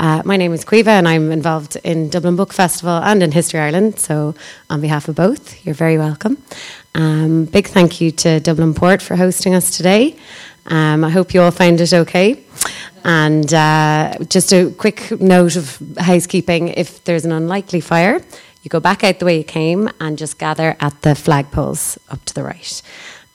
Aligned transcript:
Uh, 0.00 0.22
my 0.24 0.36
name 0.36 0.52
is 0.52 0.64
Quiva, 0.64 0.86
and 0.86 1.08
I'm 1.08 1.32
involved 1.32 1.76
in 1.82 2.08
Dublin 2.08 2.36
Book 2.36 2.52
Festival 2.52 2.98
and 3.02 3.20
in 3.20 3.32
History 3.32 3.58
Ireland. 3.58 3.98
So, 3.98 4.32
on 4.70 4.80
behalf 4.80 5.08
of 5.08 5.16
both, 5.16 5.66
you're 5.66 5.74
very 5.74 5.98
welcome. 5.98 6.40
Um, 6.94 7.46
big 7.46 7.66
thank 7.66 8.00
you 8.00 8.12
to 8.12 8.38
Dublin 8.38 8.74
Port 8.74 9.02
for 9.02 9.16
hosting 9.16 9.56
us 9.56 9.76
today. 9.76 10.16
Um, 10.66 11.02
I 11.02 11.10
hope 11.10 11.34
you 11.34 11.42
all 11.42 11.50
find 11.50 11.80
it 11.80 11.92
okay. 11.92 12.44
And 13.02 13.52
uh, 13.52 14.14
just 14.28 14.52
a 14.52 14.70
quick 14.70 15.20
note 15.20 15.56
of 15.56 15.82
housekeeping 15.98 16.68
if 16.68 17.02
there's 17.02 17.24
an 17.24 17.32
unlikely 17.32 17.80
fire, 17.80 18.20
you 18.62 18.68
go 18.68 18.78
back 18.78 19.02
out 19.02 19.18
the 19.18 19.24
way 19.24 19.38
you 19.38 19.44
came 19.44 19.90
and 19.98 20.16
just 20.16 20.38
gather 20.38 20.76
at 20.78 21.02
the 21.02 21.10
flagpoles 21.10 21.98
up 22.08 22.24
to 22.26 22.34
the 22.34 22.44
right. 22.44 22.82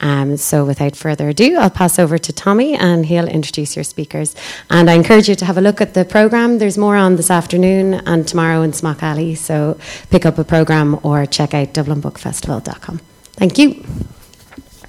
Um, 0.04 0.36
so, 0.36 0.66
without 0.66 0.98
further 0.98 1.30
ado, 1.30 1.56
I'll 1.56 1.70
pass 1.70 1.98
over 1.98 2.18
to 2.18 2.34
Tommy 2.34 2.76
and 2.76 3.06
he'll 3.06 3.28
introduce 3.28 3.78
your 3.78 3.86
speakers. 3.86 4.36
And 4.70 4.90
I 4.90 4.96
encourage 4.96 5.30
you 5.30 5.36
to 5.36 5.46
have 5.46 5.58
a 5.58 5.62
look 5.62 5.80
at 5.80 5.94
the 5.94 6.04
programme. 6.04 6.58
There's 6.58 6.78
more 6.78 6.98
on 6.98 7.16
this 7.16 7.32
afternoon 7.32 7.94
and 8.06 8.28
tomorrow 8.28 8.64
in 8.64 8.74
Smock 8.74 9.02
Alley. 9.02 9.34
So, 9.34 9.80
pick 10.10 10.26
up 10.26 10.38
a 10.38 10.44
programme 10.44 11.00
or 11.04 11.26
check 11.26 11.54
out 11.54 11.74
DublinBookFestival.com. 11.74 13.00
Thank 13.32 13.58
you. 13.58 13.76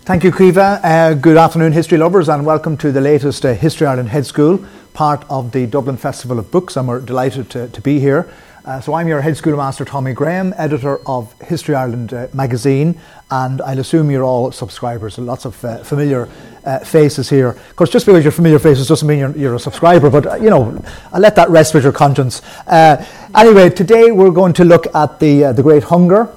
Thank 0.04 0.24
you, 0.24 0.32
Kiva. 0.32 0.80
Uh, 0.82 1.14
good 1.14 1.36
afternoon, 1.36 1.72
history 1.72 1.96
lovers, 1.96 2.28
and 2.28 2.44
welcome 2.44 2.76
to 2.78 2.90
the 2.90 3.00
latest 3.00 3.46
uh, 3.46 3.54
History 3.54 3.86
Ireland 3.86 4.08
Hedge 4.08 4.26
School, 4.26 4.66
part 4.94 5.24
of 5.30 5.52
the 5.52 5.66
Dublin 5.66 5.96
Festival 5.96 6.40
of 6.40 6.50
Books. 6.50 6.76
I'm 6.76 7.04
delighted 7.04 7.50
to, 7.50 7.68
to 7.68 7.80
be 7.80 8.00
here. 8.00 8.28
Uh, 8.64 8.80
so 8.80 8.94
I'm 8.94 9.06
your 9.08 9.20
hedge 9.20 9.36
schoolmaster, 9.36 9.84
Tommy 9.84 10.14
Graham, 10.14 10.54
editor 10.56 10.98
of 11.06 11.38
History 11.42 11.74
Ireland 11.74 12.14
uh, 12.14 12.28
magazine, 12.32 12.98
and 13.30 13.60
I'll 13.62 13.78
assume 13.78 14.10
you're 14.10 14.24
all 14.24 14.52
subscribers. 14.52 15.18
Lots 15.18 15.44
of 15.44 15.64
uh, 15.64 15.78
familiar 15.78 16.28
uh, 16.64 16.78
faces 16.80 17.30
here. 17.30 17.48
Of 17.48 17.76
course, 17.76 17.90
just 17.90 18.06
because 18.06 18.24
you're 18.24 18.32
familiar 18.32 18.58
faces 18.58 18.88
doesn't 18.88 19.08
mean 19.08 19.18
you're, 19.18 19.36
you're 19.36 19.54
a 19.54 19.58
subscriber, 19.58 20.10
but 20.10 20.26
uh, 20.26 20.34
you 20.36 20.50
know, 20.50 20.82
I'll 21.12 21.20
let 21.20 21.36
that 21.36 21.50
rest 21.50 21.74
with 21.74 21.84
your 21.84 21.92
conscience. 21.92 22.42
Uh, 22.66 23.04
anyway, 23.34 23.70
today 23.70 24.10
we're 24.10 24.30
going 24.30 24.52
to 24.54 24.64
look 24.64 24.86
at 24.94 25.20
the 25.20 25.52
the 25.52 25.62
Great 25.62 25.84
Hunger 25.84 26.28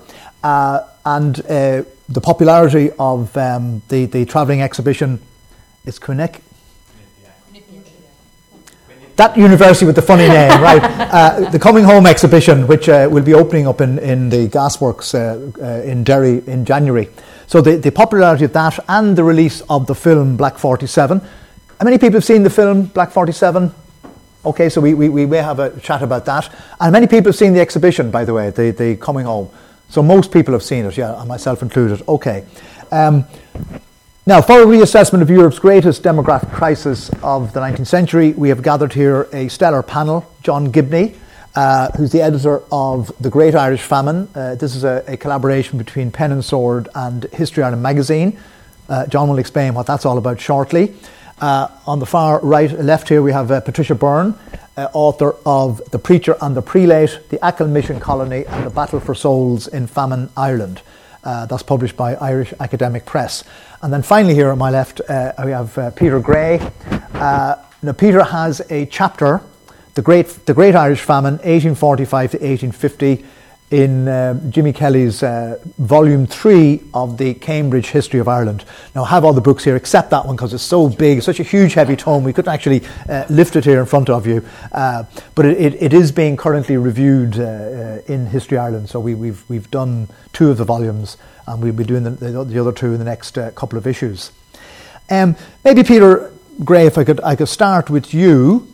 and 0.43 1.35
the 1.35 2.21
popularity 2.21 2.91
of 2.97 3.35
um, 3.37 3.81
the 3.89 4.05
the 4.05 4.25
travelling 4.25 4.61
exhibition. 4.61 5.19
It's 5.85 5.99
Quinnipiac 5.99 6.46
that 9.17 9.35
university 9.35 9.85
with 9.85 9.95
the 9.95 10.01
funny 10.01 10.27
name, 10.39 10.61
right? 10.61 10.81
Uh, 10.83 11.49
the 11.49 11.59
Coming 11.59 11.83
Home 11.83 12.05
exhibition, 12.05 12.65
which 12.67 12.87
uh, 12.87 13.07
will 13.11 13.23
be 13.23 13.33
opening 13.33 13.67
up 13.67 13.81
in, 13.81 13.99
in 13.99 14.29
the 14.29 14.47
Glassworks 14.47 15.13
uh, 15.13 15.51
uh, 15.61 15.83
in 15.83 16.03
Derry 16.03 16.43
in 16.47 16.63
January. 16.65 17.09
So 17.47 17.61
the, 17.61 17.77
the 17.77 17.91
popularity 17.91 18.45
of 18.45 18.53
that 18.53 18.79
and 18.87 19.17
the 19.17 19.23
release 19.23 19.61
of 19.69 19.87
the 19.87 19.95
film 19.95 20.37
Black 20.37 20.57
47. 20.57 21.19
How 21.19 21.83
many 21.83 21.97
people 21.97 22.15
have 22.15 22.25
seen 22.25 22.43
the 22.43 22.49
film 22.49 22.85
Black 22.85 23.11
47? 23.11 23.73
Okay, 24.45 24.69
so 24.69 24.79
we, 24.79 24.93
we, 24.93 25.09
we 25.09 25.25
may 25.25 25.37
have 25.37 25.59
a 25.59 25.77
chat 25.79 26.01
about 26.01 26.25
that. 26.25 26.53
And 26.79 26.93
many 26.93 27.07
people 27.07 27.29
have 27.29 27.35
seen 27.35 27.53
the 27.53 27.59
exhibition, 27.59 28.11
by 28.11 28.23
the 28.23 28.33
way, 28.33 28.49
the, 28.51 28.71
the 28.71 28.95
Coming 28.97 29.25
Home. 29.25 29.49
So 29.89 30.03
most 30.03 30.31
people 30.31 30.53
have 30.53 30.63
seen 30.63 30.85
it, 30.85 30.97
yeah, 30.97 31.23
myself 31.25 31.61
included. 31.61 32.01
Okay. 32.07 32.45
Um, 32.91 33.25
now, 34.27 34.41
for 34.41 34.61
a 34.61 34.65
reassessment 34.65 35.21
of 35.21 35.29
Europe's 35.29 35.57
greatest 35.57 36.03
demographic 36.03 36.51
crisis 36.51 37.09
of 37.23 37.53
the 37.53 37.61
19th 37.61 37.87
century, 37.87 38.33
we 38.33 38.49
have 38.49 38.61
gathered 38.61 38.91
here 38.91 39.29
a 39.31 39.47
stellar 39.47 39.81
panel. 39.81 40.29
John 40.43 40.69
Gibney, 40.69 41.15
uh, 41.55 41.91
who's 41.93 42.11
the 42.11 42.21
editor 42.21 42.61
of 42.69 43.09
The 43.21 43.29
Great 43.29 43.55
Irish 43.55 43.83
Famine. 43.83 44.27
Uh, 44.35 44.55
this 44.55 44.75
is 44.75 44.83
a, 44.83 45.01
a, 45.07 45.15
collaboration 45.15 45.77
between 45.77 46.11
Pen 46.11 46.33
and 46.33 46.43
Sword 46.43 46.89
and 46.93 47.23
History 47.31 47.63
Ireland 47.63 47.81
magazine. 47.81 48.37
Uh, 48.89 49.07
John 49.07 49.29
will 49.29 49.39
explain 49.39 49.73
what 49.73 49.87
that's 49.87 50.05
all 50.05 50.17
about 50.17 50.41
shortly. 50.41 50.93
Uh, 51.39 51.69
on 51.85 51.99
the 51.99 52.05
far 52.05 52.41
right, 52.41 52.69
left 52.73 53.07
here, 53.07 53.21
we 53.21 53.31
have 53.31 53.49
uh, 53.49 53.61
Patricia 53.61 53.95
Byrne, 53.95 54.37
uh, 54.75 54.89
author 54.91 55.35
of 55.45 55.81
The 55.91 55.99
Preacher 55.99 56.35
and 56.41 56.53
the 56.53 56.61
Prelate, 56.61 57.29
The 57.29 57.39
Achill 57.47 57.69
Mission 57.69 58.01
Colony, 58.01 58.45
and 58.45 58.65
The 58.65 58.71
Battle 58.71 58.99
for 58.99 59.15
Souls 59.15 59.69
in 59.69 59.87
Famine 59.87 60.29
Ireland. 60.35 60.81
That's 61.45 61.63
published 61.63 61.97
by 61.97 62.15
Irish 62.15 62.53
Academic 62.59 63.05
Press. 63.05 63.43
And 63.81 63.91
then 63.91 64.01
finally, 64.01 64.33
here 64.33 64.51
on 64.51 64.57
my 64.57 64.71
left, 64.71 65.01
uh, 65.01 65.33
we 65.43 65.51
have 65.51 65.77
uh, 65.77 65.91
Peter 65.91 66.19
Gray. 66.19 66.59
Uh, 67.13 67.55
now, 67.83 67.91
Peter 67.91 68.23
has 68.23 68.61
a 68.71 68.85
chapter, 68.87 69.41
the 69.93 70.01
Great, 70.01 70.27
the 70.45 70.53
Great 70.53 70.75
Irish 70.75 71.01
Famine, 71.01 71.33
1845 71.33 72.31
to 72.31 72.37
1850, 72.37 73.25
in 73.69 74.07
uh, 74.07 74.33
Jimmy 74.49 74.71
Kelly's 74.71 75.23
uh, 75.23 75.59
volume 75.77 76.25
three 76.25 76.81
of 76.93 77.17
the 77.17 77.33
Cambridge 77.33 77.87
History 77.87 78.19
of 78.19 78.27
Ireland. 78.27 78.63
Now, 78.95 79.03
I 79.03 79.09
have 79.09 79.25
all 79.25 79.33
the 79.33 79.41
books 79.41 79.63
here 79.65 79.75
except 79.75 80.09
that 80.11 80.25
one 80.25 80.37
because 80.37 80.53
it's 80.53 80.63
so 80.63 80.87
big, 80.87 81.21
such 81.21 81.41
a 81.41 81.43
huge, 81.43 81.73
heavy 81.73 81.97
tome, 81.97 82.23
we 82.23 82.31
couldn't 82.31 82.53
actually 82.53 82.83
uh, 83.09 83.25
lift 83.29 83.57
it 83.57 83.65
here 83.65 83.81
in 83.81 83.85
front 83.85 84.09
of 84.09 84.25
you. 84.25 84.45
Uh, 84.71 85.03
but 85.35 85.45
it, 85.45 85.59
it, 85.59 85.83
it 85.83 85.93
is 85.93 86.13
being 86.13 86.37
currently 86.37 86.77
reviewed 86.77 87.37
uh, 87.37 87.43
uh, 87.43 88.01
in 88.07 88.27
History 88.27 88.57
Ireland, 88.57 88.89
so 88.89 89.01
we, 89.01 89.11
have 89.11 89.19
we've, 89.19 89.49
we've 89.49 89.71
done 89.71 90.07
two 90.31 90.49
of 90.49 90.57
the 90.57 90.65
volumes 90.65 91.17
and 91.45 91.61
we'll 91.61 91.73
be 91.73 91.83
doing 91.83 92.03
the, 92.03 92.11
the, 92.11 92.43
the 92.45 92.59
other 92.59 92.71
two 92.71 92.93
in 92.93 92.99
the 92.99 93.05
next 93.05 93.33
couple 93.55 93.77
of 93.77 93.85
issues. 93.85 94.31
Um, 95.09 95.35
maybe, 95.65 95.83
Peter 95.83 96.31
Gray, 96.63 96.85
if 96.85 96.97
I 96.97 97.03
could, 97.03 97.19
I 97.21 97.35
could 97.35 97.49
start 97.49 97.89
with 97.89 98.13
you. 98.13 98.67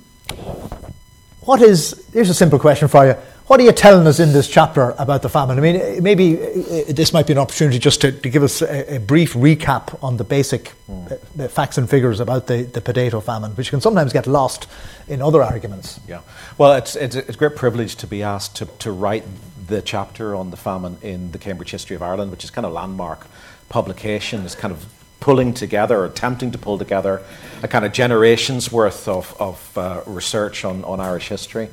What 1.42 1.62
is, 1.62 2.08
here's 2.14 2.30
a 2.30 2.34
simple 2.34 2.60
question 2.60 2.88
for 2.88 3.06
you 3.06 3.16
what 3.48 3.60
are 3.60 3.64
you 3.64 3.74
telling 3.74 4.08
us 4.08 4.20
in 4.20 4.32
this 4.32 4.48
chapter 4.48 4.96
about 4.98 5.22
the 5.22 5.30
famine? 5.30 5.58
I 5.58 5.62
mean, 5.62 6.02
maybe 6.02 6.42
uh, 6.42 6.84
this 6.88 7.12
might 7.12 7.28
be 7.28 7.34
an 7.34 7.40
opportunity 7.40 7.78
just 7.78 8.00
to, 8.02 8.12
to 8.12 8.30
give 8.30 8.42
us 8.42 8.62
a, 8.62 8.96
a, 8.96 9.00
brief 9.00 9.34
recap 9.34 10.02
on 10.02 10.16
the 10.16 10.24
basic 10.24 10.72
mm. 10.90 11.50
facts 11.50 11.78
and 11.78 11.90
figures 11.90 12.22
about 12.22 12.48
the, 12.48 12.64
the 12.64 12.80
potato 12.80 13.20
famine, 13.20 13.52
which 13.52 13.70
can 13.70 13.82
sometimes 13.82 14.14
get 14.14 14.28
lost 14.28 14.68
in 15.10 15.22
other 15.22 15.44
arguments. 15.44 16.00
Yeah. 16.08 16.22
Well, 16.58 16.74
it's, 16.74 16.96
it's, 16.96 17.16
a, 17.16 17.20
it's 17.20 17.36
a 17.36 17.38
great 17.38 17.58
privilege 17.58 17.98
to 17.98 18.08
be 18.08 18.24
asked 18.24 18.56
to, 18.58 18.66
to 18.80 18.92
write 18.92 19.26
the 19.68 19.82
chapter 19.82 20.36
on 20.36 20.52
the 20.52 20.58
famine 20.58 20.98
in 21.02 21.32
the 21.32 21.38
Cambridge 21.38 21.72
History 21.72 21.96
of 21.96 22.02
Ireland, 22.02 22.32
which 22.32 22.46
is 22.46 22.50
kind 22.50 22.66
of 22.66 22.72
landmark 22.72 23.28
publication. 23.68 24.46
It's 24.46 24.56
kind 24.56 24.74
of 24.74 24.86
pulling 25.20 25.54
together 25.54 26.00
or 26.00 26.06
attempting 26.06 26.52
to 26.52 26.58
pull 26.58 26.78
together 26.78 27.22
a 27.62 27.68
kind 27.68 27.86
of 27.86 27.94
generation's 27.94 28.72
worth 28.72 29.08
of, 29.08 29.36
of 29.40 29.78
uh, 29.78 30.02
research 30.06 30.66
on, 30.66 30.84
on 30.84 31.00
Irish 31.00 31.30
history. 31.30 31.70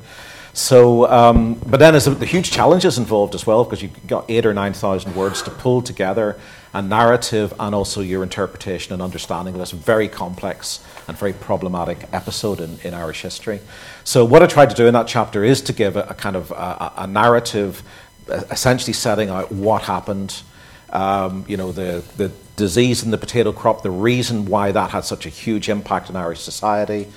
So, 0.53 1.09
um, 1.09 1.53
but 1.65 1.79
then 1.79 1.93
there's 1.93 2.05
the 2.05 2.25
huge 2.25 2.51
challenges 2.51 2.97
involved 2.97 3.35
as 3.35 3.47
well 3.47 3.63
because 3.63 3.81
you've 3.81 4.07
got 4.07 4.25
eight 4.29 4.45
or 4.45 4.53
nine 4.53 4.73
thousand 4.73 5.15
words 5.15 5.41
to 5.43 5.51
pull 5.51 5.81
together 5.81 6.37
a 6.73 6.81
narrative 6.81 7.53
and 7.59 7.75
also 7.75 8.01
your 8.01 8.23
interpretation 8.23 8.93
and 8.93 9.01
understanding 9.01 9.53
of 9.53 9.59
this 9.59 9.71
very 9.71 10.07
complex 10.07 10.83
and 11.07 11.17
very 11.17 11.33
problematic 11.33 12.07
episode 12.13 12.61
in, 12.61 12.79
in 12.83 12.93
Irish 12.93 13.21
history. 13.21 13.59
So, 14.03 14.25
what 14.25 14.43
I 14.43 14.47
tried 14.47 14.69
to 14.71 14.75
do 14.75 14.87
in 14.87 14.93
that 14.93 15.07
chapter 15.07 15.43
is 15.43 15.61
to 15.63 15.73
give 15.73 15.95
a, 15.95 16.03
a 16.03 16.13
kind 16.13 16.35
of 16.35 16.51
a, 16.51 16.93
a, 16.97 17.07
narrative, 17.07 17.83
essentially 18.27 18.93
setting 18.93 19.29
out 19.29 19.51
what 19.51 19.83
happened. 19.83 20.41
Um, 20.89 21.45
you 21.47 21.55
know, 21.55 21.71
the, 21.71 22.03
the 22.17 22.31
disease 22.57 23.03
in 23.03 23.11
the 23.11 23.17
potato 23.17 23.53
crop, 23.53 23.81
the 23.81 23.91
reason 23.91 24.45
why 24.45 24.73
that 24.73 24.91
had 24.91 25.05
such 25.05 25.25
a 25.25 25.29
huge 25.29 25.69
impact 25.69 26.09
on 26.09 26.17
Irish 26.17 26.41
society, 26.41 27.07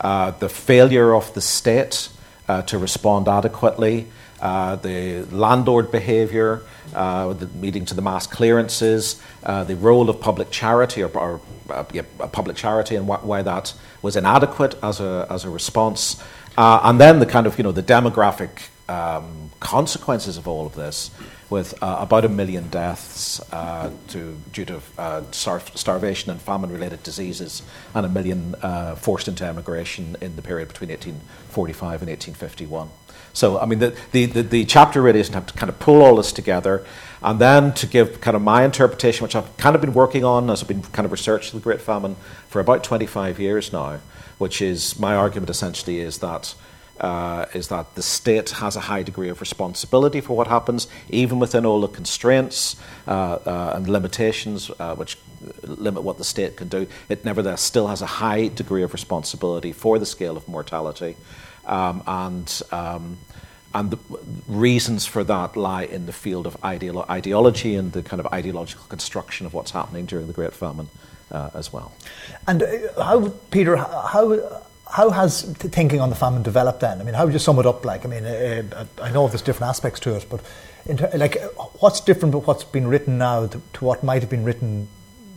uh, 0.00 0.30
the 0.30 0.48
failure 0.48 1.14
of 1.14 1.32
the 1.34 1.42
state 1.42 2.08
uh, 2.48 2.62
to 2.62 2.78
respond 2.78 3.28
adequately. 3.28 4.06
Uh, 4.40 4.76
the 4.76 5.24
landlord 5.32 5.90
behaviour, 5.90 6.62
uh, 6.94 7.34
leading 7.60 7.84
to 7.84 7.94
the 7.94 8.02
mass 8.02 8.26
clearances, 8.26 9.20
uh, 9.42 9.64
the 9.64 9.74
role 9.76 10.08
of 10.08 10.20
public 10.20 10.50
charity 10.50 11.02
or, 11.02 11.08
or 11.18 11.40
uh, 11.70 11.84
yeah, 11.92 12.02
public 12.32 12.56
charity 12.56 12.94
and 12.94 13.06
wh- 13.06 13.24
why 13.26 13.42
that 13.42 13.74
was 14.00 14.14
inadequate 14.16 14.76
as 14.82 15.00
a, 15.00 15.26
as 15.28 15.44
a 15.44 15.50
response, 15.50 16.22
uh, 16.56 16.80
and 16.84 17.00
then 17.00 17.18
the 17.18 17.26
kind 17.26 17.46
of 17.46 17.58
you 17.58 17.64
know 17.64 17.72
the 17.72 17.82
demographic 17.82 18.68
um, 18.88 19.50
consequences 19.60 20.36
of 20.36 20.46
all 20.46 20.66
of 20.66 20.74
this, 20.76 21.10
with 21.50 21.80
uh, 21.82 21.96
about 22.00 22.24
a 22.24 22.28
million 22.28 22.68
deaths 22.68 23.40
uh, 23.52 23.90
to, 24.08 24.38
due 24.52 24.64
to 24.66 24.80
uh, 24.98 25.22
star- 25.30 25.62
starvation 25.74 26.30
and 26.30 26.40
famine-related 26.40 27.02
diseases, 27.02 27.62
and 27.94 28.04
a 28.04 28.08
million 28.08 28.54
uh, 28.62 28.94
forced 28.94 29.28
into 29.28 29.44
emigration 29.44 30.16
in 30.20 30.36
the 30.36 30.42
period 30.42 30.68
between 30.68 30.90
1845 30.90 32.02
and 32.02 32.10
1851. 32.10 32.90
So, 33.32 33.58
I 33.58 33.66
mean, 33.66 33.78
the, 33.78 33.96
the, 34.12 34.26
the, 34.26 34.42
the 34.42 34.64
chapter 34.64 35.00
really 35.00 35.20
is 35.20 35.28
to 35.30 35.40
kind 35.40 35.70
of 35.70 35.78
pull 35.78 36.02
all 36.02 36.16
this 36.16 36.32
together, 36.32 36.84
and 37.22 37.38
then 37.38 37.72
to 37.74 37.86
give 37.86 38.20
kind 38.20 38.36
of 38.36 38.42
my 38.42 38.64
interpretation, 38.64 39.22
which 39.22 39.36
I've 39.36 39.56
kind 39.56 39.74
of 39.74 39.80
been 39.80 39.94
working 39.94 40.24
on 40.24 40.50
as 40.50 40.62
I've 40.62 40.68
been 40.68 40.82
kind 40.82 41.06
of 41.06 41.12
researching 41.12 41.58
the 41.58 41.62
Great 41.62 41.80
Famine 41.80 42.16
for 42.48 42.60
about 42.60 42.84
25 42.84 43.38
years 43.38 43.72
now, 43.72 44.00
which 44.38 44.60
is 44.60 44.98
my 44.98 45.14
argument 45.14 45.50
essentially 45.50 46.00
is 46.00 46.18
that 46.18 46.54
uh, 47.00 47.46
is 47.54 47.68
that 47.68 47.94
the 47.94 48.02
state 48.02 48.50
has 48.50 48.76
a 48.76 48.80
high 48.80 49.02
degree 49.02 49.28
of 49.28 49.40
responsibility 49.40 50.20
for 50.20 50.36
what 50.36 50.46
happens, 50.46 50.88
even 51.10 51.38
within 51.38 51.64
all 51.64 51.80
the 51.80 51.88
constraints 51.88 52.76
uh, 53.06 53.10
uh, 53.10 53.72
and 53.76 53.88
limitations 53.88 54.70
uh, 54.78 54.94
which 54.94 55.18
limit 55.62 56.02
what 56.02 56.18
the 56.18 56.24
state 56.24 56.56
can 56.56 56.68
do. 56.68 56.86
It 57.08 57.24
nevertheless 57.24 57.62
still 57.62 57.86
has 57.86 58.02
a 58.02 58.06
high 58.06 58.48
degree 58.48 58.82
of 58.82 58.92
responsibility 58.92 59.72
for 59.72 59.98
the 59.98 60.06
scale 60.06 60.36
of 60.36 60.48
mortality. 60.48 61.16
Um, 61.66 62.02
and 62.06 62.62
um, 62.72 63.18
and 63.74 63.90
the 63.90 63.98
reasons 64.48 65.04
for 65.06 65.22
that 65.24 65.56
lie 65.56 65.84
in 65.84 66.06
the 66.06 66.12
field 66.12 66.46
of 66.46 66.58
ideolo- 66.62 67.08
ideology 67.08 67.74
and 67.74 67.92
the 67.92 68.02
kind 68.02 68.18
of 68.18 68.26
ideological 68.32 68.86
construction 68.88 69.46
of 69.46 69.52
what's 69.52 69.72
happening 69.72 70.06
during 70.06 70.26
the 70.26 70.32
Great 70.32 70.54
Famine 70.54 70.88
uh, 71.30 71.50
as 71.54 71.72
well. 71.72 71.92
And 72.46 72.62
uh, 72.62 73.02
how, 73.02 73.28
Peter, 73.50 73.76
how 73.76 74.62
how 74.90 75.10
has 75.10 75.42
thinking 75.42 76.00
on 76.00 76.10
the 76.10 76.16
famine 76.16 76.42
developed 76.42 76.80
then? 76.80 77.00
I 77.00 77.04
mean, 77.04 77.14
how 77.14 77.24
would 77.24 77.32
you 77.32 77.38
sum 77.38 77.58
it 77.58 77.66
up? 77.66 77.84
Like, 77.84 78.04
I 78.04 78.08
mean, 78.08 78.24
uh, 78.24 78.86
I 79.02 79.10
know 79.10 79.28
there's 79.28 79.42
different 79.42 79.68
aspects 79.70 80.00
to 80.00 80.14
it, 80.16 80.26
but 80.30 80.40
ter- 80.96 81.10
like, 81.14 81.36
what's 81.80 82.00
different 82.00 82.34
about 82.34 82.46
what's 82.46 82.64
been 82.64 82.88
written 82.88 83.18
now 83.18 83.46
to, 83.46 83.60
to, 83.74 83.84
what 83.84 84.02
might 84.02 84.22
have 84.22 84.30
been 84.30 84.44
written 84.44 84.88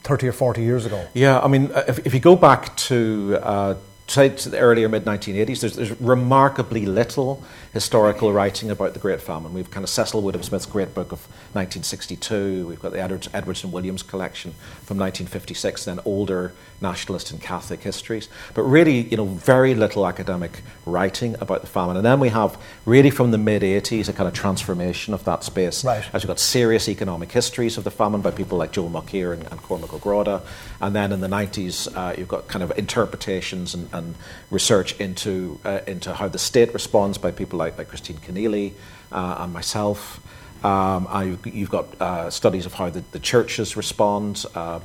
30 0.03 0.29
or 0.29 0.31
40 0.31 0.61
years 0.61 0.85
ago? 0.85 1.05
Yeah, 1.13 1.39
I 1.39 1.47
mean, 1.47 1.71
if, 1.87 2.05
if 2.05 2.13
you 2.13 2.19
go 2.19 2.35
back 2.35 2.75
to 2.77 3.39
uh, 3.41 3.75
say 4.07 4.29
to 4.29 4.49
the 4.49 4.59
earlier 4.59 4.89
mid 4.89 5.05
1980s, 5.05 5.59
there's, 5.61 5.75
there's, 5.75 6.01
remarkably 6.01 6.85
little 6.85 7.43
historical 7.73 8.33
writing 8.33 8.69
about 8.69 8.93
the 8.93 8.99
Great 8.99 9.21
Famine. 9.21 9.53
We've 9.53 9.71
kind 9.71 9.83
of 9.83 9.89
Cecil 9.89 10.21
Woodham 10.21 10.43
Smith's 10.43 10.65
great 10.65 10.93
book 10.93 11.11
of 11.11 11.19
1962. 11.53 12.67
We've 12.67 12.81
got 12.81 12.91
the 12.91 13.01
Edwards, 13.01 13.29
Edwards 13.33 13.63
and 13.63 13.71
Williams 13.71 14.03
collection 14.03 14.51
from 14.83 14.97
1956, 14.97 15.85
then 15.85 15.99
older 16.03 16.53
nationalist 16.81 17.31
and 17.31 17.41
Catholic 17.41 17.81
histories. 17.81 18.27
But 18.53 18.63
really, 18.63 19.01
you 19.01 19.17
know, 19.17 19.25
very 19.25 19.75
little 19.75 20.05
academic 20.05 20.63
writing 20.85 21.35
about 21.39 21.61
the 21.61 21.67
famine. 21.67 21.95
And 21.95 22.05
then 22.05 22.19
we 22.19 22.29
have 22.29 22.57
really 22.85 23.09
from 23.09 23.31
the 23.31 23.37
mid 23.37 23.61
80s 23.61 24.09
a 24.09 24.13
kind 24.13 24.27
of 24.27 24.33
transformation 24.33 25.13
of 25.13 25.23
that 25.25 25.43
space. 25.43 25.85
Right. 25.85 26.03
As 26.13 26.23
we've 26.23 26.27
got 26.27 26.39
serious 26.39 26.89
economic 26.89 27.31
histories 27.31 27.77
of 27.77 27.83
the 27.83 27.91
famine 27.91 28.21
by 28.21 28.31
people 28.31 28.57
like 28.57 28.71
Joel 28.71 28.89
Mokyr 28.89 29.33
and, 29.33 29.43
and 29.51 29.61
Cormac 29.61 29.93
O'Grada. 29.93 30.41
And 30.81 30.95
then 30.95 31.11
in 31.11 31.21
the 31.21 31.27
90s, 31.27 31.95
uh, 31.95 32.15
you've 32.17 32.27
got 32.27 32.47
kind 32.47 32.63
of 32.63 32.77
interpretations 32.77 33.73
and, 33.73 33.87
and 33.93 34.15
research 34.49 34.99
into, 34.99 35.59
uh, 35.63 35.81
into 35.87 36.13
how 36.13 36.27
the 36.27 36.39
state 36.39 36.73
responds 36.73 37.17
by 37.17 37.31
people 37.31 37.60
like, 37.61 37.77
like 37.77 37.87
Christine 37.87 38.17
Kinealy 38.17 38.73
uh, 39.11 39.37
and 39.39 39.53
myself. 39.53 40.19
Um, 40.63 41.07
I, 41.09 41.37
you've 41.45 41.69
got 41.69 41.99
uh, 41.99 42.29
studies 42.29 42.65
of 42.65 42.73
how 42.73 42.89
the, 42.89 43.03
the 43.11 43.19
churches 43.19 43.75
respond. 43.75 44.45
Uh, 44.53 44.79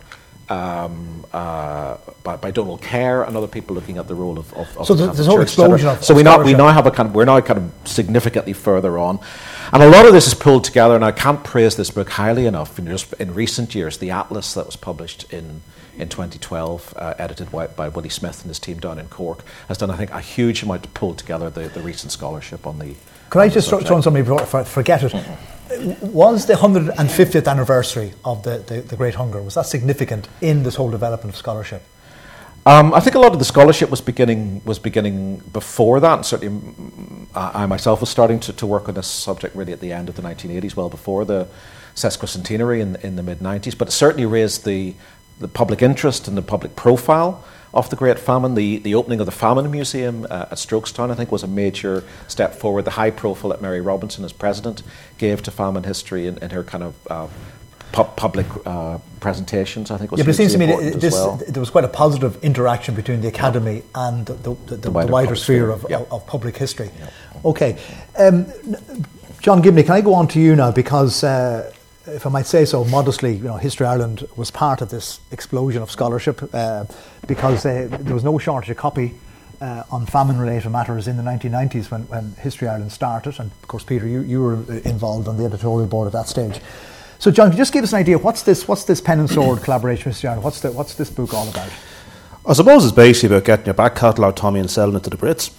um, 0.49 1.25
uh, 1.33 1.97
by, 2.23 2.37
by, 2.37 2.53
Donal 2.53 2.79
Kerr 2.79 3.25
and 3.25 3.37
other 3.37 3.49
people 3.49 3.75
looking 3.75 3.99
at 3.99 4.07
the 4.07 4.15
role 4.15 4.39
of, 4.39 4.53
of, 4.55 4.79
of 4.79 4.87
so 4.87 4.95
the, 4.95 5.25
whole 5.25 5.41
explosion 5.41 5.89
of 5.89 6.05
so 6.05 6.15
we 6.15 6.23
now 6.23 6.41
we 6.41 6.55
now 6.55 6.69
have 6.69 6.87
a 6.87 6.93
kind 6.93 7.09
of 7.09 7.17
we're 7.17 7.25
now 7.25 7.41
kind 7.41 7.59
of 7.59 7.89
significantly 7.89 8.53
further 8.53 8.97
on, 8.97 9.19
and 9.73 9.83
a 9.83 9.89
lot 9.89 10.07
of 10.07 10.13
this 10.13 10.29
is 10.29 10.35
pulled 10.35 10.63
together. 10.63 10.95
And 10.95 11.05
I 11.05 11.11
can't 11.11 11.43
praise 11.43 11.75
this 11.75 11.91
book 11.91 12.11
highly 12.11 12.47
enough. 12.47 12.79
In 12.79 12.87
just 12.87 13.13
in 13.15 13.35
recent 13.35 13.75
years, 13.75 13.99
the 13.99 14.13
atlas 14.13 14.55
that 14.55 14.67
was 14.67 14.77
published 14.77 15.33
in 15.33 15.63
in 15.99 16.09
2012, 16.09 16.95
uh, 16.97 17.15
edited 17.19 17.51
by, 17.51 17.67
by, 17.67 17.89
Willie 17.89 18.09
Smyth 18.09 18.43
and 18.43 18.49
his 18.49 18.59
team 18.59 18.79
down 18.79 18.99
in 18.99 19.09
Cork, 19.09 19.45
has 19.69 19.79
done, 19.79 19.91
I 19.91 19.97
think, 19.97 20.11
a 20.11 20.21
huge 20.21 20.63
amount 20.63 20.83
to 20.85 20.89
pull 20.91 21.15
together 21.15 21.51
the, 21.51 21.69
the 21.69 21.81
recent 21.81 22.13
scholarship 22.13 22.67
on 22.67 22.79
the. 22.79 22.95
Could 23.31 23.41
I 23.41 23.49
just 23.49 23.69
throw 23.69 23.79
in 23.79 24.03
something 24.03 24.25
before 24.25 24.61
I 24.61 24.65
forget 24.65 25.03
it? 25.03 25.15
Was 26.01 26.47
the 26.47 26.55
150th 26.55 27.49
anniversary 27.49 28.13
of 28.25 28.43
the, 28.45 28.59
the, 28.59 28.81
the, 28.83 28.97
Great 28.97 29.17
Hunger, 29.17 29.43
was 29.43 29.55
that 29.55 29.67
significant 29.67 30.29
in 30.41 30.63
this 30.63 30.77
whole 30.77 30.91
development 30.91 31.35
of 31.35 31.37
scholarship? 31.37 31.83
Um, 32.67 32.93
I 32.95 33.01
think 33.01 33.15
a 33.15 33.21
lot 33.21 33.33
of 33.33 33.39
the 33.39 33.45
scholarship 33.45 33.91
was 33.91 34.01
beginning 34.01 34.61
was 34.65 34.81
beginning 34.81 35.37
before 35.53 36.01
that. 36.01 36.15
And 36.15 36.27
certainly, 36.27 37.29
I 37.33 37.67
myself 37.67 38.01
was 38.01 38.11
starting 38.11 38.41
to, 38.41 38.53
to 38.55 38.67
work 38.67 38.89
on 38.89 38.95
this 38.95 39.07
subject 39.07 39.55
really 39.55 39.73
at 39.73 39.81
the 39.81 39.93
end 39.93 40.09
of 40.09 40.17
the 40.17 40.23
1980s, 40.23 40.75
well 40.75 40.89
before 40.89 41.25
the 41.25 41.47
sesquicentenary 41.95 42.81
in, 42.81 42.97
in 42.97 43.15
the 43.15 43.23
mid 43.23 43.39
90s. 43.39 43.79
But 43.79 43.89
it 43.89 43.93
certainly 43.93 44.27
raised 44.27 44.65
the 44.65 44.95
the 45.39 45.49
public 45.49 45.83
interest 45.83 46.29
and 46.29 46.37
the 46.37 46.43
public 46.43 46.77
profile 46.77 47.45
of 47.75 47.91
the 47.91 47.97
Great 47.97 48.19
Famine. 48.19 48.55
The, 48.55 48.79
the 48.79 48.95
opening 48.95 49.21
of 49.21 49.27
the 49.27 49.33
Famine 49.33 49.71
Museum 49.71 50.27
uh, 50.31 50.47
at 50.51 50.59
Strokestown, 50.59 51.11
I 51.11 51.15
think, 51.15 51.31
was 51.31 51.43
a 51.43 51.49
major 51.49 52.05
step 52.27 52.55
forward. 52.55 52.83
The 52.83 52.93
high 52.93 53.11
profile 53.11 53.51
that 53.51 53.61
Mary 53.61 53.81
Robinson, 53.81 54.25
as 54.25 54.33
president, 54.33 54.83
gave 55.19 55.43
to 55.43 55.51
famine 55.51 55.85
history 55.85 56.27
in, 56.27 56.39
in 56.39 56.51
her 56.51 56.65
kind 56.65 56.85
of 56.85 56.95
uh, 57.11 57.29
pu- 57.93 58.05
public 58.17 58.47
uh, 58.65 58.99
presentations, 59.21 59.91
I 59.91 59.99
think 59.99 60.11
was 60.11 60.19
Yeah, 60.19 60.25
but 60.25 60.31
it 60.31 60.35
seems 60.35 60.53
to 60.53 60.59
me 60.59 60.67
this, 60.91 61.13
well. 61.13 61.37
there 61.49 61.61
was 61.61 61.71
quite 61.71 61.85
a 61.85 61.89
positive 61.89 62.43
interaction 62.43 62.95
between 62.95 63.21
the 63.21 63.29
Academy 63.29 63.83
and 63.95 64.25
the, 64.27 64.35
the, 64.35 64.55
the, 64.67 64.77
the 64.77 64.91
wider, 64.91 65.13
wider 65.13 65.37
sphere 65.37 65.71
of, 65.71 65.85
of, 65.87 66.13
of, 66.13 66.27
public 66.27 66.57
history. 66.57 66.91
Okay. 67.45 67.79
Um, 68.19 68.47
John 69.41 69.63
Gibney, 69.63 69.83
can 69.83 69.93
I 69.93 70.01
go 70.01 70.15
on 70.15 70.29
to 70.29 70.41
you 70.41 70.57
now? 70.57 70.73
Because 70.73 71.23
uh, 71.23 71.73
if 72.09 72.27
I 72.27 72.31
might 72.31 72.47
say 72.47 72.65
so 72.65 72.85
modestly, 72.85 73.35
you 73.35 73.45
know, 73.45 73.57
History 73.57 73.87
Ireland 73.87 74.27
was 74.37 74.51
part 74.51 74.81
of 74.81 74.91
this 74.91 75.21
explosion 75.33 75.83
of 75.83 75.91
scholarship 75.91 76.43
uh, 76.55 76.85
because 77.27 77.63
there 77.63 77.89
was 78.15 78.25
no 78.25 78.39
shortage 78.39 78.71
of 78.71 78.77
copy 78.77 79.15
uh, 79.61 79.85
on 79.91 80.07
famine-related 80.07 80.71
matters 80.71 81.09
in 81.09 81.17
the 81.17 81.23
1990s 81.23 81.91
when, 81.91 82.03
when 82.03 82.33
History 82.33 82.69
Ireland 82.69 82.93
started. 82.93 83.39
And 83.41 83.51
of 83.51 83.69
course, 83.69 83.85
Peter, 83.85 84.07
you, 84.07 84.21
you 84.21 84.43
were 84.43 84.55
involved 84.85 85.29
on 85.29 85.37
the 85.37 85.45
editorial 85.45 85.87
board 85.87 86.07
at 86.07 86.13
that 86.13 86.29
stage. 86.29 86.61
So, 87.19 87.31
John, 87.31 87.49
can 87.49 87.57
you 87.57 87.59
just 87.59 87.73
give 87.73 87.83
us 87.83 87.93
an 87.93 87.99
idea. 87.99 88.19
What's 88.19 88.43
this? 88.43 88.69
What's 88.69 88.85
this 88.85 89.01
pen 89.01 89.21
and 89.21 89.31
sword 89.31 89.63
collaboration 89.63 90.05
with 90.05 90.17
History 90.17 90.29
Ireland? 90.29 90.45
What's 90.45 90.61
the, 90.61 90.71
What's 90.71 90.95
this 90.95 91.11
book 91.11 91.33
all 91.33 91.49
about? 91.49 91.71
I 92.45 92.53
suppose 92.53 92.85
it's 92.85 92.95
basically 92.95 93.35
about 93.35 93.47
getting 93.47 93.65
your 93.67 93.75
back 93.75 93.97
catalogue, 93.97 94.37
Tommy, 94.37 94.61
and 94.61 94.71
selling 94.71 94.97
it 94.97 95.05
to 95.05 95.11
the 95.11 95.17
Brits. 95.17 95.51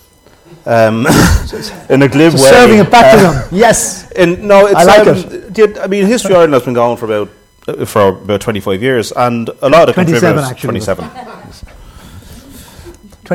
Um, 0.66 1.08
in 1.90 2.02
a 2.02 2.10
glib 2.10 2.34
so 2.34 2.44
way. 2.44 2.50
Serving 2.50 2.80
it 2.80 2.92
back 2.92 3.14
uh, 3.14 3.16
to 3.16 3.24
them. 3.24 3.50
Yes. 3.52 4.12
In, 4.12 4.48
no, 4.48 4.68
I 4.68 4.84
like 4.84 5.08
um, 5.08 5.18
it. 5.56 5.78
I 5.78 5.88
mean, 5.88 6.06
History 6.06 6.36
Ireland 6.36 6.54
has 6.54 6.64
been 6.64 6.74
going 6.74 6.98
for 6.98 7.06
about 7.06 7.30
uh, 7.68 7.86
for 7.86 8.10
about 8.10 8.42
25 8.42 8.82
years, 8.82 9.12
and 9.12 9.50
a 9.62 9.70
lot 9.70 9.88
of 9.90 9.96
the 9.96 10.04
27 10.04 10.44
actually. 10.44 10.80
27. 10.80 11.06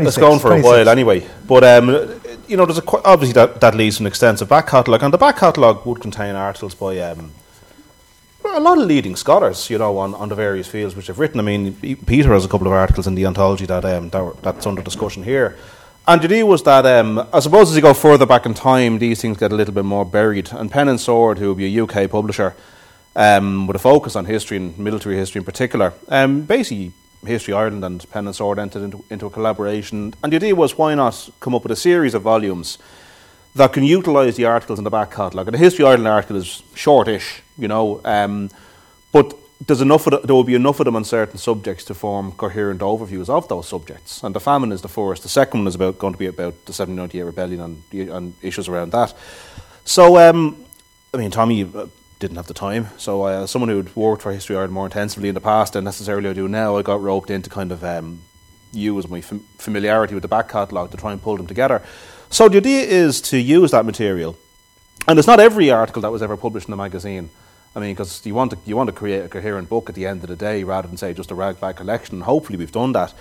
it's 0.06 0.16
going 0.16 0.38
for 0.38 0.48
26. 0.48 0.50
a 0.50 0.62
while 0.62 0.88
anyway. 0.88 1.26
But 1.46 1.64
um, 1.64 1.88
you 2.48 2.56
know, 2.56 2.66
there's 2.66 2.78
a 2.78 3.06
obviously 3.06 3.34
that, 3.34 3.60
that 3.60 3.74
leaves 3.74 4.00
an 4.00 4.06
extensive 4.06 4.48
back 4.48 4.66
catalogue, 4.66 5.02
and 5.02 5.12
the 5.12 5.18
back 5.18 5.38
catalogue 5.38 5.86
would 5.86 6.00
contain 6.00 6.34
articles 6.34 6.74
by 6.74 6.98
um, 6.98 7.32
a 8.44 8.60
lot 8.60 8.78
of 8.78 8.86
leading 8.86 9.16
scholars, 9.16 9.70
you 9.70 9.78
know, 9.78 9.98
on, 9.98 10.14
on 10.14 10.28
the 10.28 10.34
various 10.34 10.68
fields 10.68 10.96
which 10.96 11.06
have 11.06 11.18
written. 11.18 11.40
I 11.40 11.42
mean, 11.42 11.74
Peter 12.06 12.32
has 12.32 12.44
a 12.44 12.48
couple 12.48 12.66
of 12.66 12.72
articles 12.72 13.06
in 13.06 13.14
the 13.14 13.24
anthology 13.26 13.66
that, 13.66 13.84
um, 13.84 14.10
that 14.10 14.42
that's 14.42 14.66
under 14.66 14.82
discussion 14.82 15.22
here. 15.22 15.56
And 16.12 16.20
the 16.20 16.28
deal 16.28 16.46
was 16.46 16.62
that 16.64 16.84
um, 16.84 17.26
I 17.32 17.40
suppose 17.40 17.70
as 17.70 17.76
you 17.76 17.80
go 17.80 17.94
further 17.94 18.26
back 18.26 18.44
in 18.44 18.52
time, 18.52 18.98
these 18.98 19.22
things 19.22 19.38
get 19.38 19.50
a 19.50 19.56
little 19.56 19.72
bit 19.72 19.86
more 19.86 20.04
buried. 20.04 20.52
And 20.52 20.70
Pen 20.70 20.88
and 20.88 21.00
Sword, 21.00 21.38
who 21.38 21.48
would 21.48 21.56
be 21.56 21.74
a 21.74 21.82
UK 21.82 22.10
publisher 22.10 22.54
um, 23.16 23.66
with 23.66 23.76
a 23.76 23.78
focus 23.78 24.14
on 24.14 24.26
history 24.26 24.58
and 24.58 24.78
military 24.78 25.16
history 25.16 25.38
in 25.38 25.46
particular, 25.46 25.94
um, 26.08 26.42
basically 26.42 26.92
History 27.24 27.54
Ireland 27.54 27.82
and 27.82 28.10
Pen 28.10 28.26
and 28.26 28.36
Sword 28.36 28.58
entered 28.58 28.82
into, 28.82 29.02
into 29.08 29.24
a 29.24 29.30
collaboration. 29.30 30.12
And 30.22 30.30
the 30.30 30.36
idea 30.36 30.54
was 30.54 30.76
why 30.76 30.94
not 30.94 31.30
come 31.40 31.54
up 31.54 31.62
with 31.62 31.72
a 31.72 31.76
series 31.76 32.12
of 32.12 32.20
volumes 32.20 32.76
that 33.54 33.72
can 33.72 33.82
utilise 33.82 34.36
the 34.36 34.44
articles 34.44 34.78
in 34.78 34.84
the 34.84 34.90
back 34.90 35.12
catalogue. 35.12 35.48
And 35.48 35.54
the 35.54 35.58
History 35.58 35.86
Ireland 35.86 36.08
article 36.08 36.36
is 36.36 36.62
shortish, 36.74 37.40
you 37.56 37.68
know, 37.68 38.02
um, 38.04 38.50
but 39.12 39.32
there's 39.66 39.80
enough 39.80 40.04
the, 40.04 40.18
there 40.18 40.34
will 40.34 40.44
be 40.44 40.54
enough 40.54 40.80
of 40.80 40.86
them 40.86 40.96
on 40.96 41.04
certain 41.04 41.38
subjects 41.38 41.84
to 41.84 41.94
form 41.94 42.32
coherent 42.32 42.80
overviews 42.80 43.28
of 43.28 43.48
those 43.48 43.68
subjects. 43.68 44.22
And 44.22 44.34
the 44.34 44.40
famine 44.40 44.72
is 44.72 44.82
the 44.82 44.88
first. 44.88 45.22
The 45.22 45.28
second 45.28 45.60
one 45.60 45.66
is 45.68 45.74
about 45.74 45.98
going 45.98 46.14
to 46.14 46.18
be 46.18 46.26
about 46.26 46.52
the 46.66 46.72
1798 46.72 47.22
rebellion 47.22 47.60
and, 47.60 48.10
and 48.10 48.34
issues 48.42 48.68
around 48.68 48.92
that. 48.92 49.14
So, 49.84 50.18
um, 50.18 50.64
I 51.14 51.18
mean, 51.18 51.30
Tommy 51.30 51.62
uh, 51.62 51.86
didn't 52.18 52.36
have 52.36 52.46
the 52.46 52.54
time. 52.54 52.88
So, 52.96 53.22
uh, 53.22 53.46
someone 53.46 53.68
who 53.68 53.76
had 53.78 53.94
worked 53.94 54.22
for 54.22 54.32
History 54.32 54.56
Ireland 54.56 54.72
more 54.72 54.86
intensively 54.86 55.28
in 55.28 55.34
the 55.34 55.40
past 55.40 55.74
than 55.74 55.84
necessarily 55.84 56.28
I 56.28 56.32
do 56.32 56.48
now, 56.48 56.76
I 56.76 56.82
got 56.82 57.00
roped 57.00 57.30
in 57.30 57.42
to 57.42 57.50
kind 57.50 57.72
of 57.72 57.84
um, 57.84 58.22
use 58.72 59.08
my 59.08 59.20
fam- 59.20 59.44
familiarity 59.58 60.14
with 60.14 60.22
the 60.22 60.28
back 60.28 60.48
catalogue 60.48 60.90
to 60.92 60.96
try 60.96 61.12
and 61.12 61.22
pull 61.22 61.36
them 61.36 61.46
together. 61.46 61.82
So, 62.30 62.48
the 62.48 62.58
idea 62.58 62.82
is 62.82 63.20
to 63.22 63.38
use 63.38 63.70
that 63.72 63.84
material. 63.84 64.36
And 65.08 65.18
it's 65.18 65.28
not 65.28 65.40
every 65.40 65.70
article 65.70 66.02
that 66.02 66.12
was 66.12 66.22
ever 66.22 66.36
published 66.36 66.68
in 66.68 66.70
the 66.70 66.76
magazine. 66.76 67.30
I 67.74 67.80
mean, 67.80 67.94
because 67.94 68.24
you 68.26 68.34
want 68.34 68.50
to 68.52 68.58
you 68.66 68.76
want 68.76 68.88
to 68.88 68.92
create 68.92 69.24
a 69.24 69.28
coherent 69.28 69.68
book 69.68 69.88
at 69.88 69.94
the 69.94 70.06
end 70.06 70.22
of 70.22 70.28
the 70.28 70.36
day, 70.36 70.64
rather 70.64 70.88
than 70.88 70.96
say 70.96 71.14
just 71.14 71.30
a 71.30 71.34
ragbag 71.34 71.76
collection. 71.76 72.20
Hopefully, 72.20 72.58
we've 72.58 72.72
done 72.72 72.92
that. 72.92 73.14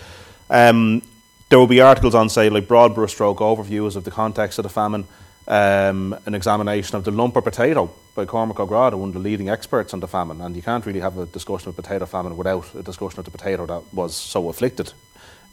Um, 0.50 1.02
there 1.50 1.60
will 1.60 1.68
be 1.68 1.82
articles 1.82 2.16
on, 2.16 2.30
say, 2.30 2.50
like 2.50 2.68
broad 2.68 2.96
brushstroke 2.96 3.38
overviews 3.38 3.96
of 3.96 4.04
the 4.04 4.12
context 4.12 4.58
of 4.60 4.64
the 4.64 4.70
famine, 4.70 5.06
um, 5.48 6.18
an 6.26 6.34
examination 6.34 6.96
of 6.96 7.04
the 7.04 7.12
lumper 7.12 7.44
potato 7.44 7.92
by 8.16 8.26
Cormac 8.26 8.60
O'Grada, 8.60 8.96
one 8.98 9.10
of 9.10 9.14
the 9.14 9.20
leading 9.20 9.50
experts 9.50 9.94
on 9.94 10.00
the 10.00 10.08
famine. 10.08 10.40
And 10.42 10.56
you 10.56 10.62
can't 10.62 10.86
really 10.86 11.02
have 11.02 11.18
a 11.18 11.26
discussion 11.26 11.70
of 11.70 11.76
potato 11.76 12.06
famine 12.06 12.38
without 12.38 12.74
a 12.76 12.84
discussion 12.84 13.20
of 13.20 13.26
the 13.26 13.32
potato 13.32 13.66
that 13.66 13.94
was 13.94 14.16
so 14.16 14.48
afflicted 14.48 14.94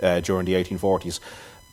uh, 0.01 0.21
during 0.21 0.47
the 0.47 0.55
1840s 0.55 1.21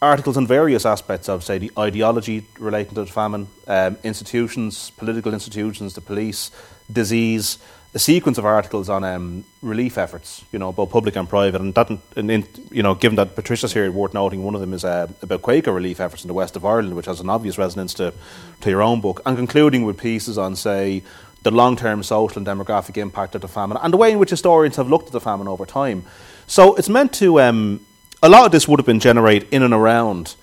articles 0.02 0.38
on 0.38 0.46
various 0.46 0.86
aspects 0.86 1.30
of, 1.30 1.44
say, 1.44 1.58
the 1.58 1.72
ideology 1.78 2.46
relating 2.60 2.96
to 2.96 3.06
the 3.06 3.12
famine, 3.12 3.48
um, 3.68 3.98
institutions, 4.04 4.92
political 4.92 5.34
institutions, 5.34 5.94
the 5.94 6.02
police, 6.02 6.52
disease, 6.92 7.58
a 7.94 8.00
sequence 8.00 8.38
of 8.38 8.46
articles 8.46 8.90
on 8.90 9.04
um, 9.04 9.46
relief 9.62 9.98
efforts, 9.98 10.44
you 10.52 10.60
know, 10.60 10.72
both 10.72 10.90
public 10.90 11.16
and 11.16 11.30
private. 11.30 11.62
And 11.62 11.74
that, 11.76 11.90
and 12.18 12.30
in, 12.30 12.46
you 12.70 12.84
know, 12.84 12.94
given 12.94 13.16
that 13.16 13.36
Patricia's 13.36 13.74
here, 13.74 13.90
worth 13.92 14.14
noting, 14.14 14.44
one 14.44 14.54
of 14.54 14.62
them 14.62 14.74
is 14.74 14.84
uh, 14.84 15.08
about 15.22 15.42
Quaker 15.42 15.72
relief 15.72 16.00
efforts 16.00 16.24
in 16.24 16.28
the 16.28 16.34
west 16.34 16.56
of 16.56 16.66
Ireland, 16.66 16.96
which 16.96 17.06
has 17.06 17.22
an 17.22 17.30
obvious 17.30 17.58
resonance 17.58 17.94
to, 17.96 18.14
to 18.62 18.70
your 18.70 18.82
own 18.82 19.00
book, 19.00 19.22
and 19.26 19.38
concluding 19.38 19.86
with 19.86 19.98
pieces 19.98 20.38
on, 20.38 20.56
say, 20.56 21.04
the 21.44 21.52
long 21.52 21.76
term 21.76 22.04
social 22.04 22.40
and 22.40 22.46
demographic 22.46 22.98
impact 22.98 23.36
of 23.36 23.42
the 23.42 23.48
famine 23.48 23.78
and 23.82 23.94
the 23.94 23.98
way 23.98 24.12
in 24.12 24.18
which 24.18 24.32
historians 24.32 24.76
have 24.78 24.90
looked 24.90 25.06
at 25.06 25.12
the 25.14 25.22
famine 25.22 25.48
over 25.48 25.66
time. 25.66 26.04
So 26.48 26.76
it's 26.76 26.90
meant 26.90 27.14
to, 27.14 27.40
um, 27.40 27.86
a 28.22 28.30
lot 28.30 28.46
of 28.46 28.52
this 28.52 28.68
would 28.68 28.80
have 28.80 28.86
been 28.86 29.00
generated 29.00 29.48
in 29.52 29.62
and 29.62 29.74
around 29.74 30.36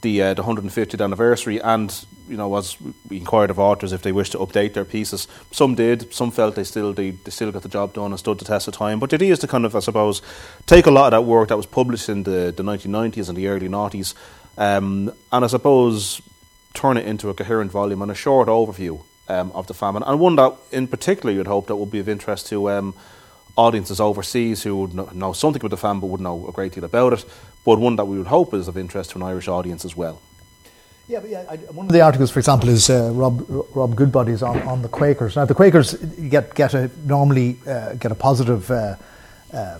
the 0.00 0.22
uh, 0.22 0.34
the 0.34 0.42
150th 0.42 1.02
anniversary, 1.02 1.60
and 1.60 2.06
you 2.28 2.36
know, 2.36 2.48
was 2.48 2.76
we 3.08 3.18
inquired 3.18 3.50
of 3.50 3.58
authors 3.58 3.92
if 3.92 4.02
they 4.02 4.12
wished 4.12 4.32
to 4.32 4.38
update 4.38 4.74
their 4.74 4.84
pieces. 4.84 5.28
Some 5.50 5.74
did. 5.74 6.12
Some 6.12 6.30
felt 6.30 6.54
they 6.54 6.64
still 6.64 6.92
they, 6.92 7.10
they 7.10 7.30
still 7.30 7.52
got 7.52 7.62
the 7.62 7.68
job 7.68 7.94
done 7.94 8.12
and 8.12 8.18
stood 8.18 8.38
the 8.38 8.44
test 8.44 8.68
of 8.68 8.74
time. 8.74 8.98
But 8.98 9.10
the 9.10 9.16
idea 9.16 9.32
is 9.32 9.38
to 9.40 9.46
kind 9.46 9.64
of, 9.64 9.74
I 9.76 9.80
suppose, 9.80 10.22
take 10.66 10.86
a 10.86 10.90
lot 10.90 11.12
of 11.12 11.18
that 11.18 11.22
work 11.22 11.48
that 11.48 11.56
was 11.56 11.66
published 11.66 12.08
in 12.08 12.22
the, 12.24 12.52
the 12.56 12.62
1990s 12.62 13.28
and 13.28 13.36
the 13.36 13.48
early 13.48 13.68
noughties, 13.68 14.14
um, 14.58 15.12
and 15.32 15.44
I 15.44 15.48
suppose 15.48 16.20
turn 16.74 16.96
it 16.96 17.06
into 17.06 17.30
a 17.30 17.34
coherent 17.34 17.70
volume 17.70 18.02
and 18.02 18.10
a 18.10 18.14
short 18.14 18.48
overview 18.48 19.02
um, 19.28 19.50
of 19.52 19.66
the 19.66 19.74
famine, 19.74 20.02
and 20.02 20.20
one 20.20 20.36
that 20.36 20.54
in 20.72 20.88
particular 20.88 21.34
you'd 21.34 21.46
hope 21.46 21.68
that 21.68 21.76
would 21.76 21.90
be 21.90 22.00
of 22.00 22.08
interest 22.08 22.48
to. 22.48 22.70
Um, 22.70 22.94
audiences 23.56 24.00
overseas 24.00 24.62
who 24.62 24.76
would 24.76 24.94
know, 24.94 25.08
know 25.14 25.32
something 25.32 25.60
about 25.60 25.70
the 25.70 25.76
famine 25.76 26.00
but 26.00 26.08
would 26.08 26.20
know 26.20 26.46
a 26.46 26.52
great 26.52 26.72
deal 26.72 26.84
about 26.84 27.14
it, 27.14 27.24
but 27.64 27.78
one 27.78 27.96
that 27.96 28.04
we 28.04 28.18
would 28.18 28.26
hope 28.26 28.52
is 28.54 28.68
of 28.68 28.76
interest 28.76 29.10
to 29.10 29.16
an 29.16 29.22
Irish 29.22 29.48
audience 29.48 29.84
as 29.84 29.96
well. 29.96 30.20
Yeah, 31.08 31.20
but 31.20 31.30
yeah. 31.30 31.44
I, 31.48 31.56
one 31.72 31.86
of 31.86 31.92
the 31.92 32.00
articles, 32.00 32.30
for 32.30 32.40
example, 32.40 32.68
is 32.68 32.90
uh, 32.90 33.10
Rob 33.12 33.44
Rob 33.74 33.94
Goodbody's 33.94 34.42
on, 34.42 34.60
on 34.62 34.82
the 34.82 34.88
Quakers. 34.88 35.36
Now, 35.36 35.44
the 35.44 35.54
Quakers 35.54 35.94
get 35.94 36.54
get 36.54 36.74
a 36.74 36.90
normally 37.04 37.58
uh, 37.66 37.94
get 37.94 38.10
a 38.12 38.16
positive. 38.16 38.70
Uh, 38.70 38.96
uh 39.52 39.78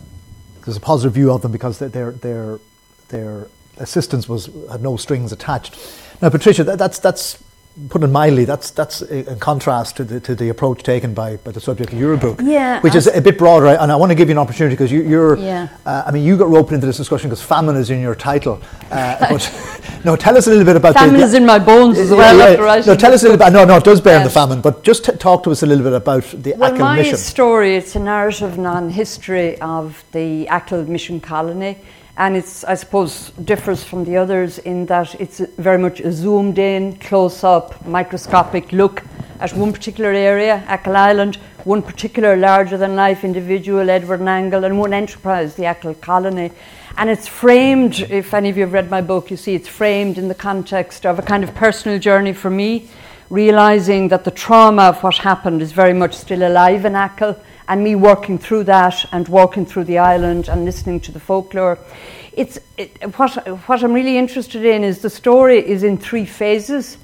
there's 0.65 0.77
a 0.77 0.81
positive 0.81 1.15
view 1.15 1.31
of 1.31 1.43
them 1.43 1.53
because 1.53 1.79
their 1.79 2.11
their 2.11 2.59
their 3.09 3.49
assistance 3.79 4.29
was 4.29 4.51
had 4.71 4.83
no 4.83 4.97
strings 4.97 5.33
attached. 5.33 5.77
Now, 6.21 6.31
Patricia, 6.31 6.65
that, 6.65 6.79
that's 6.79 6.99
that's 6.99 7.43
put 7.89 8.03
it 8.03 8.07
mildly, 8.07 8.45
that's 8.45 8.71
that's 8.71 9.03
in 9.03 9.39
contrast 9.39 9.97
to 9.97 10.05
the 10.05 10.21
to 10.21 10.35
the 10.35 10.49
approach 10.49 10.83
taken 10.83 11.13
by, 11.15 11.37
by 11.37 11.53
the 11.53 11.61
subject 11.61 11.93
of 11.93 11.99
your 11.99 12.17
book, 12.17 12.41
yeah, 12.43 12.81
which 12.81 12.95
is 12.95 13.07
a 13.07 13.21
bit 13.21 13.37
broader. 13.37 13.67
And 13.67 13.93
I 13.93 13.97
want 13.97 14.11
to 14.11 14.15
give 14.15 14.29
you 14.29 14.33
an 14.33 14.39
opportunity 14.39 14.75
because 14.75 14.91
you, 14.91 15.21
are 15.21 15.37
yeah. 15.37 15.69
Uh, 15.85 16.05
I 16.07 16.11
mean, 16.11 16.25
you 16.25 16.37
got 16.37 16.49
roped 16.49 16.73
into 16.73 16.87
this 16.87 16.97
discussion 16.97 17.29
because 17.29 17.43
famine 17.43 17.77
is 17.77 17.91
in 17.91 18.01
your 18.01 18.15
title. 18.15 18.61
Uh, 18.91 19.19
but 19.31 20.01
no, 20.05 20.17
tell 20.17 20.37
us 20.37 20.47
a 20.47 20.51
little 20.51 20.65
bit 20.65 20.77
about 20.77 20.95
famine 20.95 21.17
the, 21.21 21.27
is 21.27 21.35
in 21.35 21.45
my 21.45 21.59
bones 21.59 21.99
as 21.99 22.11
well. 22.11 22.37
Yeah, 22.37 22.83
no, 22.87 22.95
tell 22.95 23.13
us 23.13 23.23
a 23.23 23.29
little 23.29 23.39
bit. 23.39 23.53
No, 23.53 23.65
no, 23.65 23.77
it 23.77 23.85
does 23.85 24.01
bear 24.01 24.19
in 24.19 24.25
the 24.25 24.31
famine, 24.31 24.61
but 24.61 24.83
just 24.83 25.05
t- 25.05 25.13
talk 25.13 25.43
to 25.45 25.51
us 25.51 25.63
a 25.63 25.67
little 25.67 25.85
bit 25.85 25.93
about 25.93 26.25
the 26.25 26.55
well, 26.57 26.73
Achill 26.73 26.85
my 26.85 26.97
mission. 26.97 27.17
story. 27.17 27.77
It's 27.77 27.95
a 27.95 28.01
narrative 28.01 28.59
non-history 28.59 29.61
of 29.61 30.03
the 30.13 30.47
Achill 30.47 30.85
mission 30.85 31.21
colony 31.21 31.79
and 32.19 32.37
it's 32.37 32.65
I 32.65 32.75
suppose 32.75 33.31
differs 33.45 33.85
from 33.85 34.05
the 34.05 34.17
others 34.17 34.59
in 34.59 34.87
that 34.87 35.15
it's 35.21 35.41
very 35.59 35.79
much 35.79 36.01
a 36.01 36.11
zoomed 36.13 36.59
in, 36.59 36.97
close 36.97 37.45
up, 37.45 37.85
microscopic 37.87 38.73
look 38.73 39.03
at 39.41 39.53
one 39.53 39.73
particular 39.73 40.11
area, 40.11 40.65
Achill 40.69 40.97
Island, 40.97 41.37
one 41.65 41.83
particular 41.83 42.37
larger 42.37 42.79
than 42.79 42.97
life 42.97 43.23
individual, 43.23 43.91
Edward 43.91 44.21
Nangle, 44.21 44.65
and 44.65 44.79
one 44.79 44.95
enterprise, 44.95 45.57
the 45.57 45.67
Achill 45.67 45.95
colony. 45.95 46.53
And 46.97 47.11
it's 47.11 47.29
framed, 47.29 48.01
if 48.01 48.33
any 48.33 48.49
of 48.49 48.57
you 48.57 48.63
have 48.63 48.73
read 48.73 48.91
my 48.91 49.03
book, 49.03 49.31
you 49.31 49.37
see 49.37 49.55
it's 49.55 49.69
framed 49.69 50.17
in 50.17 50.29
the 50.29 50.35
context 50.35 51.05
of 51.05 51.19
a 51.19 51.23
kind 51.23 51.45
of 51.45 51.55
personal 51.55 51.99
journey 51.99 52.33
for 52.33 52.49
me, 52.49 52.89
realizing 53.29 54.09
that 54.09 54.25
the 54.25 54.31
trauma 54.31 54.85
of 54.85 55.03
what 55.03 55.17
happened 55.17 55.61
is 55.61 55.73
very 55.73 55.93
much 55.93 56.15
still 56.15 56.47
alive 56.47 56.87
in 56.87 56.95
Achill 56.95 57.39
and 57.69 57.83
me 57.83 57.95
working 57.95 58.39
through 58.39 58.65
that 58.65 59.05
and 59.13 59.29
walking 59.29 59.67
through 59.67 59.85
the 59.85 59.99
island 59.99 60.49
and 60.49 60.65
listening 60.65 61.01
to 61.01 61.13
the 61.13 61.21
folklore. 61.21 61.79
It's 62.33 62.59
it, 62.77 63.17
what 63.17 63.35
what 63.67 63.83
I'm 63.83 63.93
really 63.93 64.19
interested 64.19 64.65
in 64.65 64.85
is 64.85 65.01
the 65.01 65.11
story 65.11 65.59
is 65.59 65.83
in 65.83 65.99
three 65.99 66.27
phases. 66.27 66.99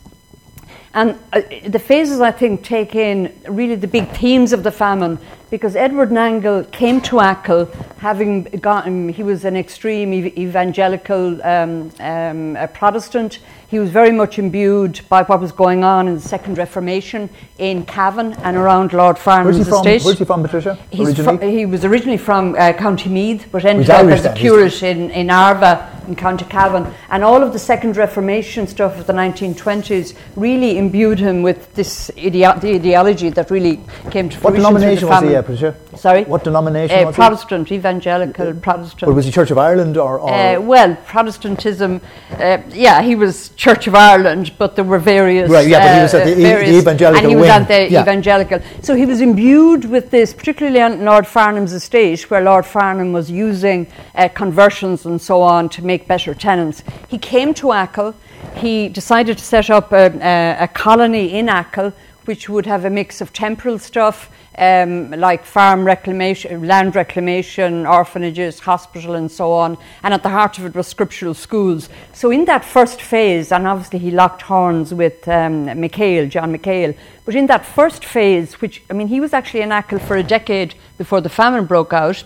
And 0.95 1.19
uh, 1.33 1.40
the 1.66 1.78
phases, 1.78 2.21
I 2.21 2.33
think, 2.33 2.64
take 2.64 2.95
in 2.95 3.35
really 3.49 3.76
the 3.76 3.88
big 3.88 4.09
themes 4.11 4.52
of 4.52 4.62
the 4.62 4.71
famine 4.71 5.19
because 5.53 5.77
Edward 5.77 6.09
Nangle 6.09 6.69
came 6.73 7.03
to 7.03 7.21
Achill 7.21 7.67
having 7.99 8.45
gotten, 8.45 9.11
he 9.11 9.23
was 9.23 9.45
an 9.45 9.55
extreme 9.55 10.15
evangelical 10.15 11.41
um, 11.43 11.91
um, 12.01 12.57
Protestant. 12.73 13.39
He 13.69 13.79
was 13.79 13.91
very 13.91 14.13
much 14.13 14.39
imbued 14.39 15.03
by 15.11 15.23
what 15.25 15.41
was 15.41 15.53
going 15.53 15.85
on 15.85 16.09
in 16.09 16.15
the 16.15 16.21
Second 16.21 16.57
Reformation 16.57 17.29
in 17.59 17.85
Cavan 17.85 18.33
and 18.45 18.57
around 18.57 18.95
Lord 18.95 19.17
Farnham's 19.17 19.57
where's 19.57 19.69
estate. 19.69 20.03
Where's 20.03 20.19
he 20.19 20.25
from, 20.25 20.43
Patricia? 20.43 20.77
Fr- 20.91 21.45
he 21.45 21.67
was 21.67 21.85
originally 21.85 22.19
from 22.19 22.55
uh, 22.59 22.73
County 22.73 23.11
Meath, 23.11 23.47
but 23.53 23.67
ended 23.67 23.91
up 23.91 24.07
as 24.07 24.25
a 24.25 24.33
curate 24.33 24.83
in, 24.83 25.11
in 25.11 25.31
Arva 25.31 25.93
in 26.09 26.17
County 26.17 26.45
Cavan. 26.45 26.93
And 27.11 27.23
all 27.23 27.43
of 27.43 27.53
the 27.53 27.59
Second 27.59 27.97
Reformation 27.97 28.67
stuff 28.67 28.99
of 28.99 29.07
the 29.07 29.13
1920s 29.13 30.17
really 30.37 30.79
imbued 30.79 31.19
him 31.19 31.43
with 31.43 31.73
this 31.75 32.11
ideo- 32.17 32.61
the 32.61 32.75
ideology 32.75 33.31
that 33.31 33.51
really 33.51 33.81
came 34.11 34.29
to 34.29 34.37
fruition. 34.39 34.43
What 34.43 34.55
denomination 34.55 35.09
was 35.09 35.23
he, 35.23 35.35
uh, 35.49 35.97
Sorry? 35.97 36.25
What 36.25 36.45
denomination 36.45 37.07
uh, 37.07 37.13
Protestant, 37.13 37.69
he? 37.69 37.77
evangelical 37.77 38.49
uh, 38.49 38.55
Protestant. 38.55 39.07
But 39.09 39.15
was 39.15 39.25
he 39.25 39.33
Church 39.33 39.51
of 39.51 39.59
Ireland 39.59 39.97
or? 39.97 40.19
or 40.19 40.33
uh, 40.33 40.61
well, 40.61 40.97
Protestantism, 41.07 42.01
uh, 42.33 42.59
yeah, 42.71 43.03
he 43.03 43.15
was 43.15 43.51
Church 43.51 43.87
of 43.87 43.95
Ireland, 43.95 44.53
but 44.59 44.77
there 44.77 44.85
were 44.85 44.99
various. 44.99 45.51
Right, 45.51 45.69
yeah, 45.69 45.81
but 45.81 45.97
he 45.97 46.03
was 46.03 46.15
at 46.15 46.25
the, 46.27 46.35
various, 46.35 46.83
evangelical 46.83 47.19
And 47.19 47.29
he 47.29 47.37
was 47.37 47.43
wing. 47.43 47.51
at 47.51 47.69
the 47.69 47.91
yeah. 47.91 48.03
evangelical. 48.03 48.61
So 48.83 48.95
he 48.95 49.07
was 49.07 49.21
imbued 49.21 49.85
with 49.85 50.11
this, 50.11 50.33
particularly 50.33 50.81
on 50.81 51.05
Lord 51.05 51.27
Farnham's 51.27 51.73
estate, 51.73 52.31
where 52.31 52.43
Lord 52.43 52.67
Farnham 52.67 53.13
was 53.13 53.31
using 53.31 53.87
conversions 54.35 55.07
and 55.07 55.21
so 55.21 55.41
on 55.43 55.69
to 55.71 55.85
make 55.85 56.07
better 56.07 56.35
tenants. 56.35 56.83
He 57.09 57.19
came 57.19 57.55
to 57.55 57.73
Achill. 57.73 58.15
He 58.57 58.89
decided 58.89 59.39
to 59.39 59.45
set 59.45 59.71
up 59.71 59.93
a, 59.93 60.13
a, 60.21 60.65
a 60.65 60.69
colony 60.69 61.35
in 61.35 61.49
Achill, 61.49 61.93
which 62.25 62.49
would 62.49 62.67
have 62.67 62.85
a 62.85 62.91
mix 62.91 63.21
of 63.21 63.33
temporal 63.33 63.79
stuff 63.79 64.31
um, 64.59 65.11
like 65.12 65.45
farm 65.45 65.85
reclamation, 65.85 66.67
land 66.67 66.95
reclamation, 66.95 67.87
orphanages, 67.87 68.61
hospital, 68.61 69.14
and 69.14 69.31
so 69.31 69.52
on. 69.52 69.79
And 70.02 70.12
at 70.12 70.23
the 70.23 70.29
heart 70.29 70.59
of 70.59 70.67
it 70.67 70.75
was 70.75 70.87
scriptural 70.87 71.35
schools. 71.35 71.88
So 72.12 72.31
in 72.31 72.45
that 72.47 72.64
first 72.64 73.00
phase, 73.00 73.52
and 73.52 73.67
obviously 73.67 73.99
he 73.99 74.11
locked 74.11 74.43
horns 74.43 74.93
with 74.93 75.26
um, 75.29 75.67
John 75.67 75.75
MacHale, 75.83 76.97
but 77.25 77.35
in 77.35 77.47
that 77.47 77.64
first 77.64 78.05
phase, 78.05 78.61
which 78.61 78.83
I 78.91 78.95
mean, 78.95 79.09
he 79.09 79.21
was 79.21 79.33
actually 79.33 79.62
in 79.62 79.73
Achill 79.73 79.99
for 79.99 80.17
a 80.17 80.23
decade 80.23 80.75
before 80.99 81.21
the 81.21 81.29
famine 81.29 81.64
broke 81.67 81.93
out. 81.93 82.23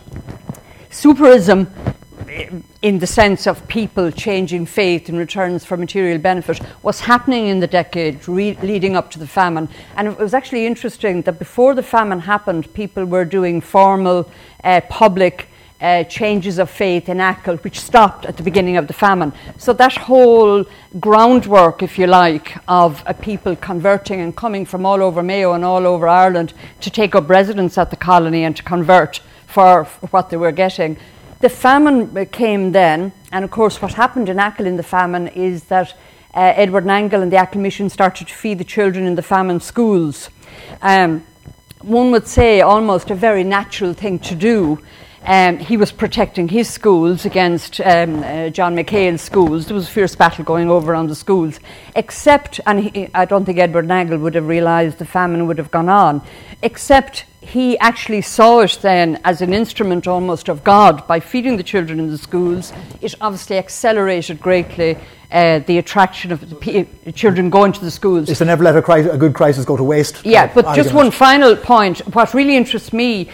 Souperism 0.91 1.71
in 2.87 3.01
the 3.01 3.07
sense 3.07 3.49
of 3.49 3.67
people 3.67 4.13
changing 4.13 4.65
faith 4.65 5.09
in 5.09 5.17
returns 5.17 5.65
for 5.65 5.77
material 5.77 6.19
benefit 6.19 6.61
was 6.85 7.01
happening 7.01 7.49
in 7.49 7.59
the 7.59 7.67
decade 7.67 8.29
re- 8.29 8.57
leading 8.63 8.95
up 8.95 9.11
to 9.11 9.19
the 9.19 9.27
famine. 9.27 9.69
And 9.97 10.07
it 10.07 10.17
was 10.17 10.33
actually 10.33 10.67
interesting 10.67 11.23
that 11.23 11.41
before 11.41 11.75
the 11.75 11.83
famine 11.83 12.21
happened, 12.21 12.73
people 12.75 13.05
were 13.05 13.25
doing 13.25 13.61
formal 13.61 14.31
uh, 14.63 14.83
public. 14.89 15.49
Uh, 15.79 16.03
changes 16.05 16.59
of 16.59 16.71
faith 16.71 17.07
in 17.11 17.21
Achill, 17.21 17.59
which 17.59 17.79
stopped 17.79 18.25
at 18.25 18.39
the 18.39 18.43
beginning 18.43 18.79
of 18.79 18.87
the 18.87 18.95
famine. 18.95 19.31
So 19.59 19.75
that 19.75 19.93
whole 19.93 20.65
groundwork, 20.99 21.83
if 21.83 21.99
you 21.99 22.07
like, 22.07 22.57
of 22.67 23.03
uh, 23.07 23.13
people 23.13 23.55
converting 23.57 24.23
and 24.23 24.35
coming 24.35 24.65
from 24.65 24.87
all 24.87 25.03
over 25.03 25.23
Mayo 25.23 25.53
and 25.53 25.67
all 25.67 25.87
over 25.87 26.09
Ireland 26.09 26.55
to 26.81 26.89
take 26.89 27.15
up 27.15 27.29
residence 27.29 27.77
at 27.77 27.91
the 27.91 27.97
colony 27.97 28.45
and 28.45 28.57
to 28.57 28.63
convert 28.63 29.21
for, 29.47 29.85
for 29.85 30.07
what 30.07 30.31
they 30.31 30.39
were 30.39 30.51
getting, 30.51 30.97
the 31.41 31.49
famine 31.49 32.27
came 32.27 32.73
then, 32.73 33.13
and 33.33 33.45
of 33.45 33.51
course, 33.51 33.83
what 33.83 33.95
happened 33.95 34.29
in 34.29 34.39
Achill 34.39 34.67
in 34.67 34.77
the 34.77 34.83
famine 34.83 35.29
is 35.29 35.65
that 35.65 35.93
uh, 36.35 36.53
Edward 36.57 36.85
Nangle 36.85 37.23
and 37.23 37.33
the 37.33 37.43
Achill 37.43 37.61
Mission 37.61 37.89
started 37.89 38.29
to 38.29 38.35
feed 38.35 38.59
the 38.59 38.65
children 38.65 39.07
in 39.07 39.15
the 39.15 39.23
famine 39.23 39.61
schools. 39.61 40.31
Um, 40.83 41.25
one 41.83 42.11
would 42.11 42.27
say 42.27 42.63
almost 42.63 43.11
a 43.11 43.15
very 43.15 43.45
natural 43.45 43.93
thing 43.93 44.19
to 44.21 44.35
do. 44.35 44.79
Um, 45.25 45.59
he 45.59 45.77
was 45.77 45.91
protecting 45.91 46.49
his 46.49 46.69
schools 46.71 47.25
against 47.25 47.81
um, 47.81 48.23
uh, 48.23 48.49
John 48.51 48.77
MacHale's 48.77 49.23
schools. 49.23 49.67
There 49.67 49.75
was 49.75 49.89
a 49.89 49.91
fierce 49.91 50.15
battle 50.15 50.45
going 50.45 50.71
over 50.71 50.95
on 50.95 51.09
the 51.09 51.17
schools. 51.17 51.59
Except, 51.97 52.61
and 52.65 52.81
he, 52.81 53.09
I 53.13 53.25
don't 53.25 53.45
think 53.45 53.59
Edward 53.59 53.89
Nangle 53.89 54.21
would 54.21 54.37
have 54.37 54.47
realised 54.47 54.99
the 54.99 55.05
famine 55.05 55.49
would 55.49 55.59
have 55.59 55.73
gone 55.73 55.89
on, 55.89 56.23
except 56.63 57.25
he 57.47 57.79
actually 57.79 58.23
saw 58.23 58.61
it 58.61 58.79
then 58.83 59.21
as 59.25 59.41
an 59.41 59.53
instrument 59.53 60.09
almost 60.09 60.49
of 60.49 60.65
God 60.65 61.07
by 61.07 61.21
feeding 61.21 61.57
the 61.57 61.63
children 61.63 62.01
in 62.01 62.11
the 62.11 62.19
schools. 62.19 62.73
It 63.01 63.15
obviously 63.21 63.57
accelerated 63.57 64.41
greatly 64.41 64.99
uh, 65.31 65.61
the 65.61 65.79
attraction 65.79 66.33
of 66.33 66.51
the 66.51 66.57
p- 66.57 67.13
children 67.13 67.49
going 67.49 67.73
to 67.73 67.81
the 67.81 67.91
schools. 67.91 68.29
It's 68.29 68.39
to 68.39 68.45
never 68.45 68.65
let 68.65 68.77
a, 68.77 68.83
cri- 68.83 69.09
a, 69.09 69.17
good 69.17 69.35
crisis 69.35 69.65
go 69.65 69.77
to 69.77 69.85
waste. 69.85 70.25
Yeah, 70.25 70.53
but 70.53 70.65
argument. 70.65 70.85
just 70.85 70.95
one 70.95 71.11
final 71.13 71.55
point. 71.55 72.01
What 72.15 72.35
really 72.35 72.57
interests 72.57 72.93
me, 72.93 73.29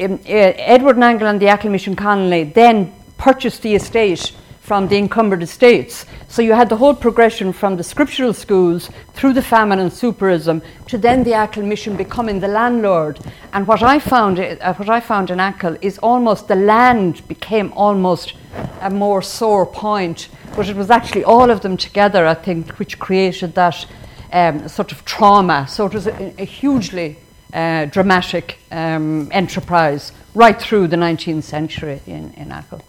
um, 0.00 0.14
uh, 0.14 0.18
Edward 0.26 0.96
Nangle 0.96 1.30
and 1.30 1.40
the 1.40 1.70
Mission 1.70 1.94
Colony 1.94 2.44
then 2.44 2.92
purchased 3.18 3.62
the 3.62 3.76
estate 3.76 4.32
from 4.64 4.88
the 4.88 4.96
encumbered 4.96 5.42
estates. 5.42 6.06
So 6.26 6.40
you 6.40 6.54
had 6.54 6.70
the 6.70 6.76
whole 6.78 6.94
progression 6.94 7.52
from 7.52 7.76
the 7.76 7.84
scriptural 7.84 8.32
schools 8.32 8.88
through 9.12 9.34
the 9.34 9.42
famine 9.42 9.78
and 9.78 9.92
souperism 9.92 10.62
to 10.86 10.96
then 10.96 11.22
the 11.22 11.34
Achill 11.34 11.64
mission 11.64 11.96
becoming 11.98 12.40
the 12.40 12.48
landlord. 12.48 13.20
And 13.52 13.66
what 13.66 13.82
I 13.82 13.98
found, 13.98 14.40
uh, 14.40 14.72
what 14.72 14.88
I 14.88 15.00
found 15.00 15.28
in 15.30 15.38
Achill 15.38 15.76
is 15.82 15.98
almost 15.98 16.48
the 16.48 16.54
land 16.54 17.28
became 17.28 17.74
almost 17.74 18.32
a 18.80 18.88
more 18.88 19.20
sore 19.20 19.66
point, 19.66 20.30
but 20.56 20.66
it 20.66 20.76
was 20.76 20.90
actually 20.90 21.24
all 21.24 21.50
of 21.50 21.60
them 21.60 21.76
together, 21.76 22.26
I 22.26 22.32
think, 22.32 22.78
which 22.78 22.98
created 22.98 23.54
that 23.56 23.84
um, 24.32 24.66
sort 24.66 24.92
of 24.92 25.04
trauma. 25.04 25.68
So 25.68 25.84
it 25.84 25.92
was 25.92 26.06
a, 26.06 26.40
a 26.40 26.46
hugely 26.46 27.18
uh, 27.52 27.84
dramatic 27.84 28.60
um, 28.72 29.28
enterprise 29.30 30.12
right 30.34 30.58
through 30.58 30.88
the 30.88 30.96
19th 30.96 31.42
century 31.42 32.00
in, 32.06 32.32
in 32.32 32.50
Achill. 32.50 32.80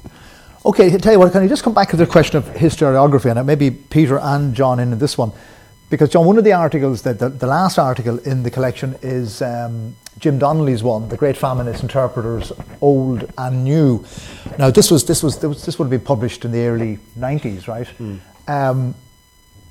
Okay, 0.66 0.98
tell 0.98 1.14
you 1.14 1.20
what, 1.20 1.32
can 1.32 1.44
you 1.44 1.50
just 1.50 1.62
come 1.62 1.76
back 1.76 1.90
to 1.90 1.96
the 1.96 2.08
question 2.08 2.38
of 2.38 2.46
historiography, 2.46 3.30
and 3.30 3.46
maybe 3.46 3.70
Peter 3.70 4.18
and 4.18 4.56
John 4.56 4.80
in 4.80 4.98
this 4.98 5.16
one, 5.16 5.32
because 5.92 6.10
John, 6.10 6.26
one 6.26 6.40
of 6.40 6.44
the 6.44 6.54
articles 6.54 7.04
that 7.04 7.20
the, 7.20 7.30
the 7.30 7.46
last 7.46 7.78
article 7.78 8.18
in 8.18 8.42
the 8.42 8.50
collection 8.50 8.96
is 9.04 9.44
um, 9.44 9.96
Jim 10.18 10.40
Donnelly's 10.40 10.82
one, 10.82 11.08
the 11.10 11.18
Great 11.18 11.38
Feminist 11.38 11.84
Interpreters, 11.84 12.52
Old 12.82 13.32
and 13.38 13.64
New. 13.64 14.04
Now, 14.58 14.72
this 14.72 14.90
was 14.90 15.06
this 15.06 15.22
was 15.22 15.38
this 15.38 15.78
would 15.78 15.86
have 15.86 15.92
been 15.92 16.00
published 16.00 16.46
in 16.46 16.52
the 16.52 16.66
early 16.66 16.98
'90s, 17.16 17.68
right? 17.68 17.88
Mm. 18.00 18.20
Um, 18.48 18.96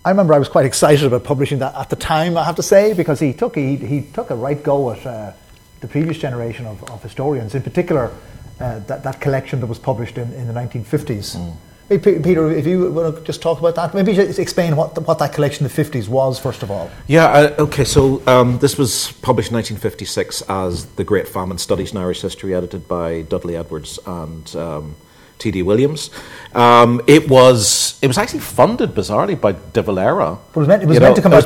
I 0.04 0.10
remember 0.10 0.32
I 0.32 0.38
was 0.38 0.48
quite 0.48 0.64
excited 0.64 1.04
about 1.04 1.24
publishing 1.24 1.58
that 1.58 1.74
at 1.74 1.90
the 1.90 1.96
time. 1.96 2.36
I 2.36 2.44
have 2.44 2.56
to 2.56 2.62
say 2.62 2.92
because 2.92 3.18
he 3.18 3.32
took 3.32 3.56
he, 3.56 3.74
he 3.74 4.02
took 4.02 4.30
a 4.30 4.36
right 4.36 4.62
go 4.62 4.92
at 4.92 5.04
uh, 5.04 5.32
the 5.80 5.88
previous 5.88 6.18
generation 6.18 6.66
of, 6.66 6.88
of 6.88 7.02
historians, 7.02 7.56
in 7.56 7.62
particular 7.62 8.12
uh, 8.60 8.78
that, 8.80 9.02
that 9.02 9.20
collection 9.20 9.60
that 9.60 9.66
was 9.66 9.78
published 9.78 10.18
in, 10.18 10.32
in 10.34 10.46
the 10.46 10.52
1950s. 10.52 11.36
Mm. 11.36 11.56
Hey, 11.88 11.98
Peter, 11.98 12.50
if 12.50 12.66
you 12.66 12.90
want 12.90 13.14
to 13.14 13.22
just 13.24 13.42
talk 13.42 13.58
about 13.58 13.74
that, 13.74 13.92
maybe 13.92 14.14
just 14.14 14.38
explain 14.38 14.74
what, 14.74 14.94
the, 14.94 15.02
what 15.02 15.18
that 15.18 15.34
collection 15.34 15.66
in 15.66 15.70
the 15.70 15.82
50s 15.82 16.08
was, 16.08 16.38
first 16.38 16.62
of 16.62 16.70
all. 16.70 16.90
Yeah, 17.06 17.26
uh, 17.26 17.54
okay, 17.58 17.84
so 17.84 18.26
um, 18.26 18.58
this 18.58 18.78
was 18.78 19.12
published 19.20 19.50
in 19.50 19.56
1956 19.56 20.40
as 20.48 20.86
The 20.86 21.04
Great 21.04 21.28
Famine 21.28 21.58
Studies 21.58 21.92
in 21.92 21.98
Irish 21.98 22.22
History, 22.22 22.54
edited 22.54 22.88
by 22.88 23.22
Dudley 23.22 23.54
Edwards 23.54 23.98
and 24.06 24.56
um, 24.56 24.96
T.D. 25.44 25.62
Williams. 25.62 26.08
Um, 26.54 27.02
it 27.06 27.28
was 27.28 27.98
it 28.00 28.06
was 28.06 28.16
actually 28.16 28.40
funded 28.40 28.94
bizarrely 28.94 29.38
by 29.38 29.52
De 29.52 29.82
Valera. 29.82 30.38
It 30.54 30.56
was 30.56 30.66
meant, 30.66 30.82
it 30.82 30.86
was 30.86 30.98
meant 30.98 31.10
know, 31.10 31.14
to 31.16 31.22
come 31.22 31.34
out. 31.34 31.44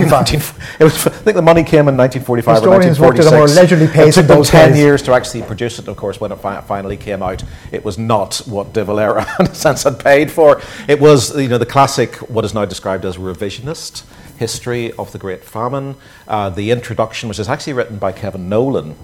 in 0.00 0.08
19, 0.08 0.40
it 0.80 0.84
was, 0.84 1.06
I 1.06 1.10
think 1.10 1.36
the 1.36 1.42
money 1.42 1.62
came 1.62 1.88
in 1.88 1.96
1945 1.96 2.54
Historians 2.54 2.98
or 2.98 3.12
1946. 3.12 3.30
worked 3.30 3.50
at 3.50 3.62
leisurely 3.62 3.88
pace. 3.88 4.16
It 4.16 4.20
took 4.22 4.28
them 4.28 4.42
ten 4.44 4.70
days. 4.70 4.78
years 4.78 5.02
to 5.02 5.12
actually 5.12 5.42
produce 5.42 5.78
it. 5.78 5.88
Of 5.88 5.96
course, 5.98 6.18
when 6.18 6.32
it 6.32 6.36
fi- 6.36 6.62
finally 6.62 6.96
came 6.96 7.22
out, 7.22 7.44
it 7.72 7.84
was 7.84 7.98
not 7.98 8.36
what 8.46 8.72
De 8.72 8.82
Valera, 8.84 9.26
in 9.40 9.46
a 9.46 9.54
sense, 9.54 9.82
had 9.82 9.98
paid 9.98 10.30
for. 10.30 10.62
It 10.88 10.98
was 10.98 11.36
you 11.38 11.48
know 11.48 11.58
the 11.58 11.66
classic, 11.66 12.16
what 12.30 12.44
is 12.46 12.54
now 12.54 12.64
described 12.64 13.04
as 13.04 13.18
revisionist 13.18 14.04
history 14.38 14.92
of 14.92 15.12
the 15.12 15.18
Great 15.18 15.44
Famine. 15.44 15.96
Uh, 16.26 16.48
the 16.48 16.70
introduction, 16.70 17.28
which 17.28 17.38
is 17.38 17.48
actually 17.48 17.74
written 17.74 17.98
by 17.98 18.12
Kevin 18.12 18.48
Nowlan, 18.48 18.96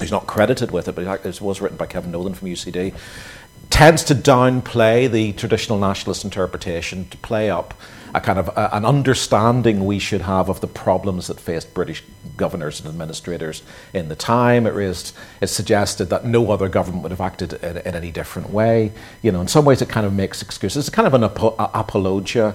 He's 0.00 0.10
not 0.10 0.26
credited 0.26 0.70
with 0.70 0.88
it, 0.88 0.94
but 0.94 1.26
it 1.26 1.40
was 1.40 1.60
written 1.60 1.76
by 1.76 1.86
Kevin 1.86 2.10
Nowlan 2.10 2.34
from 2.34 2.48
UCD 2.48 2.94
tends 3.70 4.04
to 4.04 4.14
downplay 4.14 5.10
the 5.10 5.32
traditional 5.32 5.78
nationalist 5.78 6.24
interpretation 6.24 7.08
to 7.08 7.16
play 7.18 7.48
up 7.48 7.74
a 8.14 8.20
kind 8.20 8.38
of 8.38 8.48
a, 8.48 8.74
an 8.74 8.84
understanding 8.84 9.84
we 9.84 9.98
should 9.98 10.22
have 10.22 10.48
of 10.48 10.60
the 10.60 10.66
problems 10.66 11.28
that 11.28 11.38
faced 11.38 11.72
British 11.74 12.02
governors 12.36 12.80
and 12.80 12.88
administrators 12.88 13.62
in 13.92 14.08
the 14.08 14.16
time. 14.16 14.66
It 14.66 14.74
raised, 14.74 15.14
it 15.40 15.46
suggested 15.46 16.06
that 16.06 16.24
no 16.24 16.50
other 16.50 16.68
government 16.68 17.02
would 17.04 17.12
have 17.12 17.20
acted 17.20 17.54
in, 17.54 17.78
in 17.78 17.94
any 17.94 18.10
different 18.10 18.50
way. 18.50 18.92
You 19.22 19.32
know, 19.32 19.40
in 19.40 19.48
some 19.48 19.64
ways, 19.64 19.80
it 19.80 19.88
kind 19.88 20.06
of 20.06 20.12
makes 20.12 20.42
excuses. 20.42 20.88
It's 20.88 20.94
kind 20.94 21.06
of 21.06 21.14
an 21.14 21.24
apo- 21.24 21.54
apologia 21.58 22.54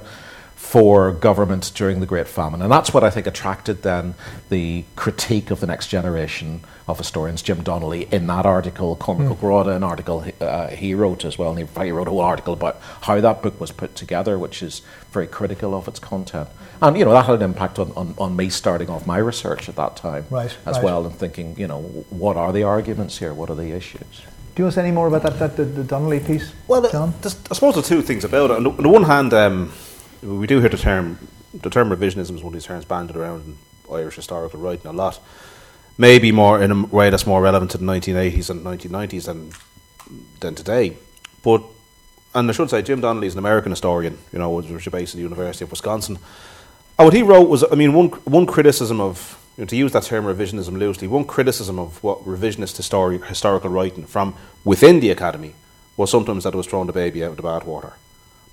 for 0.65 1.12
government 1.12 1.72
during 1.75 2.00
the 2.00 2.07
Great 2.07 2.27
Famine. 2.27 2.62
And 2.62 2.72
that's 2.72 2.91
what 2.91 3.03
I 3.03 3.12
think 3.12 3.27
attracted 3.27 3.84
then 3.84 4.15
the 4.50 4.84
critique 4.95 5.51
of 5.51 5.60
the 5.60 5.67
next 5.67 5.88
generation 5.88 6.62
of 6.88 6.98
historians, 6.98 7.43
Jim 7.43 7.62
Donnelly, 7.62 8.07
in 8.12 8.25
that 8.27 8.48
article, 8.48 8.95
Cormac 8.95 9.27
mm. 9.27 9.31
O'Grada, 9.31 9.72
an 9.72 9.84
article 9.84 10.25
uh, 10.41 10.67
he 10.69 10.95
wrote 10.95 11.24
as 11.24 11.38
well, 11.38 11.51
and 11.51 11.60
he, 11.60 11.84
he 11.86 11.91
wrote 11.91 12.07
a 12.07 12.12
whole 12.12 12.19
article 12.19 12.53
about 12.53 12.81
how 13.01 13.22
that 13.22 13.43
book 13.43 13.60
was 13.62 13.72
put 13.72 13.95
together, 13.95 14.39
which 14.39 14.63
is 14.63 14.81
very 15.12 15.27
critical 15.27 15.75
of 15.75 15.88
its 15.88 16.00
content. 16.00 16.50
And, 16.81 16.98
you 16.98 17.05
know, 17.05 17.12
that 17.12 17.25
had 17.25 17.36
an 17.36 17.43
impact 17.43 17.77
on, 17.77 17.91
on, 17.95 18.15
on 18.17 18.36
me 18.36 18.50
starting 18.50 18.89
off 18.89 19.05
my 19.05 19.19
research 19.19 19.69
at 19.69 19.75
that 19.75 19.95
time 19.95 20.25
right, 20.31 20.57
as 20.65 20.75
right. 20.77 20.84
well, 20.84 21.05
and 21.05 21.15
thinking, 21.15 21.57
you 21.60 21.67
know, 21.67 21.81
what 22.10 22.38
are 22.38 22.51
the 22.51 22.63
arguments 22.63 23.19
here? 23.19 23.34
What 23.36 23.51
are 23.51 23.55
the 23.55 23.72
issues? 23.72 24.24
Do 24.55 24.62
you 24.62 24.65
want 24.65 24.74
to 24.74 24.79
say 24.79 24.86
any 24.88 24.91
more 24.91 25.07
about 25.07 25.24
that, 25.24 25.38
that 25.39 25.57
the, 25.57 25.65
the 25.65 25.84
Donnelly 25.84 26.22
piece, 26.22 26.51
well, 26.67 26.89
John? 26.89 27.13
I 27.24 27.29
suppose 27.29 27.75
the 27.75 27.84
two 27.84 28.01
things 28.01 28.24
about 28.24 28.50
it. 28.50 28.57
On 28.57 28.63
the, 28.63 28.69
on 28.72 28.84
the 28.84 28.89
one 28.89 29.03
hand, 29.03 29.34
um, 29.34 29.72
we 30.25 30.48
do 30.48 30.60
hear 30.60 30.70
the 30.70 30.77
term 30.77 31.20
the 31.53 31.70
term 31.70 31.89
revisionism 31.89 32.36
is 32.36 32.44
one 32.44 32.48
of 32.48 32.53
these 32.53 32.65
terms 32.65 32.86
banded 32.86 33.15
around 33.15 33.46
in 33.46 33.58
Irish 33.94 34.15
historical 34.15 34.60
writing 34.60 34.88
a 34.88 34.94
lot. 34.94 35.20
Maybe 35.98 36.32
more 36.32 36.62
in 36.62 36.72
a 36.72 36.86
way 36.86 37.10
that's 37.10 37.25
more 37.25 37.41
relevant 37.41 37.72
to 37.72 37.77
the 37.77 37.86
1980s 37.86 38.50
and 38.50 38.65
1990s 38.65 39.25
than 39.25 39.51
than 40.41 40.55
today. 40.55 40.98
But 41.44 41.63
and 42.34 42.50
I 42.50 42.53
should 42.53 42.70
say 42.70 42.82
Jim 42.82 43.00
Donnelly 43.00 43.27
is 43.27 43.34
an 43.34 43.39
American 43.39 43.72
historian, 43.72 44.17
you 44.34 44.39
know, 44.39 44.60
is 44.60 44.88
based 44.88 45.13
at 45.13 45.17
the 45.17 45.24
University 45.24 45.63
of 45.63 45.72
Wisconsin. 45.72 46.17
And 46.98 47.05
what 47.05 47.13
he 47.13 47.24
wrote 47.24 47.50
was, 47.50 47.63
I 47.72 47.75
mean, 47.75 47.94
one 47.94 48.10
one 48.25 48.46
criticism 48.46 49.00
of 49.00 49.39
you 49.58 49.63
know, 49.63 49.67
to 49.67 49.75
use 49.75 49.94
that 49.94 50.03
term 50.03 50.25
revisionism 50.25 50.77
loosely, 50.77 51.08
one 51.08 51.23
criticism 51.23 51.80
of 51.80 52.04
what 52.04 52.26
revisionist 52.26 52.76
histori- 52.76 53.23
historical 53.26 53.69
writing 53.69 54.06
from 54.06 54.36
within 54.65 55.00
the 55.00 55.12
academy 55.12 55.56
was 55.95 56.12
sometimes 56.12 56.43
that 56.43 56.54
it 56.54 56.58
was 56.58 56.67
throwing 56.67 56.88
the 56.88 56.93
baby 56.93 57.23
out 57.23 57.32
of 57.32 57.38
the 57.38 57.43
bathwater. 57.43 57.93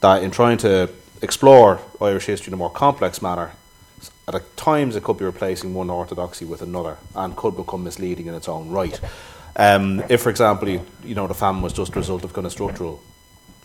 That 0.01 0.23
in 0.23 0.31
trying 0.31 0.59
to 0.59 0.89
explore 1.23 1.81
Irish 2.01 2.27
history 2.27 2.51
in 2.51 2.55
a 2.55 2.57
more 2.57 2.71
complex 2.71 3.23
manner, 3.23 3.53
at 4.29 4.57
times 4.57 4.97
it 4.97 5.03
could 5.03 5.19
be 5.19 5.25
replacing 5.25 5.75
one 5.75 5.91
orthodoxy 5.91 6.45
with 6.45 6.63
another 6.63 6.99
and 7.15 7.37
could 7.37 7.57
become 7.57 7.85
misleading 7.85 8.27
in 8.27 8.35
its 8.35 8.49
own 8.49 8.71
right. 8.71 9.01
Um, 9.57 10.03
if, 10.09 10.23
for 10.23 10.31
example, 10.31 10.69
you, 10.69 10.87
you, 11.05 11.15
know 11.15 11.27
the 11.27 11.35
famine 11.35 11.63
was 11.63 11.73
just 11.73 11.95
a 11.95 11.99
result 11.99 12.25
of 12.25 12.33
kind 12.33 12.47
of 12.47 12.53
structural 12.53 13.03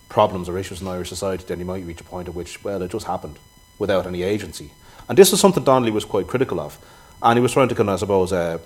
problems 0.09 0.49
or 0.49 0.57
issues 0.57 0.81
in 0.81 0.87
Irish 0.87 1.09
society, 1.09 1.45
then 1.47 1.59
you 1.59 1.65
might 1.65 1.85
reach 1.85 2.01
a 2.01 2.03
point 2.03 2.27
at 2.27 2.35
which, 2.35 2.63
well, 2.63 2.81
it 2.81 2.91
just 2.91 3.07
happened 3.07 3.39
without 3.79 4.05
any 4.05 4.23
agency. 4.23 4.71
And 5.07 5.17
this 5.17 5.31
is 5.31 5.39
something 5.39 5.63
Donnelly 5.63 5.91
was 5.91 6.05
quite 6.05 6.27
critical 6.27 6.59
of, 6.59 6.77
and 7.21 7.37
he 7.37 7.41
was 7.41 7.53
trying 7.53 7.69
to 7.69 7.75
kind 7.75 7.89
of, 7.89 7.95
I 7.95 7.97
suppose, 7.97 8.33
uh, 8.33 8.59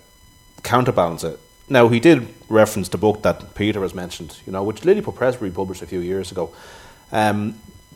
counterbalance 0.63 1.23
it. 1.23 1.39
Now 1.69 1.87
he 1.87 1.99
did 1.99 2.27
reference 2.49 2.89
the 2.89 2.97
book 2.97 3.21
that 3.21 3.55
Peter 3.55 3.81
has 3.81 3.93
mentioned, 3.93 4.39
you 4.45 4.51
know, 4.51 4.63
which 4.63 4.81
Lilliput 4.81 5.15
Press 5.15 5.37
published 5.37 5.81
a 5.81 5.87
few 5.87 5.99
years 5.99 6.31
ago. 6.31 6.51
Um, 7.11 7.55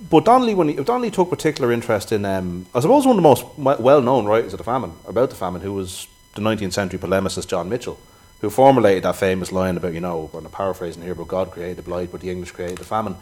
but 0.09 0.25
Donnelly, 0.25 0.55
when 0.55 0.69
he, 0.69 0.75
Donnelly 0.75 1.11
took 1.11 1.29
particular 1.29 1.71
interest 1.71 2.11
in, 2.11 2.25
um, 2.25 2.65
I 2.75 2.81
suppose, 2.81 3.05
one 3.05 3.17
of 3.17 3.23
the 3.23 3.57
most 3.57 3.79
well-known 3.79 4.25
writers 4.25 4.53
of 4.53 4.57
the 4.57 4.63
famine 4.63 4.93
about 5.07 5.29
the 5.29 5.35
famine, 5.35 5.61
who 5.61 5.73
was 5.73 6.07
the 6.35 6.41
19th 6.41 6.73
century 6.73 6.99
polemicist 6.99 7.47
John 7.47 7.69
Mitchel, 7.69 7.97
who 8.41 8.49
formulated 8.49 9.03
that 9.03 9.15
famous 9.15 9.51
line 9.51 9.77
about, 9.77 9.93
you 9.93 10.01
know, 10.01 10.29
I'm 10.33 10.45
paraphrasing 10.49 11.01
here, 11.01 11.15
but 11.15 11.29
God 11.29 11.51
created 11.51 11.77
the 11.77 11.81
blight, 11.81 12.11
but 12.11 12.19
the 12.19 12.29
English 12.29 12.51
created 12.51 12.79
the 12.79 12.85
famine. 12.85 13.15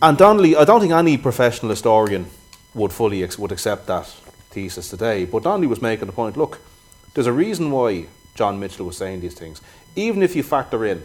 And 0.00 0.16
Donnelly, 0.16 0.56
I 0.56 0.64
don't 0.64 0.80
think 0.80 0.92
any 0.92 1.18
professional 1.18 1.70
historian 1.70 2.26
would 2.74 2.92
fully 2.92 3.22
ex- 3.22 3.38
would 3.38 3.52
accept 3.52 3.86
that 3.86 4.06
thesis 4.50 4.88
today. 4.88 5.26
But 5.26 5.44
Donnelly 5.44 5.66
was 5.66 5.82
making 5.82 6.06
the 6.06 6.12
point: 6.12 6.36
look, 6.36 6.58
there's 7.14 7.26
a 7.26 7.32
reason 7.32 7.70
why 7.70 8.06
John 8.34 8.58
Mitchel 8.58 8.86
was 8.86 8.96
saying 8.96 9.20
these 9.20 9.34
things, 9.34 9.60
even 9.94 10.22
if 10.22 10.34
you 10.34 10.42
factor 10.42 10.84
in 10.86 11.02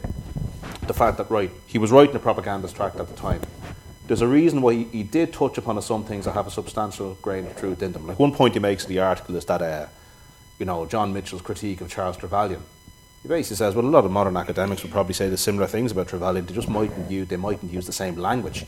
the 0.87 0.93
fact 0.93 1.17
that 1.17 1.29
right, 1.29 1.51
he 1.67 1.77
was 1.77 1.91
writing 1.91 2.15
a 2.15 2.19
propagandist 2.19 2.75
tract 2.75 2.95
at 2.95 3.07
the 3.07 3.15
time 3.15 3.41
there's 4.07 4.21
a 4.21 4.27
reason 4.27 4.61
why 4.61 4.73
he, 4.73 5.03
did 5.03 5.33
touch 5.33 5.57
upon 5.57 5.81
some 5.81 6.03
things 6.03 6.25
that 6.25 6.33
have 6.33 6.47
a 6.47 6.51
substantial 6.51 7.15
grain 7.21 7.45
of 7.45 7.55
truth 7.57 7.81
in 7.81 7.91
them. 7.91 8.07
Like 8.07 8.19
one 8.19 8.33
point 8.33 8.53
he 8.53 8.59
makes 8.59 8.85
in 8.85 8.89
the 8.89 8.99
article 8.99 9.35
is 9.35 9.45
that, 9.45 9.61
uh, 9.61 9.87
you 10.59 10.65
know, 10.65 10.85
John 10.85 11.13
Mitchel's 11.13 11.41
critique 11.41 11.81
of 11.81 11.89
Charles 11.89 12.17
Trevelyan. 12.17 12.61
He 13.23 13.27
basically 13.29 13.57
says, 13.57 13.75
well, 13.75 13.85
a 13.85 13.87
lot 13.87 14.05
of 14.05 14.11
modern 14.11 14.37
academics 14.37 14.83
would 14.83 14.91
probably 14.91 15.13
say 15.13 15.27
the 15.29 15.37
similar 15.37 15.67
things 15.67 15.91
about 15.91 16.07
Trevelyan. 16.07 16.45
They 16.45 16.53
just 16.53 16.69
mightn't 16.69 17.11
use, 17.11 17.27
they 17.27 17.35
mightn't 17.35 17.71
use 17.71 17.85
the 17.85 17.91
same 17.91 18.15
language. 18.15 18.65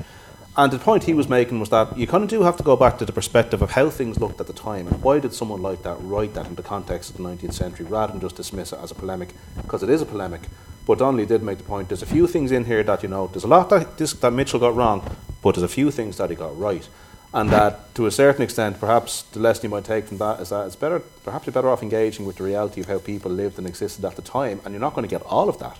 And 0.58 0.74
the 0.74 0.80
point 0.80 1.04
he 1.04 1.14
was 1.14 1.30
making 1.30 1.60
was 1.60 1.70
that 1.70 1.98
you 1.98 2.08
kind 2.08 2.24
of 2.24 2.30
do 2.30 2.42
have 2.44 2.58
to 2.58 2.64
go 2.64 2.76
back 2.76 2.98
to 2.98 3.06
the 3.06 3.14
perspective 3.14 3.62
of 3.62 3.72
how 3.72 3.90
things 3.90 4.20
looked 4.20 4.42
at 4.42 4.48
the 4.48 4.54
time 4.54 4.88
and 4.88 5.02
why 5.02 5.20
did 5.20 5.34
someone 5.34 5.62
like 5.62 5.84
that 5.84 5.98
write 6.02 6.34
that 6.34 6.48
in 6.48 6.56
the 6.56 6.64
context 6.64 7.12
of 7.12 7.18
the 7.18 7.24
19th 7.24 7.54
century 7.54 7.86
rather 7.86 8.12
than 8.12 8.22
just 8.22 8.36
dismiss 8.36 8.74
it 8.74 8.80
as 8.80 8.92
a 8.92 8.96
polemic, 8.96 9.30
because 9.62 9.84
it 9.84 9.90
is 9.90 10.02
a 10.02 10.06
polemic, 10.06 10.42
but 10.86 10.98
Donnelly 10.98 11.28
did 11.28 11.44
make 11.44 11.60
the 11.60 11.64
point 11.64 11.88
there's 11.88 12.02
a 12.02 12.08
few 12.08 12.26
things 12.26 12.52
in 12.52 12.66
here 12.66 12.82
that, 12.82 13.04
you 13.04 13.10
know, 13.10 13.28
there's 13.28 13.44
a 13.44 13.48
lot 13.48 13.70
that, 13.70 13.98
this, 14.00 14.12
that 14.14 14.34
Mitchel 14.34 14.60
got 14.60 14.76
wrong, 14.76 15.08
but 15.44 15.54
there's 15.54 15.64
a 15.64 15.74
few 15.74 15.92
things 15.92 16.18
that 16.18 16.32
he 16.32 16.36
got 16.36 16.58
right. 16.60 16.88
And 17.32 17.52
that, 17.52 17.94
to 17.94 18.08
a 18.08 18.12
certain 18.12 18.42
extent, 18.42 18.80
perhaps 18.80 19.22
the 19.22 19.40
lesson 19.40 19.66
you 19.66 19.70
might 19.70 19.86
take 19.86 20.08
from 20.08 20.18
that 20.18 20.40
is 20.40 20.50
that 20.50 20.66
it's 20.66 20.76
better, 20.76 21.00
perhaps 21.00 21.46
you're 21.46 21.54
better 21.54 21.70
off 21.70 21.84
engaging 21.84 22.26
with 22.26 22.38
the 22.38 22.44
reality 22.44 22.82
of 22.82 22.88
how 22.88 22.98
people 22.98 23.30
lived 23.30 23.60
and 23.60 23.68
existed 23.68 24.04
at 24.04 24.16
the 24.16 24.24
time, 24.24 24.62
and 24.66 24.74
you're 24.74 24.82
not 24.82 24.96
going 24.96 25.08
to 25.08 25.16
get 25.16 25.22
all 25.28 25.48
of 25.48 25.60
that. 25.60 25.78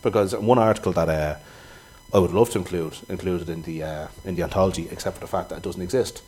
Because 0.00 0.32
one 0.36 0.58
article 0.58 0.92
that 0.92 1.08
uh, 1.08 1.36
I 2.14 2.18
would 2.18 2.32
love 2.32 2.50
to 2.50 2.58
include, 2.58 2.96
included 3.08 3.48
in 3.48 3.62
the, 3.62 3.82
uh, 3.82 4.08
in 4.24 4.34
the 4.34 4.42
anthology, 4.42 4.88
except 4.90 5.16
for 5.16 5.20
the 5.20 5.26
fact 5.26 5.48
that 5.48 5.56
it 5.56 5.62
doesn't 5.62 5.80
exist, 5.80 6.22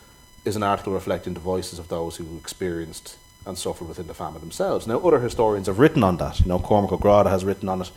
is 0.44 0.56
an 0.56 0.62
article 0.62 0.92
reflecting 0.92 1.34
the 1.34 1.40
voices 1.40 1.78
of 1.78 1.88
those 1.88 2.16
who 2.16 2.36
experienced 2.38 3.16
and 3.46 3.58
suffered 3.58 3.88
within 3.88 4.06
the 4.06 4.14
famine 4.14 4.40
themselves. 4.40 4.86
Now, 4.86 4.98
other 5.00 5.20
historians 5.20 5.66
have 5.66 5.78
written 5.78 6.02
on 6.02 6.16
that. 6.16 6.40
You 6.40 6.46
know, 6.46 6.58
Cormac 6.58 6.92
O'Grada 6.92 7.28
has 7.28 7.44
written 7.44 7.68
on 7.68 7.82
it. 7.82 7.90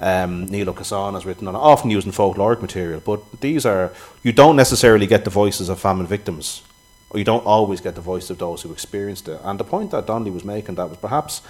Um, 0.00 0.46
Niall 0.46 0.70
Ó 0.70 0.74
Ciosáin 0.74 1.14
has 1.14 1.24
written 1.24 1.46
on 1.46 1.54
it, 1.54 1.58
often 1.58 1.90
using 1.90 2.10
folkloric 2.10 2.60
material. 2.60 3.00
But 3.00 3.40
these 3.40 3.64
are 3.64 3.92
you 4.24 4.32
don't 4.32 4.56
necessarily 4.56 5.06
get 5.06 5.24
the 5.24 5.30
voices 5.30 5.68
of 5.68 5.78
famine 5.78 6.08
victims, 6.08 6.62
or 7.10 7.18
you 7.18 7.24
don't 7.24 7.46
always 7.46 7.80
get 7.80 7.94
the 7.94 8.00
voice 8.00 8.28
of 8.30 8.38
those 8.38 8.62
who 8.62 8.72
experienced 8.72 9.28
it. 9.28 9.40
And 9.44 9.60
the 9.60 9.64
point 9.64 9.92
that 9.92 10.06
Donnelly 10.06 10.32
was 10.32 10.44
making 10.44 10.74
that 10.74 10.88
was 10.88 10.98
perhaps 10.98 11.42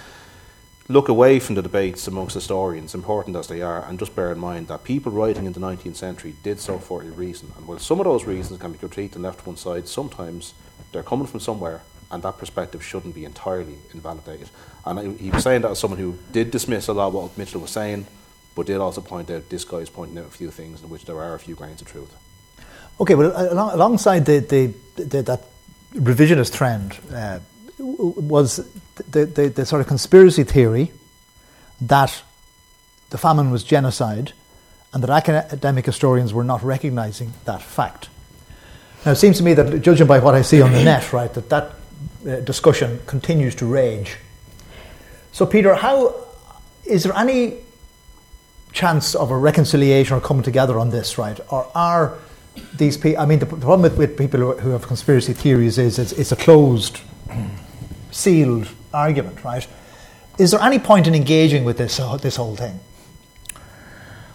look 0.89 1.07
away 1.07 1.39
from 1.39 1.55
the 1.55 1.61
debates 1.61 2.07
amongst 2.07 2.35
historians, 2.35 2.93
important 2.93 3.35
as 3.35 3.47
they 3.47 3.61
are, 3.61 3.85
and 3.85 3.97
just 3.97 4.15
bear 4.15 4.31
in 4.31 4.39
mind 4.39 4.67
that 4.67 4.83
people 4.83 5.11
writing 5.11 5.45
in 5.45 5.53
the 5.53 5.59
19th 5.59 5.95
century 5.95 6.35
did 6.43 6.59
so 6.59 6.77
for 6.77 7.01
a 7.01 7.05
reason. 7.05 7.51
And 7.57 7.67
while 7.67 7.79
some 7.79 7.99
of 7.99 8.05
those 8.05 8.25
reasons 8.25 8.59
can 8.59 8.73
be 8.73 8.79
and 8.81 9.21
left 9.23 9.39
to 9.39 9.45
one 9.45 9.57
side, 9.57 9.87
sometimes 9.87 10.53
they're 10.91 11.03
coming 11.03 11.27
from 11.27 11.39
somewhere 11.39 11.81
and 12.13 12.21
that 12.23 12.37
perspective 12.37 12.83
shouldn't 12.83 13.15
be 13.15 13.25
entirely 13.25 13.75
invalidated. 13.93 14.49
And 14.85 15.19
he 15.19 15.31
was 15.31 15.43
saying 15.43 15.61
that 15.63 15.71
as 15.71 15.79
someone 15.79 15.99
who 15.99 16.17
did 16.31 16.51
dismiss 16.51 16.87
a 16.87 16.93
lot 16.93 17.07
of 17.07 17.13
what 17.13 17.35
Mitchel 17.37 17.61
was 17.61 17.71
saying, 17.71 18.05
but 18.55 18.67
did 18.67 18.77
also 18.77 19.01
point 19.01 19.31
out 19.31 19.49
this 19.49 19.65
guy 19.65 19.77
is 19.77 19.89
pointing 19.89 20.19
out 20.19 20.25
a 20.25 20.29
few 20.29 20.51
things 20.51 20.83
in 20.83 20.89
which 20.89 21.05
there 21.05 21.19
are 21.19 21.33
a 21.33 21.39
few 21.39 21.55
grains 21.55 21.81
of 21.81 21.87
truth. 21.87 22.13
Okay, 22.99 23.15
but 23.15 23.51
along, 23.51 23.71
alongside 23.71 24.25
the, 24.25 24.39
the, 24.39 25.03
the, 25.03 25.21
that 25.23 25.43
revisionist 25.95 26.53
trend 26.53 26.97
uh, 27.11 27.39
was 27.79 28.57
the, 29.09 29.25
the, 29.25 29.49
the 29.49 29.65
sort 29.65 29.81
of 29.81 29.87
conspiracy 29.87 30.43
theory 30.43 30.91
that 31.81 32.23
the 33.09 33.17
famine 33.17 33.51
was 33.51 33.63
genocide 33.63 34.33
and 34.93 35.03
that 35.03 35.09
academic 35.09 35.85
historians 35.85 36.33
were 36.33 36.43
not 36.43 36.63
recognizing 36.63 37.33
that 37.45 37.61
fact. 37.61 38.09
Now, 39.05 39.11
it 39.11 39.15
seems 39.15 39.37
to 39.37 39.43
me 39.43 39.53
that, 39.55 39.81
judging 39.81 40.07
by 40.07 40.19
what 40.19 40.35
I 40.35 40.43
see 40.43 40.61
on 40.61 40.71
the 40.71 40.83
net, 40.83 41.11
right, 41.11 41.33
that 41.33 41.49
that 41.49 41.71
uh, 42.25 42.39
discussion 42.41 42.99
continues 43.05 43.55
to 43.55 43.65
rage. 43.65 44.17
So, 45.31 45.45
Peter, 45.45 45.73
how 45.73 46.15
is 46.85 47.03
there 47.03 47.13
any 47.15 47.57
chance 48.71 49.15
of 49.15 49.31
a 49.31 49.37
reconciliation 49.37 50.15
or 50.15 50.21
coming 50.21 50.43
together 50.43 50.79
on 50.79 50.89
this, 50.89 51.17
right? 51.17 51.39
Or 51.49 51.69
are 51.75 52.17
these 52.75 52.97
people? 52.97 53.21
I 53.21 53.25
mean, 53.25 53.39
the, 53.39 53.45
the 53.45 53.57
problem 53.57 53.81
with, 53.81 53.97
with, 53.97 54.17
people 54.17 54.57
who 54.59 54.69
have 54.71 54.87
conspiracy 54.87 55.33
theories 55.33 55.77
is 55.77 55.99
it's, 55.99 56.11
it's 56.13 56.31
a 56.31 56.35
closed, 56.35 56.99
sealed 58.13 58.67
argument, 58.93 59.43
right? 59.43 59.67
Is 60.37 60.51
there 60.51 60.61
any 60.61 60.79
point 60.79 61.07
in 61.07 61.15
engaging 61.15 61.63
with 61.63 61.77
this 61.77 61.99
uh, 61.99 62.17
this 62.17 62.37
whole 62.37 62.55
thing? 62.55 62.79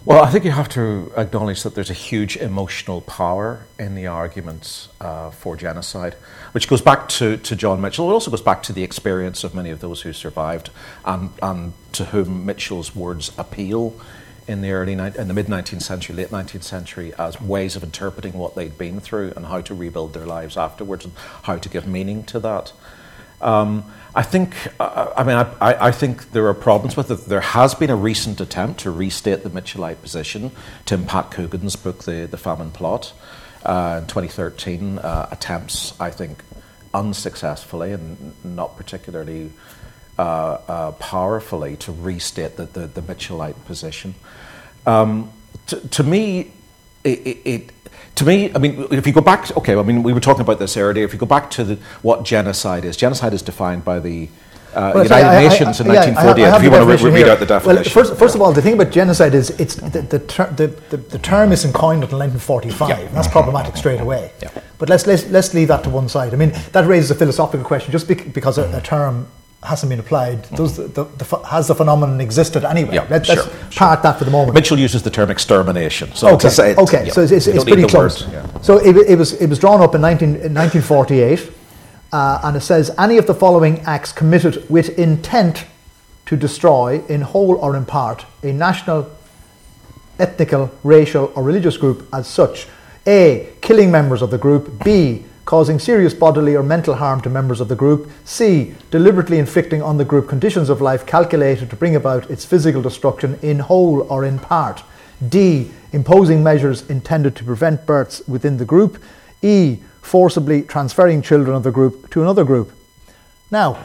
Well, 0.04 0.24
I 0.24 0.30
think 0.30 0.44
you 0.46 0.52
have 0.52 0.70
to 0.70 1.12
acknowledge 1.18 1.64
that 1.64 1.74
there's 1.74 1.90
a 1.90 2.00
huge 2.08 2.38
emotional 2.38 3.02
power 3.02 3.66
in 3.78 3.94
the 3.94 4.06
arguments 4.06 4.88
uh, 5.02 5.30
for 5.30 5.54
genocide, 5.54 6.14
which 6.52 6.66
goes 6.66 6.80
back 6.80 7.10
to, 7.10 7.36
to 7.36 7.54
John 7.54 7.82
Mitchel. 7.82 8.08
It 8.08 8.12
also 8.12 8.30
goes 8.30 8.40
back 8.40 8.62
to 8.64 8.72
the 8.72 8.82
experience 8.82 9.44
of 9.44 9.54
many 9.54 9.68
of 9.68 9.80
those 9.80 10.00
who 10.02 10.14
survived 10.14 10.70
and, 11.04 11.30
and 11.42 11.74
to 11.92 12.06
whom 12.06 12.46
Mitchel's 12.46 12.96
words 12.96 13.32
appeal 13.36 14.00
in 14.46 14.62
the 14.62 14.70
early 14.70 14.94
in 14.94 15.28
the 15.28 15.34
mid 15.34 15.46
19th 15.46 15.82
century, 15.82 16.16
late 16.16 16.30
19th 16.30 16.62
century, 16.62 17.12
as 17.18 17.38
ways 17.38 17.76
of 17.76 17.84
interpreting 17.84 18.32
what 18.32 18.54
they'd 18.54 18.78
been 18.78 19.00
through 19.00 19.34
and 19.36 19.44
how 19.44 19.60
to 19.60 19.74
rebuild 19.74 20.14
their 20.14 20.24
lives 20.24 20.56
afterwards 20.56 21.04
and 21.04 21.12
how 21.42 21.58
to 21.58 21.68
give 21.68 21.86
meaning 21.86 22.24
to 22.24 22.40
that. 22.40 22.72
Um, 23.40 23.84
I 24.14 24.22
think, 24.22 24.56
uh, 24.80 25.12
I 25.16 25.22
mean, 25.22 25.36
I, 25.36 25.86
I, 25.86 25.90
think 25.92 26.32
there 26.32 26.46
are 26.48 26.54
problems 26.54 26.96
with 26.96 27.10
it. 27.10 27.26
There 27.26 27.40
has 27.40 27.74
been 27.74 27.90
a 27.90 27.96
recent 27.96 28.40
attempt 28.40 28.80
to 28.80 28.90
restate 28.90 29.44
the 29.44 29.50
Mitchelite 29.50 30.02
position. 30.02 30.50
Tim 30.86 31.06
Pat 31.06 31.30
Coogan's 31.30 31.76
book, 31.76 32.02
The, 32.02 32.26
the 32.26 32.36
Famine 32.36 32.72
Plot, 32.72 33.12
uh, 33.64 34.00
in 34.00 34.08
2013, 34.08 34.98
uh, 34.98 35.28
attempts, 35.30 35.98
I 36.00 36.10
think, 36.10 36.42
unsuccessfully 36.92 37.92
and 37.92 38.34
not 38.42 38.76
particularly 38.76 39.52
uh, 40.18 40.22
uh, 40.66 40.92
powerfully 40.92 41.76
to 41.76 41.92
restate 41.92 42.56
the, 42.56 42.64
the, 42.64 42.86
the 42.88 43.02
Mitchelite 43.02 43.64
position. 43.66 44.14
Um, 44.84 45.30
to, 45.68 45.88
to 45.90 46.02
me, 46.02 46.50
it, 47.08 47.38
it, 47.44 47.72
to 48.16 48.24
me, 48.24 48.52
I 48.54 48.58
mean, 48.58 48.86
if 48.90 49.06
you 49.06 49.12
go 49.12 49.20
back, 49.20 49.56
okay, 49.56 49.76
I 49.76 49.82
mean, 49.82 50.02
we 50.02 50.12
were 50.12 50.20
talking 50.20 50.42
about 50.42 50.58
this 50.58 50.76
earlier. 50.76 51.04
If 51.04 51.12
you 51.12 51.18
go 51.18 51.26
back 51.26 51.50
to 51.52 51.64
the, 51.64 51.78
what 52.02 52.24
genocide 52.24 52.84
is, 52.84 52.96
genocide 52.96 53.32
is 53.32 53.42
defined 53.42 53.84
by 53.84 54.00
the 54.00 54.28
uh, 54.74 54.92
well, 54.94 55.04
United 55.04 55.26
I, 55.26 55.48
Nations 55.48 55.80
I, 55.80 55.84
I, 55.84 55.86
in 55.86 56.14
1948. 56.14 56.42
Yeah, 56.42 56.56
if 56.56 56.62
you 56.62 56.70
want 56.70 57.00
to 57.00 57.06
re- 57.06 57.12
read 57.12 57.28
out 57.28 57.38
the 57.38 57.46
definition. 57.46 57.92
Well, 57.94 58.04
first, 58.04 58.18
first 58.18 58.34
of 58.34 58.42
all, 58.42 58.52
the 58.52 58.60
thing 58.60 58.74
about 58.74 58.92
genocide 58.92 59.34
is 59.34 59.50
it's 59.50 59.76
the, 59.76 60.02
the, 60.02 60.18
ter- 60.18 60.50
the, 60.50 60.66
the, 60.90 60.96
the 60.96 61.18
term 61.18 61.52
isn't 61.52 61.72
coined 61.72 62.02
until 62.02 62.18
1945. 62.18 62.88
Yeah. 62.88 63.08
That's 63.12 63.28
problematic 63.28 63.76
straight 63.76 64.00
away. 64.00 64.32
Yeah. 64.42 64.50
But 64.78 64.88
let's, 64.88 65.06
let's, 65.06 65.26
let's 65.30 65.54
leave 65.54 65.68
that 65.68 65.84
to 65.84 65.90
one 65.90 66.08
side. 66.08 66.34
I 66.34 66.36
mean, 66.36 66.52
that 66.72 66.86
raises 66.86 67.10
a 67.10 67.14
philosophical 67.14 67.64
question 67.64 67.92
just 67.92 68.08
because 68.08 68.58
a, 68.58 68.76
a 68.76 68.80
term 68.80 69.28
hasn't 69.62 69.90
been 69.90 69.98
applied. 69.98 70.48
Does 70.50 70.76
the, 70.76 70.84
the, 70.84 71.04
the, 71.04 71.36
has 71.38 71.68
the 71.68 71.74
phenomenon 71.74 72.20
existed 72.20 72.64
anyway? 72.64 72.94
Yeah, 72.94 73.06
Let, 73.10 73.28
us 73.28 73.74
part 73.74 74.02
that 74.04 74.18
for 74.18 74.24
the 74.24 74.30
moment. 74.30 74.56
Mitchel 74.56 74.78
uses 74.78 75.02
the 75.02 75.10
term 75.10 75.30
extermination. 75.30 76.14
So 76.14 76.34
okay, 76.34 76.76
okay. 76.76 77.06
Yeah, 77.06 77.12
so 77.12 77.22
it's, 77.22 77.32
it's, 77.32 77.46
it's 77.48 77.64
pretty 77.64 77.86
close. 77.86 78.24
Word, 78.24 78.32
yeah. 78.32 78.60
So 78.60 78.78
it, 78.78 78.96
it, 78.96 79.18
was 79.18 79.32
it 79.34 79.48
was 79.48 79.58
drawn 79.58 79.80
up 79.80 79.94
in, 79.94 80.00
19, 80.00 80.28
in 80.28 80.54
1948, 80.54 81.52
uh, 82.12 82.40
and 82.44 82.56
it 82.56 82.60
says 82.60 82.90
any 82.98 83.18
of 83.18 83.26
the 83.26 83.34
following 83.34 83.80
acts 83.80 84.12
committed 84.12 84.68
with 84.70 84.96
intent 84.98 85.66
to 86.26 86.36
destroy, 86.36 87.02
in 87.08 87.22
whole 87.22 87.56
or 87.56 87.76
in 87.76 87.84
part, 87.84 88.26
a 88.42 88.52
national, 88.52 89.10
ethnical, 90.20 90.70
racial, 90.84 91.32
or 91.34 91.42
religious 91.42 91.76
group 91.76 92.06
as 92.12 92.28
such. 92.28 92.68
A. 93.06 93.48
Killing 93.62 93.90
members 93.90 94.20
of 94.20 94.30
the 94.30 94.38
group. 94.38 94.84
B 94.84 95.24
causing 95.48 95.78
serious 95.78 96.12
bodily 96.12 96.54
or 96.54 96.62
mental 96.62 96.96
harm 96.96 97.22
to 97.22 97.30
members 97.30 97.58
of 97.58 97.68
the 97.68 97.74
group. 97.74 98.10
C. 98.26 98.74
Deliberately 98.90 99.38
inflicting 99.38 99.80
on 99.80 99.96
the 99.96 100.04
group 100.04 100.28
conditions 100.28 100.68
of 100.68 100.82
life 100.82 101.06
calculated 101.06 101.70
to 101.70 101.76
bring 101.76 101.96
about 101.96 102.30
its 102.30 102.44
physical 102.44 102.82
destruction 102.82 103.38
in 103.40 103.58
whole 103.58 104.02
or 104.12 104.26
in 104.26 104.38
part. 104.38 104.82
D. 105.26 105.70
Imposing 105.92 106.42
measures 106.42 106.86
intended 106.90 107.34
to 107.36 107.44
prevent 107.44 107.86
births 107.86 108.20
within 108.28 108.58
the 108.58 108.66
group. 108.66 109.02
E. 109.40 109.78
Forcibly 110.02 110.64
transferring 110.64 111.22
children 111.22 111.56
of 111.56 111.62
the 111.62 111.72
group 111.72 112.10
to 112.10 112.20
another 112.20 112.44
group. 112.44 112.70
Now, 113.50 113.82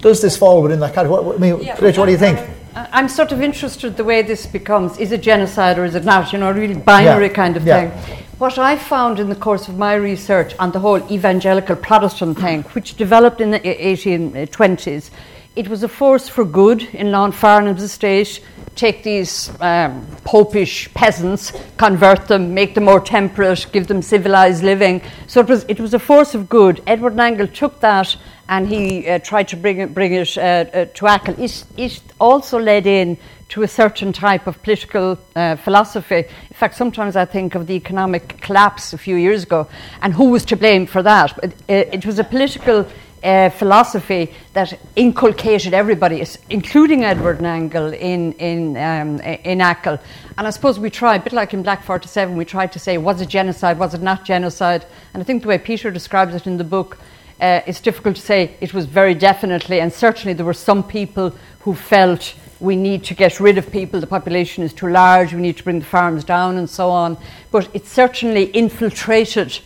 does 0.00 0.20
this 0.20 0.36
fall 0.36 0.60
within 0.60 0.80
that 0.80 0.92
category? 0.92 1.22
What, 1.22 1.36
I 1.36 1.38
mean, 1.38 1.62
yeah, 1.62 1.76
Trish, 1.76 1.96
what 1.96 2.06
do 2.06 2.10
you 2.10 2.18
think? 2.18 2.36
Uh, 2.40 2.80
uh, 2.80 2.88
I'm 2.90 3.08
sort 3.08 3.30
of 3.30 3.40
interested 3.40 3.96
the 3.96 4.02
way 4.02 4.22
this 4.22 4.44
becomes. 4.44 4.98
Is 4.98 5.12
it 5.12 5.22
genocide 5.22 5.78
or 5.78 5.84
is 5.84 5.94
it 5.94 6.04
not? 6.04 6.32
You 6.32 6.40
know, 6.40 6.50
a 6.50 6.52
really 6.52 6.74
binary 6.74 7.28
yeah. 7.28 7.32
kind 7.32 7.56
of 7.56 7.64
yeah. 7.64 7.90
thing. 7.90 8.24
What 8.38 8.56
I 8.56 8.76
found 8.76 9.18
in 9.18 9.28
the 9.28 9.34
course 9.34 9.66
of 9.66 9.78
my 9.78 9.94
research 9.94 10.54
on 10.60 10.70
the 10.70 10.78
whole 10.78 11.02
evangelical 11.10 11.74
Protestant 11.74 12.38
thing, 12.38 12.62
which 12.72 12.96
developed 12.96 13.40
in 13.40 13.50
the 13.50 13.58
1820s, 13.58 15.10
it 15.56 15.66
was 15.66 15.82
a 15.82 15.88
force 15.88 16.28
for 16.28 16.44
good 16.44 16.84
in 16.94 17.10
Lord 17.10 17.34
Farnham's 17.34 17.82
estate. 17.82 18.40
Take 18.76 19.02
these 19.02 19.50
um, 19.60 20.06
popish 20.22 20.88
peasants, 20.94 21.52
convert 21.78 22.28
them, 22.28 22.54
make 22.54 22.76
them 22.76 22.84
more 22.84 23.00
temperate, 23.00 23.66
give 23.72 23.88
them 23.88 24.02
civilized 24.02 24.62
living. 24.62 25.02
So 25.26 25.40
it 25.40 25.48
was, 25.48 25.64
it 25.64 25.80
was 25.80 25.92
a 25.92 25.98
force 25.98 26.36
of 26.36 26.48
good. 26.48 26.80
Edward 26.86 27.16
Nangle 27.16 27.52
took 27.52 27.80
that 27.80 28.16
and 28.48 28.68
he 28.68 29.08
uh, 29.08 29.18
tried 29.18 29.48
to 29.48 29.56
bring 29.56 29.78
it, 29.78 29.92
bring 29.92 30.12
it 30.12 30.38
uh, 30.38 30.40
uh, 30.40 30.84
to 30.84 31.06
Achill. 31.06 31.34
It, 31.42 31.64
it 31.76 32.02
also 32.20 32.60
led 32.60 32.86
in 32.86 33.18
to 33.48 33.62
a 33.62 33.68
certain 33.68 34.12
type 34.12 34.46
of 34.46 34.62
political 34.62 35.18
uh, 35.34 35.56
philosophy. 35.56 36.24
In 36.50 36.56
fact, 36.56 36.74
sometimes 36.74 37.16
I 37.16 37.24
think 37.24 37.54
of 37.54 37.66
the 37.66 37.74
economic 37.74 38.40
collapse 38.40 38.92
a 38.92 38.98
few 38.98 39.16
years 39.16 39.42
ago 39.44 39.66
and 40.02 40.12
who 40.12 40.30
was 40.30 40.44
to 40.46 40.56
blame 40.56 40.86
for 40.86 41.02
that. 41.02 41.38
It, 41.42 41.54
it 41.68 42.06
was 42.06 42.18
a 42.18 42.24
political 42.24 42.86
uh, 43.22 43.50
philosophy 43.50 44.32
that 44.52 44.78
inculcated 44.94 45.74
everybody, 45.74 46.24
including 46.50 47.04
Edward 47.04 47.38
Nangle 47.38 47.92
in 47.98 48.32
in 48.34 48.76
um, 48.76 49.20
in 49.20 49.60
Achill. 49.60 49.98
And 50.36 50.46
I 50.46 50.50
suppose 50.50 50.78
we 50.78 50.90
tried, 50.90 51.22
a 51.22 51.24
bit 51.24 51.32
like 51.32 51.52
in 51.54 51.62
Black 51.62 51.82
Forty 51.82 52.06
Seven, 52.08 52.36
we 52.36 52.44
tried 52.44 52.72
to 52.72 52.78
say 52.78 52.98
was 52.98 53.20
it 53.20 53.28
genocide, 53.28 53.78
was 53.78 53.94
it 53.94 54.02
not 54.02 54.24
genocide? 54.24 54.86
And 55.14 55.22
I 55.22 55.24
think 55.24 55.42
the 55.42 55.48
way 55.48 55.58
Peter 55.58 55.90
describes 55.90 56.34
it 56.34 56.46
in 56.46 56.58
the 56.58 56.64
book, 56.64 56.98
uh, 57.40 57.60
it's 57.66 57.80
difficult 57.80 58.16
to 58.16 58.22
say. 58.22 58.54
It 58.60 58.72
was 58.72 58.84
very 58.84 59.14
definitely, 59.14 59.80
and 59.80 59.92
certainly 59.92 60.34
there 60.34 60.46
were 60.46 60.54
some 60.54 60.82
people 60.82 61.34
who 61.60 61.74
felt 61.74 62.34
we 62.60 62.76
need 62.76 63.04
to 63.04 63.14
get 63.14 63.40
rid 63.40 63.58
of 63.58 63.70
people, 63.70 64.00
the 64.00 64.06
population 64.06 64.64
is 64.64 64.72
too 64.72 64.88
large, 64.88 65.32
we 65.32 65.40
need 65.40 65.56
to 65.56 65.64
bring 65.64 65.78
the 65.78 65.84
farms 65.84 66.24
down, 66.24 66.56
and 66.56 66.68
so 66.68 66.90
on. 66.90 67.16
But 67.50 67.68
it 67.74 67.86
certainly 67.86 68.44
infiltrated 68.44 69.60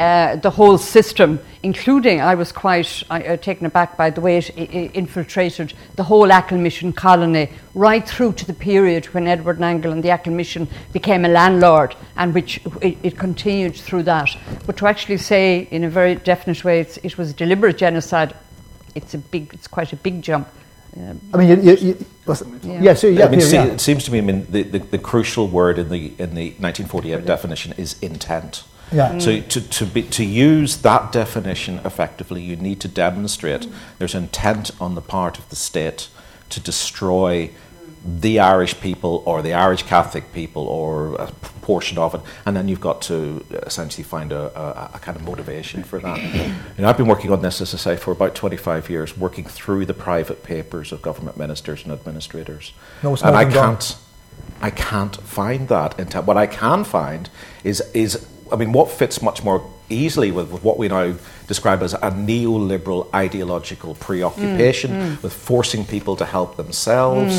uh, 0.00 0.36
the 0.36 0.48
whole 0.48 0.78
system, 0.78 1.38
including, 1.62 2.22
I 2.22 2.34
was 2.34 2.52
quite 2.52 3.02
uh, 3.10 3.36
taken 3.36 3.66
aback 3.66 3.98
by 3.98 4.08
the 4.08 4.22
way 4.22 4.38
it, 4.38 4.94
infiltrated 4.94 5.74
the 5.96 6.02
whole 6.04 6.26
Mission 6.52 6.94
colony, 6.94 7.50
right 7.74 8.08
through 8.08 8.32
to 8.34 8.46
the 8.46 8.54
period 8.54 9.04
when 9.06 9.28
Edward 9.28 9.58
Nangle 9.58 9.92
and 9.92 10.02
the 10.02 10.30
Mission 10.30 10.68
became 10.94 11.26
a 11.26 11.28
landlord, 11.28 11.94
and 12.16 12.32
which 12.32 12.62
it, 12.80 12.96
it 13.02 13.18
continued 13.18 13.76
through 13.76 14.04
that. 14.04 14.34
But 14.64 14.78
to 14.78 14.86
actually 14.86 15.18
say 15.18 15.68
in 15.70 15.84
a 15.84 15.90
very 15.90 16.14
definite 16.14 16.64
way 16.64 16.80
it 16.80 17.18
was 17.18 17.34
deliberate 17.34 17.76
genocide, 17.76 18.34
it's, 18.94 19.12
a 19.12 19.18
big, 19.18 19.52
it's 19.52 19.66
quite 19.66 19.92
a 19.92 19.96
big 19.96 20.22
jump. 20.22 20.48
I 20.96 21.36
mean, 21.36 21.48
you, 21.48 21.56
you, 21.56 21.76
you 21.76 22.06
yeah. 22.62 22.80
yeah, 22.80 22.94
so 22.94 23.06
yeah, 23.06 23.26
I 23.26 23.28
mean, 23.28 23.40
see, 23.40 23.56
it 23.56 23.80
seems 23.80 24.04
to 24.04 24.12
me. 24.12 24.18
I 24.18 24.20
mean, 24.22 24.46
the, 24.50 24.62
the, 24.62 24.78
the, 24.78 24.98
crucial 24.98 25.48
word 25.48 25.78
in 25.78 25.88
the 25.88 26.12
in 26.18 26.34
the 26.34 26.50
1948 26.58 27.24
definition 27.24 27.72
is 27.76 27.96
intent. 28.00 28.64
Yeah. 28.92 29.12
Mm. 29.12 29.22
So 29.22 29.40
to, 29.40 29.68
to, 29.68 29.86
be, 29.86 30.02
to 30.02 30.24
use 30.24 30.78
that 30.78 31.12
definition 31.12 31.78
effectively, 31.84 32.42
you 32.42 32.56
need 32.56 32.80
to 32.80 32.88
demonstrate 32.88 33.62
mm. 33.62 33.72
there's 33.98 34.14
intent 34.14 34.72
on 34.80 34.96
the 34.96 35.00
part 35.00 35.38
of 35.38 35.48
the 35.48 35.56
state 35.56 36.08
to 36.48 36.60
destroy 36.60 37.50
the 38.04 38.40
Irish 38.40 38.80
people 38.80 39.22
or 39.26 39.42
the 39.42 39.52
Irish 39.52 39.82
Catholic 39.82 40.32
people 40.32 40.66
or 40.66 41.14
a 41.16 41.26
portion 41.60 41.98
of 41.98 42.14
it, 42.14 42.20
and 42.46 42.56
then 42.56 42.66
you've 42.66 42.80
got 42.80 43.02
to 43.02 43.44
essentially 43.66 44.04
find 44.04 44.32
a, 44.32 44.58
a, 44.58 44.90
a, 44.94 44.98
kind 44.98 45.16
of 45.16 45.22
motivation 45.22 45.82
for 45.84 45.98
that. 45.98 46.18
and 46.76 46.86
I've 46.86 46.96
been 46.96 47.06
working 47.06 47.30
on 47.30 47.42
this, 47.42 47.60
as 47.60 47.74
I 47.74 47.76
say, 47.76 47.96
for 47.96 48.10
about 48.10 48.34
25 48.34 48.88
years, 48.88 49.16
working 49.16 49.44
through 49.44 49.86
the 49.86 49.94
private 49.94 50.42
papers 50.42 50.92
of 50.92 51.02
government 51.02 51.36
ministers 51.36 51.84
and 51.84 51.92
administrators. 51.92 52.72
No 53.02 53.14
and 53.16 53.36
I 53.36 53.44
can't, 53.44 53.96
I 54.62 54.70
can't 54.70 55.16
find 55.16 55.68
that. 55.68 56.26
What 56.26 56.38
I 56.38 56.46
can 56.46 56.84
find 56.84 57.28
is, 57.64 57.82
is, 57.92 58.26
I 58.50 58.56
mean, 58.56 58.72
what 58.72 58.90
fits 58.90 59.20
much 59.20 59.44
more 59.44 59.70
easily 59.90 60.30
with, 60.30 60.50
with 60.50 60.64
what 60.64 60.78
we 60.78 60.88
now 60.88 61.14
describe 61.50 61.80
as 61.88 61.92
a 62.08 62.10
neoliberal 62.28 63.00
ideological 63.24 63.92
preoccupation 64.06 64.90
Mm, 64.90 65.22
with 65.24 65.34
forcing 65.50 65.82
people 65.94 66.14
to 66.22 66.24
help 66.36 66.50
themselves, 66.62 67.34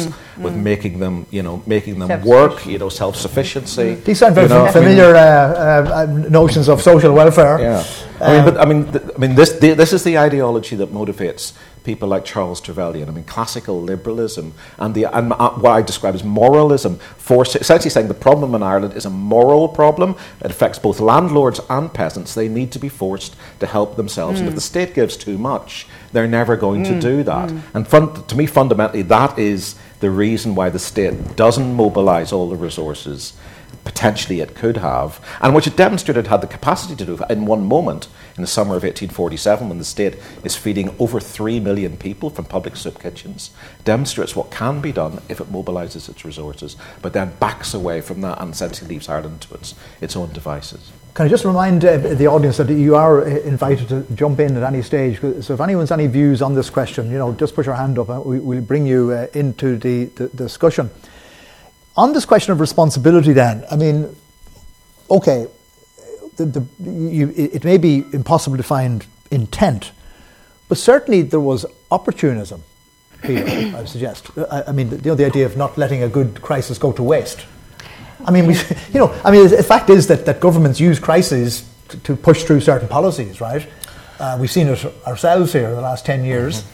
with 0.45 0.55
making 0.71 0.93
them, 1.03 1.15
you 1.37 1.43
know, 1.45 1.55
making 1.75 1.95
them 2.01 2.09
work, 2.35 2.55
you 2.73 2.77
know, 2.81 2.89
self-sufficiency. 2.89 3.87
These 4.07 4.19
sound 4.19 4.35
very 4.35 4.47
you 4.47 4.53
know, 4.55 4.71
familiar 4.79 5.09
uh, 5.15 5.21
uh, 5.21 5.99
uh, 5.99 6.05
notions 6.41 6.67
of 6.73 6.77
social 6.91 7.13
welfare. 7.21 7.55
yeah, 7.59 7.83
I 8.27 8.29
mean, 8.33 8.43
but 8.47 8.55
I 8.63 8.65
mean, 8.69 8.81
th- 8.93 9.03
I 9.15 9.17
mean, 9.23 9.33
this 9.39 9.49
the, 9.63 9.69
this 9.81 9.91
is 9.97 10.01
the 10.09 10.15
ideology 10.27 10.75
that 10.81 10.89
motivates 11.01 11.43
people 11.83 12.07
like 12.07 12.25
Charles 12.25 12.61
Trevelyan. 12.61 13.09
I 13.09 13.11
mean, 13.11 13.23
classical 13.23 13.81
liberalism 13.81 14.53
and 14.77 14.93
the 14.93 15.05
and 15.05 15.33
uh, 15.33 15.51
what 15.51 15.71
I 15.71 15.81
describe 15.81 16.15
as 16.15 16.23
moralism, 16.23 16.97
force, 17.17 17.55
essentially 17.55 17.89
saying 17.89 18.07
the 18.07 18.13
problem 18.13 18.55
in 18.55 18.63
Ireland 18.63 18.93
is 18.93 19.05
a 19.05 19.09
moral 19.09 19.67
problem. 19.67 20.15
It 20.43 20.51
affects 20.51 20.79
both 20.79 20.99
landlords 20.99 21.59
and 21.69 21.93
peasants. 21.93 22.33
They 22.33 22.47
need 22.47 22.71
to 22.73 22.79
be 22.79 22.89
forced 22.89 23.35
to 23.59 23.65
help 23.65 23.95
themselves, 23.95 24.39
and 24.39 24.47
if 24.47 24.53
mm. 24.53 24.57
the 24.57 24.61
state 24.61 24.93
gives 24.93 25.17
too 25.17 25.37
much, 25.37 25.87
they're 26.11 26.27
never 26.27 26.55
going 26.55 26.83
to 26.83 26.91
mm. 26.91 27.01
do 27.01 27.23
that. 27.23 27.49
Mm. 27.49 27.61
And 27.73 27.87
fun, 27.87 28.23
to 28.25 28.35
me, 28.35 28.45
fundamentally, 28.45 29.01
that 29.03 29.37
is 29.39 29.75
the 29.99 30.11
reason 30.11 30.55
why 30.55 30.69
the 30.69 30.79
state 30.79 31.35
doesn't 31.35 31.73
mobilise 31.73 32.31
all 32.31 32.49
the 32.49 32.55
resources 32.55 33.33
potentially 33.83 34.39
it 34.39 34.55
could 34.55 34.77
have, 34.77 35.19
and 35.41 35.55
which 35.55 35.67
it 35.67 35.75
demonstrated 35.75 36.27
had 36.27 36.41
the 36.41 36.47
capacity 36.47 36.95
to 36.95 37.05
do 37.05 37.23
in 37.29 37.45
one 37.45 37.65
moment 37.65 38.07
in 38.35 38.41
the 38.41 38.47
summer 38.47 38.75
of 38.75 38.83
1847 38.83 39.69
when 39.69 39.77
the 39.77 39.85
state 39.85 40.17
is 40.43 40.55
feeding 40.55 40.95
over 40.99 41.19
3 41.19 41.59
million 41.59 41.97
people 41.97 42.29
from 42.29 42.45
public 42.45 42.75
soup 42.75 42.99
kitchens, 42.99 43.51
demonstrates 43.83 44.35
what 44.35 44.51
can 44.51 44.81
be 44.81 44.91
done 44.91 45.21
if 45.29 45.39
it 45.39 45.51
mobilises 45.51 46.09
its 46.09 46.25
resources, 46.25 46.75
but 47.01 47.13
then 47.13 47.33
backs 47.39 47.73
away 47.73 48.01
from 48.01 48.21
that 48.21 48.39
and 48.41 48.53
essentially 48.53 48.89
leaves 48.89 49.09
Ireland 49.09 49.41
to 49.41 49.53
its, 49.55 49.75
its 49.99 50.15
own 50.15 50.31
devices. 50.31 50.91
Can 51.13 51.25
I 51.25 51.29
just 51.29 51.43
remind 51.43 51.83
uh, 51.83 51.97
the 51.97 52.27
audience 52.27 52.55
that 52.57 52.69
you 52.69 52.95
are 52.95 53.21
uh, 53.21 53.25
invited 53.41 53.89
to 53.89 54.05
jump 54.15 54.39
in 54.39 54.55
at 54.55 54.63
any 54.63 54.81
stage? 54.81 55.19
So 55.19 55.53
if 55.53 55.59
anyone's 55.59 55.91
any 55.91 56.07
views 56.07 56.41
on 56.41 56.53
this 56.53 56.69
question, 56.69 57.11
you 57.11 57.17
know, 57.17 57.33
just 57.33 57.53
put 57.53 57.65
your 57.65 57.75
hand 57.75 57.99
up 57.99 58.07
and 58.07 58.23
we, 58.23 58.39
we'll 58.39 58.61
bring 58.61 58.85
you 58.85 59.11
uh, 59.11 59.27
into 59.33 59.77
the, 59.77 60.05
the 60.05 60.29
discussion. 60.29 60.89
On 62.01 62.13
this 62.13 62.25
question 62.25 62.51
of 62.51 62.59
responsibility, 62.59 63.31
then, 63.31 63.63
I 63.69 63.75
mean, 63.75 64.15
okay, 65.11 65.45
the, 66.35 66.45
the, 66.45 66.65
you, 66.89 67.31
it 67.37 67.63
may 67.63 67.77
be 67.77 68.03
impossible 68.11 68.57
to 68.57 68.63
find 68.63 69.05
intent, 69.29 69.91
but 70.67 70.79
certainly 70.79 71.21
there 71.21 71.39
was 71.39 71.63
opportunism. 71.91 72.63
Peter, 73.21 73.45
I 73.77 73.85
suggest. 73.85 74.31
I, 74.49 74.63
I 74.69 74.71
mean, 74.71 74.89
you 74.89 75.11
know, 75.11 75.13
the 75.13 75.25
idea 75.25 75.45
of 75.45 75.57
not 75.57 75.77
letting 75.77 76.01
a 76.01 76.09
good 76.09 76.41
crisis 76.41 76.79
go 76.79 76.91
to 76.91 77.03
waste. 77.03 77.45
I 78.25 78.31
mean, 78.31 78.47
we, 78.47 78.55
you 78.93 78.99
know, 78.99 79.13
I 79.23 79.29
mean, 79.29 79.47
the 79.47 79.61
fact 79.61 79.91
is 79.91 80.07
that, 80.07 80.25
that 80.25 80.39
governments 80.39 80.79
use 80.79 80.97
crises 80.97 81.69
to, 81.89 81.97
to 81.99 82.15
push 82.15 82.45
through 82.45 82.61
certain 82.61 82.87
policies, 82.87 83.39
right? 83.39 83.67
Uh, 84.19 84.39
we've 84.41 84.49
seen 84.49 84.69
it 84.69 84.83
ourselves 85.05 85.53
here 85.53 85.69
in 85.69 85.75
the 85.75 85.81
last 85.81 86.03
10 86.03 86.25
years. 86.25 86.65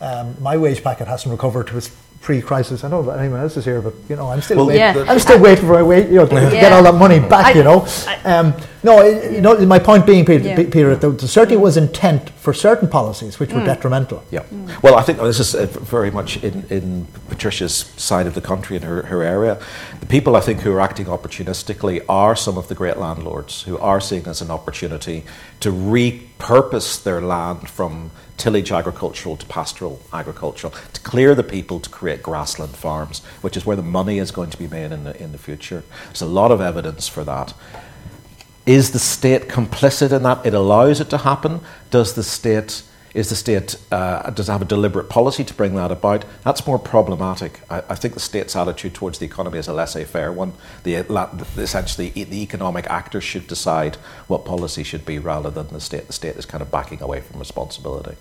Um, 0.00 0.34
my 0.42 0.56
wage 0.56 0.82
packet 0.82 1.06
hasn't 1.06 1.30
recovered 1.30 1.68
to 1.68 1.78
its 1.78 1.88
pre-crisis. 2.20 2.82
I 2.82 2.88
don't 2.88 3.02
know 3.04 3.08
about 3.10 3.20
anyone 3.20 3.40
else 3.40 3.56
is 3.56 3.64
here, 3.64 3.80
but 3.80 3.94
you 4.08 4.16
know, 4.16 4.28
I'm 4.28 4.40
still 4.40 4.56
Well, 4.58 4.66
waiting. 4.66 4.80
Yeah. 4.80 5.04
I'm 5.08 5.18
still 5.18 5.38
waiting 5.38 5.64
for 5.66 5.74
my 5.74 5.82
wage, 5.82 6.08
you 6.08 6.16
know, 6.16 6.26
to 6.26 6.34
Yeah. 6.34 6.50
get 6.50 6.72
all 6.72 6.82
that 6.82 6.94
money 6.96 7.20
back. 7.20 7.46
I- 7.46 7.52
you 7.52 7.62
know, 7.62 7.86
um, 8.24 8.52
no, 8.82 9.00
it- 9.00 9.32
you 9.32 9.40
know, 9.40 9.56
my 9.66 9.78
point 9.78 10.06
being, 10.06 10.24
Peter, 10.24 10.48
Yeah. 10.48 10.56
Peter, 10.56 10.96
there 10.96 11.10
there 11.10 11.28
certainly 11.28 11.56
was 11.56 11.76
intent 11.76 12.30
for 12.40 12.52
certain 12.52 12.88
policies 12.88 13.38
which 13.38 13.52
were 13.52 13.60
Mm. 13.60 13.66
detrimental. 13.66 14.22
Yeah. 14.30 14.40
Well, 14.82 14.96
I 14.96 15.02
think 15.02 15.20
this 15.20 15.38
is 15.38 15.54
uh, 15.54 15.66
very 15.70 16.10
much 16.10 16.42
in, 16.42 16.64
in 16.68 17.06
Patricia's 17.28 17.84
side 17.96 18.26
of 18.26 18.34
the 18.34 18.40
country, 18.40 18.76
in 18.76 18.82
her, 18.82 19.02
her 19.02 19.22
area. 19.22 19.58
The 20.00 20.06
people 20.06 20.34
I 20.36 20.40
think 20.40 20.60
who 20.62 20.72
are 20.72 20.80
acting 20.80 21.06
opportunistically 21.06 22.00
are 22.08 22.34
some 22.34 22.58
of 22.58 22.66
the 22.68 22.74
great 22.74 22.96
landlords 22.96 23.62
who 23.62 23.78
are 23.78 24.00
seeing 24.00 24.26
as 24.26 24.40
an 24.40 24.50
opportunity 24.50 25.24
to 25.60 25.70
repurpose 25.72 27.02
their 27.02 27.20
land 27.20 27.68
from 27.68 28.10
tillage 28.36 28.70
agricultural 28.72 29.36
to 29.36 29.46
pastoral 29.46 30.00
agricultural, 30.12 30.72
to 30.92 31.00
clear 31.00 31.34
the 31.34 31.42
people 31.42 31.80
to 31.80 31.90
create 31.90 32.22
grassland 32.22 32.74
farms, 32.74 33.24
which 33.40 33.56
is 33.56 33.64
where 33.64 33.76
the 33.76 33.82
money 33.82 34.18
is 34.18 34.30
going 34.30 34.50
to 34.50 34.58
be 34.58 34.68
made 34.68 34.92
in 34.92 35.04
the, 35.04 35.22
in 35.22 35.32
the 35.32 35.38
future. 35.38 35.82
There's 36.06 36.22
a 36.22 36.26
lot 36.26 36.50
of 36.50 36.60
evidence 36.60 37.08
for 37.08 37.24
that. 37.24 37.54
Is 38.66 38.90
the 38.90 38.98
state 38.98 39.48
complicit 39.48 40.12
in 40.12 40.22
that? 40.24 40.44
It 40.44 40.54
allows 40.54 41.00
it 41.00 41.08
to 41.10 41.18
happen. 41.18 41.60
Does 41.90 42.14
the 42.14 42.22
state 42.22 42.82
is 43.16 43.30
the 43.30 43.34
state 43.34 43.76
uh, 43.90 44.28
does 44.30 44.48
it 44.48 44.52
have 44.52 44.60
a 44.60 44.66
deliberate 44.66 45.08
policy 45.08 45.42
to 45.42 45.54
bring 45.54 45.74
that 45.74 45.90
about? 45.90 46.24
That's 46.44 46.66
more 46.66 46.78
problematic. 46.78 47.60
I, 47.70 47.78
I 47.88 47.94
think 47.94 48.12
the 48.14 48.20
state's 48.20 48.54
attitude 48.54 48.92
towards 48.94 49.18
the 49.18 49.24
economy 49.24 49.58
is 49.58 49.68
a 49.68 49.72
laissez-faire 49.72 50.30
one. 50.32 50.52
The, 50.84 51.00
the 51.02 51.46
essentially 51.62 52.12
e- 52.14 52.24
the 52.24 52.42
economic 52.42 52.86
actors 52.90 53.24
should 53.24 53.46
decide 53.46 53.96
what 54.28 54.44
policy 54.44 54.82
should 54.82 55.06
be 55.06 55.18
rather 55.18 55.50
than 55.50 55.68
the 55.68 55.80
state. 55.80 56.06
The 56.08 56.12
state 56.12 56.36
is 56.36 56.44
kind 56.44 56.60
of 56.60 56.70
backing 56.70 57.00
away 57.00 57.22
from 57.22 57.38
responsibility. 57.38 58.16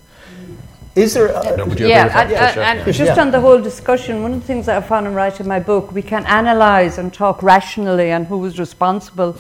Is 0.96 1.14
there? 1.14 1.28
A, 1.28 1.66
Would 1.66 1.78
yeah, 1.82 2.04
and, 2.04 2.10
that? 2.12 2.32
and- 2.32 2.54
sure. 2.54 2.64
and 2.64 2.80
Yeah. 2.80 2.86
just 2.94 3.16
Yeah. 3.18 3.22
on 3.22 3.32
the 3.32 3.42
whole 3.42 3.60
discussion, 3.62 4.24
one 4.24 4.34
of 4.34 4.40
the 4.40 4.48
things 4.48 4.66
that 4.68 4.82
I 4.82 4.88
found 4.88 5.08
in 5.08 5.14
writing 5.14 5.46
my 5.46 5.60
book, 5.60 5.92
we 5.92 6.02
can 6.02 6.26
analyse 6.26 6.98
and 6.98 7.14
talk 7.14 7.44
rationally 7.44 8.12
and 8.12 8.28
who 8.28 8.38
was 8.38 8.58
responsible, 8.60 9.36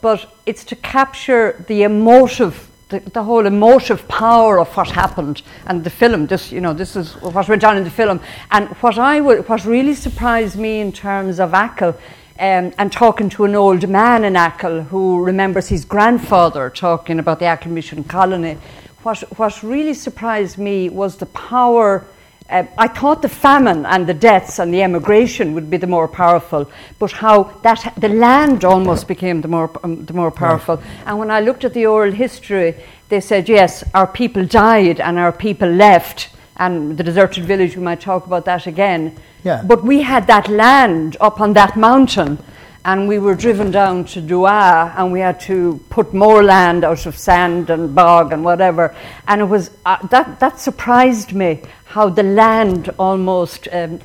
but 0.00 0.24
it's 0.46 0.64
to 0.64 0.74
capture 0.76 1.62
the 1.68 1.82
emotive, 1.82 2.66
the, 2.88 3.00
the 3.00 3.22
whole 3.22 3.46
emotive 3.46 4.06
power 4.08 4.60
of 4.60 4.68
what 4.76 4.90
happened. 4.90 5.42
And 5.66 5.82
the 5.82 5.90
film, 5.90 6.26
this 6.26 6.52
you 6.52 6.60
know, 6.60 6.72
this 6.72 6.96
is 6.96 7.14
what 7.16 7.48
went 7.48 7.64
on 7.64 7.76
in 7.76 7.84
the 7.84 7.90
film. 7.90 8.20
And 8.50 8.68
what 8.80 8.98
I 8.98 9.20
would, 9.20 9.48
what 9.48 9.64
really 9.64 9.94
surprised 9.94 10.56
me 10.56 10.80
in 10.80 10.92
terms 10.92 11.40
of 11.40 11.52
Achill. 11.52 11.96
Um, 12.38 12.74
and 12.76 12.92
talking 12.92 13.30
to 13.30 13.44
an 13.46 13.54
old 13.54 13.88
man 13.88 14.22
in 14.22 14.36
Achill 14.36 14.82
who 14.82 15.24
remembers 15.24 15.68
his 15.68 15.86
grandfather 15.86 16.68
talking 16.68 17.18
about 17.18 17.38
the 17.38 17.50
Achill 17.50 17.72
Mission 17.72 18.04
colony, 18.04 18.58
what, 19.02 19.20
what 19.38 19.62
really 19.62 19.94
surprised 19.94 20.58
me 20.58 20.90
was 20.90 21.16
the 21.16 21.26
power. 21.26 22.04
Uh, 22.48 22.64
I 22.78 22.86
thought 22.86 23.22
the 23.22 23.28
famine 23.28 23.84
and 23.86 24.06
the 24.06 24.14
deaths 24.14 24.60
and 24.60 24.72
the 24.72 24.82
emigration 24.82 25.52
would 25.54 25.68
be 25.68 25.78
the 25.78 25.86
more 25.86 26.06
powerful, 26.06 26.70
but 27.00 27.10
how 27.10 27.44
that 27.62 27.92
the 27.96 28.08
land 28.08 28.64
almost 28.64 29.08
became 29.08 29.40
the 29.40 29.48
more 29.48 29.68
um, 29.82 30.04
the 30.04 30.12
more 30.12 30.30
powerful. 30.30 30.80
And 31.06 31.18
when 31.18 31.30
I 31.30 31.40
looked 31.40 31.64
at 31.64 31.74
the 31.74 31.86
oral 31.86 32.12
history, 32.12 32.76
they 33.08 33.20
said 33.20 33.48
yes, 33.48 33.82
our 33.94 34.06
people 34.06 34.44
died 34.46 35.00
and 35.00 35.18
our 35.18 35.32
people 35.32 35.68
left, 35.68 36.28
and 36.56 36.96
the 36.96 37.02
deserted 37.02 37.44
village. 37.44 37.76
We 37.76 37.82
might 37.82 38.00
talk 38.00 38.26
about 38.26 38.44
that 38.44 38.66
again. 38.68 39.16
Yeah. 39.42 39.62
But 39.64 39.82
we 39.82 40.02
had 40.02 40.26
that 40.28 40.48
land 40.48 41.16
up 41.20 41.40
on 41.40 41.52
that 41.54 41.76
mountain, 41.76 42.38
and 42.86 43.08
we 43.08 43.18
were 43.18 43.34
driven 43.34 43.72
down 43.72 44.04
to 44.04 44.22
Dooagh, 44.22 44.94
and 44.96 45.10
we 45.10 45.18
had 45.18 45.40
to 45.40 45.84
put 45.90 46.14
more 46.14 46.44
land 46.44 46.84
out 46.84 47.04
of 47.04 47.18
sand 47.18 47.68
and 47.68 47.92
bog 47.92 48.32
and 48.32 48.44
whatever. 48.44 48.94
And 49.26 49.40
it 49.40 49.44
was 49.44 49.72
uh, 49.84 50.06
that 50.06 50.38
that 50.38 50.60
surprised 50.60 51.32
me 51.32 51.62
how 51.84 52.08
the 52.08 52.22
land 52.22 52.94
almost 52.96 53.66
um, 53.72 53.98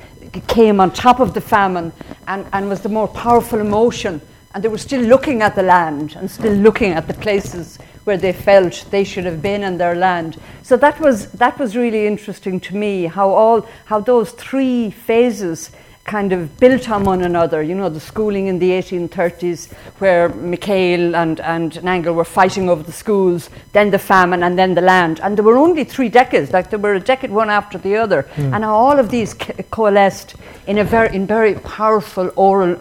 came 0.48 0.80
on 0.80 0.90
top 0.90 1.20
of 1.20 1.32
the 1.32 1.40
famine 1.40 1.92
and, 2.26 2.44
and 2.52 2.68
was 2.68 2.80
the 2.80 2.88
more 2.88 3.06
powerful 3.06 3.60
emotion. 3.60 4.20
And 4.52 4.64
they 4.64 4.68
were 4.68 4.78
still 4.78 5.02
looking 5.02 5.42
at 5.42 5.54
the 5.54 5.62
land 5.62 6.16
and 6.16 6.28
still 6.28 6.52
looking 6.52 6.92
at 6.92 7.06
the 7.06 7.14
places 7.14 7.78
where 8.02 8.16
they 8.16 8.32
felt 8.32 8.84
they 8.90 9.04
should 9.04 9.24
have 9.24 9.40
been 9.40 9.62
in 9.62 9.78
their 9.78 9.94
land. 9.94 10.40
So 10.64 10.76
that 10.78 10.98
was 10.98 11.30
that 11.32 11.56
was 11.56 11.76
really 11.76 12.08
interesting 12.08 12.58
to 12.60 12.74
me 12.74 13.04
how 13.04 13.30
all 13.30 13.64
how 13.84 14.00
those 14.00 14.32
three 14.32 14.90
phases 14.90 15.70
kind 16.04 16.32
of 16.32 16.58
built 16.58 16.90
on 16.90 17.04
one 17.04 17.22
another. 17.22 17.62
You 17.62 17.74
know, 17.74 17.88
the 17.88 18.00
schooling 18.00 18.48
in 18.48 18.58
the 18.58 18.70
1830s, 18.70 19.72
where 19.98 20.28
MacHale 20.30 21.14
and, 21.14 21.40
and 21.40 21.72
Nangle 21.74 22.14
were 22.14 22.24
fighting 22.24 22.68
over 22.68 22.82
the 22.82 22.92
schools, 22.92 23.50
then 23.72 23.90
the 23.90 23.98
famine, 23.98 24.42
and 24.42 24.58
then 24.58 24.74
the 24.74 24.80
land. 24.80 25.20
And 25.22 25.36
there 25.36 25.44
were 25.44 25.56
only 25.56 25.84
three 25.84 26.08
decades, 26.08 26.52
like 26.52 26.70
there 26.70 26.78
were 26.78 26.94
a 26.94 27.00
decade 27.00 27.30
one 27.30 27.50
after 27.50 27.78
the 27.78 27.96
other. 27.96 28.22
Hmm. 28.22 28.54
And 28.54 28.64
all 28.64 28.98
of 28.98 29.10
these 29.10 29.34
co- 29.34 29.54
coalesced 29.70 30.34
in, 30.66 30.78
a 30.78 30.84
very, 30.84 31.14
in 31.14 31.26
very 31.26 31.54
powerful 31.54 32.30
oral, 32.36 32.76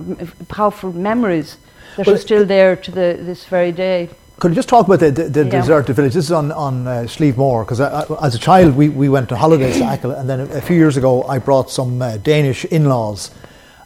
powerful 0.47 0.91
memories 0.91 1.57
that 1.97 2.07
Well, 2.07 2.15
are 2.15 2.19
still 2.19 2.45
there 2.45 2.75
to 2.75 2.91
the, 2.91 3.17
this 3.19 3.45
very 3.45 3.71
day. 3.71 4.09
Could 4.41 4.53
you 4.53 4.55
just 4.55 4.69
talk 4.69 4.87
about 4.87 4.99
the, 4.99 5.11
the, 5.11 5.23
the 5.29 5.45
Yeah. 5.45 5.61
deserted 5.61 5.95
village? 5.95 6.15
This 6.15 6.25
is 6.25 6.31
on, 6.31 6.51
on 6.51 6.87
uh, 6.87 6.91
Slievemore, 7.05 7.63
because 7.63 7.79
as 7.79 8.33
a 8.33 8.39
child 8.39 8.75
we, 8.75 8.89
we 8.89 9.07
went 9.07 9.29
to 9.29 9.35
holidays 9.35 9.77
to 9.77 9.93
Achill, 9.93 10.11
and 10.13 10.27
then 10.27 10.39
a, 10.39 10.45
a 10.55 10.61
few 10.61 10.75
years 10.75 10.97
ago 10.97 11.21
I 11.25 11.37
brought 11.37 11.69
some 11.69 12.01
uh, 12.01 12.17
Danish 12.17 12.65
in 12.65 12.85
laws. 12.89 13.29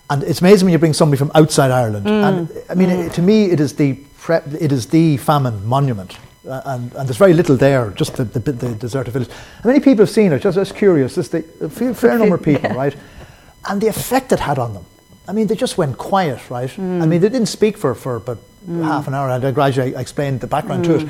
And 0.10 0.24
it's 0.24 0.40
amazing 0.40 0.68
when 0.68 0.72
you 0.72 0.80
bring 0.80 0.94
somebody 0.94 1.18
from 1.18 1.30
outside 1.36 1.72
Ireland. 1.72 2.08
And 2.08 2.50
I 2.70 2.74
mean, 2.74 2.90
it- 2.90 3.12
to 3.16 3.22
me, 3.22 3.52
it 3.52 3.60
is 3.60 3.74
the, 3.76 3.96
pre- 4.18 4.48
it 4.58 4.72
is 4.72 4.88
the 4.88 5.18
famine 5.18 5.66
monument. 5.66 6.18
Uh, 6.48 6.62
and, 6.64 6.94
and 6.94 7.06
there's 7.10 7.18
very 7.18 7.34
little 7.34 7.58
there, 7.58 7.90
just 7.90 8.16
the, 8.16 8.24
the, 8.24 8.40
the 8.54 8.76
deserted 8.76 9.12
village. 9.12 9.30
How 9.62 9.68
many 9.68 9.82
people 9.82 10.06
have 10.06 10.10
seen 10.10 10.32
it? 10.32 10.40
Just, 10.40 10.56
just 10.56 10.74
curious. 10.74 11.16
Just 11.16 11.34
the, 11.34 11.44
a 11.60 11.70
fair, 11.70 11.94
fair 11.94 12.18
number 12.18 12.36
of 12.36 12.44
people, 12.44 12.70
right? 12.70 12.96
And 13.68 13.82
the 13.82 13.88
effect 13.88 14.32
it 14.32 14.40
had 14.40 14.58
on 14.58 14.74
them. 14.74 14.86
I 15.28 15.34
mean, 15.34 15.48
they 15.48 15.56
just 15.56 15.78
went 15.78 15.98
quiet, 15.98 16.50
right? 16.50 16.72
I 16.80 17.06
mean, 17.06 17.20
they 17.20 17.28
didn't 17.30 17.48
speak 17.48 17.78
for, 17.78 17.94
for 17.94 18.22
about 18.68 18.84
half 18.84 19.08
an 19.08 19.14
hour. 19.14 19.30
And 19.30 19.44
I 19.46 19.52
gradually 19.52 19.96
explained 19.96 20.42
the 20.42 20.48
background 20.48 20.86
to 20.86 20.96
it. 20.96 21.10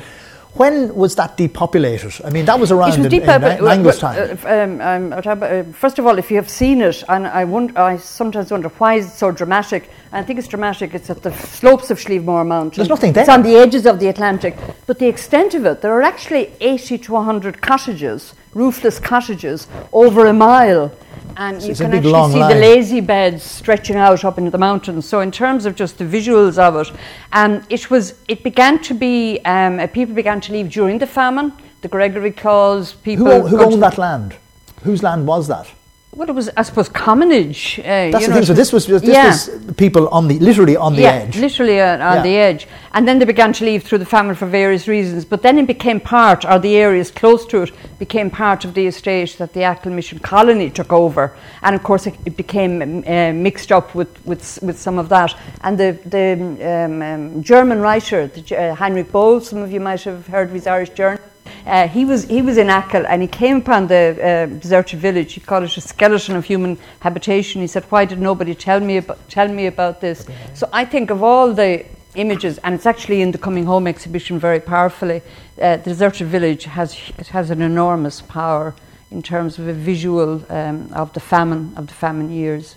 When 0.56 0.94
was 0.94 1.16
that 1.16 1.36
depopulated? 1.36 2.14
I 2.24 2.30
mean, 2.30 2.46
that 2.46 2.58
was 2.58 2.72
around 2.72 2.94
It 2.94 2.98
was 2.98 3.12
in, 3.12 3.22
in 3.22 3.28
uh, 3.28 3.58
well, 3.60 3.68
Angus 3.68 3.98
time. 3.98 4.38
uh, 4.42 4.48
um, 4.48 4.80
um, 4.80 5.12
uh, 5.12 5.62
first 5.74 5.98
of 5.98 6.06
all, 6.06 6.16
if 6.16 6.30
you 6.30 6.36
have 6.36 6.48
seen 6.48 6.80
it, 6.80 7.04
and 7.10 7.26
I, 7.26 7.44
wonder, 7.44 7.78
I 7.78 7.98
sometimes 7.98 8.50
wonder 8.50 8.70
why 8.70 8.94
is 8.94 9.06
it 9.06 9.10
so 9.10 9.30
dramatic. 9.30 9.90
I 10.12 10.22
think 10.22 10.38
it's 10.38 10.48
dramatic. 10.48 10.94
It's 10.94 11.10
at 11.10 11.22
the 11.22 11.32
slopes 11.34 11.90
of 11.90 11.98
Slievemore 11.98 12.46
Mountain. 12.46 12.76
There's 12.76 12.88
nothing 12.88 13.12
there. 13.12 13.24
It's 13.24 13.28
on 13.28 13.42
the 13.42 13.56
edges 13.56 13.84
of 13.84 14.00
the 14.00 14.08
Atlantic. 14.08 14.56
But 14.86 14.98
the 14.98 15.06
extent 15.06 15.52
of 15.52 15.66
it, 15.66 15.82
there 15.82 15.92
are 15.92 16.02
actually 16.02 16.54
80 16.60 16.98
to 16.98 17.12
100 17.12 17.60
cottages, 17.60 18.32
roofless 18.54 18.98
cottages, 18.98 19.68
over 19.92 20.24
a 20.24 20.32
mile. 20.32 20.90
And 21.36 21.62
you 21.62 21.70
it's 21.70 21.80
a 21.80 21.84
can 21.84 21.94
actually 21.94 22.32
see 22.32 22.38
line. 22.40 22.54
the 22.54 22.60
lazy 22.60 23.00
beds 23.00 23.42
stretching 23.42 23.96
out 23.96 24.24
up 24.24 24.38
into 24.38 24.50
the 24.50 24.58
mountains. 24.58 25.06
So, 25.06 25.20
in 25.20 25.30
terms 25.30 25.66
of 25.66 25.74
just 25.74 25.98
the 25.98 26.04
visuals 26.04 26.58
of 26.58 26.76
it, 26.76 26.98
um, 27.32 27.62
it 27.68 27.90
was 27.90 28.14
it 28.28 28.42
began 28.42 28.80
to 28.82 28.94
be 28.94 29.40
um, 29.44 29.78
uh, 29.78 29.86
people 29.86 30.14
began 30.14 30.40
to 30.42 30.52
leave 30.52 30.70
during 30.70 30.98
the 30.98 31.06
famine. 31.06 31.52
The 31.82 31.88
Gregory 31.88 32.32
clause, 32.32 32.94
people 32.94 33.26
Who, 33.26 33.48
who 33.48 33.62
owned 33.62 33.82
that 33.82 33.98
land? 33.98 34.36
Whose 34.82 35.02
land 35.02 35.26
was 35.26 35.46
that? 35.48 35.68
Well, 36.16 36.30
it 36.30 36.34
was, 36.34 36.48
I 36.56 36.62
suppose, 36.62 36.88
commonage. 36.88 37.78
Uh, 37.78 37.82
That's 37.82 38.22
you 38.22 38.28
the 38.28 38.28
know, 38.28 38.34
thing. 38.36 38.44
So 38.46 38.54
this 38.54 38.72
was 38.72 38.86
this 38.86 39.02
yeah. 39.04 39.26
was 39.26 39.50
people 39.76 40.08
on 40.08 40.28
the 40.28 40.38
literally 40.38 40.74
on 40.74 40.94
the 40.96 41.02
yeah, 41.02 41.12
edge. 41.12 41.36
literally 41.36 41.78
uh, 41.78 41.92
on 41.92 42.16
Yeah. 42.16 42.22
the 42.22 42.36
edge. 42.36 42.66
And 42.94 43.06
then 43.06 43.18
they 43.18 43.26
began 43.26 43.52
to 43.52 43.64
leave 43.66 43.82
through 43.82 43.98
the 43.98 44.06
famine 44.06 44.34
for 44.34 44.46
various 44.46 44.88
reasons. 44.88 45.26
But 45.26 45.42
then 45.42 45.58
it 45.58 45.66
became 45.66 46.00
part, 46.00 46.46
or 46.46 46.58
the 46.58 46.74
areas 46.76 47.10
close 47.10 47.44
to 47.48 47.64
it 47.64 47.72
became 47.98 48.30
part 48.30 48.64
of 48.64 48.72
the 48.72 48.86
estate 48.86 49.36
that 49.36 49.52
the 49.52 49.64
Achill 49.64 49.92
Mission 49.92 50.18
colony 50.18 50.70
took 50.70 50.90
over. 50.90 51.36
And 51.60 51.76
of 51.76 51.82
course, 51.82 52.06
it, 52.06 52.14
it 52.24 52.34
became 52.34 52.80
um, 52.80 53.04
uh, 53.06 53.34
mixed 53.34 53.70
up 53.70 53.94
with, 53.94 54.08
with, 54.24 54.58
with 54.62 54.78
some 54.78 54.98
of 54.98 55.10
that. 55.10 55.34
And 55.60 55.76
the, 55.76 55.98
the 56.06 56.84
um, 56.86 57.02
um, 57.02 57.42
German 57.42 57.80
writer, 57.80 58.26
the, 58.28 58.56
uh, 58.56 58.74
Heinrich 58.74 59.12
Böll, 59.12 59.42
some 59.42 59.58
of 59.58 59.70
you 59.70 59.80
might 59.80 60.00
have 60.04 60.26
heard 60.28 60.48
of 60.48 60.54
his 60.54 60.66
Irish 60.66 60.90
journal. 60.90 61.20
Uh, 61.66 61.88
he 61.88 62.04
was 62.04 62.24
he 62.24 62.42
was 62.42 62.56
in 62.58 62.70
Achill 62.70 63.06
and 63.06 63.22
he 63.22 63.28
came 63.28 63.58
upon 63.58 63.86
the 63.86 64.16
uh, 64.22 64.46
deserted 64.60 64.98
village. 65.00 65.34
He 65.34 65.40
called 65.40 65.64
it 65.64 65.76
a 65.76 65.80
skeleton 65.80 66.36
of 66.36 66.44
human 66.44 66.78
habitation. 67.00 67.60
He 67.60 67.66
said, 67.66 67.84
"Why 67.90 68.04
did 68.04 68.20
nobody 68.20 68.54
tell 68.54 68.80
me 68.80 68.98
about 68.98 69.18
tell 69.28 69.48
me 69.48 69.66
about 69.66 70.00
this?" 70.00 70.26
So 70.54 70.68
I 70.72 70.84
think 70.84 71.10
of 71.10 71.22
all 71.22 71.52
the 71.52 71.84
images, 72.14 72.58
and 72.58 72.74
it's 72.74 72.86
actually 72.86 73.22
in 73.22 73.30
the 73.30 73.38
Coming 73.38 73.66
Home 73.66 73.86
exhibition 73.86 74.38
very 74.38 74.60
powerfully. 74.60 75.22
Uh, 75.60 75.76
the 75.76 75.90
deserted 75.90 76.26
village 76.26 76.64
has 76.64 76.96
it 77.18 77.28
has 77.28 77.50
an 77.50 77.62
enormous 77.62 78.22
power 78.22 78.74
in 79.10 79.22
terms 79.22 79.58
of 79.58 79.68
a 79.68 79.72
visual 79.72 80.42
um, 80.50 80.92
of 80.92 81.12
the 81.12 81.20
famine 81.20 81.72
of 81.76 81.86
the 81.86 81.94
famine 81.94 82.30
years. 82.30 82.76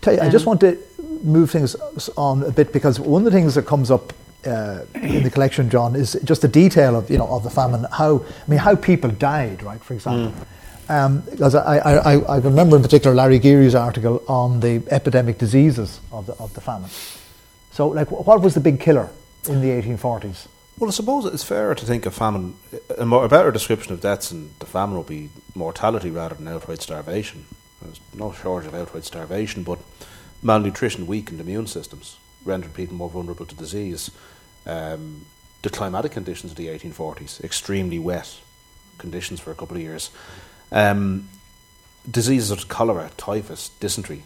Tell 0.00 0.14
you, 0.14 0.20
I 0.20 0.30
just 0.30 0.46
want 0.46 0.60
to 0.60 0.78
move 1.22 1.50
things 1.50 1.76
on 2.16 2.42
a 2.44 2.50
bit 2.50 2.72
because 2.72 2.98
one 2.98 3.26
of 3.26 3.32
the 3.32 3.38
things 3.38 3.54
that 3.54 3.66
comes 3.66 3.90
up 3.90 4.12
uh, 4.46 4.84
in 4.94 5.22
the 5.22 5.30
collection, 5.30 5.70
John, 5.70 5.96
is 5.96 6.18
just 6.24 6.42
the 6.42 6.48
detail 6.48 6.96
of 6.96 7.10
you 7.10 7.18
know 7.18 7.26
of 7.28 7.42
the 7.42 7.50
famine. 7.50 7.86
How 7.92 8.24
I 8.24 8.50
mean, 8.50 8.58
how 8.58 8.76
people 8.76 9.10
died, 9.10 9.62
right? 9.62 9.82
For 9.82 9.94
example, 9.94 10.32
um, 10.88 11.20
because 11.30 11.54
I, 11.54 11.78
I, 11.78 12.14
I, 12.14 12.18
I 12.18 12.36
remember 12.38 12.76
in 12.76 12.82
particular 12.82 13.14
Larry 13.14 13.38
Geary's 13.38 13.74
article 13.74 14.22
on 14.26 14.60
the 14.60 14.82
epidemic 14.90 15.38
diseases 15.38 16.00
of 16.12 16.26
the 16.26 16.34
of 16.34 16.54
the 16.54 16.60
famine. 16.60 16.90
So, 17.72 17.88
like, 17.88 18.10
what 18.10 18.40
was 18.40 18.54
the 18.54 18.60
big 18.60 18.80
killer 18.80 19.08
in 19.48 19.60
the 19.60 19.68
1840s? 19.68 20.48
Well, 20.78 20.88
I 20.88 20.92
suppose 20.92 21.26
it's 21.26 21.44
fairer 21.44 21.74
to 21.74 21.84
think 21.84 22.06
of 22.06 22.14
famine. 22.14 22.54
A, 22.98 23.04
more, 23.04 23.24
a 23.24 23.28
better 23.28 23.50
description 23.50 23.92
of 23.92 24.00
deaths 24.00 24.32
in 24.32 24.50
the 24.58 24.66
famine 24.66 24.96
would 24.96 25.06
be 25.06 25.28
mortality 25.54 26.10
rather 26.10 26.34
than 26.34 26.48
outright 26.48 26.80
starvation. 26.80 27.44
There's 27.82 28.00
no 28.14 28.32
shortage 28.32 28.68
of 28.68 28.74
outright 28.74 29.04
starvation, 29.04 29.62
but 29.62 29.78
malnutrition 30.42 31.06
weakened 31.06 31.40
immune 31.40 31.66
systems, 31.66 32.16
rendered 32.44 32.74
people 32.74 32.96
more 32.96 33.10
vulnerable 33.10 33.46
to 33.46 33.54
disease. 33.54 34.10
Um, 34.66 35.26
the 35.62 35.70
climatic 35.70 36.12
conditions 36.12 36.52
of 36.52 36.56
the 36.56 36.68
1840s, 36.68 37.42
extremely 37.44 37.98
wet 37.98 38.38
conditions 38.98 39.40
for 39.40 39.50
a 39.50 39.54
couple 39.54 39.76
of 39.76 39.82
years. 39.82 40.10
Um, 40.72 41.28
diseases 42.10 42.48
such 42.48 42.58
as 42.58 42.64
cholera, 42.64 43.10
typhus, 43.16 43.70
dysentery 43.80 44.22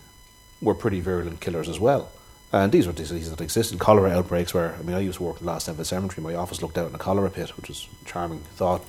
were 0.60 0.74
pretty 0.74 1.00
virulent 1.00 1.40
killers 1.40 1.68
as 1.68 1.80
well. 1.80 2.10
And 2.52 2.70
these 2.70 2.86
were 2.86 2.92
diseases 2.92 3.30
that 3.30 3.40
existed. 3.40 3.80
Cholera 3.80 4.10
outbreaks 4.10 4.54
were, 4.54 4.76
I 4.78 4.82
mean, 4.82 4.94
I 4.94 5.00
used 5.00 5.18
to 5.18 5.24
work 5.24 5.40
in 5.40 5.46
the 5.46 5.52
Glasnevin 5.52 5.84
Cemetery. 5.84 6.22
My 6.22 6.36
office 6.36 6.62
looked 6.62 6.78
out 6.78 6.88
in 6.88 6.94
a 6.94 6.98
cholera 6.98 7.28
pit, 7.28 7.56
which 7.56 7.68
was 7.68 7.88
a 8.00 8.04
charming 8.04 8.38
thought 8.54 8.82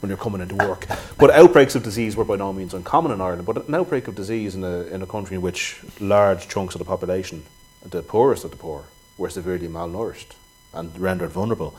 when 0.00 0.08
you're 0.08 0.16
coming 0.16 0.40
into 0.40 0.54
work. 0.54 0.86
But 1.18 1.30
outbreaks 1.30 1.74
of 1.74 1.82
disease 1.82 2.16
were 2.16 2.24
by 2.24 2.36
no 2.36 2.50
means 2.54 2.72
uncommon 2.72 3.12
in 3.12 3.20
Ireland. 3.20 3.44
But 3.44 3.68
an 3.68 3.74
outbreak 3.74 4.08
of 4.08 4.14
disease 4.14 4.54
in 4.54 4.64
a, 4.64 4.84
in 4.84 5.02
a 5.02 5.06
country 5.06 5.36
in 5.36 5.42
which 5.42 5.82
large 6.00 6.48
chunks 6.48 6.74
of 6.74 6.78
the 6.78 6.86
population, 6.86 7.44
the 7.84 8.02
poorest 8.02 8.44
of 8.44 8.50
the 8.50 8.56
poor, 8.56 8.84
were 9.16 9.30
severely 9.30 9.68
malnourished 9.68 10.34
and 10.72 10.98
rendered 10.98 11.30
vulnerable, 11.30 11.74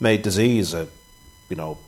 made 0.00 0.22
disease 0.22 0.74
a, 0.74 0.88
you 1.48 1.56
know, 1.56 1.78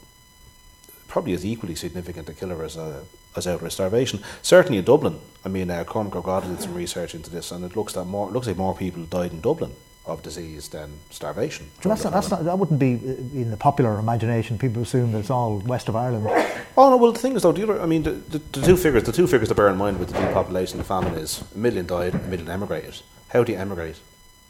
probably 1.08 1.32
as 1.32 1.44
equally 1.44 1.74
significant 1.74 2.28
a 2.28 2.34
killer 2.34 2.64
as 2.64 2.76
a, 2.76 3.04
as 3.36 3.46
outright 3.46 3.72
starvation. 3.72 4.20
Certainly 4.42 4.78
in 4.78 4.84
Dublin, 4.84 5.20
I 5.44 5.48
mean, 5.48 5.70
uh, 5.70 5.84
Cormac 5.84 6.14
Ó 6.14 6.22
Gráda 6.22 6.48
did 6.48 6.60
some 6.60 6.74
research 6.74 7.14
into 7.14 7.30
this, 7.30 7.52
and 7.52 7.64
it 7.64 7.76
looks 7.76 7.92
that 7.92 8.04
more 8.04 8.30
looks 8.30 8.46
like 8.46 8.56
more 8.56 8.74
people 8.74 9.04
died 9.04 9.32
in 9.32 9.40
Dublin 9.40 9.72
of 10.06 10.22
disease 10.22 10.68
than 10.68 10.92
starvation. 11.10 11.68
That's 11.82 12.04
not, 12.04 12.12
that's 12.12 12.30
not, 12.30 12.44
that 12.44 12.58
wouldn't 12.58 12.78
be 12.78 12.94
uh, 12.94 13.40
in 13.40 13.50
the 13.50 13.56
popular 13.56 13.98
imagination. 13.98 14.56
People 14.56 14.82
assume 14.82 15.12
that 15.12 15.18
it's 15.18 15.30
all 15.30 15.58
west 15.58 15.88
of 15.88 15.96
Ireland. 15.96 16.26
Oh 16.76 16.90
no! 16.90 16.96
Well, 16.96 17.12
the 17.12 17.18
thing 17.18 17.34
is, 17.34 17.42
though, 17.42 17.52
the 17.52 17.64
other, 17.64 17.80
I 17.80 17.86
mean, 17.86 18.02
the, 18.04 18.12
the, 18.12 18.38
the 18.38 18.62
two 18.62 18.76
figures, 18.76 19.04
the 19.04 19.12
two 19.12 19.26
figures 19.26 19.48
to 19.48 19.54
bear 19.54 19.68
in 19.68 19.76
mind 19.76 19.98
with 19.98 20.10
the 20.10 20.20
depopulation 20.20 20.78
of 20.78 20.86
the 20.86 20.94
famine 20.94 21.14
is 21.14 21.42
a 21.54 21.58
million 21.58 21.86
died, 21.86 22.14
a 22.14 22.18
million 22.18 22.48
emigrated. 22.48 23.00
How 23.28 23.42
do 23.42 23.52
you 23.52 23.58
emigrate 23.58 24.00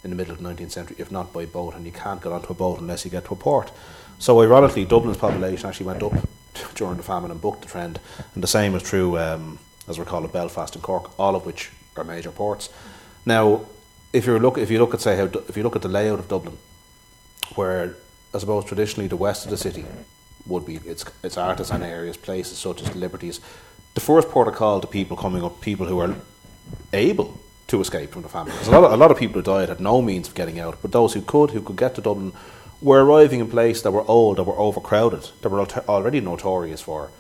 in 0.05 0.11
the 0.11 0.17
middle 0.17 0.35
of 0.35 0.43
the 0.43 0.49
19th 0.49 0.71
century 0.71 0.97
if 0.99 1.11
not 1.11 1.33
by 1.33 1.47
boat? 1.47 1.75
And 1.75 1.87
you 1.87 1.93
can't 1.93 2.23
get 2.23 2.33
onto 2.33 2.53
a 2.53 2.55
boat 2.55 2.81
unless 2.81 3.05
you 3.05 3.11
get 3.11 3.25
to 3.27 3.35
a 3.35 3.37
port. 3.37 3.73
So, 4.19 4.41
ironically, 4.41 4.85
Dublin's 4.85 5.17
population 5.17 5.69
actually 5.69 5.87
went 5.87 6.03
up 6.03 6.13
during 6.75 6.97
the 6.97 7.03
famine 7.03 7.31
and 7.31 7.41
booked 7.41 7.63
the 7.63 7.69
trend, 7.69 8.01
and 8.35 8.43
the 8.43 8.49
same 8.49 8.75
is 8.75 8.83
true, 8.83 9.19
um, 9.19 9.59
as 9.89 9.99
we 9.99 10.05
call 10.05 10.25
it, 10.25 10.33
Belfast 10.33 10.75
and 10.75 10.83
Cork, 10.83 11.19
all 11.19 11.37
of 11.37 11.45
which 11.45 11.71
are 11.97 12.05
major 12.05 12.31
ports. 12.31 12.71
Now, 13.25 13.63
if 14.13 14.27
you 14.27 14.39
look, 14.39 14.59
if 14.59 14.71
you 14.71 14.79
look 14.79 14.95
at 14.95 15.01
say 15.01 15.17
how, 15.17 15.25
if 15.49 15.57
you 15.57 15.63
look 15.63 15.77
at 15.77 15.83
the 15.83 15.89
layout 15.89 16.19
of 16.19 16.29
Dublin, 16.29 16.57
where 17.55 17.95
I 18.35 18.39
suppose 18.39 18.65
traditionally 18.65 19.09
the 19.09 19.17
west 19.17 19.45
of 19.45 19.51
the 19.51 19.57
city 19.57 19.85
would 20.47 20.65
be 20.65 20.77
its 20.77 21.05
its 21.23 21.37
artisan 21.37 21.83
areas, 21.83 22.17
places 22.17 22.59
such 22.59 22.83
as 22.83 22.91
the 22.91 22.99
Liberties. 22.99 23.41
The 23.95 24.01
first 24.01 24.29
port 24.29 24.49
of 24.49 24.55
call 24.55 24.81
to 24.81 24.87
people 24.87 25.17
coming 25.17 25.43
up, 25.43 25.61
people 25.61 25.87
who 25.87 25.99
are 26.01 26.15
able 26.93 27.41
to 27.69 27.81
escape 27.81 28.11
from 28.11 28.23
the 28.23 28.29
famine. 28.29 28.55
a 28.67 28.71
lot 28.71 28.85
of, 28.85 28.93
a 28.93 28.97
lot 28.97 29.11
of 29.11 29.19
people 29.19 29.35
who 29.35 29.43
died 29.43 29.69
had 29.69 29.81
no 29.81 30.01
means 30.01 30.29
of 30.29 30.35
getting 30.35 30.61
out, 30.61 30.79
but 30.83 30.93
those 30.93 31.15
who 31.15 31.23
could, 31.23 31.51
who 31.51 31.61
could 31.61 31.77
get 31.77 31.95
to 31.97 32.01
Dublin, 32.01 32.33
were 32.81 33.05
arriving 33.05 33.41
in 33.41 33.49
places 33.49 33.83
that 33.83 33.91
were 33.91 34.05
old, 34.09 34.37
that 34.37 34.45
were 34.45 34.59
overcrowded, 34.59 35.31
that 35.43 35.49
were 35.49 35.67
already 35.89 36.21
notorious 36.21 36.81
for, 36.83 37.11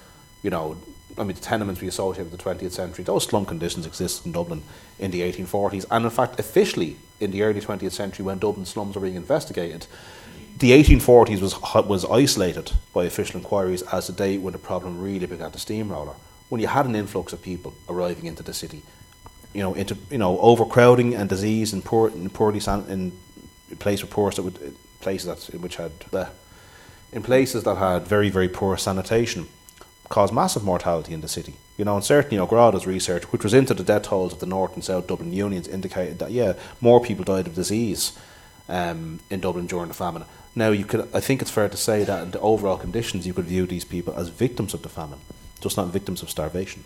you 0.42 0.50
know, 0.50 0.76
I 1.18 1.24
mean, 1.24 1.34
the 1.34 1.40
tenements 1.40 1.80
we 1.80 1.88
associate 1.88 2.30
with 2.30 2.38
the 2.38 2.44
20th 2.44 2.72
century, 2.72 3.02
those 3.02 3.24
slum 3.24 3.46
conditions 3.46 3.86
existed 3.86 4.26
in 4.26 4.32
Dublin 4.32 4.62
in 4.98 5.10
the 5.10 5.22
1840s, 5.22 5.86
and 5.90 6.04
in 6.04 6.10
fact, 6.10 6.38
officially 6.38 6.96
in 7.20 7.30
the 7.30 7.42
early 7.42 7.60
20th 7.60 7.92
century, 7.92 8.24
when 8.24 8.38
Dublin 8.38 8.66
slums 8.66 8.94
were 8.94 9.00
being 9.00 9.14
investigated, 9.14 9.86
the 10.58 10.72
1840s 10.72 11.40
was 11.40 11.54
was 11.86 12.04
isolated 12.06 12.72
by 12.94 13.04
official 13.04 13.38
inquiries 13.38 13.82
as 13.82 14.06
the 14.06 14.12
date 14.12 14.40
when 14.40 14.52
the 14.52 14.58
problem 14.58 15.00
really 15.00 15.26
began 15.26 15.50
to 15.50 15.58
steamroller. 15.58 16.14
When 16.48 16.60
you 16.60 16.66
had 16.68 16.86
an 16.86 16.94
influx 16.94 17.32
of 17.32 17.42
people 17.42 17.74
arriving 17.88 18.26
into 18.26 18.42
the 18.42 18.54
city, 18.54 18.82
you 19.56 19.62
know, 19.62 19.72
into 19.74 19.96
you 20.10 20.18
know 20.18 20.38
overcrowding 20.40 21.14
and 21.14 21.28
disease 21.28 21.72
and 21.72 21.82
poor 21.82 22.10
in 22.10 22.28
poorly 22.28 22.60
san- 22.60 22.86
in 22.88 23.12
place 23.78 24.02
with 24.02 24.10
poor 24.10 24.30
would 24.38 24.74
places 25.00 25.26
that 25.26 25.54
in 25.54 25.62
which 25.62 25.76
had 25.76 25.92
uh, 26.12 26.26
in 27.12 27.22
places 27.22 27.64
that 27.64 27.76
had 27.76 28.06
very 28.06 28.28
very 28.28 28.48
poor 28.48 28.76
sanitation, 28.76 29.48
caused 30.10 30.34
massive 30.34 30.62
mortality 30.62 31.14
in 31.14 31.22
the 31.22 31.28
city. 31.28 31.54
You 31.78 31.84
know, 31.84 31.96
and 31.96 32.04
certainly, 32.04 32.36
know, 32.36 32.46
research, 32.86 33.24
which 33.32 33.44
was 33.44 33.52
into 33.52 33.74
the 33.74 33.82
death 33.82 34.04
tolls 34.04 34.32
of 34.32 34.40
the 34.40 34.46
North 34.46 34.74
and 34.74 34.84
South 34.84 35.06
Dublin 35.06 35.32
unions, 35.32 35.68
indicated 35.68 36.18
that 36.18 36.30
yeah, 36.30 36.54
more 36.80 37.00
people 37.00 37.24
died 37.24 37.46
of 37.46 37.54
disease 37.54 38.12
um, 38.68 39.20
in 39.30 39.40
Dublin 39.40 39.66
during 39.66 39.88
the 39.88 39.94
famine. 39.94 40.24
Now, 40.54 40.70
you 40.70 40.86
could, 40.86 41.06
I 41.12 41.20
think 41.20 41.42
it's 41.42 41.50
fair 41.50 41.68
to 41.68 41.76
say 41.76 42.04
that 42.04 42.22
in 42.22 42.30
the 42.30 42.40
overall 42.40 42.78
conditions, 42.78 43.26
you 43.26 43.34
could 43.34 43.44
view 43.44 43.66
these 43.66 43.84
people 43.84 44.14
as 44.14 44.30
victims 44.30 44.72
of 44.72 44.80
the 44.80 44.88
famine, 44.88 45.18
just 45.60 45.76
not 45.76 45.88
victims 45.88 46.22
of 46.22 46.30
starvation. 46.30 46.84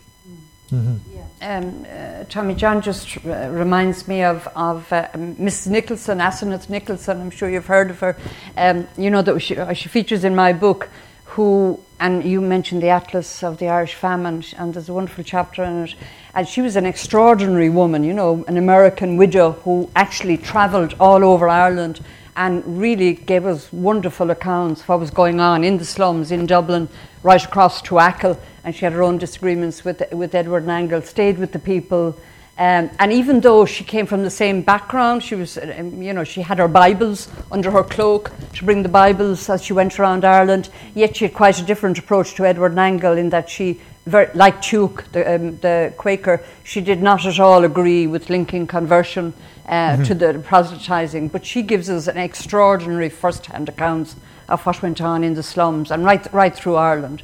Um, 1.41 1.85
uh, 1.89 2.23
Tommy 2.29 2.55
John 2.55 2.81
just 2.81 3.17
uh, 3.25 3.49
reminds 3.49 4.07
me 4.07 4.23
of, 4.23 4.47
of 4.55 4.91
uh, 4.93 5.09
Miss 5.17 5.67
Nicholson, 5.67 6.19
Asenath 6.19 6.69
Nicholson. 6.69 7.19
I'm 7.19 7.31
sure 7.31 7.49
you've 7.49 7.65
heard 7.65 7.89
of 7.89 7.99
her. 7.99 8.15
Um, 8.55 8.87
you 8.97 9.09
know 9.09 9.21
that 9.21 9.39
she, 9.39 9.57
uh, 9.57 9.73
she 9.73 9.89
features 9.89 10.23
in 10.23 10.35
my 10.35 10.53
book. 10.53 10.89
Who 11.31 11.79
and 12.01 12.25
you 12.25 12.41
mentioned 12.41 12.81
the 12.81 12.89
Atlas 12.89 13.43
of 13.43 13.59
the 13.59 13.67
Irish 13.67 13.93
Famine, 13.93 14.43
and 14.57 14.73
there's 14.73 14.89
a 14.89 14.93
wonderful 14.93 15.23
chapter 15.23 15.63
in 15.63 15.83
it. 15.83 15.95
And 16.33 16.47
she 16.47 16.59
was 16.59 16.75
an 16.75 16.87
extraordinary 16.87 17.69
woman, 17.69 18.03
you 18.03 18.11
know, 18.11 18.43
an 18.47 18.57
American 18.57 19.17
widow 19.17 19.51
who 19.51 19.87
actually 19.95 20.37
travelled 20.37 20.95
all 20.99 21.23
over 21.23 21.47
Ireland 21.47 22.03
and 22.35 22.63
really 22.65 23.13
gave 23.13 23.45
us 23.45 23.71
wonderful 23.71 24.31
accounts 24.31 24.81
of 24.81 24.89
what 24.89 24.99
was 24.99 25.11
going 25.11 25.39
on 25.39 25.63
in 25.63 25.77
the 25.77 25.85
slums 25.85 26.31
in 26.31 26.47
Dublin, 26.47 26.89
right 27.21 27.45
across 27.45 27.83
to 27.83 27.99
Achill. 27.99 28.39
And 28.63 28.75
she 28.75 28.85
had 28.85 28.93
her 28.93 29.03
own 29.03 29.19
disagreements 29.19 29.85
with, 29.85 30.01
with 30.11 30.33
Edward 30.33 30.65
Nangle, 30.65 31.05
stayed 31.05 31.37
with 31.37 31.51
the 31.51 31.59
people, 31.59 32.17
Um, 32.61 32.91
and 32.99 33.11
even 33.11 33.39
though 33.39 33.65
she 33.65 33.83
came 33.83 34.05
from 34.05 34.21
the 34.21 34.29
same 34.29 34.61
background, 34.61 35.23
she 35.23 35.33
was, 35.33 35.57
um, 35.57 35.99
you 35.99 36.13
know, 36.13 36.23
she 36.23 36.43
had 36.43 36.59
her 36.59 36.67
Bibles 36.67 37.27
under 37.51 37.71
her 37.71 37.83
cloak 37.83 38.31
to 38.53 38.63
bring 38.63 38.83
the 38.83 38.89
Bibles 38.89 39.49
as 39.49 39.63
she 39.63 39.73
went 39.73 39.99
around 39.99 40.23
Ireland. 40.23 40.69
Yet 40.93 41.17
she 41.17 41.25
had 41.25 41.33
quite 41.33 41.59
a 41.59 41.63
different 41.63 41.97
approach 41.97 42.35
to 42.35 42.45
Edward 42.45 42.75
Nangle 42.75 43.17
in 43.17 43.31
that 43.31 43.49
she, 43.49 43.81
very, 44.05 44.29
like 44.35 44.61
Tuke, 44.61 45.11
the, 45.11 45.33
um, 45.33 45.57
the 45.57 45.91
Quaker, 45.97 46.43
she 46.63 46.81
did 46.81 47.01
not 47.01 47.25
at 47.25 47.39
all 47.39 47.63
agree 47.63 48.05
with 48.05 48.29
linking 48.29 48.67
conversion 48.67 49.33
uh, 49.65 49.71
mm-hmm. 49.71 50.03
to 50.03 50.13
the 50.13 50.37
proselytizing. 50.45 51.29
But 51.29 51.43
she 51.43 51.63
gives 51.63 51.89
us 51.89 52.07
an 52.07 52.19
extraordinary 52.19 53.09
first-hand 53.09 53.69
accounts 53.69 54.15
of 54.49 54.63
what 54.67 54.83
went 54.83 55.01
on 55.01 55.23
in 55.23 55.33
the 55.33 55.41
slums 55.41 55.89
and 55.89 56.05
right, 56.05 56.31
right 56.31 56.55
through 56.55 56.75
Ireland. 56.75 57.23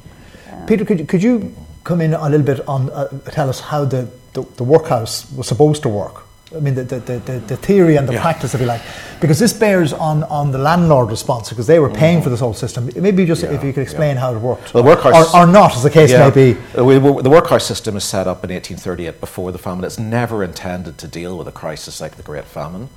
Peter, 0.66 0.84
could 0.84 1.00
you, 1.00 1.06
could 1.06 1.22
you 1.22 1.56
come 1.84 2.02
in 2.02 2.16
a 2.16 2.28
little 2.28 2.44
bit 2.46 2.68
on 2.68 2.90
uh, 2.90 3.08
tell 3.30 3.50
us 3.50 3.60
how 3.60 3.86
the 3.86 4.10
the, 4.38 4.44
the 4.58 4.64
workhouse 4.64 5.32
was 5.32 5.48
supposed 5.48 5.82
to 5.82 5.90
work. 5.90 6.24
I 6.56 6.60
mean, 6.60 6.76
the, 6.76 6.84
the, 6.84 7.00
the, 7.00 7.40
the 7.40 7.58
theory 7.58 7.98
and 7.98 8.08
the 8.08 8.14
yeah. 8.14 8.22
practice, 8.22 8.54
if 8.54 8.62
you 8.62 8.68
like. 8.68 8.82
Because 9.20 9.38
this 9.38 9.52
bears 9.52 9.92
on, 9.92 10.24
on 10.26 10.52
the 10.52 10.60
landlord 10.60 11.10
response, 11.10 11.50
because 11.50 11.68
they 11.68 11.80
were 11.80 11.90
paying 11.90 12.20
mm. 12.20 12.24
for 12.24 12.30
this 12.30 12.40
whole 12.40 12.54
system. 12.54 12.90
Maybe 12.96 13.26
just 13.26 13.44
yeah, 13.44 13.52
if 13.52 13.64
you 13.64 13.74
could 13.74 13.82
explain 13.82 14.16
yeah. 14.16 14.22
how 14.22 14.36
it 14.36 14.40
worked. 14.40 14.74
Well, 14.74 14.84
the 14.84 14.90
workhouse, 14.90 15.34
or, 15.34 15.42
or, 15.42 15.48
not, 15.48 15.76
as 15.76 15.84
the 15.84 15.90
case 15.90 16.12
may 16.12 16.30
be. 16.30 16.54
The 16.74 17.30
workhouse 17.30 17.66
system 17.66 17.98
is 17.98 18.06
set 18.06 18.28
up 18.28 18.44
in 18.46 18.52
1838 18.52 19.20
before 19.20 19.52
the 19.52 19.58
famine. 19.58 19.84
It's 19.84 20.00
never 20.00 20.44
intended 20.44 20.98
to 21.00 21.08
deal 21.08 21.38
with 21.38 21.48
a 21.48 21.52
crisis 21.52 22.00
like 22.00 22.16
the 22.16 22.24
Great 22.24 22.46
Famine. 22.46 22.90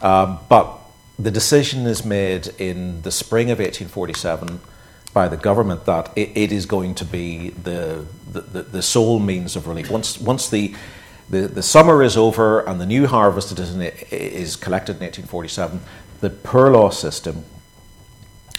Um, 0.00 0.38
but 0.48 0.78
the 1.18 1.30
decision 1.30 1.86
is 1.86 2.04
made 2.04 2.48
in 2.58 3.02
the 3.02 3.10
spring 3.10 3.50
of 3.50 3.58
1847 3.58 4.60
by 5.16 5.28
the 5.28 5.36
government 5.38 5.86
that 5.86 6.12
it, 6.14 6.30
it 6.34 6.52
is 6.52 6.66
going 6.66 6.94
to 6.94 7.02
be 7.06 7.48
the, 7.48 8.04
the, 8.30 8.60
the, 8.60 8.82
sole 8.82 9.18
means 9.18 9.56
of 9.56 9.66
relief. 9.66 9.90
Once, 9.90 10.20
once 10.20 10.50
the, 10.50 10.74
the, 11.30 11.48
the 11.48 11.62
summer 11.62 12.02
is 12.02 12.18
over 12.18 12.60
and 12.68 12.78
the 12.78 12.84
new 12.84 13.06
harvest 13.06 13.58
is, 13.58 13.74
is 14.12 14.56
collected 14.56 14.96
in 14.96 15.04
1847, 15.04 15.80
the 16.20 16.28
poor 16.28 16.70
law 16.70 16.90
system 16.90 17.46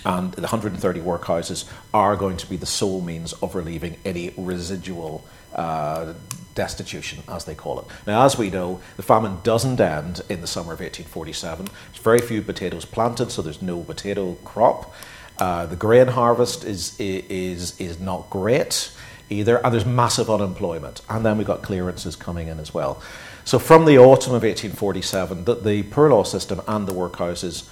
and 0.03 0.31
the 0.31 0.41
130 0.41 0.99
workhouses 0.99 1.69
are 1.93 2.15
going 2.15 2.37
to 2.37 2.49
be 2.49 2.55
the 2.55 2.65
sole 2.65 3.01
means 3.01 3.33
of 3.33 3.53
relieving 3.53 3.97
any 4.03 4.33
residual 4.35 5.23
uh, 5.53 6.13
destitution, 6.55 7.21
as 7.27 7.45
they 7.45 7.53
call 7.53 7.79
it. 7.81 7.85
Now, 8.07 8.25
as 8.25 8.35
we 8.35 8.49
know, 8.49 8.81
the 8.95 9.03
famine 9.03 9.37
doesn't 9.43 9.79
end 9.79 10.21
in 10.27 10.41
the 10.41 10.47
summer 10.47 10.73
of 10.73 10.79
1847. 10.79 11.67
There's 11.67 12.03
very 12.03 12.19
few 12.19 12.41
potatoes 12.41 12.83
planted, 12.83 13.29
so 13.29 13.43
there's 13.43 13.61
no 13.61 13.81
potato 13.81 14.33
crop. 14.43 14.91
Uh, 15.39 15.65
the 15.65 15.75
grain 15.75 16.07
harvest 16.07 16.63
is, 16.63 16.99
is, 16.99 17.79
is 17.79 17.99
not 17.99 18.29
great 18.29 18.91
either, 19.29 19.57
and 19.63 19.73
there's 19.73 19.85
massive 19.85 20.29
unemployment. 20.29 21.01
And 21.09 21.25
then 21.25 21.38
we've 21.38 21.47
got 21.47 21.61
clearances 21.61 22.15
coming 22.15 22.47
in 22.47 22.59
as 22.59 22.73
well. 22.73 23.01
So 23.45 23.59
from 23.59 23.85
the 23.85 23.97
autumn 23.97 24.33
of 24.33 24.43
1847, 24.43 25.45
the, 25.45 25.55
the 25.55 25.83
poor 25.83 26.09
law 26.09 26.23
system 26.23 26.61
and 26.67 26.88
the 26.88 26.93
workhouses 26.93 27.69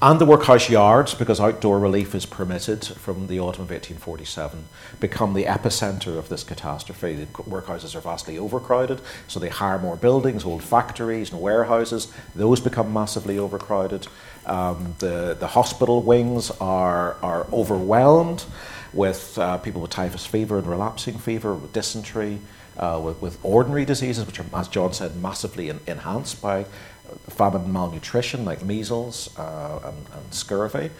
and 0.00 0.20
the 0.20 0.24
workhouse 0.24 0.70
yards, 0.70 1.14
because 1.14 1.40
outdoor 1.40 1.80
relief 1.80 2.14
is 2.14 2.24
permitted 2.24 2.84
from 2.84 3.26
the 3.26 3.40
autumn 3.40 3.64
of 3.64 3.70
1847, 3.70 4.64
become 5.00 5.34
the 5.34 5.44
epicentre 5.44 6.16
of 6.16 6.28
this 6.28 6.44
catastrophe. 6.44 7.14
The 7.14 7.26
workhouses 7.26 7.96
are 7.96 8.00
vastly 8.00 8.38
overcrowded, 8.38 9.00
so 9.26 9.40
they 9.40 9.48
hire 9.48 9.78
more 9.78 9.96
buildings, 9.96 10.44
old 10.44 10.62
factories 10.62 11.32
and 11.32 11.40
warehouses. 11.40 12.12
Those 12.36 12.60
become 12.60 12.92
massively 12.92 13.40
overcrowded. 13.40 14.06
Um, 14.46 14.94
the, 15.00 15.36
the 15.38 15.48
hospital 15.48 16.00
wings 16.02 16.52
are, 16.60 17.16
are 17.20 17.48
overwhelmed 17.52 18.44
with 18.92 19.36
uh, 19.36 19.58
people 19.58 19.82
with 19.82 19.90
typhus 19.90 20.24
fever 20.24 20.58
and 20.58 20.66
relapsing 20.66 21.18
fever, 21.18 21.54
with 21.54 21.72
dysentery, 21.72 22.38
uh, 22.78 23.00
with, 23.02 23.20
with 23.20 23.38
ordinary 23.42 23.84
diseases, 23.84 24.24
which 24.24 24.38
are, 24.38 24.46
as 24.54 24.68
John 24.68 24.92
said, 24.92 25.16
massively 25.16 25.68
in, 25.68 25.80
enhanced 25.86 26.40
by 26.40 26.66
famine 27.28 27.72
malnutrition 27.72 28.44
like 28.44 28.64
measles 28.64 29.36
uh, 29.38 29.80
and, 29.84 29.96
and, 30.14 30.34
scurvy. 30.34 30.90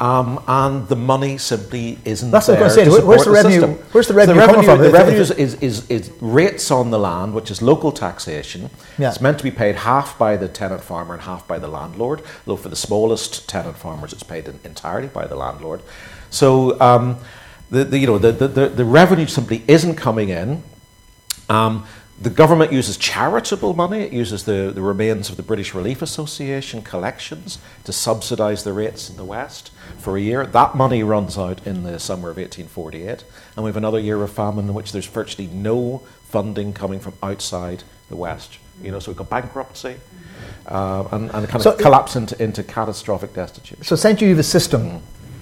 Um, 0.00 0.42
and 0.46 0.86
the 0.88 0.96
money 0.96 1.38
simply 1.38 1.98
isn't 2.04 2.30
That's 2.30 2.46
there. 2.46 2.56
What 2.56 2.62
I 2.62 2.64
was 2.66 2.76
going 2.76 2.86
to 2.86 2.96
say. 3.00 3.04
Where's 3.04 3.24
the, 3.24 3.30
revenue? 3.32 3.60
System. 3.60 3.86
Where's 3.90 4.06
the 4.06 4.14
revenue, 4.14 4.34
so 4.36 4.46
the 4.46 4.46
revenue 4.46 4.66
coming 4.66 4.82
from? 4.82 4.92
The 4.92 4.98
revenue 4.98 5.20
is, 5.20 5.54
is, 5.54 5.90
is, 5.90 6.12
rates 6.20 6.70
on 6.70 6.90
the 6.90 6.98
land, 6.98 7.34
which 7.34 7.50
is 7.50 7.60
local 7.60 7.90
taxation. 7.90 8.70
Yeah. 8.96 9.08
It's 9.08 9.20
meant 9.20 9.38
to 9.38 9.44
be 9.44 9.50
paid 9.50 9.74
half 9.74 10.16
by 10.16 10.36
the 10.36 10.46
tenant 10.46 10.84
farmer 10.84 11.14
and 11.14 11.22
half 11.22 11.48
by 11.48 11.58
the 11.58 11.68
landlord. 11.68 12.22
Though 12.46 12.56
for 12.56 12.68
the 12.68 12.76
smallest 12.76 13.48
tenant 13.48 13.76
farmers, 13.76 14.12
it's 14.12 14.22
paid 14.22 14.46
entirely 14.64 15.08
by 15.08 15.26
the 15.26 15.34
landlord. 15.34 15.82
So 16.30 16.80
um, 16.80 17.18
the, 17.70 17.84
the, 17.84 17.98
you 17.98 18.06
know 18.06 18.18
the, 18.18 18.32
the, 18.32 18.68
the 18.68 18.84
revenue 18.84 19.26
simply 19.26 19.64
isn't 19.66 19.96
coming 19.96 20.28
in. 20.28 20.62
Um, 21.48 21.86
the 22.20 22.30
government 22.30 22.72
uses 22.72 22.96
charitable 22.96 23.74
money, 23.74 24.00
it 24.00 24.12
uses 24.12 24.44
the, 24.44 24.72
the 24.74 24.82
remains 24.82 25.30
of 25.30 25.36
the 25.36 25.42
British 25.42 25.72
Relief 25.72 26.02
Association 26.02 26.82
collections 26.82 27.58
to 27.84 27.92
subsidise 27.92 28.64
the 28.64 28.72
rates 28.72 29.08
in 29.08 29.16
the 29.16 29.24
West 29.24 29.70
for 29.98 30.16
a 30.16 30.20
year. 30.20 30.44
That 30.44 30.74
money 30.74 31.04
runs 31.04 31.38
out 31.38 31.64
in 31.64 31.84
the 31.84 32.00
summer 32.00 32.30
of 32.30 32.36
1848, 32.36 33.22
and 33.54 33.64
we 33.64 33.68
have 33.68 33.76
another 33.76 34.00
year 34.00 34.20
of 34.22 34.32
famine 34.32 34.66
in 34.66 34.74
which 34.74 34.90
there's 34.90 35.06
virtually 35.06 35.46
no 35.46 36.02
funding 36.24 36.72
coming 36.72 36.98
from 36.98 37.14
outside 37.22 37.84
the 38.08 38.16
West. 38.16 38.58
You 38.82 38.90
know, 38.90 38.98
so 38.98 39.12
we've 39.12 39.18
got 39.18 39.30
bankruptcy. 39.30 39.96
Uh, 40.66 41.08
and, 41.12 41.30
and 41.30 41.48
kind 41.48 41.62
so 41.62 41.72
of 41.72 41.78
collapse 41.78 42.16
into, 42.16 42.40
into 42.42 42.62
catastrophic 42.62 43.32
destitution. 43.32 43.82
So 43.84 43.94
essentially, 43.94 44.28
you 44.28 44.34
have 44.34 44.40
a 44.40 44.48
system 44.48 44.82
mm 44.82 45.00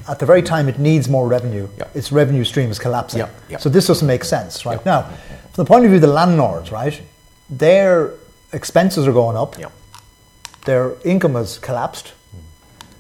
at 0.09 0.19
the 0.19 0.27
very 0.27 0.43
time 0.43 0.69
it 0.69 0.79
needs 0.79 1.09
more 1.09 1.27
revenue, 1.27 1.69
its 1.95 2.13
revenue 2.13 2.45
stream 2.45 2.71
is 2.71 2.79
collapsing. 2.79 3.27
So 3.59 3.69
this 3.69 3.87
doesn't 3.87 4.07
make 4.07 4.25
sense, 4.25 4.65
right? 4.65 4.85
Now, 4.87 5.11
from 5.57 5.65
the 5.65 5.69
point 5.71 5.87
of 5.87 5.91
view 5.91 5.97
of 5.97 6.03
the 6.03 6.07
landlords, 6.07 6.71
right, 6.71 7.01
their 7.49 8.13
expenses 8.53 9.09
are 9.09 9.13
going 9.13 9.39
up, 9.39 9.57
their 10.67 10.97
income 11.03 11.35
has 11.35 11.59
collapsed. 11.59 12.13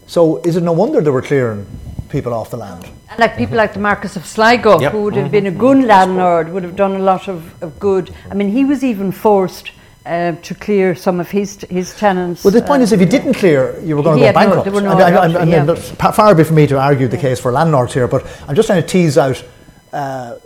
So 0.06 0.38
is 0.38 0.56
it 0.56 0.62
no 0.62 0.72
wonder 0.72 1.02
they 1.02 1.10
were 1.10 1.20
clearing 1.20 1.66
people 2.08 2.32
off 2.32 2.50
the 2.50 2.56
land? 2.56 2.90
And 3.10 3.18
like 3.18 3.36
people 3.36 3.58
like 3.58 3.74
the 3.74 3.80
Marquess 3.80 4.16
of 4.16 4.24
Sligo, 4.24 4.78
who 4.78 5.02
would 5.02 5.16
have 5.16 5.30
been 5.30 5.46
a 5.46 5.50
good 5.50 5.84
landlord, 5.84 6.48
would 6.48 6.62
have 6.62 6.76
done 6.76 6.92
a 6.96 6.98
lot 6.98 7.28
of, 7.28 7.62
of 7.62 7.78
good. 7.78 8.14
I 8.30 8.34
mean, 8.34 8.48
he 8.48 8.64
was 8.64 8.82
even 8.82 9.12
forced 9.12 9.72
uh, 10.06 10.32
to 10.32 10.54
clear 10.54 10.94
some 10.94 11.20
of 11.20 11.30
his 11.30 11.60
his 11.68 11.94
tenants. 11.98 12.42
Well, 12.42 12.54
the 12.54 12.62
point 12.62 12.80
uh, 12.80 12.84
is, 12.84 12.92
if 12.92 13.00
you 13.00 13.06
didn't 13.06 13.34
clear, 13.34 13.78
you 13.84 13.98
were 13.98 14.02
going 14.02 14.18
to 14.18 14.24
go 14.24 14.32
bankrupt. 14.32 14.66
No, 14.68 14.78
no 14.78 14.90
I, 14.92 15.10
I, 15.10 15.26
I, 15.26 15.40
I 15.42 15.44
mean, 15.44 15.66
yeah. 15.66 15.74
far 16.10 16.34
be 16.34 16.42
for 16.42 16.54
me 16.54 16.66
to 16.68 16.78
argue 16.78 17.06
the 17.06 17.18
case 17.18 17.38
for 17.38 17.52
landlords 17.52 17.92
here, 17.92 18.08
but 18.08 18.24
I'm 18.48 18.56
just 18.56 18.66
trying 18.66 18.80
to 18.80 18.88
tease 18.88 19.18
out. 19.18 19.44
Uh, 19.92 20.36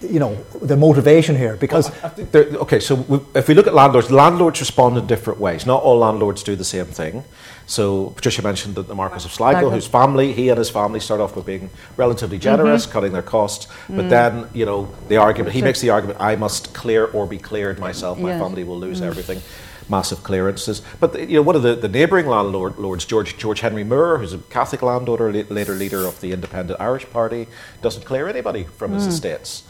you 0.00 0.18
know 0.18 0.34
the 0.60 0.76
motivation 0.76 1.36
here 1.36 1.56
because 1.56 1.90
well, 2.02 2.12
there, 2.32 2.44
okay 2.56 2.80
so 2.80 2.94
we, 2.94 3.20
if 3.34 3.48
we 3.48 3.54
look 3.54 3.66
at 3.66 3.74
landlords 3.74 4.10
landlords 4.10 4.60
respond 4.60 4.96
in 4.96 5.06
different 5.06 5.40
ways 5.40 5.66
not 5.66 5.82
all 5.82 5.98
landlords 5.98 6.42
do 6.42 6.54
the 6.56 6.64
same 6.64 6.86
thing 6.86 7.24
so 7.68 8.14
Patricia 8.16 8.40
mentioned 8.40 8.76
that 8.76 8.88
the 8.88 8.94
Marquess 8.94 9.26
of 9.26 9.32
Sligo, 9.32 9.68
whose 9.68 9.86
family, 9.86 10.32
he 10.32 10.48
and 10.48 10.56
his 10.56 10.70
family 10.70 11.00
start 11.00 11.20
off 11.20 11.36
with 11.36 11.44
being 11.44 11.68
relatively 11.98 12.38
generous, 12.38 12.84
mm-hmm. 12.84 12.92
cutting 12.92 13.12
their 13.12 13.20
costs, 13.20 13.66
but 13.90 14.06
mm. 14.06 14.08
then, 14.08 14.48
you 14.54 14.64
know, 14.64 14.88
the 15.08 15.18
argument, 15.18 15.54
he 15.54 15.60
makes 15.60 15.82
the 15.82 15.90
argument, 15.90 16.18
I 16.18 16.34
must 16.34 16.72
clear 16.72 17.04
or 17.04 17.26
be 17.26 17.36
cleared 17.36 17.78
myself, 17.78 18.18
my 18.18 18.30
yes. 18.30 18.40
family 18.40 18.64
will 18.64 18.78
lose 18.78 19.02
mm. 19.02 19.06
everything. 19.06 19.42
Massive 19.88 20.22
clearances. 20.22 20.82
But, 21.00 21.18
you 21.18 21.36
know, 21.36 21.42
one 21.42 21.56
of 21.56 21.62
the, 21.62 21.74
the 21.74 21.88
neighbouring 21.88 22.26
landlords, 22.26 23.04
George, 23.04 23.36
George 23.38 23.60
Henry 23.60 23.84
Moore, 23.84 24.18
who's 24.18 24.34
a 24.34 24.38
Catholic 24.38 24.82
landowner, 24.82 25.32
later 25.32 25.74
leader 25.74 26.04
of 26.04 26.20
the 26.20 26.32
Independent 26.32 26.80
Irish 26.80 27.08
Party, 27.10 27.48
doesn't 27.80 28.04
clear 28.04 28.28
anybody 28.28 28.64
from 28.64 28.90
mm. 28.90 28.94
his 28.94 29.06
estates. 29.06 29.64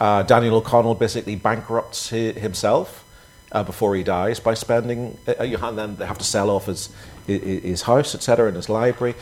Uh, 0.00 0.22
Daniel 0.22 0.56
O'Connell 0.56 0.94
basically 0.94 1.36
bankrupts 1.36 2.08
himself 2.08 3.04
uh, 3.52 3.62
before 3.62 3.94
he 3.94 4.02
dies 4.02 4.40
by 4.40 4.54
spending, 4.54 5.16
uh, 5.28 5.34
and 5.38 5.78
then 5.78 5.96
they 5.96 6.06
have 6.06 6.18
to 6.18 6.24
sell 6.24 6.50
off 6.50 6.66
his 6.66 6.90
his 7.26 7.82
house, 7.82 8.14
etc., 8.14 8.48
and 8.48 8.56
his 8.56 8.68
library. 8.68 9.14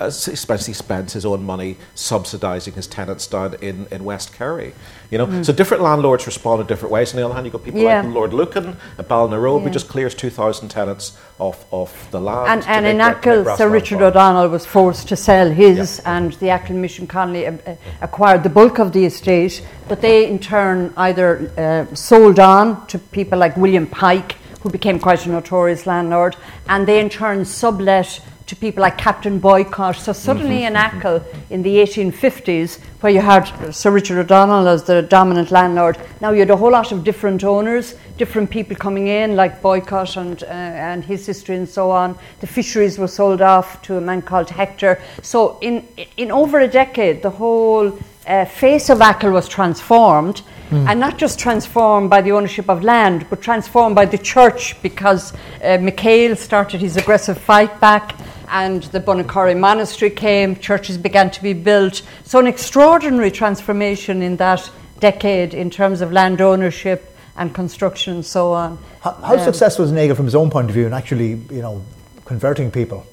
Especially 0.00 0.74
spends 0.74 1.12
his 1.12 1.24
own 1.24 1.44
money 1.44 1.76
subsidising 1.94 2.74
his 2.74 2.86
tenants 2.86 3.26
down 3.26 3.54
in, 3.60 3.86
in 3.90 4.04
West 4.04 4.32
Kerry. 4.32 4.72
You 5.10 5.18
know, 5.18 5.26
mm. 5.26 5.44
so 5.44 5.52
different 5.52 5.82
landlords 5.82 6.26
respond 6.26 6.60
in 6.60 6.66
different 6.66 6.92
ways. 6.92 7.12
On 7.12 7.16
the 7.16 7.24
other 7.24 7.34
hand, 7.34 7.46
you've 7.46 7.52
got 7.52 7.64
people 7.64 7.80
yeah. 7.80 8.02
like 8.02 8.12
Lord 8.12 8.32
Lucan 8.32 8.76
at 8.98 9.08
Ballinrobe 9.08 9.60
yeah. 9.60 9.64
who 9.66 9.70
just 9.70 9.88
clears 9.88 10.14
2,000 10.14 10.68
tenants 10.68 11.16
off, 11.38 11.64
off 11.72 12.10
the 12.10 12.20
land. 12.20 12.64
And, 12.64 12.68
and 12.68 12.86
in 12.86 13.00
Achill, 13.00 13.56
Sir 13.56 13.68
Richard 13.68 14.02
O'Donnell 14.02 14.48
was 14.48 14.66
forced 14.66 15.08
to 15.08 15.16
sell 15.16 15.50
his, 15.50 16.00
yeah. 16.02 16.16
and 16.16 16.32
the 16.34 16.48
Achill 16.48 16.76
Mission 16.76 17.06
colony 17.06 17.46
uh, 17.46 17.56
uh, 17.66 17.76
acquired 18.00 18.42
the 18.42 18.50
bulk 18.50 18.78
of 18.78 18.92
the 18.92 19.04
estate, 19.04 19.64
but 19.88 20.00
they 20.00 20.28
in 20.28 20.38
turn 20.38 20.92
either 20.96 21.50
uh, 21.56 21.94
sold 21.94 22.38
on 22.38 22.86
to 22.88 22.98
people 22.98 23.38
like 23.38 23.56
William 23.56 23.86
Pike 23.86 24.36
who 24.64 24.70
became 24.70 24.98
quite 24.98 25.26
a 25.26 25.28
notorious 25.28 25.86
landlord, 25.86 26.34
and 26.70 26.88
they 26.88 26.98
in 26.98 27.10
turn 27.10 27.44
sublet 27.44 28.18
to 28.46 28.56
people 28.56 28.82
like 28.82 28.98
Captain 28.98 29.38
Boycott. 29.38 29.96
So 29.96 30.12
suddenly 30.12 30.60
mm-hmm. 30.60 30.76
in 30.76 30.98
Achill 30.98 31.24
in 31.50 31.62
the 31.62 31.76
1850s, 31.76 32.78
where 33.00 33.12
you 33.12 33.20
had 33.20 33.44
Sir 33.72 33.90
Richard 33.90 34.18
O'Donnell 34.18 34.68
as 34.68 34.84
the 34.84 35.02
dominant 35.02 35.50
landlord, 35.50 35.98
now 36.20 36.30
you 36.30 36.40
had 36.40 36.50
a 36.50 36.56
whole 36.56 36.72
lot 36.72 36.92
of 36.92 37.04
different 37.04 37.42
owners, 37.44 37.94
different 38.18 38.50
people 38.50 38.76
coming 38.76 39.08
in, 39.08 39.34
like 39.34 39.62
Boycott 39.62 40.16
and, 40.16 40.42
uh, 40.42 40.46
and 40.46 41.04
his 41.04 41.24
sister 41.24 41.52
and 41.52 41.68
so 41.68 41.90
on. 41.90 42.18
The 42.40 42.46
fisheries 42.46 42.98
were 42.98 43.08
sold 43.08 43.40
off 43.40 43.80
to 43.82 43.96
a 43.96 44.00
man 44.00 44.22
called 44.22 44.50
Hector. 44.50 45.00
So 45.22 45.58
in, 45.60 45.86
in 46.16 46.30
over 46.30 46.60
a 46.60 46.68
decade, 46.68 47.22
the 47.22 47.30
whole 47.30 47.98
uh, 48.26 48.44
face 48.44 48.90
of 48.90 49.00
Achill 49.00 49.32
was 49.32 49.48
transformed, 49.48 50.42
mm. 50.70 50.88
and 50.88 50.98
not 51.00 51.18
just 51.18 51.38
transformed 51.38 52.10
by 52.10 52.20
the 52.20 52.32
ownership 52.32 52.68
of 52.68 52.82
land, 52.82 53.26
but 53.30 53.40
transformed 53.40 53.94
by 53.94 54.04
the 54.04 54.18
church 54.18 54.80
because 54.82 55.32
uh, 55.32 55.78
MacHale 55.78 56.36
started 56.36 56.80
his 56.80 56.96
aggressive 56.96 57.38
fight 57.38 57.80
back 57.80 58.16
and 58.48 58.84
the 58.84 59.00
Bunnacurry 59.00 59.58
Monastery 59.58 60.10
came, 60.10 60.56
churches 60.56 60.98
began 60.98 61.30
to 61.30 61.42
be 61.42 61.52
built. 61.52 62.02
So, 62.24 62.38
an 62.38 62.46
extraordinary 62.46 63.30
transformation 63.30 64.22
in 64.22 64.36
that 64.36 64.70
decade 65.00 65.54
in 65.54 65.70
terms 65.70 66.00
of 66.00 66.12
land 66.12 66.40
ownership 66.40 67.16
and 67.36 67.54
construction 67.54 68.14
and 68.14 68.24
so 68.24 68.52
on. 68.52 68.78
How, 69.00 69.12
how 69.12 69.34
um, 69.34 69.40
successful 69.40 69.84
was 69.84 69.92
Nangle 69.92 70.16
from 70.16 70.26
his 70.26 70.34
own 70.34 70.50
point 70.50 70.68
of 70.68 70.74
view 70.74 70.86
in 70.86 70.92
actually, 70.92 71.30
you 71.50 71.62
know, 71.62 71.84
converting 72.24 72.70
people? 72.70 73.06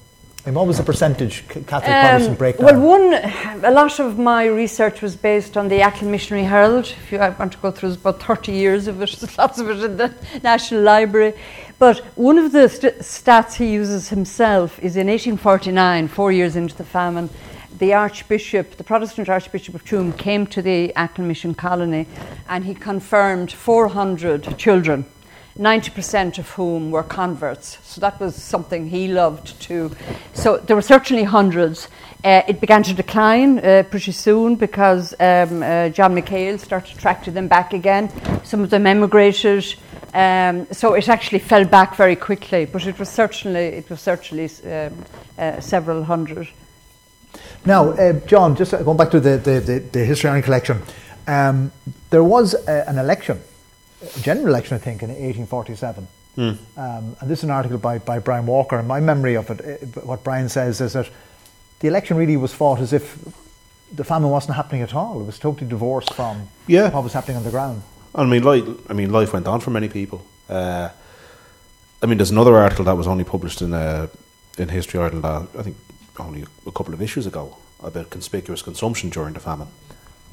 And 0.43 0.55
what 0.55 0.65
was 0.65 0.77
the 0.77 0.83
percentage 0.83 1.47
Catholic 1.47 1.91
um, 1.91 2.01
Protestant 2.01 2.37
breakdown? 2.39 2.65
Well, 2.65 2.79
one, 2.79 3.13
a 3.63 3.69
lot 3.69 3.99
of 3.99 4.17
my 4.17 4.45
research 4.45 5.03
was 5.03 5.15
based 5.15 5.55
on 5.55 5.67
the 5.67 5.81
Achill 5.81 6.09
Missionary 6.09 6.45
Herald. 6.45 6.85
If 6.85 7.11
you 7.11 7.19
want 7.19 7.51
to 7.51 7.59
go 7.59 7.69
through, 7.69 7.93
about 7.93 8.23
30 8.23 8.51
years 8.51 8.87
of 8.87 8.99
it, 9.03 9.37
lots 9.37 9.59
of 9.59 9.69
it 9.69 9.83
in 9.83 9.97
the 9.97 10.11
National 10.41 10.81
Library. 10.81 11.33
But 11.77 11.99
one 12.15 12.39
of 12.39 12.51
the 12.51 12.69
st- 12.69 12.99
stats 12.99 13.53
he 13.53 13.71
uses 13.71 14.09
himself 14.09 14.79
is 14.79 14.97
in 14.97 15.07
1849, 15.07 16.07
four 16.07 16.31
years 16.31 16.55
into 16.55 16.75
the 16.75 16.85
famine, 16.85 17.29
the 17.77 17.93
Archbishop, 17.93 18.77
the 18.77 18.83
Protestant 18.83 19.29
Archbishop 19.29 19.75
of 19.75 19.85
Tuam, 19.85 20.17
came 20.17 20.47
to 20.47 20.63
the 20.63 20.91
Achill 20.95 21.25
Mission 21.25 21.53
colony 21.53 22.07
and 22.49 22.65
he 22.65 22.73
confirmed 22.73 23.51
400 23.51 24.57
children 24.57 25.05
90% 25.58 26.38
of 26.38 26.49
whom 26.52 26.91
were 26.91 27.04
converts. 27.04 27.78
So 27.84 28.02
that 28.02 28.20
was 28.20 28.36
something 28.36 28.89
he 28.89 29.08
loved 29.08 29.60
too. 29.62 29.91
So 30.34 30.58
there 30.58 30.76
were 30.76 30.82
certainly 30.82 31.24
hundreds. 31.24 31.88
Uh, 32.24 32.41
it 32.47 32.62
began 32.62 32.84
to 32.84 32.93
decline 32.93 33.60
uh, 33.60 33.84
pretty 33.89 34.12
soon 34.12 34.56
because 34.56 35.14
um, 35.14 35.64
uh, 35.64 35.89
John 35.89 36.16
MacHale 36.16 36.60
started 36.60 36.95
attracting 36.97 37.34
them 37.34 37.47
back 37.47 37.74
again. 37.74 38.10
Some 38.43 38.62
of 38.62 38.70
them 38.70 38.88
emigrated. 38.88 39.66
Um, 40.14 40.68
so 40.72 40.93
it 40.93 41.08
actually 41.10 41.39
fell 41.39 41.66
back 41.66 41.95
very 41.95 42.16
quickly, 42.16 42.66
but 42.66 42.86
it 42.86 42.99
was 42.99 43.10
certainly 43.10 43.66
it 43.66 43.89
was 43.89 44.02
certainly 44.02 44.49
um, 44.66 45.06
uh, 45.38 45.60
several 45.62 46.04
hundred. 46.04 46.49
Now, 47.66 47.91
uh, 47.91 48.14
John, 48.26 48.56
just 48.56 48.72
going 48.72 48.97
back 48.97 49.12
to 49.12 49.20
the 49.20 49.38
the, 49.38 49.60
the, 49.60 49.80
the 49.80 50.06
histrionic 50.06 50.43
collection, 50.43 50.82
um, 51.28 51.72
there 52.10 52.26
was 52.26 52.56
uh, 52.56 52.84
an 52.88 52.97
election 52.97 53.41
general 54.22 54.47
election, 54.47 54.76
I 54.76 54.80
think, 54.80 55.04
in 55.04 55.10
1847. 55.10 56.08
Mm. 56.38 56.58
Um, 56.78 57.16
and 57.20 57.30
this 57.30 57.39
is 57.39 57.43
an 57.43 57.52
article 57.52 57.78
by, 57.78 57.97
by 57.97 58.20
Brian 58.20 58.45
Walker. 58.45 58.78
And 58.78 58.88
my 58.88 58.99
memory 58.99 59.36
of 59.36 59.49
it, 59.49 59.62
uh, 59.62 60.02
what 60.02 60.24
Brian 60.24 60.49
says 60.49 60.82
is 60.82 60.93
that 60.93 61.10
the 61.80 61.88
election 61.88 62.18
really 62.18 62.38
was 62.38 62.54
fought 62.54 62.80
as 62.80 62.93
if 62.93 63.18
the 63.93 64.04
famine 64.04 64.30
wasn't 64.30 64.56
happening 64.56 64.82
at 64.82 64.93
all. 64.93 65.20
It 65.20 65.26
was 65.26 65.39
totally 65.39 65.70
divorced 65.70 66.14
from 66.14 66.47
yeah. 66.68 66.89
what 66.91 67.04
was 67.04 67.14
happening 67.14 67.38
on 67.38 67.43
the 67.43 67.52
ground. 67.52 67.82
I 68.16 68.26
mean, 68.26 68.43
life, 68.43 68.64
I 68.89 68.93
mean, 68.93 69.12
life 69.12 69.34
went 69.34 69.47
on 69.47 69.60
for 69.60 69.72
many 69.72 69.89
people. 69.89 70.26
Uh, 70.49 70.89
I 72.02 72.06
mean, 72.06 72.18
there's 72.18 72.32
another 72.32 72.56
article 72.56 72.86
that 72.86 72.97
was 72.97 73.08
only 73.08 73.24
published 73.24 73.62
in 73.62 73.74
uh, 73.74 74.08
in 74.58 74.70
History 74.70 74.99
Ireland, 74.99 75.24
uh, 75.24 75.45
I 75.58 75.64
think, 75.64 75.78
only 76.20 76.43
a 76.66 76.72
couple 76.72 76.93
of 76.93 77.02
issues 77.02 77.26
ago 77.26 77.58
about 77.82 78.10
conspicuous 78.10 78.62
consumption 78.62 79.10
during 79.10 79.34
the 79.34 79.39
famine. 79.39 79.68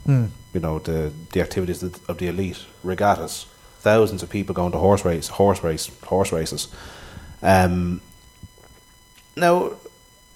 Mm. 0.07 0.31
You 0.55 0.61
know, 0.61 0.79
the 0.79 1.13
the 1.33 1.41
activities 1.41 1.83
of 1.83 2.19
the 2.19 2.27
elite, 2.27 2.67
regattas, 2.83 3.47
thousands 3.81 4.23
of 4.23 4.31
people 4.31 4.55
going 4.55 4.73
to 4.73 4.79
horse 4.79 5.05
race, 5.05 5.29
horse 5.29 5.63
race, 5.63 5.91
horse 6.05 6.33
races. 6.33 6.69
Um, 7.43 8.01
now, 9.37 9.73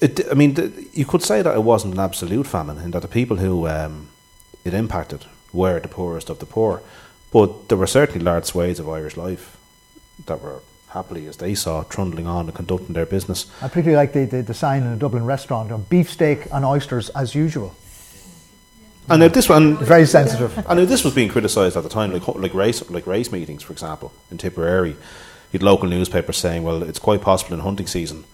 it, 0.01 0.21
I 0.31 0.35
mean, 0.35 0.89
you 0.93 1.05
could 1.05 1.23
say 1.23 1.43
that 1.43 1.55
it 1.55 1.63
wasn't 1.63 1.95
an 1.95 2.01
absolute 2.01 2.47
famine, 2.47 2.79
and 2.79 2.93
that 2.93 3.03
the 3.03 3.09
people 3.09 3.37
who 3.37 3.69
um, 3.69 4.09
it 4.65 4.75
impacted 4.75 5.27
were 5.53 5.81
the 5.81 5.89
poorest 5.89 6.31
of 6.31 6.39
the 6.39 6.47
poor, 6.47 6.83
but 7.33 7.69
there 7.69 7.79
were 7.79 7.87
certainly 7.87 8.21
large 8.21 8.45
swathes 8.45 8.79
of 8.79 8.89
Irish 8.89 9.17
life 9.17 9.57
that 10.27 10.41
were 10.41 10.61
happily, 10.89 11.27
as 11.27 11.39
they 11.39 11.55
saw, 11.55 11.83
trundling 11.85 12.27
on 12.27 12.47
and 12.47 12.55
conducting 12.55 12.95
their 12.95 13.07
business. 13.07 13.47
I 13.61 13.69
particularly 13.69 13.97
like 13.97 14.13
the, 14.13 14.25
the, 14.25 14.43
the 14.43 14.55
sign 14.55 14.83
in 14.83 14.93
a 14.93 14.97
Dublin 14.97 15.25
restaurant 15.25 15.89
beefsteak 15.89 16.47
and 16.53 16.65
oysters 16.65 17.09
as 17.11 17.35
usual. 17.35 17.75
And 19.11 19.21
now 19.21 19.29
this 19.29 19.49
one 19.49 19.77
very 19.77 20.07
sensitive. 20.07 20.57
Know 20.69 20.85
this 20.85 21.05
was 21.05 21.15
being 21.15 21.29
criticised 21.29 21.77
at 21.77 21.83
the 21.83 21.89
time, 21.89 22.13
like 22.13 22.27
like 22.29 22.55
race 22.55 22.89
like 22.91 23.07
race 23.07 23.33
meetings, 23.33 23.63
for 23.63 23.73
example, 23.73 24.13
in 24.31 24.39
Tipperary. 24.39 24.97
You'd 25.53 25.63
local 25.63 25.89
newspapers 25.89 26.37
saying, 26.37 26.63
"Well, 26.63 26.83
it's 26.83 26.99
quite 26.99 27.21
possible 27.21 27.55
in 27.55 27.61
hunting 27.61 27.87
season, 27.87 28.25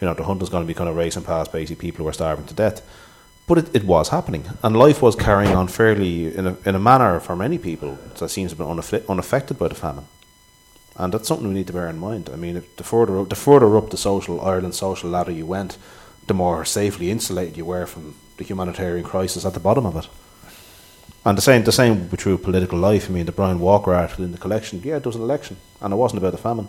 you 0.00 0.06
know, 0.06 0.14
the 0.14 0.24
hunt 0.24 0.42
is 0.42 0.48
going 0.48 0.62
to 0.62 0.66
be 0.66 0.74
kind 0.74 0.88
of 0.88 0.96
racing 0.96 1.24
past 1.24 1.52
basically 1.52 1.90
people 1.90 2.04
who 2.04 2.08
are 2.08 2.14
starving 2.14 2.46
to 2.46 2.54
death." 2.54 2.82
But 3.48 3.58
it, 3.58 3.76
it 3.76 3.84
was 3.84 4.10
happening, 4.10 4.44
and 4.62 4.76
life 4.76 5.02
was 5.02 5.16
carrying 5.16 5.54
on 5.54 5.66
fairly 5.66 6.34
in 6.34 6.46
a, 6.46 6.56
in 6.64 6.76
a 6.76 6.78
manner 6.78 7.18
for 7.18 7.34
many 7.34 7.58
people 7.58 7.98
that 8.18 8.28
seems 8.28 8.52
to 8.52 8.56
be 8.56 8.64
unaff- 8.64 9.06
unaffected 9.08 9.58
by 9.58 9.68
the 9.68 9.74
famine, 9.74 10.06
and 10.96 11.12
that's 11.12 11.26
something 11.26 11.48
we 11.48 11.54
need 11.54 11.66
to 11.66 11.72
bear 11.72 11.88
in 11.88 11.98
mind. 11.98 12.30
I 12.32 12.36
mean, 12.36 12.62
the 12.76 12.84
further 12.84 13.18
up, 13.18 13.28
the 13.28 13.34
further 13.34 13.76
up 13.76 13.90
the 13.90 13.96
social 13.96 14.40
Ireland 14.40 14.76
social 14.76 15.10
ladder 15.10 15.32
you 15.32 15.46
went, 15.46 15.76
the 16.28 16.34
more 16.34 16.64
safely 16.64 17.10
insulated 17.10 17.56
you 17.56 17.64
were 17.64 17.86
from 17.86 18.14
the 18.42 18.48
humanitarian 18.48 19.04
crisis 19.04 19.44
at 19.44 19.54
the 19.54 19.60
bottom 19.60 19.86
of 19.86 19.96
it. 19.96 20.08
And 21.24 21.38
the 21.38 21.42
same, 21.42 21.62
the 21.62 21.72
same 21.72 22.10
with 22.10 22.20
true 22.20 22.36
political 22.36 22.78
life. 22.78 23.08
I 23.08 23.12
mean, 23.12 23.26
the 23.26 23.32
Brian 23.32 23.60
Walker 23.60 23.94
article 23.94 24.24
in 24.24 24.32
the 24.32 24.38
collection, 24.38 24.80
yeah, 24.84 24.96
it 24.96 25.06
was 25.06 25.16
an 25.16 25.22
election, 25.22 25.56
and 25.80 25.92
it 25.92 25.96
wasn't 25.96 26.18
about 26.18 26.32
the 26.32 26.38
famine. 26.38 26.68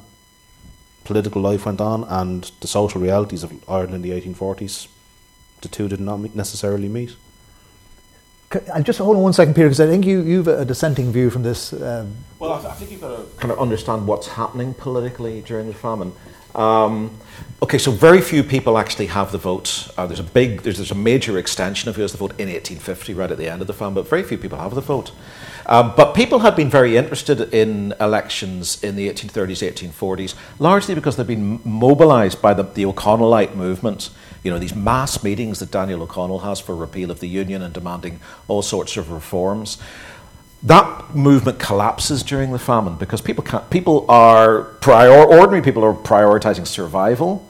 Political 1.06 1.42
life 1.42 1.66
went 1.66 1.82
on, 1.82 2.04
and 2.04 2.52
the 2.62 2.68
social 2.68 3.02
realities 3.02 3.44
of 3.44 3.52
Ireland 3.68 3.96
in 3.96 4.02
the 4.04 4.12
1840s, 4.12 4.88
the 5.62 5.68
two 5.68 5.88
did 5.88 6.00
not 6.00 6.36
necessarily 6.36 6.88
meet. 6.88 7.16
I'll 8.72 8.84
just 8.84 9.00
hold 9.00 9.18
on 9.18 9.24
one 9.24 9.34
second, 9.34 9.56
Peter, 9.56 9.68
because 9.68 9.82
I 9.82 9.88
think 9.88 10.06
you, 10.06 10.22
you've 10.22 10.48
a 10.48 10.64
dissenting 10.64 11.12
view 11.12 11.32
from 11.32 11.42
this. 11.42 11.74
Um, 11.74 12.16
well, 12.38 12.54
I, 12.54 12.60
th- 12.60 12.72
I, 12.72 12.76
think 12.76 12.92
you've 12.92 13.02
got 13.02 13.18
to 13.18 13.26
kind 13.38 13.52
of 13.52 13.58
understand 13.60 14.06
what's 14.06 14.28
happening 14.28 14.76
politically 14.76 15.42
during 15.42 15.68
the 15.68 15.74
famine. 15.74 16.14
Um, 16.54 17.18
okay, 17.64 17.78
so 17.78 17.92
very 17.92 18.20
few 18.20 18.44
people 18.44 18.78
actually 18.78 19.06
have 19.06 19.32
the 19.32 19.38
vote. 19.38 19.88
Uh, 19.98 20.06
there's 20.06 20.20
a 20.20 20.24
big, 20.24 20.64
there's, 20.64 20.78
there's 20.78 20.92
a 20.92 20.96
major 20.96 21.38
extension 21.38 21.88
of 21.88 21.96
who 21.96 22.02
has 22.02 22.12
the 22.12 22.18
vote 22.18 22.32
in 22.32 22.50
1850, 22.50 23.14
right 23.14 23.32
at 23.32 23.38
the 23.38 23.48
end 23.48 23.62
of 23.62 23.68
the 23.68 23.74
famine, 23.74 23.94
but 23.94 24.06
very 24.06 24.22
few 24.22 24.38
people 24.38 24.58
have 24.58 24.76
the 24.76 24.82
vote. 24.82 25.14
Um, 25.66 25.94
but 25.96 26.14
people 26.14 26.40
had 26.40 26.58
been 26.58 26.70
very 26.70 26.98
interested 26.98 27.54
in 27.54 27.94
elections 28.02 28.84
in 28.84 28.98
the 28.98 29.08
1830s, 29.08 29.92
1840s, 29.92 30.36
largely 30.60 30.94
because 30.94 31.16
they've 31.16 31.26
been 31.26 31.62
mobilised 31.64 32.42
by 32.42 32.54
the, 32.54 32.64
the 32.64 32.84
O'Connellite 32.86 33.56
movement. 33.56 34.10
You 34.44 34.52
know, 34.52 34.60
these 34.60 34.76
mass 34.76 35.24
meetings 35.24 35.60
that 35.60 35.72
Daniel 35.72 36.04
O'Connell 36.04 36.40
has 36.40 36.60
for 36.60 36.76
repeal 36.76 37.12
of 37.12 37.22
the 37.22 37.30
Union 37.30 37.62
and 37.62 37.74
demanding 37.74 38.20
all 38.50 38.62
sorts 38.62 38.98
of 38.98 39.10
reforms 39.10 39.78
that 40.66 41.14
movement 41.14 41.60
collapses 41.60 42.24
during 42.24 42.54
the 42.54 42.60
famine 42.60 42.96
because 42.96 43.20
people 43.20 43.44
people 43.70 44.06
are 44.08 44.64
prior, 44.80 45.12
ordinary 45.12 45.62
people 45.62 45.84
are 45.84 45.94
prioritizing 45.94 46.66
survival 46.66 47.46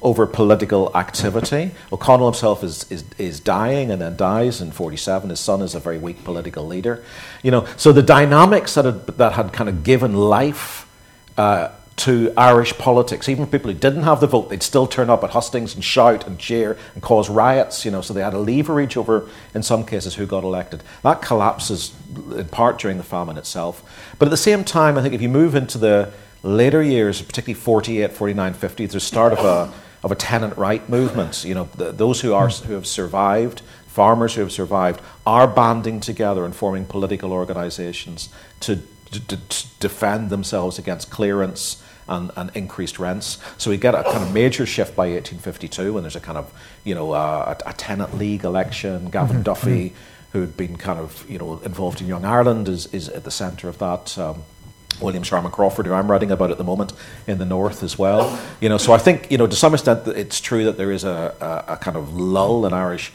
over 0.00 0.26
political 0.26 0.94
activity. 0.96 1.72
O'Connell 1.92 2.26
himself 2.26 2.62
is, 2.62 2.90
is, 2.90 3.04
is 3.18 3.40
dying 3.40 3.90
and 3.90 4.00
then 4.00 4.16
dies 4.16 4.60
in 4.60 4.70
47. 4.70 5.30
His 5.30 5.40
son 5.40 5.62
is 5.62 5.74
a 5.74 5.80
very 5.80 5.98
weak 5.98 6.22
political 6.24 6.66
leader. 6.66 7.02
You 7.42 7.50
know, 7.50 7.66
so 7.76 7.92
the 7.92 8.02
dynamics 8.02 8.74
that 8.74 8.84
had, 8.84 9.06
that 9.18 9.32
had 9.32 9.52
kind 9.52 9.68
of 9.68 9.82
given 9.82 10.14
life 10.14 10.88
uh, 11.36 11.70
to 11.98 12.32
Irish 12.36 12.78
politics. 12.78 13.28
Even 13.28 13.46
people 13.46 13.72
who 13.72 13.78
didn't 13.78 14.04
have 14.04 14.20
the 14.20 14.28
vote, 14.28 14.50
they'd 14.50 14.62
still 14.62 14.86
turn 14.86 15.10
up 15.10 15.24
at 15.24 15.30
hustings 15.30 15.74
and 15.74 15.82
shout 15.82 16.26
and 16.26 16.38
cheer 16.38 16.78
and 16.94 17.02
cause 17.02 17.28
riots, 17.28 17.84
you 17.84 17.90
know, 17.90 18.00
so 18.00 18.14
they 18.14 18.22
had 18.22 18.34
a 18.34 18.38
leverage 18.38 18.96
over, 18.96 19.28
in 19.52 19.62
some 19.64 19.84
cases, 19.84 20.14
who 20.14 20.24
got 20.24 20.44
elected. 20.44 20.82
That 21.02 21.20
collapses 21.20 21.94
in 22.36 22.46
part 22.48 22.78
during 22.78 22.98
the 22.98 23.02
famine 23.02 23.36
itself. 23.36 23.82
But 24.18 24.26
at 24.28 24.30
the 24.30 24.36
same 24.36 24.62
time, 24.62 24.96
I 24.96 25.02
think 25.02 25.12
if 25.12 25.20
you 25.20 25.28
move 25.28 25.56
into 25.56 25.76
the 25.76 26.12
later 26.44 26.82
years, 26.82 27.20
particularly 27.20 27.60
48, 27.60 28.12
49, 28.12 28.54
50, 28.54 28.86
there's 28.86 28.94
a 28.94 29.00
start 29.00 29.32
of 29.32 29.40
a, 29.40 29.72
of 30.02 30.12
a 30.12 30.14
tenant 30.14 30.56
right 30.56 30.88
movement. 30.88 31.44
You 31.44 31.54
know, 31.54 31.64
those 31.74 32.20
who, 32.20 32.34
are, 32.34 32.48
who 32.48 32.74
have 32.74 32.86
survived, 32.86 33.62
farmers 33.86 34.34
who 34.34 34.42
have 34.42 34.52
survived, 34.52 35.00
are 35.26 35.48
banding 35.48 36.00
together 36.00 36.44
and 36.44 36.54
forming 36.54 36.84
political 36.84 37.32
organisations 37.32 38.28
to, 38.60 38.82
to, 39.10 39.20
to 39.26 39.66
defend 39.80 40.30
themselves 40.30 40.78
against 40.78 41.10
clearance 41.10 41.82
and, 42.08 42.30
and 42.36 42.50
increased 42.54 42.98
rents. 42.98 43.38
So 43.58 43.70
we 43.70 43.76
get 43.76 43.94
a 43.94 44.02
kind 44.02 44.22
of 44.22 44.32
major 44.32 44.66
shift 44.66 44.96
by 44.96 45.08
1852 45.08 45.92
when 45.92 46.02
there's 46.02 46.16
a 46.16 46.20
kind 46.20 46.38
of, 46.38 46.52
you 46.84 46.94
know, 46.94 47.12
uh, 47.12 47.54
a, 47.66 47.70
a, 47.70 47.72
tenant 47.74 48.16
league 48.16 48.44
election. 48.44 49.10
Gavan 49.10 49.36
mm-hmm. 49.36 49.42
Duffy, 49.42 49.94
who 50.32 50.40
had 50.40 50.56
been 50.56 50.76
kind 50.76 50.98
of, 50.98 51.28
you 51.28 51.38
know, 51.38 51.58
involved 51.60 52.00
in 52.00 52.06
Young 52.06 52.24
Ireland, 52.24 52.68
is, 52.68 52.86
is 52.94 53.08
at 53.10 53.24
the 53.24 53.30
centre 53.30 53.68
of 53.68 53.78
that. 53.78 54.16
Um, 54.18 54.42
William 55.00 55.22
Sharman 55.22 55.52
Crawford, 55.52 55.86
who 55.86 55.92
I'm 55.92 56.10
writing 56.10 56.30
about 56.30 56.50
at 56.50 56.58
the 56.58 56.64
moment 56.64 56.92
in 57.26 57.38
the 57.38 57.44
north 57.44 57.82
as 57.82 57.98
well. 57.98 58.38
You 58.60 58.68
know, 58.68 58.78
so 58.78 58.92
I 58.92 58.98
think 58.98 59.30
you 59.30 59.38
know 59.38 59.46
to 59.46 59.56
some 59.56 59.74
extent 59.74 60.06
it's 60.08 60.40
true 60.40 60.64
that 60.64 60.76
there 60.76 60.92
is 60.92 61.04
a, 61.04 61.34
a, 61.40 61.74
a 61.74 61.76
kind 61.76 61.96
of 61.96 62.14
lull 62.14 62.66
in 62.66 62.72
Irish 62.72 63.12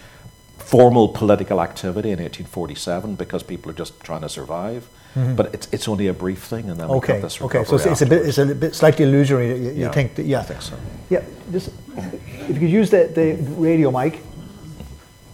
formal 0.58 1.10
political 1.10 1.62
activity 1.62 2.10
in 2.10 2.20
1847 2.20 3.16
because 3.16 3.44
people 3.44 3.70
are 3.70 3.76
just 3.76 4.00
trying 4.00 4.22
to 4.22 4.30
survive. 4.30 4.88
Mm-hmm. 5.16 5.36
But 5.36 5.54
it's, 5.54 5.68
it's 5.72 5.88
only 5.88 6.08
a 6.08 6.14
brief 6.14 6.42
thing, 6.44 6.72
and 6.72 6.80
then 6.80 6.90
okay, 6.90 7.22
this 7.22 7.40
okay. 7.40 7.64
So 7.66 7.76
it's, 7.76 7.86
it's, 7.86 8.02
a 8.02 8.08
bit 8.08 8.26
it's 8.26 8.40
a 8.40 8.56
bit 8.56 8.74
slightly 8.74 9.06
illusory. 9.06 9.50
You, 9.50 9.56
you 9.56 9.72
yeah, 9.72 9.92
think? 9.92 10.16
That, 10.16 10.26
yeah, 10.26 10.40
I 10.40 10.44
think 10.44 10.62
so. 10.64 10.76
Yeah, 11.12 11.22
just 11.52 11.70
if 11.96 12.50
you 12.50 12.60
could 12.60 12.70
use 12.70 12.90
the, 12.90 13.12
the 13.14 13.36
radio 13.54 13.92
mic. 13.92 14.20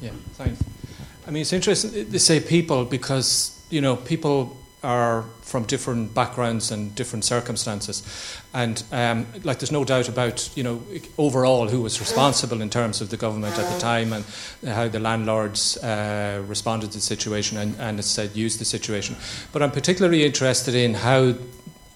Yeah, 0.01 0.11
thanks. 0.33 0.61
I 1.25 1.31
mean, 1.31 1.41
it's 1.41 1.53
interesting 1.53 2.11
to 2.11 2.19
say 2.19 2.41
people 2.41 2.83
because, 2.83 3.57
you 3.69 3.79
know, 3.79 3.95
people 3.95 4.57
are 4.83 5.23
from 5.41 5.63
different 5.63 6.13
backgrounds 6.13 6.71
and 6.71 6.95
different 6.95 7.25
circumstances. 7.25 8.03
And 8.53 8.81
um, 8.91 9.25
like, 9.43 9.59
there's 9.59 9.71
no 9.71 9.83
doubt 9.83 10.07
about, 10.07 10.49
you 10.55 10.63
know, 10.63 10.81
overall 11.17 11.67
who 11.67 11.81
was 11.81 11.99
responsible 11.99 12.61
in 12.61 12.69
terms 12.69 13.01
of 13.01 13.09
the 13.09 13.17
government 13.17 13.57
at 13.57 13.73
the 13.73 13.79
time 13.79 14.13
and 14.13 14.25
how 14.65 14.87
the 14.87 14.99
landlords 14.99 15.77
uh, 15.77 16.43
responded 16.47 16.91
to 16.91 16.97
the 16.97 17.01
situation 17.01 17.57
and, 17.57 17.75
and 17.79 18.03
said, 18.05 18.35
used 18.35 18.59
the 18.59 18.65
situation. 18.65 19.15
But 19.51 19.61
I'm 19.61 19.71
particularly 19.71 20.23
interested 20.23 20.75
in 20.75 20.93
how 20.93 21.35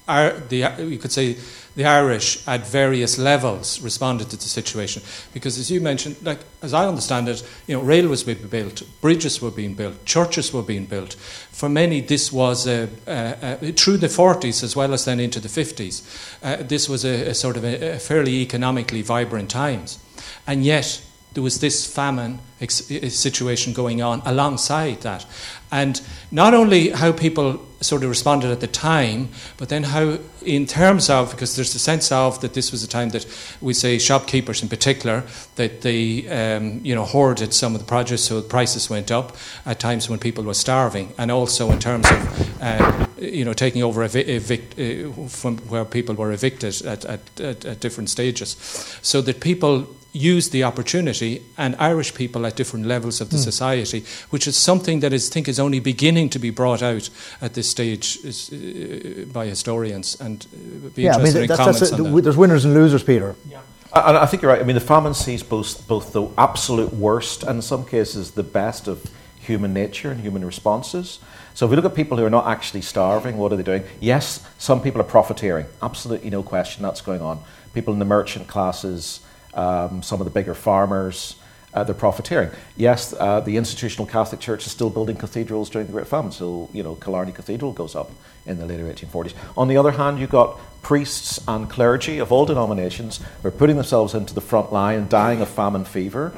are 0.08 0.32
the, 0.50 0.70
you 0.80 0.98
could 0.98 1.12
say, 1.12 1.38
the 1.76 1.86
Irish 1.86 2.48
at 2.48 2.68
various 2.68 3.18
levels 3.18 3.82
responded 3.82 4.30
to 4.30 4.36
the 4.36 4.44
situation. 4.44 5.02
Because 5.34 5.58
as 5.58 5.72
you 5.72 5.82
mentioned, 5.82 6.18
like 6.22 6.40
as 6.62 6.74
I 6.74 6.88
understand 6.88 7.28
it, 7.30 7.44
you 7.68 7.76
know, 7.76 7.82
railways 7.82 8.26
were 8.26 8.36
being 8.36 8.48
built, 8.48 8.84
bridges 9.02 9.42
were 9.42 9.52
being 9.52 9.74
built, 9.74 10.06
churches 10.06 10.54
were 10.54 10.62
being 10.62 10.86
built. 10.86 11.14
For 11.52 11.70
many, 11.70 12.02
this 12.02 12.32
was 12.32 12.68
a, 12.68 12.90
a, 13.08 13.58
a, 13.62 13.72
through 13.72 13.98
the 13.98 14.08
40s 14.08 14.64
as 14.64 14.76
well 14.76 14.94
as 14.94 15.06
then 15.06 15.20
into 15.20 15.40
the 15.40 15.48
50s. 15.48 16.04
Uh, 16.44 16.62
this 16.62 16.88
was 16.88 17.04
a, 17.06 17.34
sort 17.34 17.58
of 17.58 17.66
a, 17.66 17.98
fairly 17.98 18.42
economically 18.42 19.02
vibrant 19.02 19.50
times, 19.50 19.98
and 20.46 20.64
yet 20.64 21.02
there 21.34 21.44
was 21.44 21.60
this 21.60 21.92
famine 21.92 22.40
uh, 22.62 22.68
situation 22.68 23.74
going 23.74 24.02
on 24.02 24.22
alongside 24.26 25.02
that. 25.02 25.26
And 25.74 26.00
not 26.30 26.54
only 26.54 26.90
how 26.90 27.12
people 27.12 27.60
sort 27.82 28.04
of 28.04 28.10
responded 28.10 28.52
at 28.52 28.60
the 28.60 28.68
time, 28.68 29.30
but 29.58 29.70
then 29.70 29.84
how, 29.84 30.20
in 30.46 30.68
terms 30.68 31.10
of, 31.10 31.32
because 31.32 31.56
there's 31.56 31.74
a 31.74 31.80
sense 31.80 32.12
of 32.12 32.40
that 32.42 32.54
this 32.54 32.72
was 32.72 32.84
a 32.84 32.88
time 32.88 33.10
that 33.10 33.26
we 33.60 33.74
say 33.74 33.98
shopkeepers 33.98 34.62
in 34.62 34.70
particular, 34.70 35.24
that 35.56 35.82
they, 35.82 36.28
um, 36.30 36.80
you 36.84 36.94
know, 36.94 37.04
hoarded 37.04 37.56
some 37.56 37.74
of 37.74 37.82
the 37.82 37.88
produce, 37.88 38.24
so 38.24 38.40
the 38.40 38.48
prices 38.48 38.88
went 38.88 39.10
up 39.10 39.36
at 39.66 39.80
times 39.80 40.08
when 40.08 40.20
people 40.20 40.44
were 40.44 40.54
starving, 40.54 41.12
and 41.18 41.32
also 41.32 41.72
in 41.72 41.80
terms 41.80 42.06
of, 42.06 42.62
uh, 42.62 43.08
you 43.18 43.44
know, 43.44 43.54
taking 43.54 43.82
over 43.82 44.08
evic- 44.08 44.28
evict, 44.28 44.80
uh, 44.80 45.28
from 45.28 45.58
where 45.70 45.86
people 45.86 46.14
were 46.14 46.32
evicted 46.32 46.86
at, 46.86 47.04
at, 47.06 47.42
at, 47.42 47.66
at 47.66 47.80
different 47.80 48.12
stages, 48.12 48.56
so 49.02 49.22
that 49.22 49.42
people 49.42 49.88
use 50.14 50.50
the 50.50 50.64
opportunity, 50.64 51.42
and 51.58 51.76
Irish 51.80 52.14
people 52.14 52.46
at 52.46 52.56
different 52.56 52.86
levels 52.86 53.20
of 53.20 53.30
the 53.30 53.38
mm. 53.38 53.44
society, 53.44 54.06
which 54.30 54.48
is 54.48 54.56
something 54.56 55.00
that 55.02 55.12
I 55.12 55.18
think 55.18 55.48
is 55.48 55.60
only 55.60 55.80
beginning 55.80 56.30
to 56.30 56.40
be 56.40 56.52
brought 56.52 56.84
out 56.84 57.10
at 57.42 57.56
this 57.56 57.70
stage 57.70 58.20
is, 58.24 58.52
uh, 58.54 59.26
by 59.34 59.48
historians. 59.48 60.16
And 60.22 60.46
uh, 60.46 60.90
be 60.90 61.04
yeah, 61.04 61.16
interested 61.16 61.38
I 61.38 61.42
mean, 61.42 61.52
in 61.52 61.58
comments 61.58 61.82
a, 61.82 61.96
on 61.96 62.14
that. 62.14 62.22
There's 62.22 62.38
winners 62.38 62.64
and 62.64 62.74
losers, 62.76 63.04
Peter. 63.04 63.36
Yeah. 63.50 63.62
I, 63.92 64.20
I 64.20 64.26
think 64.28 64.44
you're 64.44 64.52
right. 64.52 64.62
I 64.62 64.64
mean, 64.64 64.76
the 64.76 64.82
famine 64.82 65.14
sees 65.16 65.42
both, 65.44 65.88
both 65.88 66.14
the 66.14 66.28
absolute 66.38 66.94
worst 66.94 67.44
and 67.44 67.58
in 67.58 67.62
some 67.62 67.84
cases 67.84 68.32
the 68.32 68.44
best 68.44 68.88
of 68.88 69.04
human 69.40 69.74
nature 69.74 70.12
and 70.12 70.22
human 70.22 70.46
responses. 70.46 71.20
So 71.54 71.66
if 71.66 71.70
we 71.70 71.76
look 71.76 71.86
at 71.86 71.96
people 71.96 72.18
who 72.18 72.26
are 72.26 72.30
not 72.30 72.48
actually 72.48 72.82
starving, 72.82 73.38
what 73.38 73.52
are 73.52 73.56
they 73.56 73.64
doing? 73.64 73.84
Yes, 74.00 74.46
some 74.58 74.82
people 74.82 75.02
are 75.02 75.06
profiteering. 75.06 75.66
Absolutely 75.82 76.30
no 76.30 76.44
question 76.44 76.84
that's 76.84 77.02
going 77.02 77.22
on. 77.22 77.44
People 77.74 77.94
in 77.94 78.00
the 78.00 78.06
merchant 78.06 78.48
classes, 78.48 79.20
um, 79.56 80.02
some 80.04 80.22
of 80.22 80.26
the 80.26 80.32
bigger 80.32 80.54
farmers, 80.54 81.36
uh, 81.74 81.84
they're 81.84 81.96
profiteering. 81.96 82.52
Yes, 82.78 83.14
uh, 83.20 83.40
the 83.40 83.58
institutional 83.58 84.06
Catholic 84.06 84.40
Church 84.40 84.66
is 84.66 84.72
still 84.72 84.90
building 84.90 85.16
cathedrals 85.16 85.70
during 85.70 85.88
the 85.88 85.94
Great 85.94 86.08
Famine, 86.08 86.32
so 86.32 86.70
you 86.74 86.84
know 86.84 86.96
Killarney 86.96 87.32
Cathedral 87.32 87.72
goes 87.72 87.96
up 87.96 88.12
in 88.46 88.60
the 88.60 88.66
later 88.66 88.84
1840s. 88.86 89.34
On 89.58 89.68
the 89.68 89.78
other 89.78 89.92
hand, 89.92 90.20
you've 90.20 90.30
got 90.30 90.60
priests 90.82 91.40
and 91.48 91.70
clergy 91.70 92.20
of 92.20 92.32
all 92.32 92.46
denominations 92.46 93.20
who 93.42 93.48
are 93.48 93.52
putting 93.52 93.76
themselves 93.78 94.14
into 94.14 94.34
the 94.34 94.42
front 94.42 94.72
line 94.72 95.00
and 95.00 95.10
dying 95.10 95.42
of 95.42 95.50
famine 95.50 95.86
fever. 95.86 96.34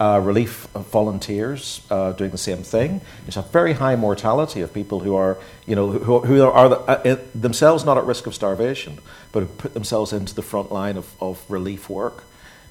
Uh, 0.00 0.18
relief 0.18 0.66
volunteers 0.72 1.82
uh, 1.90 2.12
doing 2.12 2.30
the 2.30 2.38
same 2.38 2.62
thing. 2.62 3.02
It's 3.26 3.36
a 3.36 3.42
very 3.42 3.74
high 3.74 3.96
mortality 3.96 4.62
of 4.62 4.72
people 4.72 5.00
who 5.00 5.14
are, 5.14 5.36
you 5.66 5.76
know, 5.76 5.90
who, 5.90 6.20
who 6.20 6.42
are, 6.42 6.50
are 6.50 6.72
uh, 6.88 7.16
themselves 7.34 7.84
not 7.84 7.98
at 7.98 8.06
risk 8.06 8.26
of 8.26 8.34
starvation, 8.34 8.98
but 9.30 9.40
have 9.40 9.58
put 9.58 9.74
themselves 9.74 10.14
into 10.14 10.34
the 10.34 10.40
front 10.40 10.72
line 10.72 10.96
of, 10.96 11.14
of 11.20 11.44
relief 11.50 11.90
work 11.90 12.24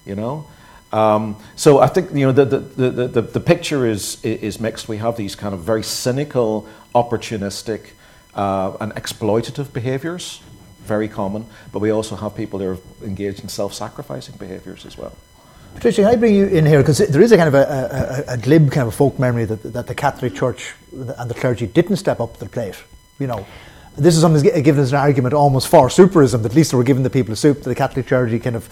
you 0.06 0.16
know. 0.16 0.48
Um, 0.92 1.36
so 1.56 1.80
I 1.80 1.88
think 1.88 2.12
you 2.14 2.26
know 2.26 2.32
the, 2.32 2.46
the, 2.46 2.60
the, 2.60 3.08
the, 3.08 3.22
the 3.22 3.40
picture 3.40 3.86
is, 3.86 4.24
is 4.24 4.60
mixed. 4.60 4.88
We 4.88 4.98
have 4.98 5.18
these 5.18 5.36
kind 5.36 5.54
of 5.54 5.62
very 5.62 5.84
cynical, 5.84 6.68
opportunistic, 6.96 7.92
uh, 8.34 8.76
and 8.80 8.94
exploitative 8.96 9.72
behaviours, 9.72 10.42
very 10.84 11.08
common, 11.08 11.46
but 11.72 11.80
we 11.80 11.92
also 11.92 12.16
have 12.16 12.36
people 12.36 12.60
that 12.60 12.68
are 12.68 12.78
engaged 13.04 13.42
in 13.42 13.50
self-sacrificing 13.50 14.36
behaviours 14.38 14.86
as 14.86 14.98
well. 14.98 15.16
Patricia, 15.76 16.08
I 16.08 16.16
bring 16.16 16.34
you 16.34 16.48
in 16.48 16.66
here 16.66 16.80
because 16.80 16.98
there 16.98 17.22
is 17.22 17.32
a 17.32 17.38
kind 17.38 17.48
of 17.48 17.54
a, 17.54 18.26
a, 18.28 18.34
a, 18.34 18.38
glib 18.38 18.72
kind 18.72 18.88
of 18.88 18.96
folk 18.96 19.20
memory 19.20 19.46
that, 19.46 19.62
that 19.74 19.86
the 19.86 19.94
Catholic 19.94 20.34
Church 20.34 20.74
and 20.92 21.30
the 21.30 21.36
clergy 21.36 21.68
didn't 21.68 21.98
step 21.98 22.20
up 22.20 22.34
to 22.34 22.40
the 22.40 22.50
plate. 22.50 22.76
You 23.20 23.28
know, 23.28 23.46
this 23.96 24.16
is 24.16 24.22
something 24.22 24.64
given 24.64 24.82
as 24.82 24.92
an 24.92 24.98
argument 24.98 25.36
almost 25.36 25.68
for 25.68 25.90
souperism. 25.90 26.42
That 26.42 26.54
at 26.54 26.56
least 26.56 26.72
they 26.72 26.78
were 26.78 26.84
giving 26.84 27.04
the 27.04 27.10
people 27.10 27.34
a 27.34 27.36
soup. 27.36 27.62
The 27.62 27.76
Catholic 27.76 28.08
clergy 28.08 28.40
kind 28.40 28.56
of 28.56 28.68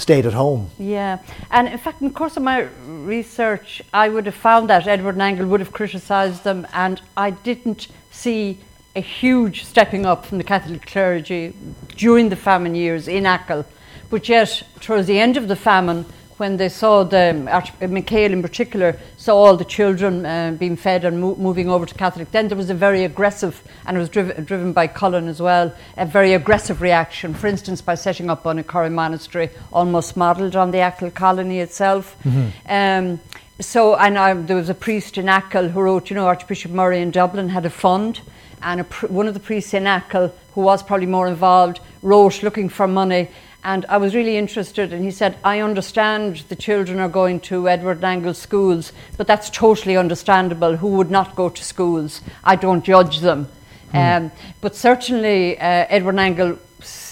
stayed 0.00 0.26
at 0.26 0.32
home. 0.32 0.70
Yeah, 0.78 1.18
and 1.50 1.68
in 1.68 1.78
fact, 1.78 2.00
in 2.00 2.08
the 2.08 2.14
course 2.14 2.36
of 2.36 2.42
my 2.42 2.68
research, 2.86 3.82
I 3.92 4.08
would 4.08 4.26
have 4.26 4.34
found 4.34 4.68
that 4.70 4.86
Edward 4.86 5.16
Nangle 5.16 5.48
would 5.48 5.60
have 5.60 5.72
criticised 5.72 6.44
them, 6.44 6.66
and 6.72 7.00
I 7.16 7.30
didn't 7.30 7.88
see 8.10 8.58
a 8.96 9.00
huge 9.00 9.64
stepping 9.64 10.04
up 10.06 10.26
from 10.26 10.38
the 10.38 10.44
Catholic 10.44 10.84
clergy 10.86 11.54
during 11.96 12.28
the 12.28 12.36
famine 12.36 12.74
years 12.74 13.06
in 13.06 13.26
Achill. 13.26 13.64
But 14.08 14.28
yet, 14.28 14.62
towards 14.80 15.06
the 15.06 15.20
end 15.20 15.36
of 15.36 15.46
the 15.46 15.56
famine, 15.56 16.06
when 16.40 16.56
they 16.56 16.70
saw 16.70 17.04
the 17.04 17.46
Arch- 17.50 17.78
MacHale 17.80 18.30
in 18.30 18.40
particular 18.40 18.98
saw 19.18 19.36
all 19.36 19.58
the 19.58 19.64
children 19.64 20.24
uh, 20.24 20.56
being 20.58 20.74
fed 20.74 21.04
and 21.04 21.20
mo- 21.20 21.36
moving 21.36 21.68
over 21.68 21.84
to 21.84 21.94
Catholic, 21.94 22.30
then 22.32 22.48
there 22.48 22.56
was 22.56 22.70
a 22.70 22.74
very 22.74 23.04
aggressive, 23.04 23.62
and 23.84 23.94
it 23.94 24.00
was 24.00 24.08
driven, 24.08 24.42
driven 24.44 24.72
by 24.72 24.86
Cullen 24.86 25.28
as 25.28 25.42
well, 25.42 25.70
a 25.98 26.06
very 26.06 26.32
aggressive 26.32 26.80
reaction. 26.80 27.34
For 27.34 27.46
instance, 27.46 27.82
by 27.82 27.94
setting 27.94 28.30
up 28.30 28.44
Bunnacurry 28.44 28.90
Monastery, 28.90 29.50
almost 29.70 30.16
modelled 30.16 30.56
on 30.56 30.70
the 30.70 30.78
Achill 30.78 31.10
colony 31.10 31.60
itself. 31.60 32.16
Mm-hmm. 32.24 32.48
Um, 32.72 33.20
so, 33.60 33.96
and 33.96 34.16
I, 34.16 34.32
there 34.32 34.56
was 34.56 34.70
a 34.70 34.74
priest 34.74 35.18
in 35.18 35.28
Achill 35.28 35.68
who 35.68 35.82
wrote, 35.82 36.08
you 36.08 36.16
know, 36.16 36.26
Archbishop 36.26 36.72
Murray 36.72 37.02
in 37.02 37.10
Dublin 37.10 37.50
had 37.50 37.66
a 37.66 37.70
fund, 37.70 38.22
and 38.62 38.80
a 38.80 38.84
pr- 38.84 39.08
one 39.08 39.28
of 39.28 39.34
the 39.34 39.40
priests 39.40 39.74
in 39.74 39.86
Achill, 39.86 40.32
who 40.54 40.62
was 40.62 40.82
probably 40.82 41.06
more 41.06 41.28
involved, 41.28 41.80
wrote 42.02 42.42
looking 42.42 42.70
for 42.70 42.88
money 42.88 43.28
and 43.62 43.84
I 43.86 43.98
was 43.98 44.14
really 44.14 44.36
interested, 44.36 44.92
and 44.92 45.04
he 45.04 45.10
said, 45.10 45.36
I 45.44 45.60
understand 45.60 46.44
the 46.48 46.56
children 46.56 46.98
are 46.98 47.08
going 47.08 47.40
to 47.40 47.68
Edward 47.68 48.00
Nangle 48.00 48.34
schools, 48.34 48.92
but 49.16 49.26
that's 49.26 49.50
totally 49.50 49.96
understandable. 49.96 50.76
Who 50.76 50.88
would 50.88 51.10
not 51.10 51.36
go 51.36 51.48
to 51.50 51.64
schools? 51.64 52.22
I 52.42 52.56
don't 52.56 52.84
judge 52.84 53.20
them. 53.20 53.48
Mm. 53.92 54.16
Um, 54.16 54.32
but 54.60 54.74
certainly, 54.76 55.58
uh, 55.58 55.86
Edward 55.88 56.14
Nangle 56.14 56.58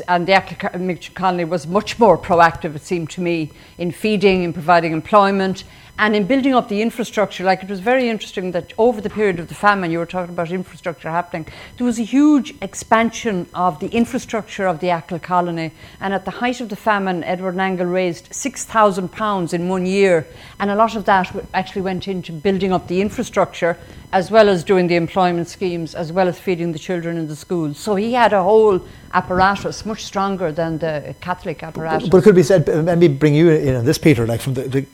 and 0.08 0.26
the 0.26 0.32
Achill 0.32 1.14
Colony 1.14 1.44
was 1.44 1.66
much 1.66 1.98
more 1.98 2.16
proactive, 2.16 2.74
it 2.74 2.82
seemed 2.82 3.10
to 3.10 3.20
me, 3.20 3.52
in 3.76 3.90
feeding 3.90 4.44
and 4.44 4.54
providing 4.54 4.92
employment 4.92 5.64
and 5.98 6.14
in 6.14 6.26
building 6.26 6.54
up 6.54 6.68
the 6.68 6.80
infrastructure, 6.80 7.42
like 7.42 7.62
it 7.64 7.68
was 7.68 7.80
very 7.80 8.08
interesting 8.08 8.52
that 8.52 8.72
over 8.78 9.00
the 9.00 9.10
period 9.10 9.40
of 9.40 9.48
the 9.48 9.54
famine, 9.54 9.90
you 9.90 9.98
were 9.98 10.06
talking 10.06 10.32
about 10.32 10.52
infrastructure 10.52 11.10
happening, 11.10 11.46
there 11.76 11.84
was 11.84 11.98
a 11.98 12.04
huge 12.04 12.54
expansion 12.62 13.48
of 13.52 13.80
the 13.80 13.88
infrastructure 13.88 14.66
of 14.66 14.78
the 14.78 14.90
Achill 14.90 15.18
colony. 15.18 15.72
And 16.00 16.14
at 16.14 16.24
the 16.24 16.30
height 16.30 16.60
of 16.60 16.68
the 16.68 16.76
famine, 16.76 17.24
Edward 17.24 17.56
Nangle 17.56 17.92
raised 17.92 18.30
£6,000 18.30 19.52
in 19.52 19.68
one 19.68 19.86
year. 19.86 20.24
And 20.60 20.70
a 20.70 20.76
lot 20.76 20.94
of 20.94 21.04
that 21.06 21.34
actually 21.52 21.82
went 21.82 22.06
into 22.06 22.32
building 22.32 22.72
up 22.72 22.86
the 22.86 23.00
infrastructure, 23.00 23.76
as 24.12 24.30
well 24.30 24.48
as 24.48 24.62
doing 24.62 24.86
the 24.86 24.94
employment 24.94 25.48
schemes, 25.48 25.96
as 25.96 26.12
well 26.12 26.28
as 26.28 26.38
feeding 26.38 26.70
the 26.70 26.78
children 26.78 27.16
in 27.16 27.26
the 27.26 27.36
schools. 27.36 27.76
So 27.76 27.96
he 27.96 28.12
had 28.12 28.32
a 28.32 28.42
whole 28.42 28.80
apparatus 29.12 29.84
much 29.86 30.04
stronger 30.04 30.52
than 30.52 30.78
the 30.78 31.14
Catholic 31.20 31.62
apparatus. 31.62 32.04
But, 32.04 32.10
but 32.12 32.18
it 32.18 32.22
could 32.22 32.34
be 32.34 32.42
said, 32.42 32.68
uh, 32.68 32.82
let 32.82 32.98
me 32.98 33.08
bring 33.08 33.34
you 33.34 33.50
in 33.50 33.74
on 33.74 33.84
this, 33.84 33.98
Peter, 33.98 34.26
like 34.26 34.40
from 34.40 34.54
the, 34.54 34.62
the 34.62 34.86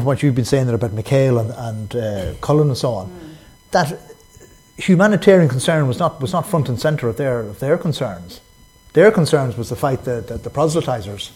from 0.00 0.06
what 0.06 0.22
you've 0.22 0.34
been 0.34 0.44
saying 0.44 0.66
there 0.66 0.74
about 0.74 0.92
MacHale 0.92 1.40
and, 1.40 1.50
and 1.50 1.96
uh, 1.96 2.38
Cullen 2.40 2.68
and 2.68 2.76
so 2.76 2.94
on, 2.94 3.08
mm. 3.08 3.34
that 3.70 3.98
humanitarian 4.76 5.48
concern 5.48 5.86
was 5.88 5.98
not 5.98 6.20
was 6.20 6.32
not 6.32 6.46
front 6.46 6.68
and 6.68 6.78
centre 6.78 7.08
of 7.08 7.16
their 7.16 7.40
of 7.40 7.58
their 7.60 7.78
concerns. 7.78 8.40
Their 8.92 9.10
concerns 9.10 9.56
was 9.56 9.68
to 9.68 9.76
fight 9.76 10.04
the 10.04 10.20
the, 10.20 10.38
the 10.38 10.50
proselytizers. 10.50 11.30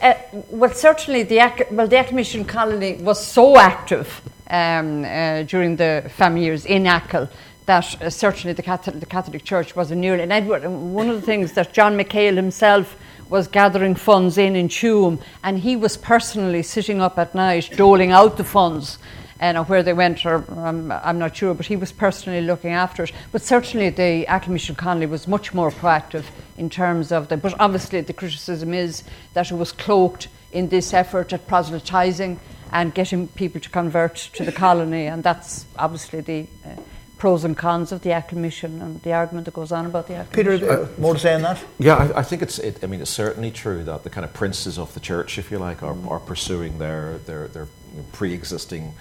Uh, 0.00 0.14
well, 0.50 0.72
certainly 0.72 1.22
the 1.22 1.38
well 1.70 1.88
the 1.88 2.00
Achill 2.00 2.44
colony 2.44 2.94
was 3.02 3.24
so 3.24 3.58
active 3.58 4.20
um, 4.48 5.04
uh, 5.04 5.42
during 5.42 5.76
the 5.76 6.10
famine 6.16 6.42
years 6.42 6.64
in 6.64 6.86
Achill 6.86 7.28
that 7.66 8.02
uh, 8.02 8.10
certainly 8.10 8.52
the 8.52 8.62
Catholic, 8.62 8.98
the 9.00 9.06
Catholic 9.06 9.44
Church 9.44 9.76
was 9.76 9.90
a 9.90 9.94
near 9.94 10.14
and 10.14 10.32
Edward. 10.32 10.66
One 10.66 11.08
of 11.08 11.16
the 11.16 11.26
things 11.26 11.52
that 11.52 11.72
John 11.72 11.96
MacHale 11.96 12.36
himself 12.36 12.96
was 13.30 13.48
gathering 13.48 13.94
funds 13.94 14.36
in 14.36 14.56
in 14.56 14.68
Tuam, 14.68 15.22
and 15.42 15.60
he 15.60 15.76
was 15.76 15.96
personally 15.96 16.62
sitting 16.62 17.00
up 17.00 17.18
at 17.18 17.34
night 17.34 17.70
doling 17.76 18.10
out 18.10 18.36
the 18.36 18.44
funds. 18.44 18.98
And 19.42 19.56
uh, 19.56 19.64
where 19.64 19.82
they 19.82 19.94
went, 19.94 20.26
or 20.26 20.44
um, 20.50 20.92
I'm 20.92 21.18
not 21.18 21.34
sure, 21.34 21.54
but 21.54 21.64
he 21.64 21.76
was 21.76 21.92
personally 21.92 22.42
looking 22.42 22.72
after 22.72 23.04
it. 23.04 23.12
But 23.32 23.40
certainly, 23.40 23.88
the 23.88 24.26
Mission 24.48 24.74
colony 24.74 25.06
was 25.06 25.26
much 25.26 25.54
more 25.54 25.70
proactive 25.70 26.24
in 26.58 26.68
terms 26.68 27.10
of 27.10 27.28
the. 27.28 27.38
But 27.38 27.58
obviously, 27.58 28.02
the 28.02 28.12
criticism 28.12 28.74
is 28.74 29.02
that 29.32 29.50
it 29.50 29.54
was 29.54 29.72
cloaked 29.72 30.28
in 30.52 30.68
this 30.68 30.92
effort 30.92 31.32
at 31.32 31.46
proselytising 31.46 32.38
and 32.72 32.94
getting 32.94 33.28
people 33.28 33.60
to 33.62 33.70
convert 33.70 34.16
to 34.34 34.44
the 34.44 34.52
colony. 34.52 35.06
And 35.06 35.22
that's 35.22 35.64
obviously 35.78 36.20
the 36.20 36.46
uh, 36.66 36.74
pros 37.20 37.44
and 37.44 37.56
cons 37.56 37.92
of 37.92 38.00
the 38.00 38.10
Achill 38.10 38.38
mission 38.38 38.80
and 38.82 39.00
the 39.02 39.12
argument 39.12 39.44
that 39.44 39.54
goes 39.54 39.70
on 39.70 39.86
about 39.86 40.08
the 40.08 40.14
Achill 40.14 40.32
Peter, 40.32 40.52
mission. 40.52 40.68
uh, 40.68 40.88
more 40.98 41.14
to 41.14 41.20
say 41.20 41.34
on 41.34 41.42
that? 41.42 41.62
Yeah, 41.78 41.96
I, 41.96 42.20
I 42.20 42.22
think 42.22 42.42
it's. 42.42 42.58
It, 42.58 42.82
I 42.82 42.86
mean, 42.86 43.00
it's 43.00 43.10
certainly 43.10 43.50
true 43.50 43.84
that 43.84 44.02
the 44.02 44.10
kind 44.10 44.24
of 44.24 44.32
princes 44.32 44.78
of 44.78 44.92
the 44.94 45.00
church, 45.00 45.38
if 45.38 45.50
you 45.50 45.58
like, 45.58 45.82
are, 45.82 45.96
are 46.08 46.18
pursuing 46.18 46.78
their 46.78 47.18
their 47.18 47.46
their 47.48 47.68
pre-existing 48.12 48.94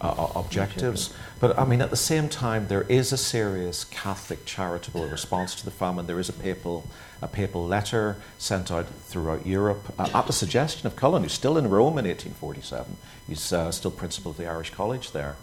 uh, 0.00 0.28
objectives. 0.36 1.12
But 1.40 1.58
I 1.58 1.64
mean, 1.64 1.80
at 1.80 1.90
the 1.90 1.96
same 1.96 2.28
time, 2.28 2.68
there 2.68 2.86
is 2.88 3.12
a 3.12 3.16
serious 3.16 3.84
Catholic 3.84 4.44
charitable 4.44 5.08
response 5.08 5.54
to 5.56 5.64
the 5.64 5.70
famine. 5.70 6.06
There 6.06 6.20
is 6.20 6.28
a 6.28 6.34
papal 6.34 6.86
a 7.22 7.28
papal 7.28 7.66
letter 7.66 8.16
sent 8.36 8.70
out 8.70 8.86
throughout 9.06 9.46
Europe 9.46 9.94
uh, 9.98 10.10
at 10.14 10.26
the 10.26 10.32
suggestion 10.32 10.86
of 10.86 10.96
Cullen, 10.96 11.22
who's 11.22 11.32
still 11.32 11.56
in 11.56 11.70
Rome 11.70 11.96
in 11.98 12.04
1847. 12.04 12.98
He's 13.26 13.52
uh, 13.52 13.72
still 13.72 13.90
principal 13.90 14.32
of 14.32 14.36
the 14.36 14.46
Irish 14.46 14.70
College 14.70 15.12
there. 15.12 15.36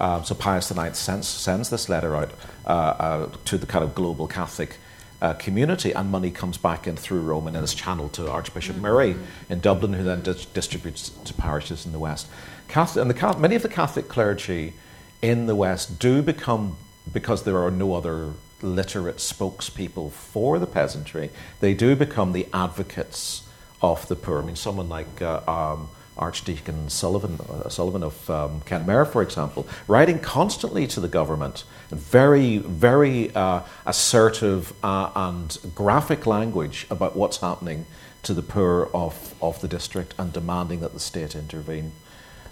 Um, 0.00 0.24
so 0.24 0.34
Pius 0.34 0.70
IX 0.70 0.98
sends, 0.98 1.28
sends 1.28 1.68
this 1.68 1.88
letter 1.88 2.16
out 2.16 2.30
uh, 2.66 2.68
uh, 2.68 3.30
to 3.44 3.58
the 3.58 3.66
kind 3.66 3.84
of 3.84 3.94
global 3.94 4.26
Catholic 4.26 4.78
uh, 5.20 5.34
community, 5.34 5.92
and 5.92 6.10
money 6.10 6.30
comes 6.30 6.56
back 6.56 6.86
in 6.86 6.96
through 6.96 7.20
Rome 7.20 7.46
and 7.46 7.56
is 7.58 7.74
channeled 7.74 8.14
to 8.14 8.30
Archbishop 8.30 8.76
Murray 8.76 9.14
in 9.50 9.60
Dublin, 9.60 9.92
who 9.92 10.02
then 10.02 10.22
dis- 10.22 10.46
distributes 10.46 11.10
to 11.10 11.34
parishes 11.34 11.84
in 11.84 11.92
the 11.92 11.98
West. 11.98 12.26
Catholic, 12.68 13.02
and 13.02 13.10
the, 13.10 13.38
many 13.38 13.54
of 13.54 13.62
the 13.62 13.68
Catholic 13.68 14.08
clergy 14.08 14.72
in 15.20 15.44
the 15.46 15.54
West 15.54 15.98
do 15.98 16.22
become, 16.22 16.76
because 17.12 17.42
there 17.42 17.58
are 17.58 17.70
no 17.70 17.92
other 17.92 18.32
literate 18.62 19.16
spokespeople 19.16 20.10
for 20.10 20.58
the 20.58 20.66
peasantry, 20.66 21.28
they 21.60 21.74
do 21.74 21.94
become 21.94 22.32
the 22.32 22.46
advocates 22.54 23.46
of 23.82 24.08
the 24.08 24.16
poor. 24.16 24.42
I 24.42 24.46
mean, 24.46 24.56
someone 24.56 24.88
like 24.88 25.20
uh, 25.20 25.40
um, 25.46 25.88
Archdeacon 26.20 26.88
Sullivan, 26.88 27.38
uh, 27.48 27.68
Sullivan 27.68 28.02
of 28.02 28.30
um, 28.30 28.60
Kenmare, 28.60 29.10
for 29.10 29.22
example, 29.22 29.66
writing 29.88 30.18
constantly 30.20 30.86
to 30.86 31.00
the 31.00 31.08
government, 31.08 31.64
very, 31.90 32.58
very 32.58 33.34
uh, 33.34 33.62
assertive 33.86 34.72
uh, 34.84 35.10
and 35.16 35.58
graphic 35.74 36.26
language 36.26 36.86
about 36.90 37.16
what's 37.16 37.38
happening 37.38 37.86
to 38.22 38.34
the 38.34 38.42
poor 38.42 38.90
of, 38.92 39.34
of 39.40 39.60
the 39.62 39.68
district 39.68 40.14
and 40.18 40.32
demanding 40.32 40.80
that 40.80 40.92
the 40.92 41.00
state 41.00 41.34
intervene. 41.34 41.92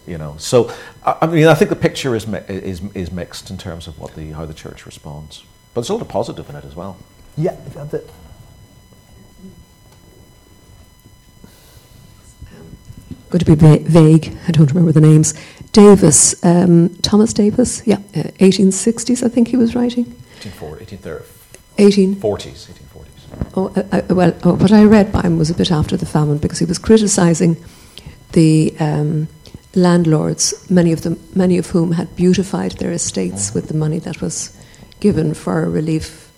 You 0.07 0.17
know, 0.17 0.37
so 0.39 0.73
I 1.05 1.27
mean, 1.27 1.47
I 1.47 1.55
think 1.55 1.69
the 1.69 1.77
picture 1.77 2.17
is, 2.17 2.27
mi- 2.27 2.39
is, 2.49 2.81
is 2.95 3.13
mixed 3.13 3.51
in 3.51 3.59
terms 3.59 3.87
of 3.87 3.99
what 3.99 4.15
the, 4.15 4.31
how 4.31 4.47
the 4.47 4.55
church 4.55 4.87
responds. 4.87 5.45
But 5.75 5.83
there's 5.83 5.91
a 5.91 5.93
lot 5.93 6.03
of 6.03 6.09
positive 6.09 6.49
in 6.49 6.57
it 6.57 6.65
as 6.65 6.75
well. 6.75 6.97
Yeah. 7.37 7.55
The, 7.75 8.03
going 13.31 13.41
to 13.41 13.45
be 13.45 13.55
vague. 13.55 14.37
I 14.47 14.53
don't 14.53 14.71
remember 14.71 14.93
the 14.93 15.01
names. 15.01 15.35
Davis, 15.73 16.43
um, 16.45 16.89
Thomas 17.03 17.33
Davis, 17.33 17.87
yeah, 17.87 17.97
uh, 18.17 18.31
1860s, 18.41 19.23
I 19.23 19.29
think 19.29 19.49
he 19.49 19.57
was 19.57 19.75
writing. 19.75 20.07
1840s. 21.77 22.67
1840s. 22.67 22.69
Oh, 23.55 23.73
uh, 23.77 23.83
uh, 23.93 24.15
well, 24.15 24.35
oh, 24.45 24.55
what 24.55 24.73
I 24.73 24.85
read 24.85 25.13
by 25.13 25.23
him 25.23 25.39
was 25.39 25.51
a 25.51 25.55
bit 25.55 25.71
after 25.71 25.97
the 25.97 26.07
famine 26.07 26.39
because 26.39 26.59
he 26.59 26.65
was 26.65 26.79
criticising 26.79 27.57
the 28.33 28.75
um, 28.81 29.29
landlords, 29.75 30.69
many 30.71 30.93
of 30.93 31.03
them, 31.03 31.21
many 31.35 31.59
of 31.59 31.69
whom 31.71 31.93
had 31.93 32.15
beautified 32.17 32.73
their 32.73 32.93
estates 32.93 33.55
with 33.55 33.69
the 33.69 33.75
money 33.75 33.99
that 34.01 34.21
was 34.21 34.57
given 35.01 35.35
for 35.35 35.69
relief. 35.69 36.31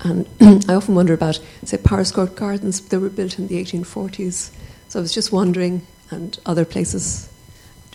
And 0.00 0.26
I 0.68 0.74
often 0.74 0.94
wonder 0.94 1.14
about, 1.14 1.40
say, 1.64 1.78
Powerscourt 1.78 2.36
Gardens. 2.36 2.80
They 2.80 2.98
were 2.98 3.08
built 3.08 3.38
in 3.38 3.46
the 3.46 3.62
1840s, 3.62 4.50
so 4.88 4.98
I 4.98 5.02
was 5.02 5.12
just 5.12 5.32
wondering, 5.32 5.86
and 6.14 6.38
other 6.46 6.64
places, 6.64 7.28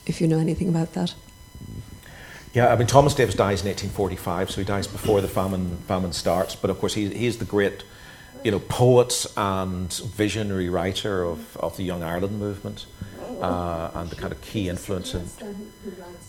if 0.05 0.21
you 0.21 0.27
know 0.27 0.39
anything 0.39 0.69
about 0.69 0.93
that. 0.93 1.15
Yeah, 2.53 2.73
I 2.73 2.75
mean, 2.75 2.87
Thomas 2.87 3.13
Davis 3.13 3.35
dies 3.35 3.61
in 3.61 3.67
1845, 3.67 4.51
so 4.51 4.61
he 4.61 4.65
dies 4.65 4.87
before 4.87 5.21
the 5.21 5.27
famine, 5.27 5.77
famine 5.87 6.13
starts. 6.13 6.55
But 6.55 6.69
of 6.71 6.79
course, 6.79 6.95
he, 6.95 7.07
he's 7.09 7.37
the 7.37 7.45
great, 7.45 7.83
you 8.43 8.51
know, 8.51 8.59
poet 8.59 9.25
and 9.37 9.93
visionary 9.93 10.69
writer 10.69 11.23
of, 11.23 11.55
of 11.57 11.77
the 11.77 11.83
Young 11.83 12.03
Ireland 12.03 12.39
movement. 12.39 12.85
Uh, 13.41 13.89
and 13.93 14.09
the 14.09 14.17
kind 14.17 14.33
of 14.33 14.41
key 14.41 14.67
influence 14.67 15.13
in. 15.13 15.23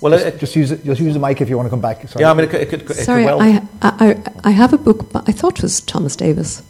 Well, 0.00 0.12
it, 0.12 0.38
just 0.38 0.54
use 0.54 0.70
it, 0.70 0.84
just 0.84 1.00
use 1.00 1.14
the 1.14 1.18
mic 1.18 1.40
if 1.40 1.48
you 1.48 1.56
want 1.56 1.66
to 1.66 1.70
come 1.70 1.80
back. 1.80 2.06
Sorry. 2.08 2.22
Yeah, 2.22 2.30
I 2.30 2.34
mean, 2.34 2.44
it 2.44 2.50
could. 2.50 2.60
It 2.60 2.86
could 2.86 2.94
Sorry, 2.94 3.24
could 3.24 3.34
well 3.36 3.42
I, 3.42 3.66
I, 3.82 4.22
I 4.44 4.50
have 4.50 4.72
a 4.72 4.78
book. 4.78 5.10
but 5.10 5.28
I 5.28 5.32
thought 5.32 5.58
it 5.58 5.62
was 5.62 5.80
Thomas 5.80 6.14
Davis, 6.14 6.62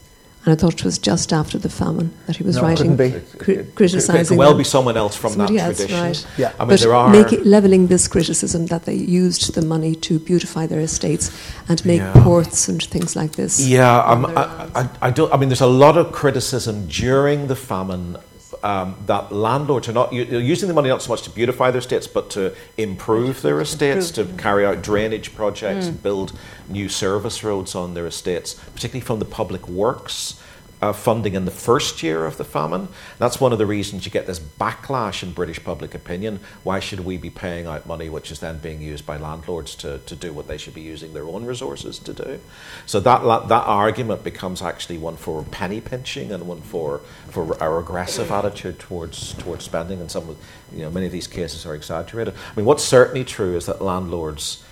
and 0.44 0.52
I 0.54 0.56
thought 0.56 0.72
it 0.74 0.84
was 0.84 0.98
just 0.98 1.32
after 1.32 1.58
the 1.58 1.68
famine 1.68 2.12
that 2.26 2.36
he 2.36 2.42
was 2.42 2.56
no, 2.56 2.62
writing, 2.62 2.96
cri- 2.96 3.66
criticising. 3.74 4.20
It 4.20 4.28
could 4.28 4.38
well 4.38 4.54
be 4.54 4.64
someone 4.64 4.96
else 4.96 5.14
from 5.14 5.32
Somebody 5.32 5.58
that 5.58 5.68
else, 5.68 5.76
tradition. 5.76 6.02
Right. 6.02 6.26
Yeah, 6.38 6.52
I 6.58 6.62
mean, 6.62 6.68
but 6.70 6.80
there 6.80 6.94
are 6.94 7.10
make 7.10 7.44
leveling 7.44 7.88
this 7.88 8.08
criticism 8.08 8.66
that 8.66 8.84
they 8.84 8.94
used 8.94 9.54
the 9.54 9.62
money 9.62 9.94
to 9.96 10.18
beautify 10.18 10.66
their 10.66 10.80
estates 10.80 11.30
and 11.68 11.84
make 11.84 12.00
Yeah. 12.00 12.12
ports 12.24 12.68
and 12.68 12.82
things 12.82 13.14
like 13.16 13.32
this. 13.32 13.60
Yeah, 13.60 14.00
on 14.00 14.24
um, 14.24 14.32
I. 14.36 14.80
I, 14.80 14.88
I 15.02 15.10
don't. 15.10 15.32
I 15.32 15.36
mean, 15.36 15.50
there's 15.50 15.60
a 15.60 15.66
lot 15.66 15.98
of 15.98 16.12
criticism 16.12 16.86
during 16.88 17.48
the 17.48 17.56
famine 17.56 18.16
um, 18.62 18.96
that 19.06 19.32
landlords 19.32 19.88
are 19.88 19.92
not 19.92 20.12
using 20.12 20.68
the 20.68 20.74
money 20.74 20.88
not 20.88 21.02
so 21.02 21.10
much 21.10 21.22
to 21.22 21.30
beautify 21.30 21.70
their 21.70 21.78
estates, 21.80 22.06
but 22.06 22.30
to 22.30 22.54
improve 22.76 23.42
their 23.42 23.60
estates, 23.60 24.10
to 24.12 24.24
carry 24.36 24.66
out 24.66 24.82
drainage 24.82 25.34
projects, 25.34 25.86
build 25.88 26.32
new 26.68 26.88
service 26.88 27.42
roads 27.42 27.74
on 27.74 27.94
their 27.94 28.06
estates, 28.06 28.54
particularly 28.74 29.00
from 29.04 29.18
the 29.18 29.24
public 29.24 29.66
works. 29.68 30.40
Uh, 30.82 30.94
funding 30.94 31.34
in 31.34 31.44
the 31.44 31.50
first 31.50 32.02
year 32.02 32.24
of 32.24 32.38
the 32.38 32.44
famine. 32.44 32.88
That's 33.18 33.38
one 33.38 33.52
of 33.52 33.58
the 33.58 33.66
reasons 33.66 34.06
you 34.06 34.10
get 34.10 34.26
this 34.26 34.40
backlash 34.40 35.22
in 35.22 35.32
British 35.32 35.62
public 35.62 35.94
opinion. 35.94 36.40
Why 36.62 36.80
should 36.80 37.00
we 37.00 37.18
be 37.18 37.28
paying 37.28 37.66
out 37.66 37.86
money 37.86 38.08
which 38.08 38.30
is 38.30 38.40
then 38.40 38.60
being 38.60 38.80
used 38.80 39.04
by 39.04 39.18
landlords 39.18 39.74
to, 39.74 39.98
to 39.98 40.16
do 40.16 40.32
what 40.32 40.48
they 40.48 40.56
should 40.56 40.72
be 40.72 40.80
using 40.80 41.12
their 41.12 41.24
own 41.24 41.44
resources 41.44 41.98
to 41.98 42.14
do? 42.14 42.40
So 42.86 42.98
that 43.00 43.20
that 43.48 43.64
argument 43.66 44.24
becomes 44.24 44.62
actually 44.62 44.96
one 44.96 45.16
for 45.16 45.42
penny 45.42 45.82
pinching 45.82 46.32
and 46.32 46.48
one 46.48 46.62
for, 46.62 47.02
for 47.28 47.62
our 47.62 47.78
aggressive 47.78 48.30
attitude 48.30 48.78
towards 48.78 49.34
towards 49.34 49.66
spending. 49.66 50.00
And 50.00 50.10
some 50.10 50.30
of 50.30 50.38
you 50.72 50.80
know 50.80 50.90
many 50.90 51.04
of 51.04 51.12
these 51.12 51.26
cases 51.26 51.66
are 51.66 51.74
exaggerated. 51.74 52.32
I 52.32 52.56
mean, 52.56 52.64
what's 52.64 52.84
certainly 52.84 53.24
true 53.24 53.54
is 53.54 53.66
that 53.66 53.82
landlords 53.82 54.64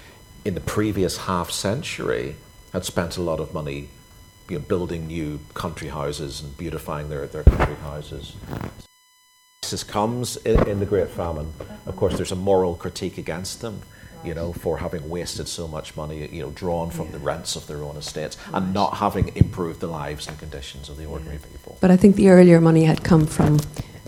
in 0.47 0.55
the 0.55 0.61
previous 0.63 1.19
half 1.19 1.51
century 1.51 2.37
had 2.73 2.87
spent 2.87 3.19
a 3.19 3.23
lot 3.23 3.41
of 3.41 3.53
money 3.53 3.91
you 4.49 4.59
know, 4.59 4.65
building 4.65 5.07
new 5.07 5.41
country 5.55 5.89
houses 5.89 6.41
and 6.41 6.57
beautifying 6.57 7.09
their, 7.09 7.27
their 7.27 7.45
country 7.45 7.75
houses. 7.77 8.35
This 9.71 9.85
comes 9.85 10.37
in, 10.39 10.67
in 10.67 10.81
the 10.81 10.87
Great 10.87 11.11
Famine. 11.11 11.53
Of 11.87 11.97
course, 11.97 12.17
there's 12.17 12.33
a 12.33 12.37
moral 12.37 12.75
critique 12.75 13.19
against 13.19 13.61
them, 13.61 13.83
you 14.25 14.35
know, 14.35 14.53
for 14.53 14.79
having 14.79 15.09
wasted 15.11 15.47
so 15.49 15.69
much 15.69 15.95
money, 15.97 16.27
you 16.29 16.43
know, 16.43 16.51
drawn 16.51 16.91
from 16.91 17.13
the 17.13 17.19
rents 17.19 17.55
of 17.55 17.67
their 17.67 17.83
own 17.83 17.97
estates 17.97 18.39
and 18.55 18.73
not 18.73 18.95
having 18.95 19.37
improved 19.37 19.81
the 19.81 19.87
lives 19.87 20.27
and 20.27 20.39
conditions 20.39 20.89
of 20.89 20.97
the 20.97 21.05
ordinary 21.05 21.39
people. 21.39 21.77
But 21.81 21.91
I 21.91 21.97
think 21.99 22.17
the 22.17 22.31
earlier 22.31 22.61
money 22.61 22.85
had 22.85 23.05
come 23.05 23.27
from 23.27 23.59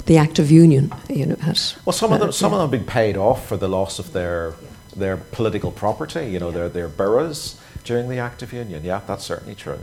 the 0.06 0.16
Act 0.16 0.38
of 0.38 0.50
Union. 0.50 0.92
You 1.10 1.26
know, 1.26 1.36
had, 1.36 1.60
Well, 1.84 1.92
some 1.92 2.12
of 2.12 2.20
uh, 2.20 2.24
them, 2.24 2.32
some 2.32 2.52
yeah. 2.52 2.56
of 2.58 2.70
them 2.70 2.78
have 2.78 2.86
been 2.86 2.90
paid 2.90 3.18
off 3.18 3.46
for 3.46 3.58
the 3.58 3.68
loss 3.68 3.98
of 3.98 4.12
their 4.12 4.54
their 4.96 5.16
political 5.16 5.70
property, 5.70 6.26
you 6.30 6.38
know, 6.40 6.50
their 6.50 6.68
their 6.68 6.88
boroughs 6.88 7.60
during 7.84 8.08
the 8.08 8.18
Act 8.18 8.42
of 8.42 8.52
Union. 8.52 8.82
Yeah, 8.82 9.02
that's 9.06 9.24
certainly 9.24 9.54
true. 9.54 9.80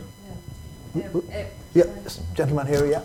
Yeah, 1.74 1.84
this 2.02 2.20
gentleman 2.34 2.66
here, 2.66 2.86
yeah. 2.86 3.02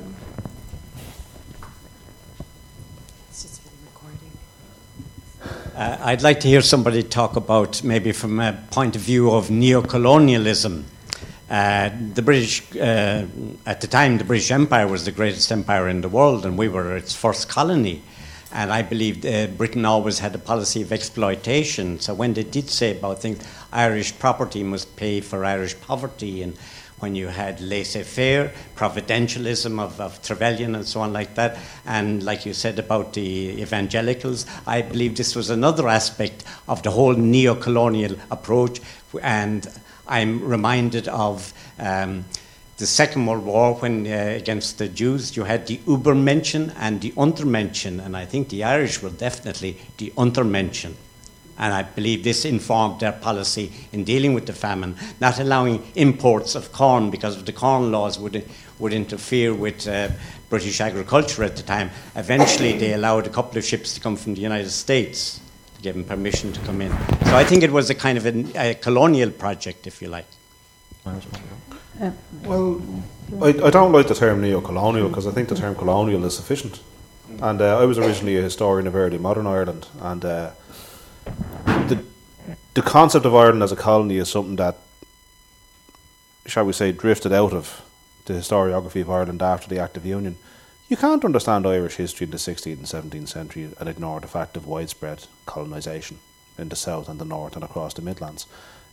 Uh, 5.76 5.98
I'd 6.02 6.22
like 6.22 6.40
to 6.42 6.48
hear 6.48 6.62
somebody 6.62 7.02
talk 7.02 7.36
about, 7.36 7.84
maybe 7.84 8.12
from 8.12 8.40
a 8.40 8.54
point 8.70 8.96
of 8.96 9.02
view 9.02 9.32
of 9.32 9.48
neocolonialism. 9.48 10.84
Uh, 11.50 11.90
the 12.14 12.22
British, 12.22 12.64
uh, 12.76 13.26
at 13.66 13.82
the 13.82 13.88
time, 13.88 14.20
the 14.20 14.24
British 14.24 14.52
Empire 14.52 14.88
was 14.88 15.06
the 15.06 15.12
greatest 15.12 15.52
empire 15.52 15.90
in 15.90 16.02
the 16.02 16.10
world, 16.10 16.46
and 16.46 16.60
we 16.60 16.68
were 16.68 16.96
its 16.96 17.16
first 17.16 17.50
colony. 17.50 18.04
And 18.52 18.72
I 18.72 18.84
believe 18.84 19.26
uh, 19.26 19.48
Britain 19.48 19.84
always 19.84 20.20
had 20.20 20.36
a 20.36 20.38
policy 20.38 20.84
of 20.84 20.92
exploitation. 20.92 22.00
So 22.00 22.14
when 22.14 22.34
they 22.34 22.44
did 22.44 22.70
say 22.70 22.96
about 22.96 23.20
things, 23.20 23.44
Irish 23.72 24.18
property 24.20 24.64
must 24.64 24.96
pay 24.96 25.22
for 25.22 25.44
Irish 25.44 25.80
poverty, 25.82 26.44
and 26.44 26.56
when 27.04 27.16
you 27.16 27.28
had 27.28 27.60
laissez-faire, 27.60 28.54
providentialism 28.78 29.78
of, 29.78 30.00
of 30.00 30.22
Trevelyan 30.22 30.74
and 30.74 30.88
so 30.88 31.02
on 31.02 31.12
like 31.12 31.36
that, 31.36 31.58
and 31.86 32.24
like 32.24 32.46
you 32.46 32.54
said 32.54 32.80
about 32.80 33.12
the 33.12 33.62
evangelicals, 33.62 34.46
I 34.66 34.84
believe 34.84 35.18
this 35.18 35.36
was 35.36 35.50
another 35.50 35.90
aspect 35.90 36.46
of 36.70 36.82
the 36.82 36.92
whole 36.92 37.12
neo-colonial 37.12 38.16
approach, 38.32 38.80
and 39.22 39.68
I'm 40.08 40.48
reminded 40.48 41.10
of 41.10 41.54
um, 41.78 42.24
the 42.78 42.88
Second 42.88 43.26
World 43.26 43.44
War 43.44 43.74
when 43.76 44.08
uh, 44.08 44.36
against 44.38 44.78
the 44.78 44.88
Jews 44.88 45.36
you 45.36 45.44
had 45.44 45.68
the 45.68 45.80
Übermenschen 45.80 46.74
and 46.80 47.02
the 47.02 47.12
Untermenschen, 47.18 48.00
and 48.00 48.16
I 48.16 48.24
think 48.26 48.48
the 48.48 48.64
Irish 48.64 49.02
were 49.02 49.10
definitely 49.10 49.78
the 49.98 50.14
Untermenschen. 50.16 50.94
And 51.58 51.74
I 51.74 51.84
believe 51.84 52.24
this 52.24 52.46
informed 52.46 53.00
their 53.00 53.12
policy 53.12 53.72
in 53.92 54.04
dealing 54.04 54.34
with 54.34 54.46
the 54.46 54.54
famine, 54.54 54.96
not 55.22 55.40
allowing 55.40 55.84
imports 55.96 56.56
of 56.56 56.72
corn 56.72 57.12
because 57.12 57.38
of 57.38 57.46
the 57.46 57.54
corn 57.54 57.92
laws 57.92 58.18
would, 58.18 58.44
would 58.80 58.94
interfere 58.94 59.54
with 59.54 59.88
uh, 59.88 60.10
British 60.50 60.82
agriculture 60.82 61.44
at 61.44 61.56
the 61.56 61.64
time. 61.64 61.92
Eventually, 62.16 62.78
they 62.78 62.94
allowed 62.94 63.28
a 63.28 63.30
couple 63.30 63.58
of 63.58 63.64
ships 63.64 63.94
to 63.94 64.00
come 64.00 64.16
from 64.16 64.34
the 64.34 64.42
United 64.42 64.72
States 64.72 65.40
to 65.76 65.82
give 65.82 65.96
them 65.96 66.04
permission 66.04 66.54
to 66.54 66.60
come 66.62 66.82
in. 66.82 66.92
So 67.26 67.36
I 67.36 67.44
think 67.44 67.64
it 67.64 67.72
was 67.72 67.90
a 67.90 67.96
kind 67.96 68.18
of 68.18 68.26
a, 68.26 68.72
a 68.72 68.74
colonial 68.76 69.30
project, 69.32 69.86
if 69.88 70.02
you 70.02 70.10
like. 70.10 70.26
Well, 72.44 72.82
I, 73.42 73.50
I 73.50 73.70
don't 73.70 73.92
like 73.92 74.08
the 74.08 74.16
term 74.16 74.42
neo-colonial 74.42 75.10
because 75.10 75.28
I 75.28 75.32
think 75.32 75.50
the 75.50 75.56
term 75.56 75.76
colonial 75.76 76.26
is 76.26 76.36
sufficient. 76.36 76.82
And 77.42 77.62
uh, 77.62 77.80
I 77.80 77.86
was 77.86 77.98
originally 77.98 78.38
a 78.38 78.42
historian 78.42 78.88
of 78.88 78.96
early 78.96 79.18
modern 79.18 79.48
Ireland, 79.48 79.88
and 80.02 80.24
uh, 80.26 80.52
the 81.26 82.04
the 82.74 82.82
concept 82.82 83.26
of 83.26 83.36
Ireland 83.36 83.62
as 83.62 83.72
a 83.72 83.76
colony 83.76 84.18
is 84.18 84.30
something 84.30 84.56
that, 84.56 84.78
shall 86.46 86.66
we 86.66 86.74
say, 86.74 86.92
drifted 86.92 87.32
out 87.32 87.54
of 87.54 87.84
the 88.26 88.34
historiography 88.34 89.02
of 89.02 89.12
Ireland 89.12 89.42
after 89.42 89.68
the 89.68 89.80
Act 89.80 89.98
of 89.98 90.06
Union. 90.06 90.38
You 90.90 90.98
can't 90.98 91.26
understand 91.26 91.68
Irish 91.68 91.96
history 91.96 92.26
in 92.26 92.32
the 92.32 92.38
16th 92.38 92.94
and 92.94 93.12
17th 93.12 93.28
century 93.30 93.70
and 93.80 93.90
ignore 93.90 94.20
the 94.20 94.28
fact 94.28 94.58
of 94.58 94.68
widespread 94.68 95.26
colonisation 95.46 96.20
in 96.58 96.70
the 96.70 96.76
south 96.76 97.10
and 97.10 97.20
the 97.20 97.26
north 97.26 97.56
and 97.56 97.64
across 97.64 97.94
the 97.94 98.02
Midlands, 98.02 98.48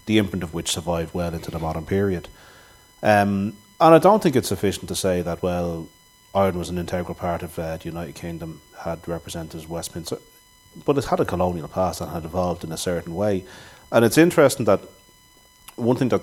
the 0.07 0.19
imprint 0.19 0.43
of 0.43 0.55
which 0.55 0.71
survived 0.71 1.15
well 1.15 1.35
into 1.35 1.51
the 1.51 1.59
modern 1.59 1.87
period. 1.87 2.29
Um, 3.03 3.57
and 3.81 3.95
I 3.95 3.99
don't 3.99 4.23
think 4.23 4.37
it's 4.37 4.49
sufficient 4.49 4.89
to 4.89 4.95
say 4.95 5.23
that, 5.23 5.43
well, 5.43 5.89
Ireland 6.35 6.59
was 6.59 6.69
an 6.69 6.79
integral 6.79 7.15
part 7.15 7.43
of 7.43 7.59
uh, 7.59 7.79
the 7.79 7.87
United 7.87 8.15
Kingdom, 8.15 8.61
had 8.81 9.07
representatives 9.09 9.67
Westminster, 9.67 10.19
but 10.85 10.99
it 10.99 11.05
had 11.07 11.21
a 11.21 11.25
colonial 11.25 11.69
past 11.69 12.01
and 12.01 12.11
had 12.11 12.25
evolved 12.25 12.65
in 12.65 12.73
a 12.73 12.77
certain 12.77 13.15
way. 13.15 13.45
And 13.93 14.05
it's 14.05 14.19
interesting 14.19 14.67
that 14.67 14.81
one 15.77 15.97
thing 15.97 16.11
that 16.11 16.23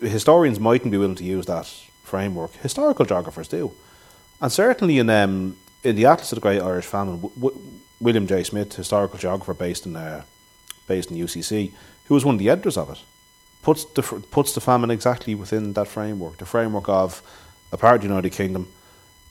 historians 0.00 0.60
mightn't 0.60 0.90
be 0.90 0.98
willing 0.98 1.16
to 1.16 1.24
use 1.24 1.46
that 1.46 1.66
framework, 2.02 2.52
historical 2.56 3.04
geographers 3.04 3.48
do. 3.48 3.72
And 4.40 4.50
certainly 4.50 4.98
in 4.98 5.10
um, 5.10 5.56
in 5.84 5.96
the 5.96 6.06
Atlas 6.06 6.32
of 6.32 6.36
the 6.36 6.40
Great 6.40 6.62
Irish 6.62 6.86
Famine, 6.86 7.20
w- 7.20 7.34
w- 7.34 7.62
William 8.00 8.26
J. 8.26 8.44
Smyth, 8.44 8.74
historical 8.74 9.18
geographer 9.18 9.54
based 9.54 9.86
in 9.86 9.96
uh, 9.96 10.22
based 10.86 11.10
in 11.10 11.16
UCC, 11.16 11.72
who 12.06 12.14
was 12.14 12.24
one 12.24 12.36
of 12.36 12.38
the 12.38 12.50
editors 12.50 12.76
of 12.76 12.90
it, 12.90 12.98
puts 13.62 13.84
the 13.84 14.02
puts 14.02 14.54
the 14.54 14.60
famine 14.60 14.90
exactly 14.90 15.34
within 15.34 15.72
that 15.74 15.88
framework, 15.88 16.38
the 16.38 16.46
framework 16.46 16.88
of 16.88 17.22
a 17.70 17.76
part 17.76 17.96
of 17.96 18.00
the 18.02 18.08
United 18.08 18.30
Kingdom, 18.30 18.68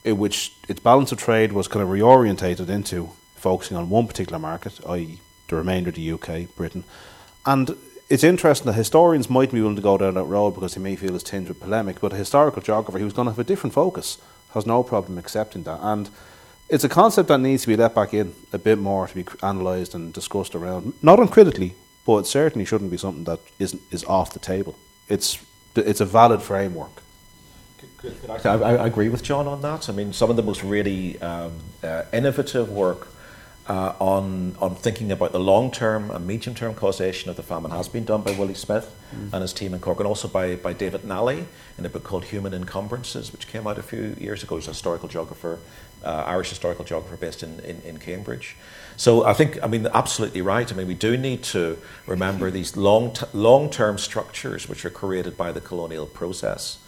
in 0.04 0.18
which 0.18 0.52
its 0.68 0.80
balance 0.80 1.12
of 1.12 1.18
trade 1.18 1.52
was 1.52 1.68
kind 1.68 1.82
of 1.82 1.88
reorientated 1.88 2.68
into 2.68 3.10
focusing 3.42 3.76
on 3.76 3.90
one 3.90 4.06
particular 4.06 4.38
market, 4.38 4.80
i.e., 4.88 5.20
the 5.48 5.56
remainder 5.56 5.90
of 5.90 5.96
the 5.96 6.12
UK, 6.12 6.54
Britain, 6.56 6.84
and 7.44 7.76
it's 8.08 8.24
interesting 8.24 8.66
that 8.66 8.74
historians 8.74 9.30
might 9.30 9.50
be 9.50 9.60
willing 9.60 9.76
to 9.76 9.82
go 9.82 9.96
down 9.96 10.14
that 10.14 10.24
road 10.24 10.52
because 10.52 10.74
they 10.74 10.82
may 10.82 10.96
feel 10.96 11.14
it's 11.14 11.24
tinged 11.24 11.48
with 11.48 11.60
polemic, 11.60 12.00
but 12.00 12.12
a 12.12 12.16
historical 12.16 12.60
geographer 12.60 12.98
who's 12.98 13.14
going 13.14 13.26
to 13.26 13.32
have 13.32 13.38
a 13.38 13.44
different 13.44 13.72
focus 13.72 14.18
has 14.52 14.66
no 14.66 14.82
problem 14.82 15.16
accepting 15.16 15.62
that. 15.62 15.78
And 15.80 16.10
it's 16.68 16.84
a 16.84 16.90
concept 16.90 17.28
that 17.28 17.38
needs 17.38 17.62
to 17.62 17.68
be 17.68 17.76
let 17.76 17.94
back 17.94 18.12
in 18.12 18.34
a 18.52 18.58
bit 18.58 18.78
more 18.78 19.06
to 19.06 19.14
be 19.14 19.24
analysed 19.42 19.94
and 19.94 20.12
discussed 20.12 20.54
around, 20.54 20.92
not 21.02 21.20
uncritically, 21.20 21.74
but 22.04 22.18
it 22.18 22.26
certainly 22.26 22.66
shouldn't 22.66 22.90
be 22.90 22.98
something 22.98 23.24
that 23.24 23.40
isn't 23.58 23.80
is 23.90 24.04
off 24.04 24.32
the 24.32 24.38
table. 24.38 24.76
It's 25.08 25.38
it's 25.74 26.00
a 26.00 26.06
valid 26.06 26.42
framework. 26.42 27.02
I, 28.44 28.48
I, 28.58 28.86
agree 28.86 29.08
with 29.08 29.22
John 29.22 29.46
on 29.46 29.62
that. 29.62 29.88
I 29.88 29.92
mean, 29.92 30.12
some 30.12 30.28
of 30.28 30.36
the 30.36 30.42
most 30.42 30.62
really 30.64 31.20
um, 31.22 31.52
uh, 31.82 32.02
innovative 32.12 32.68
work 32.68 33.08
uh, 33.72 33.94
on 34.00 34.54
on 34.60 34.74
thinking 34.74 35.10
about 35.10 35.32
the 35.32 35.40
long 35.40 35.70
term 35.70 36.10
and 36.10 36.26
medium 36.26 36.54
term 36.54 36.74
causation 36.74 37.30
of 37.30 37.36
the 37.36 37.42
famine 37.42 37.70
has 37.70 37.88
been 37.88 38.04
done 38.04 38.20
by 38.20 38.32
Willie 38.32 38.60
Smyth 38.66 38.94
mm. 39.14 39.32
and 39.32 39.40
his 39.40 39.54
team 39.54 39.72
in 39.72 39.80
Cork, 39.80 39.98
and 39.98 40.06
also 40.06 40.28
by, 40.28 40.56
by 40.56 40.74
David 40.74 41.04
Nally 41.04 41.46
in 41.78 41.86
a 41.86 41.88
book 41.88 42.04
called 42.04 42.24
Human 42.24 42.52
Encumbrances, 42.52 43.32
which 43.32 43.46
came 43.48 43.66
out 43.66 43.78
a 43.78 43.82
few 43.82 44.14
years 44.20 44.42
ago. 44.42 44.56
He's 44.56 44.66
a 44.66 44.72
historical 44.72 45.08
geographer, 45.08 45.58
uh, 46.04 46.24
Irish 46.26 46.50
historical 46.50 46.84
geographer 46.84 47.16
based 47.16 47.42
in, 47.42 47.60
in, 47.60 47.80
in, 47.80 47.98
Cambridge. 47.98 48.56
So 48.98 49.24
I 49.24 49.32
think, 49.32 49.58
I 49.62 49.68
mean, 49.68 49.88
absolutely 49.94 50.42
right. 50.42 50.70
I 50.70 50.76
mean, 50.76 50.86
we 50.86 50.94
do 51.08 51.16
need 51.16 51.42
to 51.44 51.78
remember 52.06 52.50
these 52.50 52.76
long 52.76 53.14
t- 53.14 53.24
long 53.32 53.70
term 53.70 53.96
structures 53.96 54.68
which 54.68 54.84
are 54.84 54.90
created 54.90 55.34
by 55.38 55.50
the 55.50 55.62
colonial 55.62 56.06
process. 56.06 56.78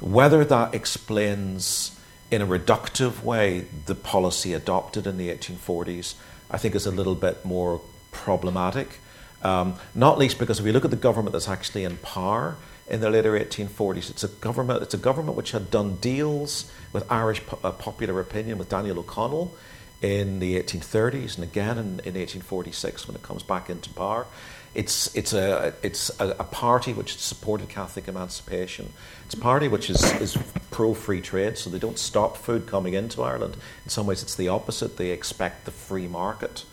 Whether 0.00 0.44
that 0.44 0.74
explains 0.74 1.98
in 2.30 2.42
a 2.42 2.46
reductive 2.46 3.22
way 3.22 3.66
the 3.86 3.94
policy 3.94 4.54
adopted 4.54 5.06
in 5.06 5.16
the 5.18 5.28
1840s, 5.28 6.14
I 6.50 6.58
think 6.58 6.74
is 6.74 6.86
a 6.86 6.90
little 6.90 7.14
bit 7.14 7.44
more 7.44 7.80
problematic. 8.12 9.00
Um, 9.42 9.76
not 9.94 10.18
least 10.18 10.38
because 10.38 10.58
if 10.58 10.64
we 10.64 10.72
look 10.72 10.84
at 10.84 10.90
the 10.90 10.96
government 10.96 11.32
that's 11.32 11.48
actually 11.48 11.84
in 11.84 11.96
power 11.98 12.56
in 12.88 13.00
the 13.00 13.08
later 13.08 13.32
1840s, 13.32 14.10
it's 14.10 14.24
a 14.24 14.28
government. 14.28 14.82
It's 14.82 14.94
a 14.94 14.98
government 14.98 15.36
which 15.36 15.52
had 15.52 15.70
done 15.70 15.96
deals 15.96 16.70
with 16.92 17.10
Irish 17.10 17.44
po- 17.46 17.58
uh, 17.64 17.72
popular 17.72 18.20
opinion 18.20 18.58
with 18.58 18.68
Daniel 18.68 18.98
O'Connell 18.98 19.54
in 20.02 20.40
the 20.40 20.60
1830s 20.60 21.36
and 21.36 21.44
again 21.44 21.78
in, 21.78 21.86
in 22.00 22.14
1846 22.14 23.06
when 23.06 23.16
it 23.16 23.22
comes 23.22 23.42
back 23.42 23.70
into 23.70 23.90
power. 23.90 24.26
It's, 24.74 25.14
it's, 25.16 25.32
a, 25.32 25.74
it's 25.82 26.10
a, 26.20 26.28
a, 26.38 26.44
party 26.44 26.92
which 26.92 27.18
supported 27.18 27.68
Catholic 27.68 28.06
emancipation. 28.06 28.92
It's 29.26 29.34
a 29.34 29.38
party 29.38 29.66
which 29.66 29.90
is, 29.90 30.00
is 30.20 30.38
pro 30.70 30.94
free 30.94 31.20
trade, 31.20 31.58
so 31.58 31.70
they 31.70 31.78
don't 31.78 31.98
stop 31.98 32.36
food 32.36 32.66
coming 32.66 32.94
into 32.94 33.22
Ireland. 33.22 33.56
In 33.84 33.90
some 33.90 34.06
ways, 34.06 34.22
it's 34.22 34.34
the 34.34 34.48
opposite. 34.48 34.96
They 34.96 35.10
expect 35.10 35.64
the 35.64 35.70
free 35.70 36.06
market 36.06 36.64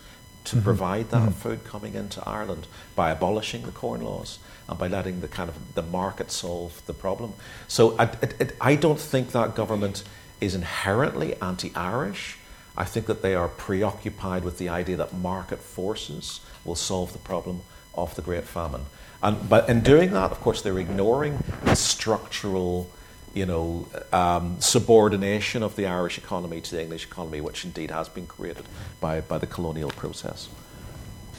to 0.45 0.55
mm-hmm. 0.55 0.63
provide 0.63 1.09
that 1.09 1.21
mm-hmm. 1.21 1.31
food 1.31 1.63
coming 1.63 1.95
into 1.95 2.27
Ireland 2.27 2.67
by 2.95 3.11
abolishing 3.11 3.63
the 3.63 3.71
corn 3.71 4.01
laws 4.01 4.39
and 4.69 4.77
by 4.77 4.87
letting 4.87 5.21
the 5.21 5.27
kind 5.27 5.49
of 5.49 5.75
the 5.75 5.81
market 5.81 6.31
solve 6.31 6.81
the 6.85 6.93
problem. 6.93 7.33
So 7.67 7.97
I, 7.97 8.03
it, 8.21 8.55
I 8.61 8.75
don't 8.75 8.99
think 8.99 9.31
that 9.31 9.55
government 9.55 10.03
is 10.39 10.55
inherently 10.55 11.35
anti-Irish. 11.41 12.37
I 12.77 12.85
think 12.85 13.07
that 13.07 13.21
they 13.21 13.33
are 13.33 13.47
preoccupied 13.47 14.43
with 14.43 14.57
the 14.57 14.69
idea 14.69 14.97
that 14.97 15.13
market 15.13 15.59
forces 15.59 16.41
will 16.63 16.75
solve 16.75 17.11
the 17.13 17.19
problem 17.19 17.61
of 17.95 18.15
the 18.15 18.21
Great 18.21 18.43
Famine. 18.43 18.85
And, 19.23 19.49
but 19.49 19.67
in 19.67 19.81
doing 19.81 20.11
that, 20.11 20.31
of 20.31 20.39
course, 20.41 20.61
they're 20.61 20.77
ignoring 20.77 21.43
the 21.63 21.75
structural 21.75 22.91
you 23.37 23.45
know, 23.45 23.87
um, 24.11 24.59
subordination 24.59 25.63
of 25.63 25.75
the 25.75 25.85
Irish 25.85 26.17
economy 26.17 26.61
to 26.61 26.71
the 26.75 26.81
English 26.81 27.05
economy, 27.05 27.41
which 27.41 27.65
indeed 27.65 27.91
has 27.91 28.09
been 28.09 28.27
created 28.27 28.65
by, 28.99 29.21
by 29.21 29.37
the 29.37 29.47
colonial 29.47 29.91
process. 29.91 30.49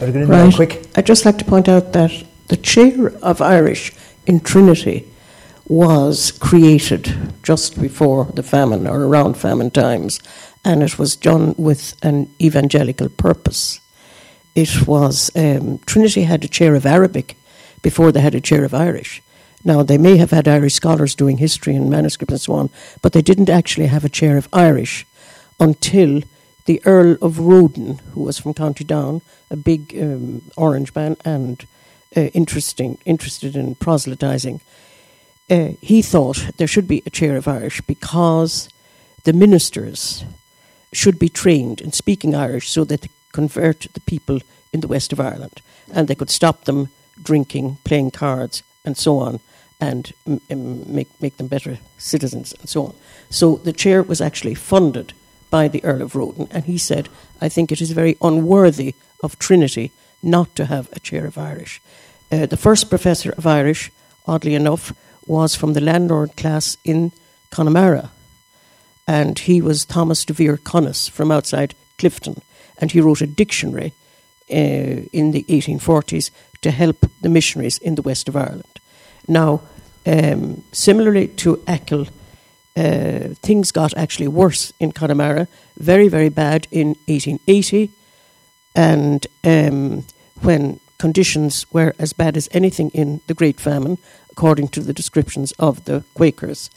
Right. 0.01 0.55
Quick. 0.55 0.87
I'd 0.97 1.07
just 1.07 1.25
like 1.25 1.39
to 1.39 1.45
point 1.45 1.69
out 1.69 1.93
that 1.93 2.13
the 2.47 2.57
chair 2.57 3.13
of 3.23 3.43
Irish 3.43 3.93
in 4.27 4.41
Trinity 4.41 5.09
was 5.67 6.31
created 6.33 7.35
just 7.43 7.81
before 7.81 8.27
the 8.27 8.43
famine 8.43 8.87
or 8.87 9.05
around 9.05 9.35
famine 9.35 9.71
times, 9.71 10.21
and 10.65 10.83
it 10.83 10.99
was 10.99 11.17
done 11.17 11.55
with 11.59 11.97
an 12.03 12.31
evangelical 12.41 13.09
purpose 13.09 13.81
it 14.59 14.89
was 14.89 15.31
um, 15.37 15.79
Trinity 15.87 16.25
had 16.25 16.45
a 16.45 16.49
chair 16.49 16.75
of 16.75 16.85
Arabic 16.85 17.37
before 17.81 18.11
they 18.11 18.21
had 18.21 18.35
a 18.35 18.41
chair 18.41 18.65
of 18.65 18.75
Irish. 18.75 19.23
Now, 19.65 19.83
they 19.83 19.99
may 19.99 20.17
have 20.17 20.31
had 20.31 20.47
Irish 20.47 20.75
scholars 20.75 21.15
doing 21.15 21.39
history 21.39 21.75
and 21.75 21.91
manuscripts 21.91 22.33
and 22.33 22.41
so 22.41 22.53
on, 22.55 22.71
but 23.03 23.13
they 23.13 23.23
didn't 23.23 23.51
actually 23.51 23.87
have 23.87 24.05
a 24.05 24.09
chair 24.09 24.37
of 24.37 24.49
Irish 24.53 25.07
until 25.59 26.23
the 26.67 26.81
Earl 26.85 27.17
of 27.23 27.39
Roden, 27.39 27.99
who 28.13 28.23
was 28.23 28.39
from 28.39 28.55
County 28.55 28.85
Down, 28.85 29.23
a 29.51 29.57
big 29.57 29.97
um, 30.01 30.43
Orange 30.57 30.95
man 30.95 31.17
and 31.25 31.67
uh, 32.17 32.21
interesting, 32.35 32.99
interested 33.05 33.57
in 33.57 33.75
proselytizing, 33.75 34.61
uh, 35.51 35.71
he 35.81 36.03
thought 36.03 36.51
there 36.59 36.67
should 36.67 36.87
be 36.87 37.03
a 37.07 37.11
chair 37.11 37.37
of 37.37 37.49
Irish 37.49 37.81
because 37.83 38.69
the 39.25 39.33
ministers 39.33 40.25
should 40.93 41.19
be 41.19 41.29
trained 41.29 41.81
in 41.81 41.93
speaking 41.93 42.35
Irish 42.35 42.69
so 42.71 42.85
that 42.85 43.03
they 43.03 43.09
convert 43.33 43.87
the 43.95 44.01
people 44.01 44.41
in 44.73 44.81
the 44.81 44.89
west 44.89 45.13
of 45.13 45.21
Ireland, 45.21 45.63
and 45.93 46.07
they 46.07 46.15
could 46.15 46.31
stop 46.31 46.65
them 46.65 46.89
drinking, 47.23 47.79
playing 47.85 48.11
cards, 48.11 48.63
and 48.85 48.97
so 48.97 49.19
on, 49.19 49.41
and 49.81 50.13
make 50.27 51.09
make 51.21 51.37
them 51.37 51.49
better 51.49 51.79
citizens, 51.99 52.55
and 52.61 52.69
so 52.69 52.87
on. 52.87 52.95
So 53.31 53.57
the 53.57 53.73
chair 53.73 54.03
was 54.03 54.21
actually 54.21 54.55
funded 54.55 55.13
by 55.51 55.69
the 55.69 55.85
Earl 55.85 56.03
of 56.03 56.17
Roden, 56.17 56.49
and 56.51 56.65
he 56.65 56.79
said, 56.79 57.09
"I 57.41 57.49
think 57.49 57.71
it 57.71 57.81
is 57.81 57.93
very 57.93 58.17
unworthy 58.21 58.95
of 59.23 59.39
Trinity 59.39 59.91
not 60.23 60.55
to 60.57 60.65
have 60.67 60.89
a 60.93 61.01
chair 61.01 61.27
of 61.27 61.39
Irish." 61.39 61.81
Uh, 62.31 62.47
the 62.47 62.57
first 62.57 62.91
professor 62.91 63.31
of 63.31 63.47
Irish, 63.47 63.91
oddly 64.27 64.55
enough, 64.55 64.93
was 65.27 65.55
from 65.55 65.73
the 65.73 65.81
landlord 65.81 66.37
class 66.37 66.77
in 66.85 67.13
Connemara, 67.51 68.11
and 69.07 69.39
he 69.39 69.63
was 69.63 69.85
Thomas 69.85 70.25
de 70.25 70.33
Vere 70.33 70.59
Coneys 70.59 71.09
from 71.09 71.31
outside 71.31 71.75
Clifden, 71.99 72.43
and 72.79 72.93
he 72.93 73.01
wrote 73.01 73.23
a 73.23 73.27
dictionary 73.27 73.93
uh, 74.51 75.07
in 75.13 75.31
the 75.33 75.45
1840s 75.49 76.31
to 76.63 76.71
help 76.71 77.07
the 77.23 77.29
missionaries 77.29 77.79
in 77.79 77.95
the 77.95 78.03
west 78.03 78.29
of 78.29 78.37
Ireland. 78.37 78.78
Now, 79.29 79.63
um, 80.07 80.65
similarly 80.73 81.29
to 81.29 81.63
Achill, 81.67 82.07
uh, 82.77 83.35
things 83.43 83.73
got 83.73 83.97
actually 83.97 84.29
worse 84.29 84.73
in 84.81 84.93
Connemara, 84.93 85.49
very, 85.77 86.09
very 86.09 86.29
bad 86.29 86.67
in 86.71 86.89
1880. 87.07 87.91
And 88.75 89.27
um, 89.45 90.05
when 90.41 90.81
conditions 90.99 91.67
were 91.73 91.95
as 91.99 92.13
bad 92.13 92.37
as 92.37 92.49
anything 92.53 92.91
in 92.91 93.21
the 93.27 93.35
Great 93.35 93.61
Famine, 93.61 93.99
according 94.31 94.69
to 94.69 94.81
the 94.81 94.93
descriptions 94.93 95.53
of 95.59 95.85
the 95.85 96.05
Quakers. 96.15 96.71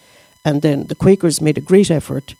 And 0.43 0.61
then 0.61 0.87
the 0.87 0.95
Quakers 0.95 1.41
made 1.41 1.57
a 1.57 1.61
great 1.61 1.91
effort 1.91 2.35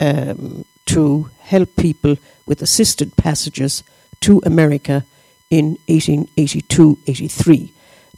um, 0.00 0.64
to 0.86 1.30
help 1.40 1.76
people 1.76 2.16
with 2.46 2.62
assisted 2.62 3.16
passages 3.16 3.82
to 4.20 4.40
America 4.44 5.04
in 5.50 5.76
1882 5.86 6.98
83. 7.06 7.72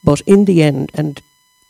But 0.05 0.21
in 0.21 0.45
the 0.45 0.63
end, 0.63 0.93
and 0.95 1.21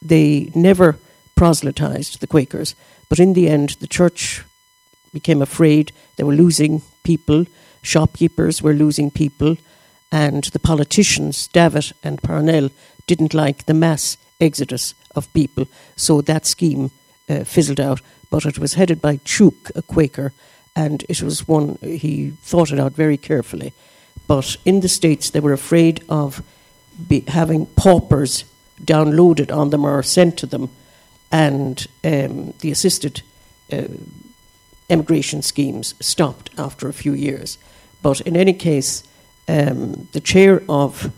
they 0.09 0.51
never 0.55 0.99
proselytized 1.35 2.21
the 2.21 2.27
Quakers, 2.27 2.75
but 3.09 3.19
in 3.19 3.35
the 3.35 3.49
end, 3.49 3.71
the 3.81 3.87
church 3.87 4.45
became 5.13 5.43
afraid 5.43 5.93
they 6.17 6.25
were 6.25 6.35
losing 6.35 6.83
people, 7.03 7.47
shopkeepers 7.83 8.63
were 8.63 8.73
losing 8.73 9.11
people, 9.11 9.57
and 10.11 10.45
the 10.45 10.59
politicians, 10.59 11.49
Davitt 11.49 11.93
and 12.03 12.23
Parnell, 12.23 12.71
didn't 13.07 13.35
like 13.35 13.67
the 13.67 13.75
mass 13.75 14.17
exodus 14.41 14.95
of 15.15 15.33
people, 15.33 15.67
so 15.97 16.21
that 16.21 16.47
scheme 16.47 16.91
uh, 17.29 17.45
fizzled 17.45 17.81
out. 17.81 18.01
But 18.31 18.45
it 18.45 18.59
was 18.59 18.75
headed 18.75 19.01
by 19.01 19.19
Tuke, 19.19 19.71
a 19.75 19.83
Quaker, 19.83 20.33
and 20.75 21.05
it 21.09 21.23
was 21.23 21.49
one 21.49 21.79
he 21.83 22.31
thought 22.43 22.73
it 22.73 22.81
out 22.81 22.93
very 22.93 23.17
carefully. 23.17 23.73
But 24.27 24.57
in 24.65 24.81
the 24.81 24.89
States, 24.89 25.31
they 25.31 25.41
were 25.41 25.53
afraid 25.53 26.03
of 26.09 26.43
having 27.29 27.67
paupers 27.67 28.45
downloaded 28.83 29.55
on 29.55 29.71
them 29.71 29.85
or 29.85 30.03
sent 30.03 30.37
to 30.39 30.47
them, 30.47 30.71
and 31.33 31.87
um, 32.05 32.55
the 32.61 32.71
assisted 32.71 33.23
uh, 33.73 33.85
emigration 34.89 35.43
schemes 35.43 35.95
stopped 36.01 36.51
after 36.59 36.89
a 36.89 36.93
few 36.93 37.13
years. 37.13 37.59
But 38.03 38.21
in 38.23 38.37
any 38.37 38.53
case, 38.53 39.03
um, 39.49 40.09
the 40.13 40.21
chair 40.21 40.63
of 40.69 41.13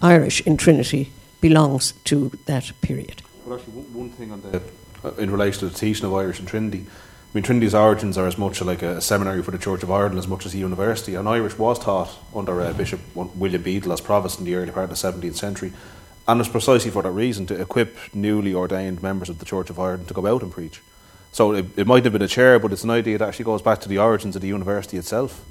Irish 0.00 0.40
in 0.46 0.56
Trinity 0.56 1.12
belongs 1.40 1.92
to 2.04 2.30
that 2.46 2.72
period. 2.80 3.22
Well, 3.44 3.58
actually, 3.58 3.74
one 3.74 4.10
thing 4.10 4.32
on 4.32 4.40
the, 4.42 4.62
uh, 5.04 5.14
in 5.14 5.30
relation 5.30 5.60
to 5.60 5.68
the 5.68 5.78
teaching 5.78 6.06
of 6.06 6.14
Irish 6.14 6.40
in 6.40 6.46
Trinity, 6.46 6.86
I 7.32 7.38
mean, 7.38 7.44
Trinity's 7.44 7.74
origins 7.74 8.18
are 8.18 8.26
as 8.26 8.36
much 8.36 8.60
like 8.60 8.82
a 8.82 9.00
seminary 9.00 9.42
for 9.42 9.52
the 9.52 9.58
Church 9.58 9.82
of 9.82 9.90
Ireland 9.90 10.18
as 10.18 10.28
much 10.28 10.44
as 10.44 10.52
a 10.52 10.58
university, 10.58 11.14
and 11.14 11.26
Irish 11.26 11.56
was 11.56 11.78
taught 11.78 12.18
under 12.34 12.60
uh, 12.60 12.72
Bishop 12.74 13.00
William 13.14 13.62
Bedell 13.62 13.92
as 13.92 14.02
provost 14.02 14.38
in 14.38 14.44
the 14.44 14.54
early 14.54 14.70
part 14.70 14.90
of 14.90 14.90
the 14.90 15.12
17th 15.12 15.36
century. 15.36 15.72
And 16.28 16.40
it's 16.40 16.48
precisely 16.48 16.90
for 16.90 17.02
that 17.02 17.10
reason 17.10 17.46
to 17.46 17.60
equip 17.60 17.96
newly 18.14 18.54
ordained 18.54 19.02
members 19.02 19.28
of 19.28 19.38
the 19.38 19.44
Church 19.44 19.70
of 19.70 19.78
Ireland 19.78 20.08
to 20.08 20.14
go 20.14 20.26
out 20.26 20.42
and 20.42 20.52
preach. 20.52 20.80
So 21.32 21.52
it, 21.52 21.66
it 21.76 21.86
might 21.86 22.04
have 22.04 22.12
been 22.12 22.22
a 22.22 22.28
chair, 22.28 22.58
but 22.58 22.72
it's 22.72 22.84
an 22.84 22.90
idea 22.90 23.18
that 23.18 23.28
actually 23.28 23.46
goes 23.46 23.62
back 23.62 23.80
to 23.80 23.88
the 23.88 23.98
origins 23.98 24.36
of 24.36 24.42
the 24.42 24.48
university 24.48 24.96
itself. 24.98 25.44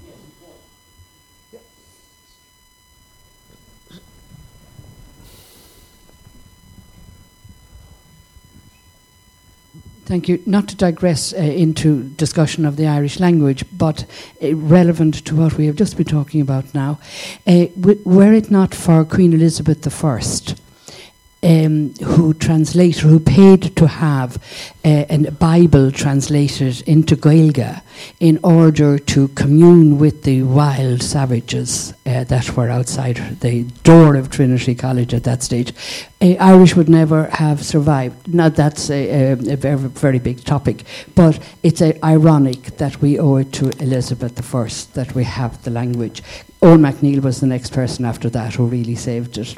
Thank 10.12 10.28
you. 10.28 10.43
Not 10.45 10.68
to 10.68 10.76
digress 10.76 11.32
uh, 11.32 11.38
into 11.38 12.03
discussion 12.03 12.66
of 12.66 12.76
the 12.76 12.86
Irish 12.86 13.22
language, 13.22 13.64
but 13.72 14.03
uh, 14.43 14.53
relevant 14.57 15.24
to 15.24 15.38
what 15.38 15.53
we 15.53 15.68
have 15.68 15.78
just 15.78 15.95
been 15.95 16.05
talking 16.05 16.41
about 16.41 16.74
now, 16.74 16.99
uh, 17.47 17.68
were 17.78 18.34
it 18.34 18.51
not 18.51 18.76
for 18.76 19.05
Queen 19.05 19.32
Elizabeth 19.32 19.88
I, 20.03 20.20
um, 21.44 21.94
who 21.96 22.34
translated, 22.34 23.02
who 23.02 23.20
paid 23.20 23.76
to 23.76 23.88
have 23.88 24.38
uh, 24.86 25.06
a 25.10 25.32
Bible 25.32 25.92
translated 25.92 26.82
into 26.88 27.16
Gaeilge 27.16 27.82
in 28.20 28.39
order 28.44 29.00
to 29.00 29.28
commune 29.30 29.98
with 29.98 30.24
the 30.24 30.44
wild 30.44 31.02
savages 31.02 31.94
uh, 32.06 32.24
that 32.26 32.56
were 32.56 32.70
outside 32.70 33.39
the 33.42 33.64
door 33.84 34.16
of 34.16 34.30
Trinity 34.30 34.76
College 34.76 35.14
at 35.14 35.24
that 35.24 35.42
stage. 35.44 35.74
Uh, 36.22 36.36
Irish 36.39 36.76
would 36.76 36.89
never 36.89 37.26
have 37.26 37.64
survived. 37.64 38.34
Now, 38.34 38.50
that's 38.50 38.89
a, 38.89 39.10
a, 39.10 39.32
a 39.34 39.56
very, 39.56 39.78
very, 39.78 40.20
big 40.20 40.44
topic, 40.44 40.84
but 41.16 41.39
it's 41.64 41.82
ironic 41.82 42.78
that 42.78 43.02
we 43.02 43.20
owe 43.20 43.38
it 43.38 43.52
to 43.54 43.70
Elizabeth 43.82 44.54
I 44.54 44.70
that 44.94 45.16
we 45.16 45.24
have 45.24 45.64
the 45.64 45.72
language. 45.72 46.22
Eoin 46.62 46.80
MacNeill 46.80 47.24
was 47.24 47.39
the 47.39 47.48
next 47.48 47.74
person 47.74 48.06
after 48.06 48.30
that 48.30 48.54
who 48.56 48.66
really 48.68 48.96
saved 48.96 49.38
it. 49.39 49.58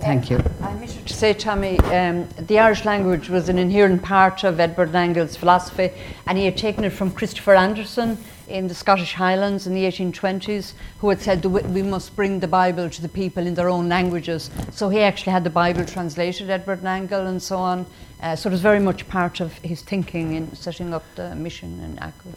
Thank 0.00 0.28
you. 0.28 0.42
I 0.60 0.74
wish 0.74 0.94
to 0.94 1.14
say, 1.14 1.32
Tommy, 1.32 1.78
um, 1.80 2.28
the 2.36 2.58
Irish 2.58 2.84
language 2.84 3.30
was 3.30 3.48
an 3.48 3.58
inherent 3.58 4.02
part 4.02 4.44
of 4.44 4.60
Edward 4.60 4.92
Nangle's 4.92 5.36
philosophy, 5.36 5.90
and 6.26 6.36
he 6.36 6.44
had 6.44 6.56
taken 6.56 6.84
it 6.84 6.90
from 6.90 7.10
Christopher 7.10 7.54
Anderson 7.54 8.18
in 8.48 8.68
the 8.68 8.74
Scottish 8.74 9.14
Highlands 9.14 9.66
in 9.66 9.74
the 9.74 9.84
1820s, 9.84 10.74
who 10.98 11.08
had 11.08 11.20
said 11.20 11.42
that 11.42 11.48
we 11.48 11.82
must 11.82 12.14
bring 12.16 12.40
the 12.40 12.48
Bible 12.48 12.90
to 12.90 13.02
the 13.02 13.08
people 13.08 13.46
in 13.46 13.54
their 13.54 13.70
own 13.70 13.88
languages. 13.88 14.50
So 14.72 14.88
he 14.88 15.00
actually 15.00 15.32
had 15.32 15.44
the 15.44 15.50
Bible 15.50 15.84
translated, 15.84 16.50
Edward 16.50 16.82
Nangle, 16.82 17.28
and 17.28 17.42
so 17.42 17.56
on. 17.56 17.86
Uh, 18.22 18.36
so 18.36 18.48
it 18.48 18.52
was 18.52 18.60
very 18.60 18.80
much 18.80 19.08
part 19.08 19.40
of 19.40 19.52
his 19.58 19.82
thinking 19.82 20.34
in 20.34 20.54
setting 20.54 20.92
up 20.92 21.04
the 21.14 21.34
mission 21.34 21.80
in 21.80 21.98
Achill. 21.98 22.32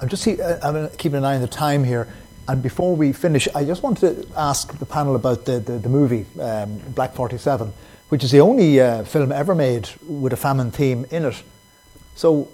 I'm 0.00 0.08
just 0.08 0.22
see, 0.22 0.40
uh, 0.40 0.58
I'm 0.62 0.90
keeping 0.90 1.18
an 1.18 1.24
eye 1.24 1.34
on 1.36 1.40
the 1.40 1.48
time 1.48 1.84
here. 1.84 2.08
And 2.48 2.62
before 2.62 2.96
we 2.96 3.12
finish, 3.12 3.46
I 3.54 3.64
just 3.64 3.82
wanted 3.82 4.22
to 4.22 4.38
ask 4.38 4.76
the 4.78 4.86
panel 4.86 5.14
about 5.14 5.44
the, 5.44 5.60
the, 5.60 5.72
the 5.72 5.88
movie, 5.90 6.24
um, 6.40 6.78
Black 6.94 7.14
47, 7.14 7.70
which 8.08 8.24
is 8.24 8.30
the 8.30 8.40
only 8.40 8.80
uh, 8.80 9.04
film 9.04 9.32
ever 9.32 9.54
made 9.54 9.90
with 10.08 10.32
a 10.32 10.36
famine 10.36 10.70
theme 10.70 11.04
in 11.10 11.26
it. 11.26 11.42
So, 12.14 12.48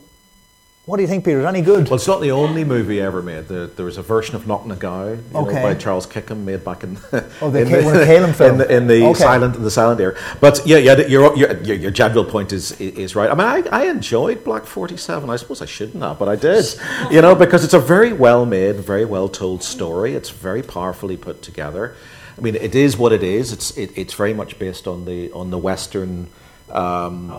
what 0.86 0.98
do 0.98 1.02
you 1.02 1.08
think, 1.08 1.24
Peter? 1.24 1.40
Is 1.40 1.46
any 1.46 1.62
good? 1.62 1.86
Well, 1.86 1.94
it's 1.94 2.06
not 2.06 2.20
the 2.20 2.30
only 2.30 2.62
movie 2.62 3.00
ever 3.00 3.22
made. 3.22 3.48
There, 3.48 3.68
there 3.68 3.86
was 3.86 3.96
a 3.96 4.02
version 4.02 4.36
of 4.36 4.42
Knocknagow 4.42 5.34
okay. 5.34 5.62
by 5.62 5.74
Charles 5.74 6.04
Kickham 6.04 6.44
made 6.44 6.62
back 6.62 6.84
in, 6.84 6.98
oh, 7.40 7.50
the, 7.50 7.62
in 7.62 7.72
the, 7.72 7.82
one 7.82 7.96
of 7.96 8.36
film. 8.36 8.50
in 8.52 8.58
the, 8.58 8.76
in 8.76 8.86
the 8.86 9.06
okay. 9.06 9.18
silent 9.18 9.56
in 9.56 9.62
the 9.62 9.70
silent 9.70 9.98
era. 9.98 10.14
But 10.42 10.60
yeah, 10.66 10.76
yeah, 10.76 10.98
your, 11.06 11.34
your, 11.36 11.56
your, 11.62 11.76
your 11.76 11.90
general 11.90 12.26
point 12.26 12.52
is 12.52 12.78
is 12.80 13.16
right. 13.16 13.30
I 13.30 13.34
mean, 13.34 13.66
I, 13.72 13.84
I 13.84 13.84
enjoyed 13.86 14.44
Black 14.44 14.66
Forty 14.66 14.98
Seven. 14.98 15.30
I 15.30 15.36
suppose 15.36 15.62
I 15.62 15.66
shouldn't 15.66 16.02
have, 16.02 16.18
but 16.18 16.28
I 16.28 16.36
did. 16.36 16.66
you 17.10 17.22
know, 17.22 17.34
because 17.34 17.64
it's 17.64 17.74
a 17.74 17.78
very 17.78 18.12
well 18.12 18.44
made, 18.44 18.76
very 18.76 19.06
well 19.06 19.30
told 19.30 19.62
story. 19.62 20.14
It's 20.14 20.28
very 20.28 20.62
powerfully 20.62 21.16
put 21.16 21.40
together. 21.40 21.96
I 22.36 22.42
mean, 22.42 22.56
it 22.56 22.74
is 22.74 22.98
what 22.98 23.12
it 23.14 23.22
is. 23.22 23.52
It's 23.52 23.70
it, 23.78 23.96
it's 23.96 24.12
very 24.12 24.34
much 24.34 24.58
based 24.58 24.86
on 24.86 25.06
the 25.06 25.32
on 25.32 25.48
the 25.50 25.58
Western. 25.58 26.28
Um, 26.70 27.30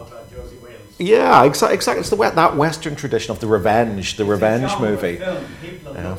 yeah, 0.98 1.44
exactly. 1.44 1.76
Exactly. 1.76 2.00
It's 2.02 2.10
the 2.10 2.16
that 2.18 2.56
Western 2.56 2.96
tradition 2.96 3.32
of 3.32 3.40
the 3.40 3.48
revenge, 3.48 4.18
the 4.18 4.24
it's 4.24 4.30
revenge 4.30 4.80
movie. 4.80 5.20
Yeah. 5.22 6.18